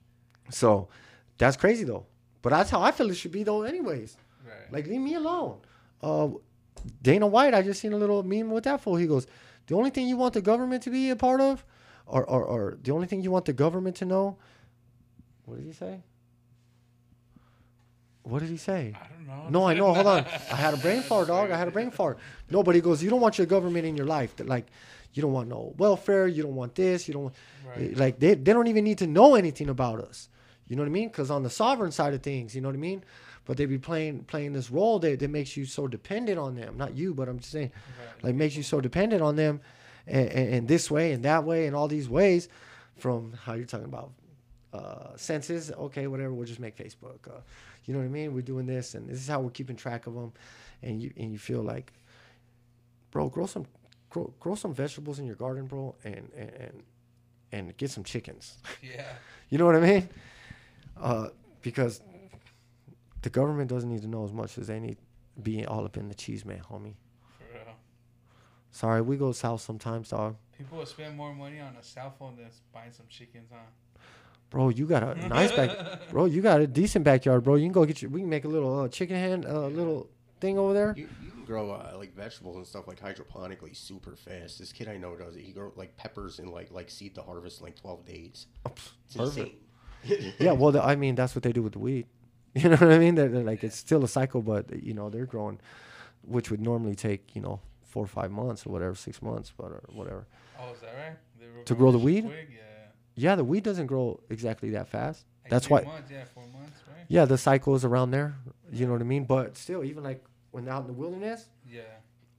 so 0.50 0.88
that's 1.38 1.56
crazy 1.56 1.84
though. 1.84 2.04
But 2.42 2.50
that's 2.50 2.70
how 2.70 2.82
I 2.82 2.90
feel 2.90 3.08
it 3.10 3.14
should 3.14 3.32
be 3.32 3.42
though, 3.44 3.62
anyways. 3.62 4.16
Right. 4.46 4.72
Like 4.72 4.86
leave 4.86 5.00
me 5.00 5.14
alone. 5.14 5.60
Uh, 6.02 6.28
Dana 7.02 7.26
White, 7.26 7.54
I 7.54 7.62
just 7.62 7.80
seen 7.80 7.92
a 7.92 7.96
little 7.96 8.22
meme 8.22 8.50
with 8.50 8.64
that 8.64 8.80
fool. 8.82 8.96
He 8.96 9.06
goes, 9.06 9.26
the 9.68 9.74
only 9.74 9.90
thing 9.90 10.06
you 10.06 10.16
want 10.16 10.34
the 10.34 10.42
government 10.42 10.82
to 10.84 10.90
be 10.90 11.10
a 11.10 11.16
part 11.16 11.40
of, 11.40 11.64
or 12.06 12.22
or, 12.28 12.44
or 12.44 12.78
the 12.82 12.92
only 12.92 13.06
thing 13.06 13.22
you 13.22 13.30
want 13.30 13.46
the 13.46 13.52
government 13.64 13.96
to 13.96 14.04
know. 14.04 14.36
What 15.46 15.56
did 15.58 15.66
he 15.66 15.72
say? 15.72 16.02
What 18.26 18.40
did 18.40 18.48
he 18.50 18.56
say? 18.56 18.94
I 19.00 19.06
don't 19.14 19.26
know. 19.26 19.60
No, 19.60 19.68
I 19.68 19.74
know. 19.74 19.94
Hold 19.94 20.06
on. 20.06 20.24
I 20.52 20.56
had 20.56 20.74
a 20.74 20.76
brain 20.78 21.02
fart, 21.02 21.28
dog. 21.28 21.50
I 21.50 21.56
had 21.56 21.68
a 21.68 21.70
brain 21.70 21.90
fart. 21.90 22.18
No, 22.50 22.62
but 22.62 22.74
he 22.74 22.80
goes, 22.80 23.02
you 23.02 23.10
don't 23.10 23.20
want 23.20 23.38
your 23.38 23.46
government 23.46 23.86
in 23.86 23.96
your 23.96 24.06
life. 24.06 24.34
That 24.36 24.48
like, 24.48 24.66
you 25.14 25.22
don't 25.22 25.32
want 25.32 25.48
no 25.48 25.74
welfare. 25.78 26.26
You 26.26 26.42
don't 26.42 26.56
want 26.56 26.74
this. 26.74 27.06
You 27.08 27.14
don't 27.14 27.22
want 27.24 27.34
Right. 27.66 27.96
like 27.96 28.18
they 28.20 28.34
they 28.34 28.52
don't 28.52 28.68
even 28.68 28.84
need 28.84 28.98
to 28.98 29.06
know 29.06 29.34
anything 29.34 29.68
about 29.68 30.00
us. 30.00 30.28
You 30.68 30.76
know 30.76 30.82
what 30.82 30.88
I 30.88 30.92
mean? 30.92 31.08
Because 31.08 31.30
on 31.30 31.42
the 31.42 31.50
sovereign 31.50 31.90
side 31.92 32.14
of 32.14 32.22
things, 32.22 32.54
you 32.54 32.60
know 32.60 32.68
what 32.68 32.74
I 32.74 32.78
mean. 32.78 33.02
But 33.44 33.56
they 33.56 33.66
be 33.66 33.78
playing 33.78 34.24
playing 34.24 34.52
this 34.52 34.70
role 34.70 34.98
that, 35.00 35.18
that 35.20 35.30
makes 35.30 35.56
you 35.56 35.64
so 35.64 35.86
dependent 35.88 36.38
on 36.38 36.54
them. 36.56 36.76
Not 36.76 36.96
you, 36.96 37.14
but 37.14 37.28
I'm 37.28 37.38
just 37.38 37.52
saying, 37.52 37.70
Right. 38.14 38.24
like 38.24 38.34
makes 38.34 38.56
you 38.56 38.62
so 38.64 38.80
dependent 38.80 39.22
on 39.22 39.36
them, 39.36 39.60
and, 40.06 40.28
and, 40.28 40.54
and 40.54 40.68
this 40.68 40.90
way 40.90 41.12
and 41.12 41.22
that 41.24 41.44
way 41.44 41.66
and 41.66 41.74
all 41.76 41.86
these 41.88 42.08
ways, 42.08 42.48
from 42.96 43.32
how 43.44 43.54
you're 43.54 43.66
talking 43.66 43.86
about 43.86 44.10
uh, 44.72 45.16
senses. 45.16 45.70
Okay, 45.70 46.06
whatever. 46.08 46.32
We'll 46.34 46.46
just 46.46 46.60
make 46.60 46.76
Facebook. 46.76 47.26
Uh, 47.28 47.40
you 47.86 47.94
know 47.94 48.00
what 48.00 48.06
I 48.06 48.10
mean? 48.10 48.34
We're 48.34 48.42
doing 48.42 48.66
this, 48.66 48.94
and 48.94 49.08
this 49.08 49.18
is 49.18 49.28
how 49.28 49.40
we're 49.40 49.50
keeping 49.50 49.76
track 49.76 50.06
of 50.06 50.14
them. 50.14 50.32
And 50.82 51.00
you 51.00 51.12
and 51.16 51.32
you 51.32 51.38
feel 51.38 51.62
like, 51.62 51.92
bro, 53.10 53.28
grow 53.28 53.46
some 53.46 53.66
grow, 54.10 54.32
grow 54.40 54.54
some 54.54 54.74
vegetables 54.74 55.18
in 55.18 55.26
your 55.26 55.36
garden, 55.36 55.66
bro, 55.66 55.94
and 56.04 56.30
and 56.36 56.50
and, 56.50 56.82
and 57.52 57.76
get 57.76 57.90
some 57.90 58.04
chickens. 58.04 58.58
Yeah. 58.82 59.04
You 59.48 59.58
know 59.58 59.66
what 59.66 59.76
I 59.76 59.80
mean? 59.80 60.08
Uh, 61.00 61.28
because 61.62 62.00
the 63.22 63.30
government 63.30 63.70
doesn't 63.70 63.88
need 63.88 64.02
to 64.02 64.08
know 64.08 64.24
as 64.24 64.32
much 64.32 64.58
as 64.58 64.66
they 64.66 64.80
need 64.80 64.96
being 65.40 65.66
all 65.66 65.84
up 65.84 65.96
in 65.96 66.08
the 66.08 66.16
cheese 66.16 66.44
man, 66.44 66.62
homie. 66.68 66.94
For 67.38 67.44
real. 67.54 67.76
Sorry, 68.72 69.02
we 69.02 69.16
go 69.16 69.30
south 69.30 69.60
sometimes, 69.60 70.08
dog. 70.08 70.34
People 70.58 70.78
will 70.78 70.86
spend 70.86 71.16
more 71.16 71.32
money 71.32 71.60
on 71.60 71.76
a 71.76 71.82
cell 71.82 72.12
phone 72.18 72.34
than 72.36 72.46
buying 72.72 72.90
some 72.90 73.06
chickens, 73.08 73.50
huh? 73.52 73.58
Bro, 74.50 74.70
you 74.70 74.86
got 74.86 75.02
a 75.02 75.14
nice 75.28 75.52
back, 75.52 76.08
bro. 76.10 76.24
You 76.26 76.40
got 76.40 76.60
a 76.60 76.66
decent 76.66 77.04
backyard, 77.04 77.44
bro. 77.44 77.56
You 77.56 77.64
can 77.64 77.72
go 77.72 77.84
get 77.84 78.02
your. 78.02 78.10
We 78.10 78.20
can 78.20 78.28
make 78.28 78.44
a 78.44 78.48
little 78.48 78.80
uh, 78.80 78.88
chicken 78.88 79.16
hand, 79.16 79.44
uh, 79.44 79.66
little 79.66 80.08
thing 80.40 80.58
over 80.58 80.72
there. 80.72 80.94
You, 80.96 81.08
you 81.24 81.30
can 81.30 81.44
grow 81.44 81.70
uh, 81.70 81.94
like 81.96 82.14
vegetables 82.14 82.56
and 82.56 82.66
stuff 82.66 82.86
like 82.86 83.00
hydroponically 83.00 83.76
super 83.76 84.16
fast. 84.16 84.58
This 84.58 84.72
kid 84.72 84.88
I 84.88 84.96
know 84.96 85.16
does 85.16 85.36
it. 85.36 85.42
He 85.42 85.52
grow 85.52 85.72
like 85.76 85.96
peppers 85.96 86.38
and 86.38 86.50
like 86.50 86.70
like 86.70 86.90
seed 86.90 87.14
to 87.16 87.22
harvest 87.22 87.60
in 87.60 87.66
like 87.66 87.76
twelve 87.76 88.04
days. 88.04 88.46
It's 88.64 89.16
Perfect. 89.16 89.38
insane. 90.04 90.34
Yeah, 90.38 90.52
well, 90.52 90.70
the, 90.70 90.80
I 90.84 90.94
mean, 90.94 91.16
that's 91.16 91.34
what 91.34 91.42
they 91.42 91.50
do 91.50 91.62
with 91.62 91.72
the 91.72 91.80
weed. 91.80 92.06
You 92.54 92.70
know 92.70 92.76
what 92.76 92.92
I 92.92 92.98
mean? 92.98 93.16
They're, 93.16 93.28
they're 93.28 93.42
like 93.44 93.62
it's 93.64 93.76
still 93.76 94.02
a 94.02 94.08
cycle, 94.08 94.40
but 94.40 94.82
you 94.82 94.94
know 94.94 95.10
they're 95.10 95.26
growing 95.26 95.58
which 96.26 96.50
would 96.50 96.60
normally 96.60 96.94
take 96.94 97.34
you 97.34 97.40
know 97.40 97.60
four 97.82 98.04
or 98.04 98.08
five 98.08 98.30
months 98.30 98.66
or 98.66 98.70
whatever, 98.70 98.94
six 98.94 99.22
months, 99.22 99.52
but 99.56 99.66
or 99.66 99.82
whatever. 99.92 100.26
Oh, 100.60 100.72
is 100.72 100.80
that 100.80 100.94
right? 100.96 101.66
To 101.66 101.74
grow 101.74 101.90
the 101.92 101.98
weed? 101.98 102.24
quick? 102.24 102.48
Yeah. 102.50 102.60
Yeah, 103.16 103.34
the 103.34 103.44
weed 103.44 103.64
doesn't 103.64 103.86
grow 103.86 104.20
exactly 104.30 104.70
that 104.70 104.88
fast. 104.88 105.24
Like 105.44 105.50
That's 105.50 105.70
why- 105.70 105.82
Months, 105.82 106.10
yeah, 106.10 106.24
four 106.34 106.44
months, 106.52 106.80
right? 106.88 107.04
Yeah, 107.08 107.24
the 107.24 107.38
cycle 107.38 107.74
is 107.74 107.84
around 107.84 108.10
there. 108.10 108.34
You 108.70 108.86
know 108.86 108.92
what 108.92 109.00
I 109.00 109.04
mean? 109.04 109.24
But 109.24 109.56
still, 109.56 109.82
even 109.84 110.04
like 110.04 110.24
when 110.50 110.68
out 110.68 110.82
in 110.82 110.86
the 110.88 110.92
wilderness, 110.92 111.48
Yeah. 111.68 111.82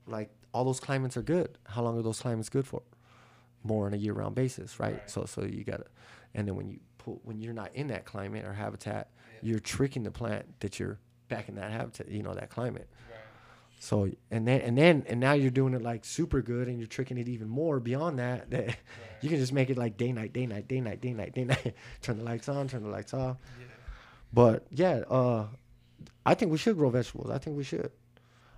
like 0.06 0.30
all 0.54 0.64
those 0.64 0.80
climates 0.80 1.16
are 1.16 1.22
good. 1.22 1.58
How 1.66 1.82
long 1.82 1.98
are 1.98 2.02
those 2.02 2.20
climates 2.20 2.48
good 2.48 2.66
for? 2.66 2.82
More 3.64 3.86
on 3.86 3.94
a 3.94 3.96
year-round 3.96 4.34
basis, 4.34 4.78
right? 4.78 4.94
Right. 4.94 5.10
So, 5.10 5.24
so 5.24 5.42
you 5.42 5.64
gotta, 5.64 5.86
and 6.34 6.46
then 6.46 6.54
when 6.54 6.68
you 6.68 6.78
pull, 6.98 7.20
when 7.24 7.40
you're 7.40 7.52
not 7.54 7.74
in 7.74 7.88
that 7.88 8.04
climate 8.04 8.44
or 8.44 8.52
habitat, 8.52 9.10
Yeah. 9.42 9.50
you're 9.50 9.58
tricking 9.58 10.04
the 10.04 10.10
plant 10.12 10.60
that 10.60 10.78
you're 10.78 10.98
back 11.28 11.48
in 11.48 11.56
that 11.56 11.70
habitat, 11.72 12.08
you 12.08 12.22
know, 12.22 12.34
that 12.34 12.50
climate. 12.50 12.88
So, 13.80 14.10
and 14.30 14.46
then, 14.46 14.60
and 14.60 14.76
then, 14.76 15.04
and 15.06 15.20
now 15.20 15.32
you're 15.32 15.50
doing 15.50 15.74
it 15.74 15.82
like 15.82 16.04
super 16.04 16.42
good, 16.42 16.68
and 16.68 16.78
you're 16.78 16.88
tricking 16.88 17.16
it 17.16 17.28
even 17.28 17.48
more 17.48 17.78
beyond 17.78 18.18
that. 18.18 18.50
That 18.50 18.76
you 19.20 19.28
can 19.28 19.38
just 19.38 19.52
make 19.52 19.70
it 19.70 19.78
like 19.78 19.96
day, 19.96 20.12
night, 20.12 20.32
day, 20.32 20.46
night, 20.46 20.66
day, 20.66 20.80
night, 20.80 21.00
day, 21.00 21.12
night, 21.12 21.34
day, 21.34 21.44
night. 21.44 21.74
turn 22.02 22.18
the 22.18 22.24
lights 22.24 22.48
on, 22.48 22.68
turn 22.68 22.82
the 22.82 22.88
lights 22.88 23.14
off. 23.14 23.36
Yeah. 23.58 23.66
But 24.32 24.66
yeah, 24.70 25.02
uh, 25.08 25.46
I 26.26 26.34
think 26.34 26.50
we 26.50 26.58
should 26.58 26.76
grow 26.76 26.90
vegetables. 26.90 27.30
I 27.30 27.38
think 27.38 27.56
we 27.56 27.64
should. 27.64 27.90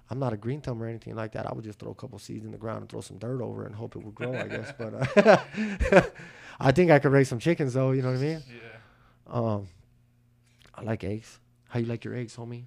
I'm 0.09 0.19
not 0.19 0.33
a 0.33 0.37
green 0.37 0.61
thumb 0.61 0.83
or 0.83 0.87
anything 0.87 1.15
like 1.15 1.33
that. 1.33 1.47
I 1.47 1.53
would 1.53 1.65
just 1.65 1.79
throw 1.79 1.93
a 1.93 1.95
couple 1.95 2.19
seeds 2.19 2.45
in 2.45 2.51
the 2.51 2.59
ground 2.59 2.81
and 2.81 2.89
throw 2.89 3.01
some 3.01 3.19
dirt 3.19 3.41
over 3.41 3.63
it 3.63 3.67
and 3.67 3.77
hope 3.77 3.95
it 3.95 4.03
would 4.03 4.15
grow. 4.15 4.35
I 4.35 4.49
guess, 4.49 4.73
but 4.79 5.17
uh, 5.27 6.03
I 6.59 6.73
think 6.73 6.91
I 6.91 6.99
could 6.99 7.13
raise 7.13 7.29
some 7.29 7.39
chickens 7.39 7.75
though. 7.75 7.93
You 7.93 8.03
know 8.03 8.11
what 8.11 8.19
I 8.19 8.23
mean? 8.23 8.43
Yeah. 8.49 9.33
Um, 9.33 9.69
I 10.75 10.83
like 10.83 11.05
eggs. 11.05 11.39
How 11.69 11.79
you 11.79 11.87
like 11.87 12.05
your 12.05 12.17
eggs, 12.17 12.35
homie? 12.35 12.65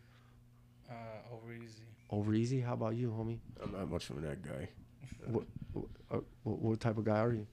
Uh, 2.14 2.18
over 2.18 2.34
easy. 2.34 2.62
How 2.62 2.74
about 2.74 2.96
you, 2.96 3.10
homie? 3.10 3.40
I'm 3.62 3.72
not 3.72 3.90
much 3.90 4.10
of 4.10 4.18
an 4.18 4.30
egg 4.30 4.40
guy. 4.44 4.70
What, 5.26 5.46
what, 5.74 6.24
what, 6.44 6.60
what 6.60 6.80
type 6.80 6.98
of 6.98 7.06
guy 7.06 7.20
are 7.20 7.34
you? 7.34 7.48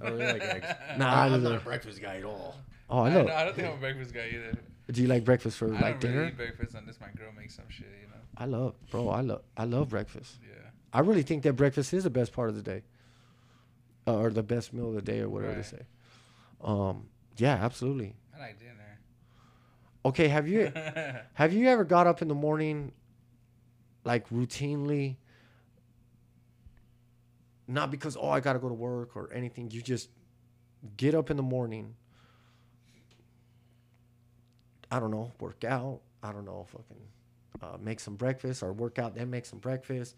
I 0.00 0.08
don't 0.08 0.18
really 0.18 0.32
like 0.32 0.42
eggs. 0.42 0.66
Nah, 0.98 1.12
I, 1.12 1.24
I 1.28 1.34
I'm 1.34 1.42
not 1.42 1.52
a 1.54 1.60
breakfast 1.60 2.00
guy 2.00 2.16
at 2.16 2.24
all. 2.24 2.56
Oh, 2.88 3.00
I 3.00 3.08
I, 3.10 3.12
know. 3.14 3.22
know, 3.24 3.34
I 3.34 3.44
don't 3.44 3.54
think 3.54 3.68
I'm 3.68 3.74
a 3.74 3.78
breakfast 3.78 4.14
guy 4.14 4.28
either. 4.32 4.58
Do 4.90 5.00
you 5.02 5.08
like 5.08 5.24
breakfast 5.24 5.58
for 5.58 5.68
I 5.74 5.80
like 5.80 6.00
don't 6.00 6.10
really 6.10 6.14
dinner? 6.14 6.28
eat 6.28 6.36
breakfast 6.36 6.74
unless 6.74 7.00
my 7.00 7.08
girl 7.16 7.30
makes 7.36 7.54
some 7.54 7.64
shit, 7.68 7.86
you 8.00 8.08
know? 8.08 8.14
I 8.36 8.44
love, 8.46 8.74
bro. 8.90 9.08
I 9.08 9.20
love, 9.20 9.42
I 9.56 9.64
love 9.64 9.88
breakfast. 9.88 10.38
Yeah. 10.42 10.70
I 10.92 11.00
really 11.00 11.22
think 11.22 11.42
that 11.44 11.54
breakfast 11.54 11.92
is 11.94 12.04
the 12.04 12.10
best 12.10 12.32
part 12.32 12.48
of 12.50 12.56
the 12.56 12.62
day, 12.62 12.82
uh, 14.06 14.16
or 14.18 14.30
the 14.30 14.42
best 14.42 14.72
meal 14.72 14.88
of 14.88 14.94
the 14.94 15.02
day, 15.02 15.20
or 15.20 15.28
whatever 15.28 15.52
Right. 15.54 15.62
they 15.62 15.76
say. 15.76 15.82
Um, 16.62 17.08
yeah, 17.38 17.54
absolutely. 17.54 18.14
I 18.36 18.40
like 18.40 18.58
dinner. 18.58 18.72
Okay, 20.04 20.28
have 20.28 20.48
you 20.48 20.72
have 21.34 21.52
you 21.52 21.68
ever 21.68 21.84
got 21.84 22.06
up 22.06 22.20
in 22.22 22.28
the 22.28 22.34
morning, 22.34 22.92
like 24.04 24.28
routinely? 24.30 25.16
Not 27.68 27.90
because 27.90 28.16
oh 28.16 28.28
I 28.28 28.40
gotta 28.40 28.58
go 28.58 28.68
to 28.68 28.74
work 28.74 29.16
or 29.16 29.32
anything. 29.32 29.70
You 29.70 29.82
just 29.82 30.08
get 30.96 31.14
up 31.14 31.30
in 31.30 31.36
the 31.36 31.42
morning. 31.42 31.94
I 34.90 35.00
don't 35.00 35.10
know, 35.10 35.32
work 35.40 35.64
out. 35.64 36.00
I 36.22 36.32
don't 36.32 36.44
know, 36.44 36.66
fucking 36.70 37.02
uh, 37.62 37.78
make 37.80 38.00
some 38.00 38.16
breakfast 38.16 38.62
or 38.62 38.72
work 38.72 38.98
out, 38.98 39.14
then 39.14 39.30
make 39.30 39.46
some 39.46 39.58
breakfast, 39.58 40.16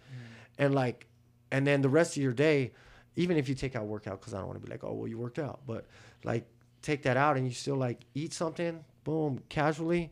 and 0.58 0.74
like, 0.74 1.06
and 1.50 1.66
then 1.66 1.82
the 1.82 1.88
rest 1.88 2.16
of 2.16 2.22
your 2.22 2.32
day, 2.32 2.72
even 3.16 3.36
if 3.36 3.48
you 3.48 3.54
take 3.54 3.76
out 3.76 3.86
workout, 3.86 4.20
because 4.20 4.34
I 4.34 4.38
don't 4.38 4.48
want 4.48 4.60
to 4.60 4.66
be 4.66 4.70
like, 4.70 4.84
oh 4.84 4.92
well, 4.92 5.08
you 5.08 5.18
worked 5.18 5.38
out, 5.38 5.60
but 5.66 5.86
like 6.24 6.46
take 6.82 7.02
that 7.04 7.16
out 7.16 7.36
and 7.36 7.46
you 7.46 7.52
still 7.52 7.76
like 7.76 8.00
eat 8.14 8.32
something, 8.32 8.84
boom, 9.04 9.40
casually, 9.48 10.10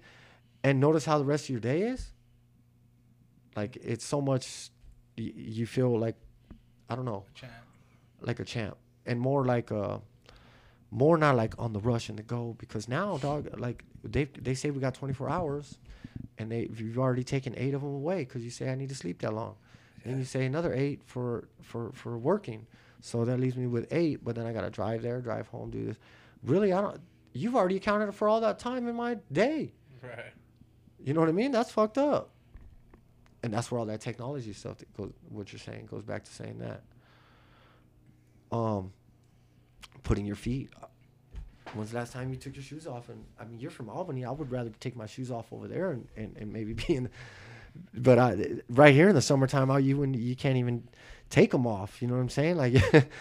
and 0.62 0.80
notice 0.80 1.04
how 1.04 1.18
the 1.18 1.24
rest 1.24 1.44
of 1.44 1.50
your 1.50 1.60
day 1.60 1.82
is. 1.82 2.11
Like 3.56 3.76
it's 3.82 4.04
so 4.04 4.20
much, 4.20 4.70
y- 5.18 5.32
you 5.34 5.66
feel 5.66 5.98
like, 5.98 6.16
I 6.88 6.94
don't 6.96 7.04
know, 7.04 7.24
Champ. 7.34 7.52
like 8.20 8.40
a 8.40 8.44
champ, 8.44 8.76
and 9.06 9.20
more 9.20 9.44
like 9.44 9.70
uh 9.72 9.98
more 10.90 11.16
not 11.16 11.36
like 11.36 11.54
on 11.58 11.72
the 11.72 11.80
rush 11.80 12.08
and 12.08 12.18
the 12.18 12.22
go 12.22 12.54
because 12.58 12.88
now, 12.88 13.16
dog, 13.18 13.48
like 13.58 13.84
they 14.04 14.24
they 14.24 14.54
say 14.54 14.70
we 14.70 14.80
got 14.80 14.94
24 14.94 15.28
hours, 15.28 15.78
and 16.38 16.50
they 16.50 16.68
you've 16.76 16.98
already 16.98 17.24
taken 17.24 17.54
eight 17.56 17.74
of 17.74 17.80
them 17.82 17.94
away 17.94 18.20
because 18.24 18.42
you 18.42 18.50
say 18.50 18.70
I 18.70 18.74
need 18.74 18.88
to 18.90 18.94
sleep 18.94 19.20
that 19.22 19.32
long, 19.34 19.56
and 20.04 20.18
you 20.18 20.24
say 20.24 20.44
another 20.46 20.72
eight 20.74 21.02
for 21.04 21.48
for 21.62 21.92
for 21.92 22.18
working, 22.18 22.66
so 23.00 23.24
that 23.24 23.38
leaves 23.40 23.56
me 23.56 23.66
with 23.66 23.86
eight. 23.92 24.22
But 24.24 24.34
then 24.36 24.46
I 24.46 24.52
gotta 24.52 24.70
drive 24.70 25.02
there, 25.02 25.20
drive 25.20 25.48
home, 25.48 25.70
do 25.70 25.84
this. 25.86 25.96
Really, 26.42 26.72
I 26.72 26.80
don't. 26.80 27.00
You've 27.34 27.56
already 27.56 27.76
accounted 27.76 28.14
for 28.14 28.28
all 28.28 28.40
that 28.42 28.58
time 28.58 28.86
in 28.88 28.94
my 28.94 29.16
day. 29.32 29.72
Right. 30.02 30.32
You 31.02 31.14
know 31.14 31.20
what 31.20 31.28
I 31.30 31.32
mean? 31.32 31.50
That's 31.52 31.70
fucked 31.70 31.96
up. 31.96 32.30
And 33.42 33.52
that's 33.52 33.70
where 33.70 33.78
all 33.78 33.86
that 33.86 34.00
technology 34.00 34.52
stuff 34.52 34.78
that 34.78 34.96
goes 34.96 35.12
what 35.28 35.52
you're 35.52 35.60
saying 35.60 35.86
goes 35.86 36.04
back 36.04 36.24
to 36.24 36.32
saying 36.32 36.58
that. 36.58 36.82
Um 38.50 38.92
putting 40.02 40.26
your 40.26 40.36
feet 40.36 40.70
When's 41.74 41.92
the 41.92 41.98
last 41.98 42.12
time 42.12 42.28
you 42.28 42.36
took 42.36 42.54
your 42.54 42.62
shoes 42.62 42.86
off? 42.86 43.08
And 43.08 43.24
I 43.40 43.44
mean, 43.44 43.58
you're 43.58 43.70
from 43.70 43.88
Albany. 43.88 44.24
I 44.24 44.30
would 44.30 44.50
rather 44.50 44.70
take 44.80 44.96
my 44.96 45.06
shoes 45.06 45.30
off 45.30 45.52
over 45.52 45.68
there 45.68 45.92
and, 45.92 46.06
and, 46.16 46.36
and 46.36 46.52
maybe 46.52 46.72
be 46.86 46.94
in. 46.94 47.10
But 47.94 48.18
I, 48.18 48.60
right 48.68 48.94
here 48.94 49.08
in 49.08 49.14
the 49.14 49.22
summertime, 49.22 49.70
out 49.70 49.82
you 49.82 49.96
when 49.96 50.12
you 50.12 50.36
can't 50.36 50.58
even 50.58 50.86
take 51.30 51.50
them 51.50 51.66
off. 51.66 52.02
You 52.02 52.08
know 52.08 52.14
what 52.14 52.20
I'm 52.20 52.28
saying? 52.28 52.56
Like 52.56 52.74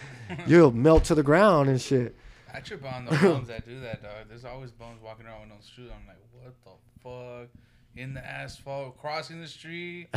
you'll 0.46 0.72
melt 0.76 1.04
to 1.04 1.14
the 1.14 1.22
ground 1.22 1.70
and 1.70 1.80
shit. 1.80 2.14
I 2.52 2.60
trip 2.60 2.84
on 2.84 3.06
the 3.06 3.12
bones 3.12 3.48
that 3.48 3.66
do 3.66 3.80
that, 3.80 4.02
dog. 4.02 4.26
There's 4.28 4.44
always 4.44 4.70
bones 4.70 5.00
walking 5.02 5.24
around 5.24 5.40
with 5.40 5.50
no 5.50 5.54
shoes. 5.74 5.90
I'm 5.90 6.06
like, 6.06 6.18
what 6.32 6.54
the 6.62 7.48
fuck? 7.48 7.48
In 7.94 8.14
the 8.14 8.24
asphalt, 8.26 8.98
crossing 8.98 9.40
the 9.40 9.46
street. 9.48 10.08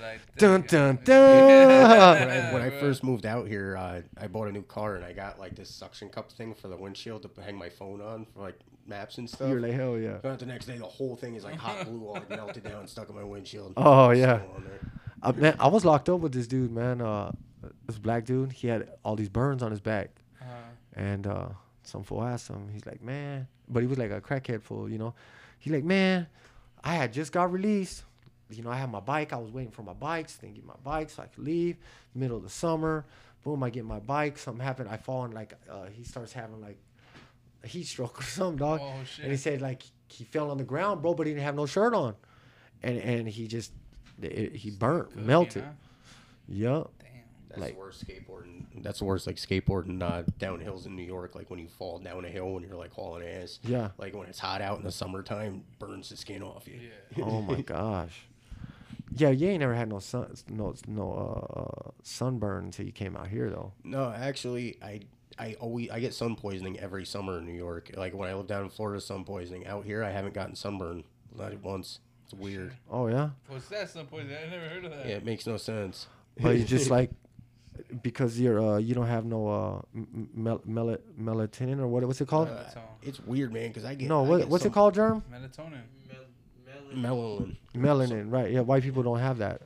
Like, 0.00 0.20
Dun, 0.36 0.60
damn. 0.68 0.96
dun, 0.96 1.04
dun. 1.04 2.18
when 2.28 2.30
I, 2.30 2.52
when 2.52 2.62
I 2.62 2.68
first 2.70 3.02
moved 3.02 3.24
out 3.24 3.48
here, 3.48 3.76
uh, 3.78 4.02
I 4.20 4.26
bought 4.26 4.46
a 4.46 4.52
new 4.52 4.62
car 4.62 4.94
and 4.94 5.04
I 5.04 5.12
got 5.14 5.40
like 5.40 5.56
this 5.56 5.70
suction 5.70 6.10
cup 6.10 6.30
thing 6.30 6.54
for 6.54 6.68
the 6.68 6.76
windshield 6.76 7.22
to 7.22 7.42
hang 7.42 7.56
my 7.56 7.70
phone 7.70 8.00
on 8.02 8.26
for 8.26 8.40
like 8.42 8.58
maps 8.86 9.16
and 9.18 9.28
stuff. 9.28 9.48
You're 9.48 9.60
like 9.60 9.72
hell 9.72 9.96
yeah. 9.98 10.18
Found 10.18 10.34
out 10.34 10.38
the 10.38 10.46
next 10.46 10.66
day, 10.66 10.76
the 10.76 10.84
whole 10.84 11.16
thing 11.16 11.34
is 11.34 11.44
like 11.44 11.56
hot 11.56 11.84
glue 11.86 12.06
all 12.06 12.12
like, 12.14 12.28
melted 12.36 12.62
down 12.64 12.80
and 12.80 12.88
stuck 12.88 13.08
in 13.08 13.16
my 13.16 13.24
windshield. 13.24 13.72
Oh 13.78 14.10
yeah. 14.10 14.40
Still. 14.40 14.62
Uh, 15.22 15.32
man, 15.32 15.56
I 15.58 15.66
was 15.68 15.84
locked 15.84 16.08
up 16.10 16.20
with 16.20 16.32
this 16.32 16.46
dude, 16.46 16.70
man. 16.70 17.00
Uh, 17.00 17.32
this 17.86 17.98
black 17.98 18.26
dude. 18.26 18.52
He 18.52 18.68
had 18.68 18.88
all 19.02 19.16
these 19.16 19.30
burns 19.30 19.62
on 19.62 19.70
his 19.70 19.80
back, 19.80 20.10
Uh, 20.40 20.44
and 20.94 21.26
uh, 21.26 21.48
some 21.82 22.04
fool 22.04 22.22
asked 22.22 22.48
him. 22.48 22.68
He's 22.70 22.84
like, 22.84 23.02
man, 23.02 23.48
but 23.68 23.80
he 23.80 23.86
was 23.86 23.96
like 23.98 24.10
a 24.10 24.20
crackhead 24.20 24.62
fool, 24.62 24.90
you 24.90 24.98
know. 24.98 25.14
He's 25.58 25.72
like, 25.72 25.84
man, 25.84 26.26
I 26.86 26.94
had 26.94 27.12
just 27.12 27.32
got 27.32 27.52
released. 27.52 28.04
You 28.48 28.62
know, 28.62 28.70
I 28.70 28.76
had 28.76 28.90
my 28.92 29.00
bike. 29.00 29.32
I 29.32 29.38
was 29.38 29.50
waiting 29.50 29.72
for 29.72 29.82
my 29.82 29.92
bikes, 29.92 30.36
then 30.36 30.54
get 30.54 30.64
my 30.64 30.76
bike 30.84 31.10
so 31.10 31.24
I 31.24 31.26
could 31.26 31.42
leave. 31.42 31.76
Middle 32.14 32.36
of 32.36 32.44
the 32.44 32.48
summer, 32.48 33.04
boom, 33.42 33.64
I 33.64 33.70
get 33.70 33.84
my 33.84 33.98
bike. 33.98 34.38
Something 34.38 34.64
happened. 34.64 34.88
I 34.88 34.96
fall 34.96 35.24
and 35.24 35.34
like 35.34 35.54
uh, 35.68 35.86
he 35.92 36.04
starts 36.04 36.32
having 36.32 36.60
like 36.60 36.78
a 37.64 37.66
heat 37.66 37.88
stroke 37.88 38.20
or 38.20 38.22
something, 38.22 38.58
dog. 38.58 38.80
oh 38.80 38.94
And 39.20 39.32
he 39.32 39.36
said 39.36 39.60
like 39.60 39.82
he 40.08 40.22
fell 40.22 40.52
on 40.52 40.58
the 40.58 40.64
ground, 40.64 41.02
bro, 41.02 41.14
but 41.14 41.26
he 41.26 41.32
didn't 41.32 41.44
have 41.44 41.56
no 41.56 41.66
shirt 41.66 41.92
on, 41.92 42.14
and 42.84 42.98
and 42.98 43.28
he 43.28 43.48
just 43.48 43.72
it, 44.22 44.54
he 44.54 44.70
burnt, 44.70 45.16
melted. 45.16 45.64
Yup. 46.48 46.92
Damn. 47.00 47.15
That's 47.48 47.60
Like- 47.60 47.74
the 47.74 47.78
worst 47.78 48.06
skateboarding. 48.06 48.64
That's 48.82 48.98
the 48.98 49.04
worst 49.04 49.26
like 49.26 49.36
skateboarding 49.36 50.02
uh, 50.02 50.24
down 50.38 50.60
hills 50.60 50.86
in 50.86 50.94
New 50.96 51.02
York. 51.04 51.34
Like 51.34 51.48
when 51.50 51.58
you 51.58 51.68
fall 51.68 51.98
down 51.98 52.24
a 52.24 52.28
hill 52.28 52.52
when 52.54 52.62
you're 52.62 52.76
like 52.76 52.92
hauling 52.92 53.26
ass. 53.26 53.58
Yeah. 53.62 53.90
Like 53.98 54.14
when 54.14 54.26
it's 54.28 54.38
hot 54.38 54.60
out 54.60 54.78
in 54.78 54.84
the 54.84 54.92
summertime, 54.92 55.64
burns 55.78 56.08
the 56.10 56.16
skin 56.16 56.42
off 56.42 56.66
you. 56.68 56.80
Yeah. 57.16 57.24
Oh 57.24 57.40
my 57.42 57.60
gosh. 57.62 58.26
Yeah, 59.14 59.30
you 59.30 59.48
ain't 59.48 59.60
never 59.60 59.74
had 59.74 59.88
no 59.88 59.98
sun, 59.98 60.34
no 60.50 60.74
no 60.86 61.12
uh, 61.12 61.90
sunburn 62.02 62.66
until 62.66 62.84
you 62.84 62.92
came 62.92 63.16
out 63.16 63.28
here 63.28 63.48
though. 63.48 63.72
No, 63.82 64.10
actually, 64.14 64.76
I 64.82 65.00
I 65.38 65.54
always 65.54 65.88
I 65.90 66.00
get 66.00 66.12
sun 66.12 66.36
poisoning 66.36 66.78
every 66.80 67.06
summer 67.06 67.38
in 67.38 67.46
New 67.46 67.54
York. 67.54 67.92
Like 67.96 68.12
when 68.14 68.28
I 68.28 68.34
lived 68.34 68.48
down 68.48 68.64
in 68.64 68.68
Florida, 68.70 69.00
sun 69.00 69.24
poisoning. 69.24 69.66
Out 69.66 69.84
here, 69.86 70.02
I 70.02 70.10
haven't 70.10 70.34
gotten 70.34 70.54
sunburn 70.54 71.04
not 71.34 71.58
once. 71.62 72.00
It's 72.24 72.34
weird. 72.34 72.74
Oh 72.90 73.06
yeah, 73.06 73.30
What's 73.48 73.68
that? 73.68 73.88
Some 73.88 74.06
point? 74.06 74.26
I 74.28 74.50
never 74.50 74.68
heard 74.68 74.84
of 74.84 74.90
that. 74.90 75.06
Yeah, 75.06 75.14
it 75.14 75.24
makes 75.24 75.46
no 75.46 75.56
sense. 75.56 76.08
but 76.38 76.58
you 76.58 76.64
just 76.64 76.90
like 76.98 77.10
because 78.02 78.38
you're 78.40 78.60
uh 78.60 78.76
you 78.78 78.94
don't 78.94 79.06
have 79.06 79.24
no 79.24 79.48
uh 79.48 79.98
mel- 80.34 80.62
mel- 80.64 80.98
melatonin 81.20 81.78
or 81.80 81.86
what 81.86 82.04
what's 82.04 82.20
it 82.20 82.28
called? 82.28 82.48
Melatonin. 82.48 82.82
it's 83.02 83.20
weird, 83.20 83.52
man. 83.52 83.68
Because 83.68 83.84
I 83.84 83.94
get 83.94 84.08
no, 84.08 84.24
I 84.24 84.28
what, 84.28 84.38
get 84.38 84.48
what's 84.48 84.62
some 84.64 84.72
it 84.72 84.74
called, 84.74 84.94
Germ? 84.94 85.22
Melatonin. 85.32 85.82
Mel- 86.94 87.14
Melanin. 87.16 87.56
Melanin, 87.74 88.32
right? 88.32 88.50
Yeah, 88.50 88.60
white 88.60 88.82
people 88.82 89.02
don't 89.02 89.18
have 89.18 89.38
that, 89.38 89.62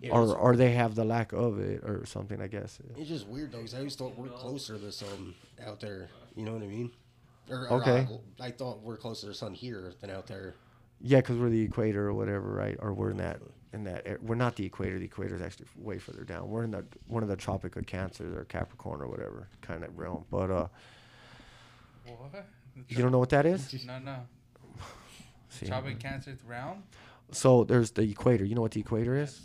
Yeah, 0.00 0.10
or 0.12 0.22
it's, 0.24 0.32
or 0.32 0.54
they 0.56 0.72
have 0.72 0.94
the 0.94 1.04
lack 1.04 1.32
of 1.32 1.58
it 1.58 1.82
or 1.82 2.04
something. 2.06 2.40
I 2.40 2.46
guess. 2.46 2.78
it's 2.96 3.08
just 3.08 3.26
weird 3.26 3.52
though. 3.52 3.58
Because 3.58 3.74
I 3.74 3.78
always 3.78 3.96
thought 3.96 4.16
we're 4.18 4.28
closer 4.28 4.74
to 4.74 4.78
the 4.78 4.92
sun 4.92 5.34
out 5.66 5.80
there. 5.80 6.08
You 6.36 6.44
know 6.44 6.52
what 6.52 6.62
I 6.62 6.66
mean? 6.66 6.90
Or, 7.50 7.68
or, 7.68 7.80
Okay. 7.80 8.06
I 8.40 8.50
thought 8.50 8.82
we're 8.82 8.96
closer 8.96 9.22
to 9.22 9.26
the 9.28 9.34
sun 9.34 9.54
here 9.54 9.92
than 10.00 10.10
out 10.10 10.26
there. 10.26 10.54
Yeah, 11.00 11.18
because 11.18 11.36
we're 11.38 11.50
the 11.50 11.62
equator 11.62 12.06
or 12.08 12.14
whatever, 12.14 12.52
right? 12.52 12.76
Or 12.80 12.92
we're 12.94 13.10
in 13.10 13.18
that 13.18 13.40
in 13.72 13.84
that 13.84 14.22
we're 14.22 14.34
not 14.34 14.56
the 14.56 14.64
equator. 14.64 14.98
The 14.98 15.04
equator 15.04 15.34
is 15.36 15.42
actually 15.42 15.66
way 15.76 15.98
further 15.98 16.24
down. 16.24 16.48
We're 16.48 16.64
in 16.64 16.70
the 16.70 16.84
one 17.06 17.22
of 17.22 17.28
the 17.28 17.36
Tropic 17.36 17.76
of 17.76 17.86
Cancer 17.86 18.40
or 18.40 18.44
Capricorn 18.44 19.02
or 19.02 19.06
whatever 19.08 19.48
kind 19.60 19.84
of 19.84 19.98
realm. 19.98 20.24
But 20.30 20.50
uh, 20.50 20.68
What? 22.06 22.46
you 22.88 22.96
don't 22.98 23.12
know 23.12 23.18
what 23.18 23.30
that 23.30 23.46
is? 23.46 23.84
No, 23.86 23.98
no. 23.98 24.16
See, 25.48 25.66
Tropic 25.66 25.98
Cancer 25.98 26.36
realm. 26.46 26.82
So 27.32 27.64
there's 27.64 27.90
the 27.90 28.02
equator. 28.02 28.44
You 28.44 28.54
know 28.54 28.62
what 28.62 28.72
the 28.72 28.80
equator 28.80 29.16
is? 29.16 29.40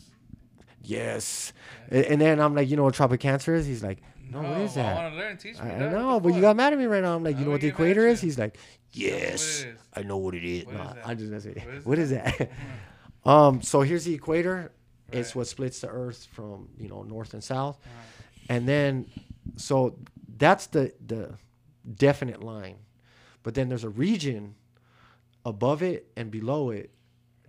yes. 0.83 1.51
A- 1.91 2.11
And 2.11 2.21
then 2.21 2.39
I'm 2.39 2.55
like, 2.55 2.69
you 2.69 2.75
know 2.77 2.83
what 2.83 2.93
tropic 2.93 3.19
cancer 3.19 3.53
is? 3.55 3.65
He's 3.65 3.83
like, 3.83 3.99
no, 4.31 4.41
what 4.41 4.61
is 4.61 4.77
I 4.77 4.83
that? 4.83 4.95
want 4.95 5.13
to 5.13 5.19
learn. 5.19 5.37
Teach 5.37 5.55
me. 5.61 5.69
I, 5.69 5.75
I 5.75 5.89
know, 5.91 6.19
but 6.19 6.33
you 6.33 6.41
got 6.41 6.55
mad 6.55 6.73
at 6.73 6.79
me 6.79 6.85
right 6.85 7.03
now. 7.03 7.15
I'm 7.15 7.23
like, 7.23 7.35
I 7.35 7.39
you 7.39 7.45
know 7.45 7.51
what 7.51 7.61
the 7.61 7.67
get 7.67 7.79
mad 7.79 7.85
at 7.85 7.91
equator 7.91 8.07
is? 8.07 8.21
He's 8.21 8.37
like, 8.39 8.53
Tell 8.53 8.61
me 9.03 9.11
what 9.11 9.23
it 9.23 9.29
yes. 9.31 9.65
I 9.93 10.03
know 10.03 10.17
what 10.17 10.35
it 10.35 10.43
is. 10.43 10.65
What 10.65 10.75
no, 10.75 10.81
is 10.83 10.93
that? 10.95 11.07
I'm 11.07 11.17
just 11.17 11.29
gonna 11.29 11.41
say, 11.41 11.53
What 11.65 11.75
is 11.75 11.85
what 11.85 11.99
is 11.99 12.09
that? 12.11 12.51
um, 13.25 13.61
so 13.61 13.81
here's 13.81 14.05
the 14.05 14.13
equator. 14.13 14.71
It's 15.11 15.35
what 15.35 15.47
splits 15.47 15.81
the 15.81 15.89
Earth 15.89 16.27
from 16.31 16.69
you 16.77 16.87
know 16.89 17.03
north 17.03 17.33
and 17.33 17.43
south, 17.43 17.77
Uh-huh. 17.83 18.45
and 18.49 18.67
then 18.67 19.07
so 19.57 19.97
that's 20.37 20.67
the 20.67 20.93
the 21.05 21.33
definite 21.95 22.41
line, 22.41 22.77
but 23.43 23.53
then 23.55 23.67
there's 23.69 23.83
a 23.83 23.89
region 23.89 24.55
above 25.45 25.81
it 25.83 26.07
and 26.15 26.29
below 26.31 26.69
it 26.69 26.91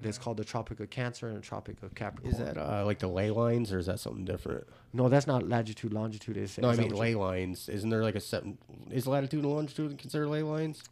that's 0.03 0.19
called 0.19 0.37
the 0.37 0.45
Tropic 0.45 0.81
of 0.81 0.91
Cancer 0.91 1.29
and 1.29 1.37
the 1.37 1.41
Tropic 1.41 1.83
of 1.83 1.95
Capricorn. 1.95 2.33
Is 2.33 2.39
that 2.39 2.57
uh, 2.59 2.85
like 2.85 2.99
the 2.99 3.09
ley 3.09 3.31
lines, 3.31 3.73
or 3.73 3.79
is 3.79 3.87
that 3.87 4.01
something 4.01 4.25
different? 4.25 4.67
no? 4.93 5.09
That's 5.09 5.27
not 5.27 5.49
latitude 5.49 5.93
longitude. 5.93 6.37
Is 6.37 6.59
No, 6.59 6.69
I 6.69 6.73
is 6.73 6.77
that 6.79 6.83
mean 6.91 6.95
ley 6.95 7.15
lines. 7.15 7.69
Isn't 7.69 7.91
there 7.91 8.03
like 8.03 8.15
a 8.17 8.21
set? 8.21 8.45
Is 8.91 9.07
latitude 9.07 9.45
and 9.45 9.53
longitude 9.53 9.97
considered 9.99 10.29
ley 10.29 10.43
lines? 10.43 10.83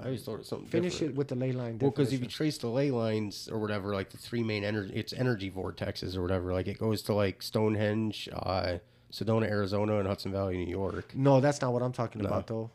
I 0.00 0.04
always 0.04 0.22
thought 0.22 0.38
it 0.38 0.46
something 0.46 0.68
Finish 0.68 0.92
different. 0.92 1.14
it 1.14 1.16
with 1.18 1.26
the 1.28 1.34
ley 1.34 1.50
line. 1.50 1.78
Well, 1.80 1.90
because 1.90 2.12
if 2.12 2.20
you 2.20 2.28
trace 2.28 2.58
the 2.58 2.68
ley 2.68 2.92
lines 2.92 3.48
or 3.50 3.58
whatever, 3.58 3.92
like 3.92 4.10
the 4.10 4.16
three 4.16 4.44
main 4.44 4.62
energy, 4.62 4.92
it's 4.94 5.12
energy 5.12 5.50
vortexes 5.50 6.16
or 6.16 6.22
whatever. 6.22 6.52
Like 6.52 6.68
it 6.68 6.78
goes 6.78 7.02
to 7.02 7.14
like 7.14 7.42
Stonehenge, 7.42 8.28
uh, 8.32 8.78
Sedona, 9.10 9.48
Arizona, 9.50 9.98
and 9.98 10.06
Hudson 10.06 10.30
Valley, 10.30 10.58
New 10.58 10.70
York. 10.70 11.12
No, 11.16 11.40
that's 11.40 11.60
not 11.60 11.72
what 11.72 11.82
I'm 11.82 11.90
talking 11.92 12.22
No. 12.22 12.28
about 12.28 12.46
though. 12.46 12.70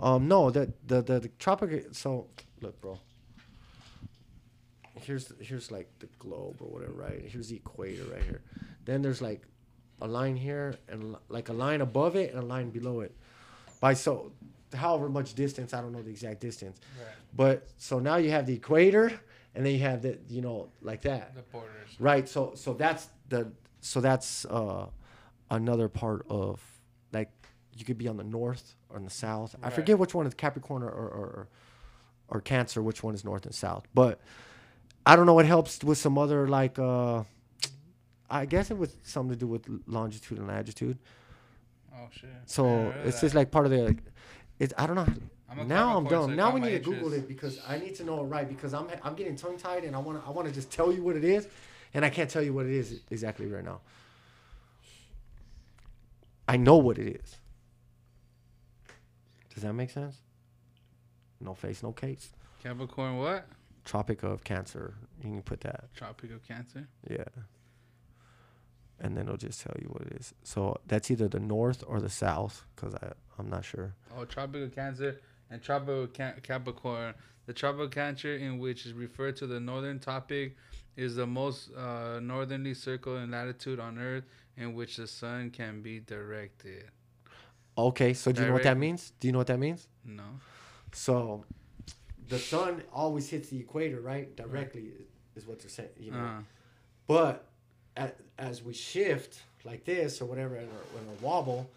Um, 0.00 0.26
no, 0.26 0.50
the 0.50 0.72
the 0.86 1.02
the, 1.02 1.20
the 1.20 1.28
tropic. 1.38 1.86
So 1.92 2.26
look, 2.60 2.80
bro. 2.80 2.98
Here's 5.06 5.32
here's 5.40 5.70
like 5.70 5.88
the 5.98 6.06
globe 6.18 6.56
or 6.60 6.68
whatever, 6.68 6.92
right? 6.92 7.22
Here's 7.24 7.48
the 7.48 7.56
equator 7.56 8.04
right 8.04 8.22
here. 8.22 8.42
Then 8.84 9.02
there's 9.02 9.22
like 9.22 9.42
a 10.00 10.06
line 10.06 10.36
here 10.36 10.74
and 10.88 11.16
like 11.28 11.48
a 11.48 11.52
line 11.52 11.80
above 11.80 12.16
it 12.16 12.32
and 12.32 12.42
a 12.42 12.46
line 12.46 12.70
below 12.70 13.00
it. 13.00 13.14
By 13.80 13.94
so, 13.94 14.32
however 14.74 15.08
much 15.08 15.34
distance, 15.34 15.72
I 15.74 15.80
don't 15.80 15.92
know 15.92 16.02
the 16.02 16.10
exact 16.10 16.40
distance. 16.40 16.80
Right. 16.98 17.14
But 17.34 17.68
so 17.76 17.98
now 17.98 18.16
you 18.16 18.30
have 18.30 18.46
the 18.46 18.54
equator, 18.54 19.12
and 19.54 19.64
then 19.64 19.72
you 19.72 19.80
have 19.80 20.02
the 20.02 20.18
you 20.28 20.42
know 20.42 20.68
like 20.82 21.02
that. 21.02 21.34
The 21.34 21.42
borders. 21.42 21.90
Right. 21.98 22.28
So 22.28 22.52
so 22.54 22.74
that's 22.74 23.08
the 23.28 23.52
so 23.80 24.00
that's 24.00 24.44
uh 24.46 24.86
another 25.50 25.88
part 25.88 26.26
of 26.28 26.60
like 27.12 27.30
you 27.76 27.84
could 27.84 27.98
be 27.98 28.08
on 28.08 28.16
the 28.16 28.24
north 28.24 28.74
or 28.88 28.96
in 28.96 29.04
the 29.04 29.10
south. 29.10 29.54
I 29.62 29.70
forget 29.70 29.98
which 29.98 30.14
one 30.14 30.26
is 30.26 30.34
Capricorn 30.34 30.82
or 30.82 30.90
or, 30.90 31.08
or 31.08 31.48
or 32.28 32.40
Cancer, 32.40 32.82
which 32.82 33.02
one 33.02 33.14
is 33.14 33.24
north 33.24 33.46
and 33.46 33.54
south. 33.54 33.86
But 33.94 34.20
I 35.06 35.14
don't 35.14 35.24
know 35.24 35.38
It 35.38 35.46
helps 35.46 35.82
with 35.84 35.98
some 35.98 36.18
other 36.18 36.48
like 36.48 36.78
uh 36.78 37.22
I 38.28 38.44
guess 38.44 38.70
it 38.72 38.76
was 38.76 38.96
something 39.04 39.34
to 39.34 39.38
do 39.38 39.46
with 39.46 39.64
longitude 39.86 40.38
and 40.38 40.48
latitude. 40.48 40.98
Oh 41.94 42.08
shit. 42.10 42.28
So 42.46 42.92
it's 43.04 43.20
that. 43.20 43.26
just 43.26 43.34
like 43.36 43.52
part 43.52 43.66
of 43.66 43.70
the 43.70 43.82
like, 43.82 43.98
it's 44.58 44.74
I 44.76 44.86
don't 44.86 44.96
know. 44.96 45.06
I'm 45.48 45.68
now 45.68 45.96
I'm 45.96 46.04
dumb. 46.06 46.34
Now 46.34 46.52
we 46.52 46.60
need 46.60 46.72
to 46.72 46.78
Google 46.80 47.12
it 47.12 47.28
because 47.28 47.60
I 47.68 47.78
need 47.78 47.94
to 47.96 48.04
know 48.04 48.20
it 48.20 48.24
right 48.24 48.48
because 48.48 48.74
I'm 48.74 48.88
I'm 49.04 49.14
getting 49.14 49.36
tongue 49.36 49.56
tied 49.56 49.84
and 49.84 49.94
I 49.94 50.00
want 50.00 50.20
to 50.20 50.26
I 50.26 50.30
want 50.30 50.48
to 50.48 50.54
just 50.54 50.70
tell 50.72 50.92
you 50.92 51.02
what 51.02 51.16
it 51.16 51.24
is, 51.24 51.46
and 51.94 52.04
I 52.04 52.10
can't 52.10 52.28
tell 52.28 52.42
you 52.42 52.52
what 52.52 52.66
it 52.66 52.72
is 52.72 53.00
exactly 53.10 53.46
right 53.46 53.64
now. 53.64 53.80
I 56.48 56.56
know 56.56 56.76
what 56.76 56.98
it 56.98 57.20
is. 57.20 57.36
Does 59.54 59.62
that 59.62 59.72
make 59.72 59.90
sense? 59.90 60.16
No 61.40 61.54
face, 61.54 61.82
no 61.82 61.92
case. 61.92 62.30
Capricorn 62.62 63.18
what? 63.18 63.46
Tropic 63.86 64.22
of 64.22 64.44
Cancer. 64.44 64.94
You 65.22 65.30
can 65.30 65.42
put 65.42 65.62
that. 65.62 65.94
Tropic 65.94 66.32
of 66.32 66.46
Cancer. 66.46 66.86
Yeah. 67.08 67.24
And 69.00 69.16
then 69.16 69.24
it'll 69.24 69.36
just 69.36 69.62
tell 69.62 69.76
you 69.80 69.88
what 69.88 70.02
it 70.02 70.12
is. 70.20 70.34
So 70.42 70.78
that's 70.86 71.10
either 71.10 71.28
the 71.28 71.40
north 71.40 71.82
or 71.86 72.00
the 72.00 72.10
south, 72.10 72.66
because 72.74 72.94
I 72.94 73.12
I'm 73.38 73.48
not 73.48 73.64
sure. 73.64 73.94
Oh, 74.16 74.24
Tropic 74.24 74.62
of 74.62 74.74
Cancer 74.74 75.20
and 75.50 75.62
Tropic 75.62 75.88
of 75.88 76.12
Ca- 76.12 76.40
Capricorn. 76.42 77.14
The 77.46 77.52
Tropic 77.52 77.80
of 77.80 77.90
Cancer, 77.92 78.34
in 78.34 78.58
which 78.58 78.86
is 78.86 78.92
referred 78.92 79.36
to 79.36 79.46
the 79.46 79.60
northern 79.60 80.00
topic, 80.00 80.56
is 80.96 81.14
the 81.16 81.26
most 81.26 81.70
uh, 81.76 82.18
northerly 82.20 82.74
circle 82.74 83.18
in 83.18 83.30
latitude 83.30 83.78
on 83.78 83.98
Earth 83.98 84.24
in 84.56 84.74
which 84.74 84.96
the 84.96 85.06
sun 85.06 85.50
can 85.50 85.82
be 85.82 86.00
directed. 86.00 86.90
Okay, 87.78 88.14
so 88.14 88.32
do 88.32 88.40
you 88.40 88.48
know 88.48 88.54
what 88.54 88.62
that 88.62 88.78
means? 88.78 89.12
Do 89.20 89.28
you 89.28 89.32
know 89.32 89.38
what 89.38 89.46
that 89.48 89.58
means? 89.58 89.86
No. 90.04 90.24
So, 90.92 91.44
the 92.28 92.38
sun 92.38 92.82
always 92.92 93.28
hits 93.28 93.48
the 93.48 93.58
equator, 93.60 94.00
right? 94.00 94.34
Directly 94.36 94.92
is 95.34 95.46
what 95.46 95.60
they're 95.60 95.70
saying. 95.70 95.90
You 95.98 96.12
know, 96.12 96.18
Uh, 96.18 96.40
but 97.06 97.46
a 97.96 98.10
as 98.38 98.62
we 98.62 98.74
shift 98.74 99.42
like 99.64 99.84
this 99.84 100.20
or 100.20 100.26
whatever, 100.26 100.56
in 100.56 100.64
our, 100.68 101.00
in 101.02 101.08
our 101.08 101.14
wobble, 101.20 101.70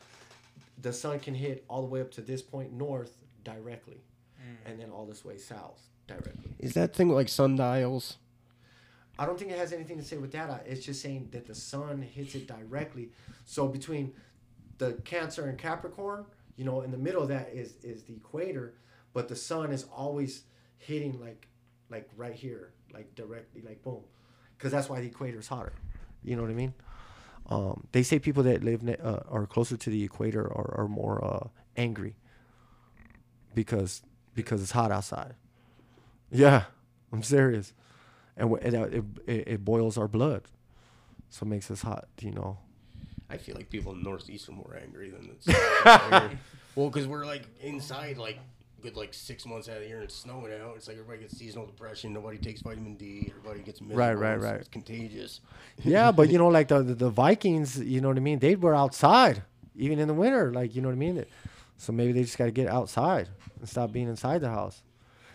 the 0.81 0.91
sun 0.93 1.19
can 1.19 1.33
hit 1.35 1.63
all 1.69 1.81
the 1.81 1.87
way 1.87 2.01
up 2.01 2.11
to 2.11 2.21
this 2.21 2.41
point 2.41 2.73
north 2.73 3.17
directly, 3.43 4.01
and 4.65 4.79
then 4.79 4.89
all 4.91 5.05
this 5.05 5.23
way 5.23 5.37
south 5.37 5.81
directly. 6.07 6.51
Is 6.59 6.73
that 6.73 6.93
thing 6.95 7.09
like 7.09 7.29
sundials? 7.29 8.17
I 9.17 9.25
don't 9.25 9.37
think 9.37 9.51
it 9.51 9.57
has 9.57 9.73
anything 9.73 9.97
to 9.97 10.03
say 10.03 10.17
with 10.17 10.31
that. 10.31 10.65
It's 10.65 10.85
just 10.85 11.01
saying 11.01 11.29
that 11.31 11.45
the 11.45 11.55
sun 11.55 12.01
hits 12.01 12.35
it 12.35 12.47
directly. 12.47 13.09
So 13.45 13.67
between 13.67 14.13
the 14.77 14.93
Cancer 15.03 15.45
and 15.49 15.57
Capricorn, 15.57 16.25
you 16.55 16.63
know, 16.65 16.81
in 16.81 16.91
the 16.91 16.97
middle 16.97 17.21
of 17.21 17.27
that 17.29 17.49
is 17.53 17.75
is 17.83 18.03
the 18.03 18.13
equator, 18.15 18.73
but 19.13 19.27
the 19.27 19.35
sun 19.35 19.71
is 19.71 19.85
always 19.95 20.43
hitting 20.77 21.19
like 21.19 21.47
like 21.89 22.09
right 22.15 22.33
here, 22.33 22.73
like 22.93 23.15
directly, 23.15 23.61
like 23.61 23.83
boom, 23.83 24.03
because 24.57 24.71
that's 24.71 24.89
why 24.89 25.01
the 25.01 25.07
equator 25.07 25.39
is 25.39 25.47
hotter. 25.47 25.73
You 26.23 26.35
know 26.35 26.43
what 26.43 26.51
I 26.51 26.55
mean? 26.55 26.73
Um, 27.47 27.87
they 27.93 28.03
say 28.03 28.19
people 28.19 28.43
that 28.43 28.63
live 28.63 28.83
ne- 28.83 28.97
uh, 28.97 29.21
are 29.29 29.47
closer 29.47 29.75
to 29.75 29.89
the 29.89 30.03
equator 30.03 30.41
are, 30.43 30.81
are 30.81 30.87
more 30.87 31.23
uh, 31.23 31.47
angry 31.75 32.15
because 33.55 34.03
because 34.35 34.61
it's 34.61 34.71
hot 34.71 34.91
outside. 34.91 35.35
Yeah, 36.31 36.65
I'm 37.11 37.23
serious 37.23 37.73
and 38.39 38.57
it, 38.61 38.73
uh, 38.73 38.83
it, 38.83 39.03
it, 39.27 39.47
it 39.47 39.65
boils 39.65 39.97
our 39.97 40.07
blood, 40.07 40.43
so 41.29 41.43
it 41.43 41.49
makes 41.49 41.69
us 41.69 41.81
hot. 41.81 42.07
You 42.21 42.31
know. 42.31 42.57
I 43.29 43.37
feel 43.37 43.55
like 43.55 43.69
people 43.69 43.91
in 43.91 43.99
the 43.99 44.09
Northeast 44.09 44.49
are 44.49 44.53
more 44.53 44.79
angry 44.81 45.11
than 45.11 45.29
the 45.45 46.37
Well, 46.75 46.89
because 46.89 47.05
we're 47.05 47.25
like 47.25 47.43
inside 47.61 48.17
like 48.17 48.39
good 48.81 48.95
like 48.95 49.13
six 49.13 49.45
months 49.45 49.69
out 49.69 49.77
of 49.77 49.81
the 49.83 49.87
year 49.87 49.97
and 49.97 50.05
it's 50.05 50.15
snowing 50.15 50.51
out. 50.53 50.73
It's 50.75 50.87
like 50.87 50.97
everybody 50.97 51.19
gets 51.19 51.37
seasonal 51.37 51.65
depression. 51.65 52.13
Nobody 52.13 52.37
takes 52.37 52.61
vitamin 52.61 52.95
D. 52.95 53.27
Everybody 53.29 53.61
gets 53.61 53.81
miserable. 53.81 53.99
Right, 53.99 54.13
right, 54.13 54.39
right. 54.39 54.59
It's 54.59 54.69
contagious. 54.69 55.41
Yeah, 55.83 56.11
but 56.11 56.29
you 56.29 56.37
know, 56.37 56.49
like 56.49 56.67
the, 56.67 56.83
the 56.83 56.93
the 56.93 57.09
Vikings, 57.09 57.79
you 57.79 58.01
know 58.01 58.09
what 58.09 58.17
I 58.17 58.19
mean? 58.19 58.39
They 58.39 58.55
were 58.55 58.75
outside 58.75 59.43
even 59.75 59.97
in 59.97 60.07
the 60.09 60.13
winter, 60.13 60.51
like 60.51 60.75
you 60.75 60.81
know 60.81 60.89
what 60.89 60.95
I 60.95 60.97
mean. 60.97 61.25
So 61.77 61.93
maybe 61.93 62.11
they 62.11 62.23
just 62.23 62.37
got 62.37 62.45
to 62.45 62.51
get 62.51 62.67
outside 62.67 63.29
and 63.57 63.67
stop 63.69 63.93
being 63.93 64.09
inside 64.09 64.41
the 64.41 64.49
house. 64.49 64.81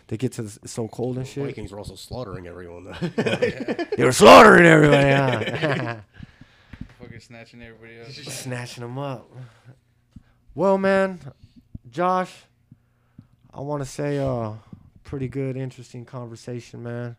They 0.07 0.17
get 0.17 0.33
to 0.33 0.43
the, 0.43 0.59
it's 0.61 0.71
so 0.71 0.87
cold 0.87 1.17
and 1.17 1.25
shit. 1.25 1.43
Vikings 1.43 1.71
were 1.71 1.79
also 1.79 1.95
slaughtering 1.95 2.45
everyone. 2.45 2.83
Though. 2.83 2.93
They 3.97 4.03
were 4.03 4.11
slaughtering 4.11 4.65
everyone. 4.65 4.99
Yeah. 4.99 6.01
fucking 6.99 7.19
snatching 7.19 7.61
everybody 7.63 7.99
else. 7.99 8.15
snatching 8.15 8.83
them 8.83 8.99
up. 8.99 9.31
Well, 10.53 10.77
man, 10.77 11.19
Josh, 11.89 12.43
I 13.55 13.61
want 13.61 13.81
to 13.81 13.89
say, 13.89 14.17
uh, 14.17 14.51
pretty 15.03 15.29
good, 15.29 15.55
interesting 15.55 16.03
conversation, 16.03 16.83
man. 16.83 17.15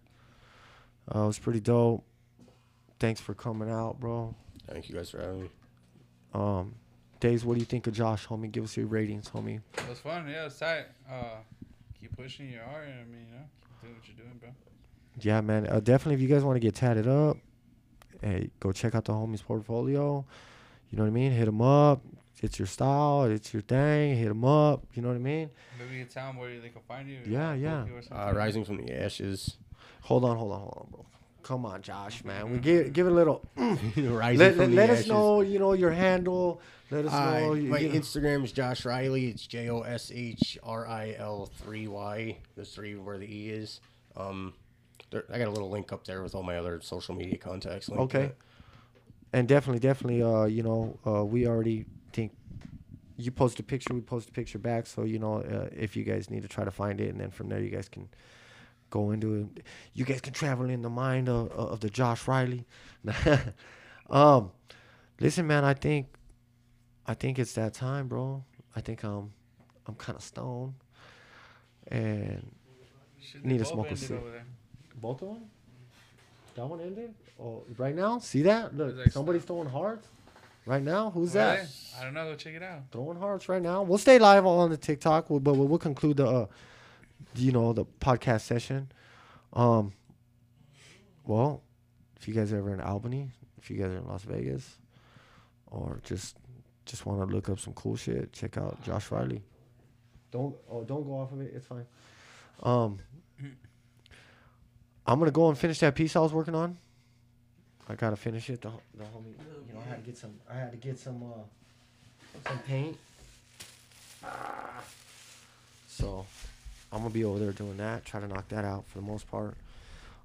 Uh, 1.12 1.22
it 1.22 1.26
was 1.26 1.38
pretty 1.38 1.60
dope. 1.60 2.04
Thanks 2.98 3.20
for 3.20 3.32
coming 3.32 3.70
out, 3.70 3.98
bro. 3.98 4.34
Thank 4.68 4.90
you 4.90 4.96
guys 4.96 5.10
for 5.10 5.20
having 5.20 5.42
me. 5.44 5.48
Um, 6.34 6.74
Days, 7.20 7.46
what 7.46 7.54
do 7.54 7.60
you 7.60 7.66
think 7.66 7.86
of 7.86 7.94
Josh, 7.94 8.26
homie? 8.26 8.52
Give 8.52 8.64
us 8.64 8.76
your 8.76 8.86
ratings, 8.86 9.30
homie. 9.30 9.60
It 9.78 9.88
was 9.88 9.98
fun. 10.00 10.28
Yeah, 10.28 10.44
it's 10.44 10.58
tight. 10.58 10.84
Uh, 11.10 11.36
keep 11.98 12.14
pushing 12.14 12.50
your 12.50 12.62
art. 12.62 12.84
I 12.84 13.04
mean, 13.10 13.26
you 13.30 13.34
know, 13.34 13.44
keep 13.62 13.80
doing 13.80 13.94
what 13.94 14.06
you're 14.06 14.16
doing, 14.18 14.38
bro. 14.38 14.50
Yeah, 15.20 15.40
man. 15.40 15.66
Uh, 15.66 15.80
definitely, 15.80 16.16
if 16.16 16.20
you 16.20 16.28
guys 16.28 16.44
want 16.44 16.56
to 16.56 16.60
get 16.60 16.74
tatted 16.74 17.08
up, 17.08 17.38
hey, 18.20 18.50
go 18.60 18.70
check 18.70 18.94
out 18.94 19.06
the 19.06 19.14
homie's 19.14 19.40
portfolio. 19.40 20.26
You 20.90 20.98
know 20.98 21.04
what 21.04 21.08
I 21.08 21.12
mean? 21.12 21.32
Hit 21.32 21.48
him 21.48 21.62
up. 21.62 22.02
It's 22.42 22.58
your 22.58 22.66
style. 22.66 23.24
It's 23.24 23.52
your 23.52 23.62
thing. 23.62 24.16
Hit 24.16 24.28
them 24.28 24.44
up. 24.44 24.84
You 24.94 25.02
know 25.02 25.08
what 25.08 25.14
I 25.14 25.18
mean? 25.20 25.50
Maybe 25.78 25.96
you 25.96 26.04
tell 26.04 26.26
them 26.28 26.36
where 26.36 26.60
they 26.60 26.68
can 26.68 26.82
find 26.86 27.08
you. 27.08 27.18
Yeah, 27.26 27.54
yeah. 27.54 27.86
you 27.86 28.00
Uh. 28.12 28.32
Rising 28.34 28.64
from 28.64 28.76
the 28.78 28.92
Ashes. 28.92 29.56
Hold 30.02 30.24
on, 30.24 30.36
hold 30.36 30.52
on, 30.52 30.60
hold 30.60 30.78
on, 30.84 30.90
bro. 30.90 31.06
Come 31.42 31.64
on, 31.64 31.80
Josh, 31.80 32.24
man. 32.24 32.50
We 32.50 32.58
give 32.58 32.92
give 32.92 33.06
it 33.06 33.10
a 33.12 33.14
little. 33.14 33.44
Rising 33.56 33.96
let 33.96 34.38
let, 34.38 34.54
from 34.56 34.70
the 34.70 34.76
let 34.76 34.90
us 34.90 35.06
know, 35.06 35.40
you 35.40 35.58
know, 35.58 35.72
your 35.72 35.92
handle. 35.92 36.60
Let 36.90 37.06
us 37.06 37.12
Uh, 37.12 37.40
know. 37.40 37.54
My 37.54 37.78
you 37.78 37.88
know- 37.88 37.94
Instagram 37.98 38.44
is 38.44 38.52
Josh 38.52 38.84
Riley. 38.84 39.28
It's 39.28 39.46
J 39.46 39.70
O 39.70 39.80
S 39.80 40.12
H 40.14 40.58
R 40.62 40.86
I 40.86 41.14
L 41.18 41.50
three 41.58 41.88
Y. 41.88 42.36
The 42.56 42.64
three 42.64 42.96
where 42.96 43.18
the 43.18 43.26
E 43.26 43.48
is. 43.50 43.80
Um, 44.16 44.54
there, 45.10 45.24
I 45.32 45.38
got 45.38 45.48
a 45.48 45.50
little 45.50 45.70
link 45.70 45.92
up 45.92 46.04
there 46.04 46.22
with 46.22 46.34
all 46.34 46.42
my 46.42 46.58
other 46.58 46.80
social 46.82 47.14
media 47.14 47.38
contacts. 47.38 47.88
Okay. 47.90 48.32
and 49.32 49.46
definitely, 49.48 49.80
definitely, 49.80 50.22
uh, 50.22 50.44
you 50.44 50.62
know, 50.62 50.98
uh, 51.06 51.24
we 51.24 51.46
already 51.46 51.78
think 51.84 51.88
you 53.16 53.30
post 53.30 53.58
a 53.60 53.62
picture, 53.62 53.94
we 53.94 54.00
post 54.00 54.28
a 54.28 54.32
picture 54.32 54.58
back. 54.58 54.86
So 54.86 55.04
you 55.04 55.18
know, 55.18 55.42
uh, 55.42 55.68
if 55.72 55.96
you 55.96 56.04
guys 56.04 56.30
need 56.30 56.42
to 56.42 56.48
try 56.48 56.64
to 56.64 56.70
find 56.70 57.00
it, 57.00 57.08
and 57.08 57.20
then 57.20 57.30
from 57.30 57.48
there, 57.48 57.60
you 57.60 57.70
guys 57.70 57.88
can 57.88 58.08
go 58.90 59.10
into 59.10 59.34
it. 59.34 59.64
You 59.94 60.04
guys 60.04 60.20
can 60.20 60.32
travel 60.32 60.68
in 60.70 60.82
the 60.82 60.90
mind 60.90 61.28
of, 61.28 61.50
of 61.52 61.80
the 61.80 61.90
Josh 61.90 62.28
Riley. 62.28 62.66
um, 64.10 64.50
listen, 65.20 65.46
man, 65.46 65.64
I 65.64 65.74
think, 65.74 66.06
I 67.06 67.14
think 67.14 67.38
it's 67.38 67.54
that 67.54 67.74
time, 67.74 68.08
bro. 68.08 68.44
I 68.74 68.80
think 68.80 69.02
I'm, 69.02 69.32
I'm 69.86 69.94
kind 69.94 70.16
of 70.16 70.22
stoned, 70.22 70.74
and 71.88 72.50
Shit, 73.20 73.44
Need 73.44 73.54
they 73.54 73.58
to 73.58 73.64
smoke 73.64 73.86
a 73.86 73.90
ended 73.90 73.98
cig. 74.08 74.20
both 75.00 75.22
of 75.22 75.28
them. 75.28 75.42
That 76.54 76.66
one 76.66 76.80
ended. 76.80 77.12
Oh, 77.40 77.64
right 77.76 77.94
now, 77.94 78.18
see 78.18 78.42
that? 78.42 78.76
Look, 78.76 78.96
like 78.96 79.12
somebody's 79.12 79.42
throwing 79.44 79.68
hearts. 79.68 80.06
Right 80.66 80.82
now, 80.82 81.10
who's 81.10 81.32
that? 81.34 81.68
I 81.98 82.02
don't 82.02 82.12
know. 82.12 82.24
Go 82.30 82.34
check 82.34 82.54
it 82.54 82.62
out. 82.62 82.90
throwing 82.90 83.18
hearts 83.18 83.48
right 83.48 83.62
now. 83.62 83.82
We'll 83.82 83.98
stay 83.98 84.18
live 84.18 84.44
on 84.44 84.68
the 84.70 84.76
TikTok, 84.76 85.26
but 85.28 85.40
we'll, 85.40 85.68
we'll 85.68 85.78
conclude 85.78 86.16
the, 86.16 86.26
uh, 86.26 86.46
you 87.36 87.52
know, 87.52 87.72
the 87.72 87.84
podcast 88.00 88.40
session. 88.40 88.90
Um, 89.52 89.92
well, 91.24 91.62
if 92.16 92.26
you 92.26 92.34
guys 92.34 92.52
are 92.52 92.58
ever 92.58 92.74
in 92.74 92.80
Albany, 92.80 93.30
if 93.58 93.70
you 93.70 93.76
guys 93.76 93.92
are 93.92 93.98
in 93.98 94.08
Las 94.08 94.24
Vegas, 94.24 94.76
or 95.68 96.00
just 96.02 96.36
just 96.84 97.06
want 97.06 97.28
to 97.28 97.34
look 97.34 97.48
up 97.48 97.60
some 97.60 97.72
cool 97.74 97.96
shit, 97.96 98.32
check 98.32 98.56
out 98.56 98.82
Josh 98.82 99.10
Riley. 99.10 99.42
Don't 100.32 100.56
oh 100.70 100.82
don't 100.82 101.04
go 101.04 101.12
off 101.12 101.32
of 101.32 101.40
it. 101.40 101.52
It's 101.54 101.66
fine. 101.66 101.86
Um, 102.62 102.98
I'm 105.06 105.18
gonna 105.20 105.30
go 105.30 105.48
and 105.48 105.56
finish 105.56 105.78
that 105.78 105.94
piece 105.94 106.16
I 106.16 106.20
was 106.20 106.32
working 106.32 106.54
on. 106.54 106.78
I 107.88 107.94
gotta 107.94 108.16
finish 108.16 108.50
it. 108.50 108.60
The, 108.60 108.70
the 108.94 109.04
homie, 109.04 109.34
you 109.68 109.74
know, 109.74 109.80
I 109.84 109.88
had 109.88 110.04
to 110.04 110.10
get 110.10 110.18
some. 110.18 110.34
I 110.50 110.54
had 110.54 110.70
to 110.72 110.76
get 110.76 110.98
some. 110.98 111.22
Uh, 111.22 111.42
some 112.46 112.58
paint. 112.60 112.96
Ah. 114.24 114.82
So 115.88 116.26
I'm 116.92 117.00
gonna 117.00 117.10
be 117.10 117.24
over 117.24 117.38
there 117.38 117.52
doing 117.52 117.76
that, 117.78 118.04
try 118.04 118.20
to 118.20 118.28
knock 118.28 118.48
that 118.48 118.64
out 118.64 118.86
for 118.86 118.98
the 118.98 119.04
most 119.04 119.30
part. 119.30 119.54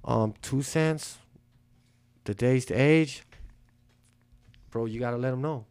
Um, 0.03 0.33
two 0.41 0.61
cents. 0.61 1.17
The 2.23 2.35
days 2.35 2.65
to 2.65 2.75
age. 2.75 3.23
Bro, 4.69 4.85
you 4.85 4.99
gotta 4.99 5.17
let 5.17 5.31
them 5.31 5.41
know. 5.41 5.65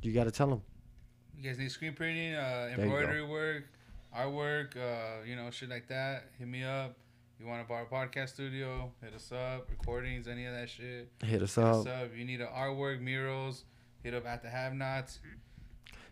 You 0.00 0.12
gotta 0.12 0.30
tell 0.30 0.48
them. 0.48 0.62
You 1.36 1.48
guys 1.48 1.58
need 1.58 1.70
screen 1.70 1.92
printing, 1.92 2.34
uh, 2.34 2.70
embroidery 2.76 3.24
work, 3.24 3.64
artwork, 4.16 4.76
uh, 4.76 5.24
you 5.26 5.36
know, 5.36 5.50
shit 5.50 5.68
like 5.68 5.86
that. 5.88 6.30
Hit 6.38 6.48
me 6.48 6.64
up. 6.64 6.96
You 7.38 7.46
want 7.46 7.62
to 7.62 7.68
borrow 7.68 7.84
a 7.84 7.94
podcast 7.94 8.30
studio? 8.30 8.90
Hit 9.02 9.14
us 9.14 9.30
up. 9.30 9.68
Recordings, 9.70 10.26
any 10.26 10.46
of 10.46 10.54
that 10.54 10.70
shit. 10.70 11.10
Hit 11.22 11.42
us 11.42 11.58
up. 11.58 11.84
Hit 11.84 11.92
up. 11.92 12.02
us 12.02 12.04
up. 12.06 12.16
You 12.16 12.24
need 12.24 12.40
an 12.40 12.48
artwork, 12.48 13.00
murals. 13.00 13.64
Hit 14.02 14.14
up 14.14 14.26
at 14.26 14.42
the 14.42 14.48
Have 14.48 14.72
Nots. 14.74 15.18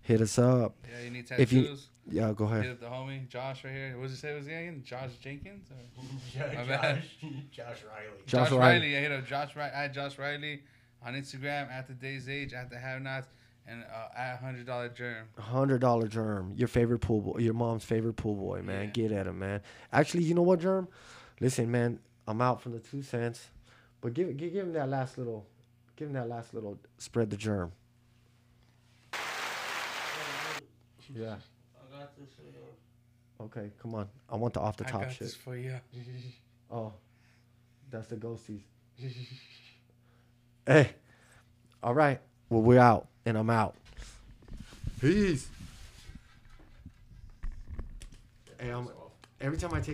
Hit 0.02 0.20
us 0.20 0.38
up. 0.38 0.74
Yeah, 0.90 1.04
you 1.04 1.10
need 1.10 1.30
If 1.38 1.52
you- 1.52 1.62
tattoos. 1.62 1.88
Yeah, 2.06 2.34
go 2.36 2.44
ahead. 2.44 2.64
Hit 2.64 2.72
up 2.72 2.80
the 2.80 2.86
homie 2.86 3.26
Josh 3.28 3.64
right 3.64 3.72
here. 3.72 3.96
What 3.96 4.02
does 4.08 4.12
it 4.12 4.16
say? 4.18 4.34
Was 4.34 4.44
he 4.44 4.52
again? 4.52 4.82
Josh 4.84 5.12
Jenkins. 5.22 5.70
Or? 5.70 6.04
Yeah, 6.36 6.52
My 6.58 6.64
bad. 6.66 7.02
Josh, 7.02 7.30
Josh 7.50 7.84
Riley. 7.88 8.08
Josh 8.26 8.48
Josh, 8.48 8.50
Riley. 8.50 8.60
Riley. 8.80 8.92
Yeah, 8.92 9.00
hit 9.00 9.12
up 9.12 9.26
Josh 9.26 9.56
Riley 9.56 9.72
at 9.74 9.94
Josh 9.94 10.18
Riley 10.18 10.62
on 11.02 11.14
Instagram 11.14 11.70
at 11.70 11.86
the 11.86 11.94
Day's 11.94 12.28
Age 12.28 12.52
at 12.52 12.68
the 12.68 12.76
Have 12.76 13.00
Nots 13.00 13.28
and 13.66 13.82
uh, 13.82 14.18
at 14.18 14.38
hundred 14.38 14.66
dollar 14.66 14.88
germ. 14.88 15.26
Hundred 15.38 15.80
dollar 15.80 16.06
germ. 16.06 16.52
Your 16.56 16.68
favorite 16.68 17.00
pool 17.00 17.20
boy. 17.20 17.38
Your 17.38 17.54
mom's 17.54 17.84
favorite 17.84 18.14
pool 18.14 18.34
boy, 18.34 18.62
man. 18.62 18.84
Yeah. 18.84 18.90
Get 18.90 19.12
at 19.12 19.26
him, 19.26 19.38
man. 19.38 19.60
Actually, 19.92 20.24
you 20.24 20.34
know 20.34 20.42
what, 20.42 20.60
germ? 20.60 20.88
Listen, 21.40 21.70
man. 21.70 21.98
I'm 22.26 22.40
out 22.40 22.62
from 22.62 22.72
the 22.72 22.78
two 22.78 23.02
cents, 23.02 23.50
but 24.00 24.14
give 24.14 24.34
give, 24.36 24.52
give 24.52 24.66
him 24.66 24.72
that 24.72 24.88
last 24.88 25.18
little, 25.18 25.46
give 25.96 26.08
him 26.08 26.14
that 26.14 26.28
last 26.28 26.54
little 26.54 26.78
spread 26.98 27.28
the 27.30 27.36
germ. 27.36 27.72
Yeah. 31.14 31.36
I 31.76 31.98
got 31.98 32.16
this 32.16 32.30
for 32.34 32.42
you. 32.42 33.44
Okay, 33.46 33.70
come 33.80 33.94
on. 33.94 34.08
I 34.28 34.36
want 34.36 34.54
the 34.54 34.60
off 34.60 34.76
the 34.76 34.84
top 34.84 34.94
I 34.94 34.98
top 34.98 35.02
got 35.02 35.10
shit. 35.12 35.20
this 35.20 35.34
for 35.34 35.56
you. 35.56 35.74
Oh, 36.70 36.92
that's 37.90 38.08
the 38.08 38.16
ghosties. 38.16 38.62
hey, 40.66 40.90
all 41.82 41.94
right. 41.94 42.20
Well, 42.48 42.62
we're 42.62 42.80
out, 42.80 43.06
and 43.26 43.36
I'm 43.36 43.50
out. 43.50 43.74
Peace. 45.00 45.48
Hey, 48.58 48.70
I'm, 48.70 48.88
every 49.40 49.58
time 49.58 49.74
I 49.74 49.80
take 49.80 49.92